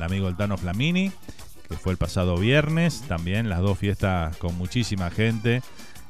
amigo 0.00 0.28
el 0.28 0.36
Tano 0.36 0.56
Flamini, 0.56 1.12
que 1.68 1.76
fue 1.76 1.92
el 1.92 1.98
pasado 1.98 2.38
viernes. 2.38 3.02
También 3.06 3.50
las 3.50 3.60
dos 3.60 3.78
fiestas 3.78 4.34
con 4.38 4.56
muchísima 4.56 5.10
gente. 5.10 5.62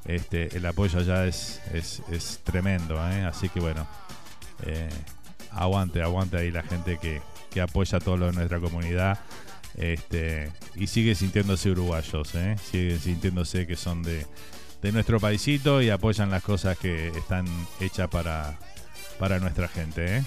Este, 0.05 0.57
el 0.57 0.65
apoyo 0.67 0.99
allá 1.01 1.27
es, 1.27 1.61
es, 1.75 2.03
es 2.11 2.41
tremendo, 2.45 2.97
¿eh? 3.11 3.23
así 3.25 3.49
que 3.49 3.59
bueno, 3.61 3.87
eh, 4.65 4.89
aguante, 5.55 6.03
aguante 6.03 6.37
ahí 6.37 6.51
la 6.51 6.63
gente 6.63 6.99
que, 6.99 7.21
que 7.51 7.61
apoya 7.61 7.99
todo 8.01 8.17
lo 8.17 8.27
de 8.27 8.33
nuestra 8.33 8.61
comunidad 8.61 9.19
Este, 9.75 10.53
y 10.77 10.87
sigue 10.87 11.15
sintiéndose 11.15 11.71
uruguayos, 11.71 12.35
¿eh? 12.35 12.57
sigue 12.71 12.99
sintiéndose 12.99 13.67
que 13.67 13.75
son 13.77 14.03
de, 14.03 14.27
de 14.83 14.93
nuestro 14.93 15.19
paisito 15.19 15.81
y 15.81 15.89
apoyan 15.89 16.31
las 16.31 16.43
cosas 16.43 16.77
que 16.77 17.09
están 17.09 17.47
hechas 17.81 18.09
para, 18.09 18.59
para 19.19 19.39
nuestra 19.39 19.69
gente. 19.69 20.19
¿eh? 20.19 20.25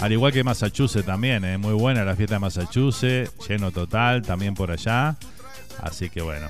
Al 0.00 0.10
igual 0.10 0.32
que 0.32 0.42
Massachusetts 0.42 1.06
también, 1.06 1.44
¿eh? 1.44 1.58
muy 1.58 1.74
buena 1.74 2.04
la 2.04 2.16
fiesta 2.16 2.34
de 2.34 2.40
Massachusetts, 2.40 3.30
lleno 3.48 3.70
total 3.70 4.22
también 4.22 4.54
por 4.54 4.72
allá. 4.72 5.16
Así 5.80 6.10
que 6.10 6.20
bueno. 6.20 6.48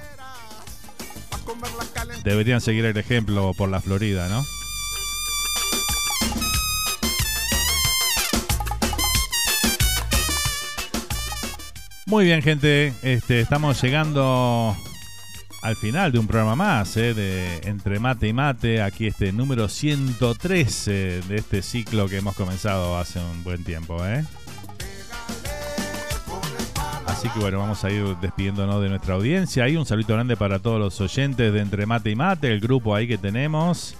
Deberían 2.24 2.62
seguir 2.62 2.86
el 2.86 2.96
ejemplo 2.96 3.52
por 3.52 3.68
la 3.68 3.82
Florida, 3.82 4.28
¿no? 4.30 4.42
Muy 12.14 12.26
bien, 12.26 12.42
gente. 12.42 12.94
Este, 13.02 13.40
estamos 13.40 13.82
llegando 13.82 14.76
al 15.62 15.74
final 15.74 16.12
de 16.12 16.20
un 16.20 16.28
programa 16.28 16.54
más, 16.54 16.96
¿eh? 16.96 17.12
de 17.12 17.56
Entre 17.64 17.98
Mate 17.98 18.28
y 18.28 18.32
Mate. 18.32 18.82
Aquí 18.82 19.08
este 19.08 19.32
número 19.32 19.68
113 19.68 21.22
de 21.22 21.34
este 21.34 21.60
ciclo 21.60 22.08
que 22.08 22.18
hemos 22.18 22.36
comenzado 22.36 22.96
hace 22.98 23.18
un 23.18 23.42
buen 23.42 23.64
tiempo. 23.64 23.98
¿eh? 24.06 24.24
Así 27.06 27.28
que 27.30 27.40
bueno, 27.40 27.58
vamos 27.58 27.82
a 27.84 27.90
ir 27.90 28.04
despidiéndonos 28.18 28.80
de 28.80 28.90
nuestra 28.90 29.14
audiencia. 29.14 29.64
Hay 29.64 29.76
un 29.76 29.84
saludo 29.84 30.14
grande 30.14 30.36
para 30.36 30.60
todos 30.60 30.78
los 30.78 31.00
oyentes 31.00 31.52
de 31.52 31.58
Entre 31.58 31.84
Mate 31.84 32.12
y 32.12 32.14
Mate, 32.14 32.52
el 32.52 32.60
grupo 32.60 32.94
ahí 32.94 33.08
que 33.08 33.18
tenemos. 33.18 33.96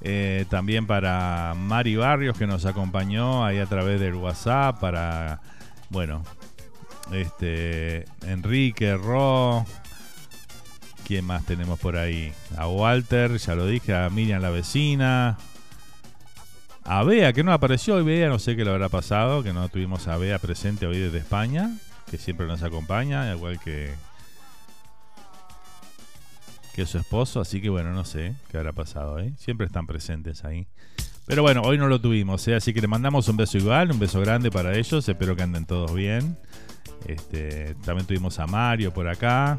Eh, 0.00 0.46
también 0.50 0.88
para 0.88 1.54
Mari 1.56 1.94
Barrios 1.94 2.36
que 2.36 2.48
nos 2.48 2.66
acompañó 2.66 3.44
ahí 3.44 3.60
a 3.60 3.66
través 3.66 4.00
del 4.00 4.14
WhatsApp. 4.14 4.80
Para, 4.80 5.40
bueno, 5.90 6.24
este 7.10 8.04
Enrique, 8.26 8.96
Ro. 8.96 9.66
¿Quién 11.06 11.24
más 11.24 11.44
tenemos 11.44 11.78
por 11.80 11.96
ahí? 11.96 12.32
A 12.56 12.68
Walter, 12.68 13.36
ya 13.36 13.54
lo 13.54 13.66
dije, 13.66 13.94
a 13.94 14.08
Miriam 14.08 14.40
la 14.40 14.50
vecina. 14.50 15.36
A 16.84 17.02
Bea, 17.04 17.32
que 17.32 17.44
no 17.44 17.52
apareció 17.52 17.94
hoy, 17.96 18.02
Bea, 18.02 18.28
no 18.28 18.38
sé 18.38 18.56
qué 18.56 18.64
le 18.64 18.70
habrá 18.70 18.88
pasado, 18.88 19.42
que 19.42 19.52
no 19.52 19.68
tuvimos 19.68 20.08
a 20.08 20.16
Bea 20.16 20.38
presente 20.38 20.86
hoy 20.86 20.98
desde 20.98 21.18
España, 21.18 21.76
que 22.10 22.18
siempre 22.18 22.46
nos 22.46 22.62
acompaña, 22.62 23.32
igual 23.32 23.60
que, 23.60 23.94
que 26.74 26.86
su 26.86 26.98
esposo, 26.98 27.40
así 27.40 27.60
que 27.60 27.70
bueno, 27.70 27.92
no 27.92 28.04
sé 28.04 28.34
qué 28.50 28.58
habrá 28.58 28.72
pasado, 28.72 29.20
¿eh? 29.20 29.32
Siempre 29.38 29.66
están 29.66 29.86
presentes 29.86 30.44
ahí. 30.44 30.66
Pero 31.26 31.42
bueno, 31.42 31.62
hoy 31.62 31.78
no 31.78 31.86
lo 31.86 32.00
tuvimos, 32.00 32.46
¿eh? 32.48 32.56
así 32.56 32.74
que 32.74 32.80
le 32.80 32.88
mandamos 32.88 33.28
un 33.28 33.36
beso 33.36 33.58
igual, 33.58 33.92
un 33.92 34.00
beso 34.00 34.20
grande 34.20 34.50
para 34.50 34.76
ellos, 34.76 35.08
espero 35.08 35.36
que 35.36 35.42
anden 35.42 35.66
todos 35.66 35.94
bien. 35.94 36.36
Este, 37.06 37.74
también 37.84 38.06
tuvimos 38.06 38.38
a 38.38 38.46
Mario 38.46 38.92
por 38.92 39.08
acá. 39.08 39.58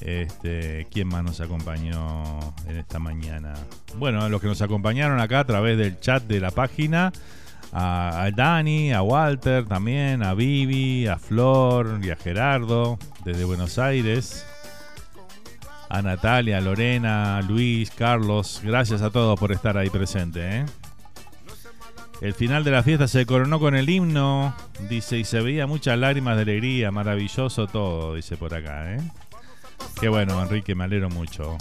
Este, 0.00 0.88
¿Quién 0.90 1.08
más 1.08 1.22
nos 1.22 1.40
acompañó 1.40 2.40
en 2.66 2.76
esta 2.76 2.98
mañana? 2.98 3.54
Bueno, 3.96 4.28
los 4.28 4.40
que 4.40 4.48
nos 4.48 4.60
acompañaron 4.60 5.20
acá 5.20 5.40
a 5.40 5.44
través 5.44 5.78
del 5.78 6.00
chat 6.00 6.24
de 6.24 6.40
la 6.40 6.50
página. 6.50 7.12
A, 7.74 8.28
Dani, 8.34 8.92
a 8.92 9.00
Walter 9.00 9.64
también, 9.64 10.22
a 10.22 10.34
Vivi, 10.34 11.06
a 11.06 11.18
Flor 11.18 12.00
y 12.02 12.10
a 12.10 12.16
Gerardo 12.16 12.98
desde 13.24 13.44
Buenos 13.44 13.78
Aires. 13.78 14.44
A 15.88 16.02
Natalia, 16.02 16.60
Lorena, 16.60 17.40
Luis, 17.42 17.90
Carlos. 17.90 18.60
Gracias 18.62 19.02
a 19.02 19.10
todos 19.10 19.38
por 19.38 19.52
estar 19.52 19.78
ahí 19.78 19.88
presente. 19.88 20.58
¿eh? 20.58 20.66
El 22.22 22.34
final 22.34 22.62
de 22.62 22.70
la 22.70 22.84
fiesta 22.84 23.08
se 23.08 23.26
coronó 23.26 23.58
con 23.58 23.74
el 23.74 23.90
himno, 23.90 24.54
dice, 24.88 25.18
y 25.18 25.24
se 25.24 25.40
veía 25.40 25.66
muchas 25.66 25.98
lágrimas 25.98 26.36
de 26.36 26.42
alegría, 26.42 26.92
maravilloso 26.92 27.66
todo, 27.66 28.14
dice 28.14 28.36
por 28.36 28.54
acá, 28.54 28.94
¿eh? 28.94 29.00
Qué 30.00 30.08
bueno, 30.08 30.40
Enrique, 30.40 30.76
me 30.76 30.84
alegro 30.84 31.10
mucho. 31.10 31.58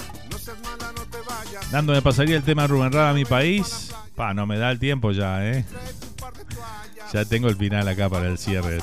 Dando 1.72 1.94
me 1.94 2.04
pasaría 2.04 2.38
el 2.38 2.44
tema 2.44 2.68
Rubén 2.68 2.92
Rada 2.92 3.10
a 3.10 3.14
mi 3.16 3.26
país. 3.26 3.92
Pa, 4.16 4.36
no 4.36 4.46
me 4.46 4.60
da 4.60 4.70
el 4.70 4.78
tiempo 4.78 5.12
ya, 5.12 5.44
¿eh? 5.44 5.66
Ya 7.12 7.26
tengo 7.26 7.48
el 7.48 7.56
final 7.56 7.88
acá 7.88 8.08
para 8.08 8.28
el 8.28 8.38
cierre. 8.38 8.78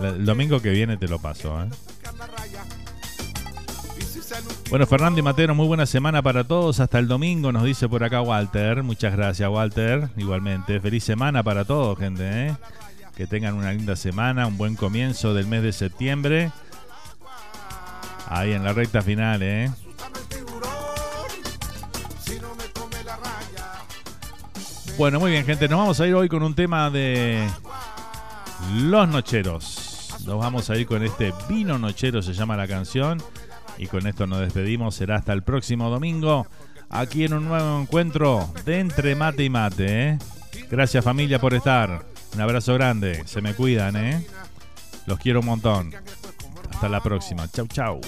El 0.00 0.24
domingo 0.24 0.62
que 0.62 0.70
viene 0.70 0.96
te 0.96 1.08
lo 1.08 1.18
paso, 1.18 1.60
¿eh? 1.60 1.68
Bueno, 4.68 4.84
Fernando 4.84 5.20
y 5.20 5.22
Mateo, 5.22 5.54
muy 5.54 5.68
buena 5.68 5.86
semana 5.86 6.22
para 6.22 6.42
todos. 6.42 6.80
Hasta 6.80 6.98
el 6.98 7.06
domingo, 7.06 7.52
nos 7.52 7.62
dice 7.62 7.88
por 7.88 8.02
acá 8.02 8.20
Walter. 8.20 8.82
Muchas 8.82 9.16
gracias, 9.16 9.48
Walter. 9.48 10.08
Igualmente, 10.16 10.80
feliz 10.80 11.04
semana 11.04 11.42
para 11.44 11.64
todos, 11.64 11.96
gente. 11.98 12.48
¿eh? 12.48 12.56
Que 13.16 13.28
tengan 13.28 13.54
una 13.54 13.72
linda 13.72 13.94
semana, 13.94 14.46
un 14.48 14.58
buen 14.58 14.74
comienzo 14.74 15.34
del 15.34 15.46
mes 15.46 15.62
de 15.62 15.72
septiembre. 15.72 16.50
Ahí 18.28 18.52
en 18.52 18.64
la 18.64 18.72
recta 18.72 19.02
final, 19.02 19.40
¿eh? 19.42 19.70
Bueno, 24.98 25.20
muy 25.20 25.30
bien, 25.30 25.46
gente. 25.46 25.68
Nos 25.68 25.78
vamos 25.78 26.00
a 26.00 26.06
ir 26.08 26.14
hoy 26.14 26.28
con 26.28 26.42
un 26.42 26.54
tema 26.54 26.90
de 26.90 27.46
Los 28.74 29.08
Nocheros. 29.08 30.16
Nos 30.26 30.38
vamos 30.40 30.68
a 30.70 30.76
ir 30.76 30.88
con 30.88 31.04
este 31.04 31.32
Vino 31.48 31.78
Nochero, 31.78 32.20
se 32.20 32.32
llama 32.32 32.56
la 32.56 32.66
canción. 32.66 33.22
Y 33.78 33.86
con 33.86 34.06
esto 34.06 34.26
nos 34.26 34.40
despedimos. 34.40 34.94
Será 34.94 35.16
hasta 35.16 35.32
el 35.32 35.42
próximo 35.42 35.90
domingo. 35.90 36.46
Aquí 36.88 37.24
en 37.24 37.34
un 37.34 37.48
nuevo 37.48 37.80
encuentro 37.80 38.52
de 38.64 38.80
Entre 38.80 39.14
Mate 39.14 39.44
y 39.44 39.50
Mate. 39.50 40.08
¿eh? 40.08 40.18
Gracias 40.70 41.04
familia 41.04 41.38
por 41.38 41.54
estar. 41.54 42.04
Un 42.34 42.40
abrazo 42.40 42.74
grande. 42.74 43.22
Se 43.26 43.40
me 43.40 43.54
cuidan, 43.54 43.96
¿eh? 43.96 44.26
Los 45.06 45.18
quiero 45.18 45.40
un 45.40 45.46
montón. 45.46 45.92
Hasta 46.70 46.88
la 46.88 47.00
próxima. 47.00 47.48
Chau, 47.48 47.66
chau. 47.66 48.00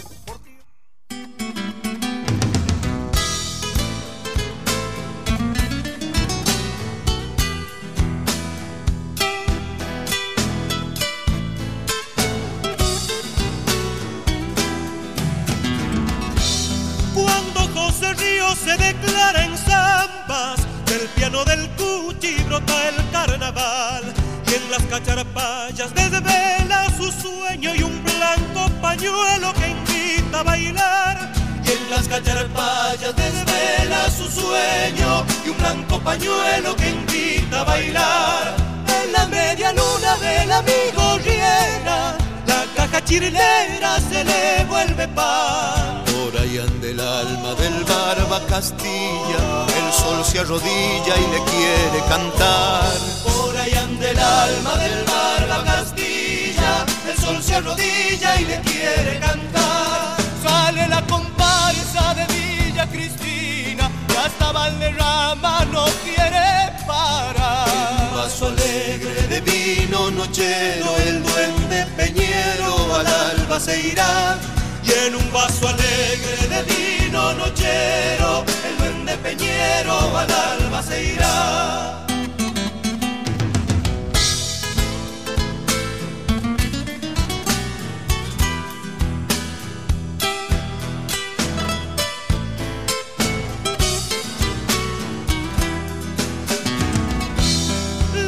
Del 21.31 21.69
cuchi 21.77 22.43
brota 22.45 22.89
el 22.89 23.11
carnaval. 23.11 24.03
Y 24.47 24.55
en 24.55 24.71
las 24.71 24.83
cacharpayas 24.85 25.95
desvela 25.95 26.87
su 26.97 27.13
sueño 27.13 27.75
y 27.75 27.83
un 27.83 28.03
blanco 28.03 28.71
pañuelo 28.81 29.53
que 29.53 29.69
invita 29.69 30.41
a 30.41 30.43
bailar. 30.43 31.33
Y 31.67 31.71
en 31.71 31.91
las 31.91 32.09
cacharpayas 32.09 33.15
desvela 33.15 34.11
su 34.11 34.27
sueño 34.29 35.25
y 35.45 35.49
un 35.51 35.59
blanco 35.59 36.01
pañuelo 36.01 36.75
que 36.77 36.89
invita 36.91 37.61
a 37.61 37.65
bailar. 37.65 38.57
En 39.03 39.13
la 39.13 39.27
media 39.27 39.73
luna 39.73 40.17
del 40.17 40.51
amigo 40.51 41.19
Riera, 41.19 42.17
la 42.47 42.65
caja 42.75 43.05
chirlera 43.05 44.01
se 44.11 44.25
le 44.25 44.65
vuelve 44.65 45.07
pan. 45.09 46.05
Por 46.07 46.41
ahí 46.41 46.59
anda 46.59 46.87
el 46.89 47.01
alma 47.01 47.55
del 47.55 47.85
barba 47.85 48.41
Castilla, 48.49 49.67
sol 49.99 50.25
se 50.25 50.39
arrodilla 50.39 51.15
y 51.25 51.27
le 51.35 51.41
quiere 51.51 52.01
cantar. 52.09 52.93
Por 53.25 53.57
ahí 53.57 53.73
anda 53.75 54.11
el 54.11 54.19
alma 54.19 54.77
del 54.77 55.05
barba 55.05 55.65
Castilla, 55.65 56.87
el 57.11 57.17
sol 57.19 57.43
se 57.43 57.57
arrodilla 57.57 58.41
y 58.41 58.45
le 58.45 58.61
quiere 58.61 59.19
cantar. 59.19 60.17
Sale 60.43 60.89
la 60.89 61.03
comparsa 61.07 62.15
de 62.15 62.25
Villa 62.35 62.87
Cristina, 62.89 63.91
y 64.13 64.17
hasta 64.17 64.53
Valderrama 64.53 65.65
no 65.73 65.85
quiere 66.05 66.73
parar. 66.87 67.69
Un 68.11 68.17
vaso 68.17 68.47
alegre 68.49 69.27
de 69.33 69.41
vino 69.41 70.11
nochero, 70.11 70.97
el 71.07 71.23
duende 71.23 71.87
peñero 71.97 72.95
al 72.95 73.07
alba 73.07 73.59
se 73.61 73.81
irá. 73.81 74.39
Y 74.85 74.93
en 75.07 75.17
un 75.17 75.33
vaso 75.33 75.69
alegre 75.69 76.49
de 76.49 76.63
vino 76.63 77.35
nochero, 77.35 78.45
el 78.69 78.78
peñero 79.23 80.17
al 80.17 80.31
alba 80.31 80.83
se 80.83 81.13
irá. 81.15 82.07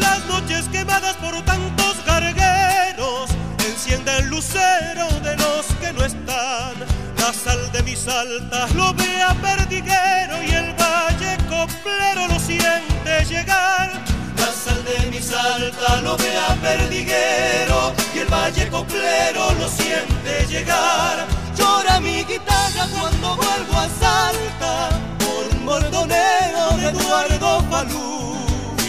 Las 0.01 0.27
noches 0.27 0.69
quemadas 0.69 1.17
por 1.17 1.41
tantos 1.45 1.97
gargueros 2.07 3.31
enciende 3.67 4.17
el 4.19 4.27
lucero 4.29 5.09
de 5.23 5.37
los 5.37 5.67
que 5.81 5.93
no 5.93 6.05
están. 6.05 7.00
La 7.21 7.35
sal 7.35 7.71
de 7.73 7.83
mis 7.83 8.09
altas 8.09 8.75
lo 8.75 8.95
ve 8.95 9.23
a 9.23 9.35
perdiguero 9.35 10.43
y 10.43 10.51
el 10.53 10.75
valle 10.75 11.37
coplero 11.49 12.27
lo 12.27 12.39
siente 12.41 13.25
llegar. 13.29 13.93
La 14.39 14.47
sal 14.47 14.83
de 14.85 15.11
mi 15.11 15.21
salta 15.21 16.01
lo 16.01 16.17
vea 16.17 16.57
perdiguero 16.63 17.93
y 18.15 18.19
el 18.21 18.27
valle 18.27 18.69
coclero 18.71 19.53
lo 19.53 19.69
siente 19.69 20.47
llegar. 20.49 21.27
Llora 21.57 22.01
mi 22.01 22.25
guitarra 22.25 22.89
cuando 22.99 23.37
vuelvo 23.37 23.75
a 23.77 23.89
Salta 24.01 24.89
por 25.19 25.55
un 25.55 25.65
mordoneo 25.67 26.77
de 26.79 26.89
Eduardo 26.89 27.63
Falú. 27.71 28.35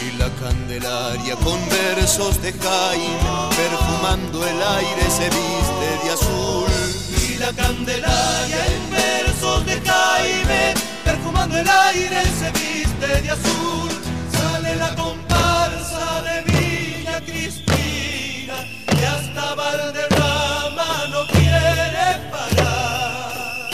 Y 0.04 0.16
la 0.16 0.30
Candelaria 0.40 1.36
con 1.36 1.60
versos 1.68 2.40
de 2.40 2.52
Jaime, 2.54 3.56
perfumando 3.56 4.46
el 4.46 4.62
aire 4.62 5.10
se 5.10 5.28
viste 5.28 5.88
de 6.02 6.10
azul. 6.10 7.01
Y 7.32 7.38
la 7.38 7.52
Candelaria 7.52 8.66
en 8.66 8.90
versos 8.90 9.64
de 9.64 9.80
Jaime, 9.80 10.74
perfumando 11.02 11.56
el 11.56 11.66
aire 11.68 12.22
se 12.38 12.50
viste 12.50 13.22
de 13.22 13.30
azul. 13.30 13.90
Sale 14.32 14.76
la 14.76 14.94
comparsa 14.94 16.22
de 16.22 16.42
Villa 16.52 17.20
Cristina 17.22 18.54
y 19.00 19.04
hasta 19.04 19.54
Valderrama 19.54 21.06
no 21.10 21.26
quiere 21.28 22.06
parar. 22.30 23.70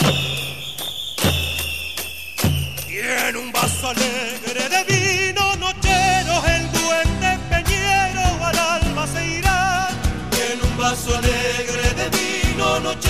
Tiene 2.87 3.37
un 3.37 3.51
vaso 3.51 3.89
alegre 3.89 4.69
de 4.69 4.83
vino 4.85 4.98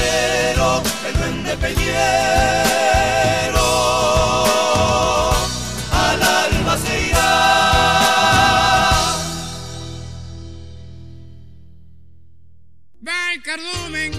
nochero, 0.09 0.83
el 1.07 1.13
duende 1.13 1.57
peñero 1.57 1.99
al 5.91 6.21
alma 6.21 6.77
se 6.77 7.07
irá. 7.07 7.19
Va 13.05 13.33
el 13.33 13.41
cardumen, 13.41 14.11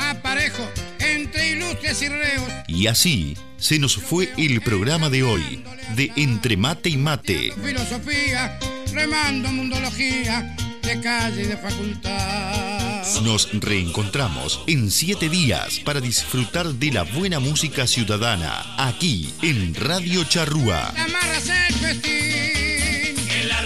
aparejo, 0.00 0.68
entre 0.98 1.50
ilustres 1.50 2.02
y 2.02 2.08
reos. 2.08 2.48
Y 2.68 2.86
así 2.86 3.36
se 3.56 3.78
nos 3.78 3.96
fue 3.96 4.32
el 4.36 4.60
programa 4.60 5.08
de 5.08 5.22
hoy 5.22 5.64
de 5.96 6.12
Entre 6.16 6.56
Mate 6.56 6.90
y 6.90 6.96
Mate. 6.96 7.52
Filosofía, 7.62 8.58
remando 8.92 9.50
mundología, 9.50 10.56
de 10.84 11.00
calle 11.00 11.42
y 11.42 11.46
de 11.46 11.56
facultad. 11.56 12.84
Nos 13.22 13.48
reencontramos 13.52 14.62
en 14.66 14.90
siete 14.90 15.28
días 15.28 15.78
para 15.80 16.00
disfrutar 16.00 16.66
de 16.66 16.92
la 16.92 17.04
buena 17.04 17.38
música 17.40 17.86
ciudadana 17.86 18.74
aquí 18.76 19.32
en 19.42 19.74
Radio 19.74 20.24
Charrúa. 20.24 20.92
La 20.94 21.06
marra 21.08 21.40
se 21.40 21.54
festín, 21.74 23.16
en 23.30 23.48
la 23.48 23.62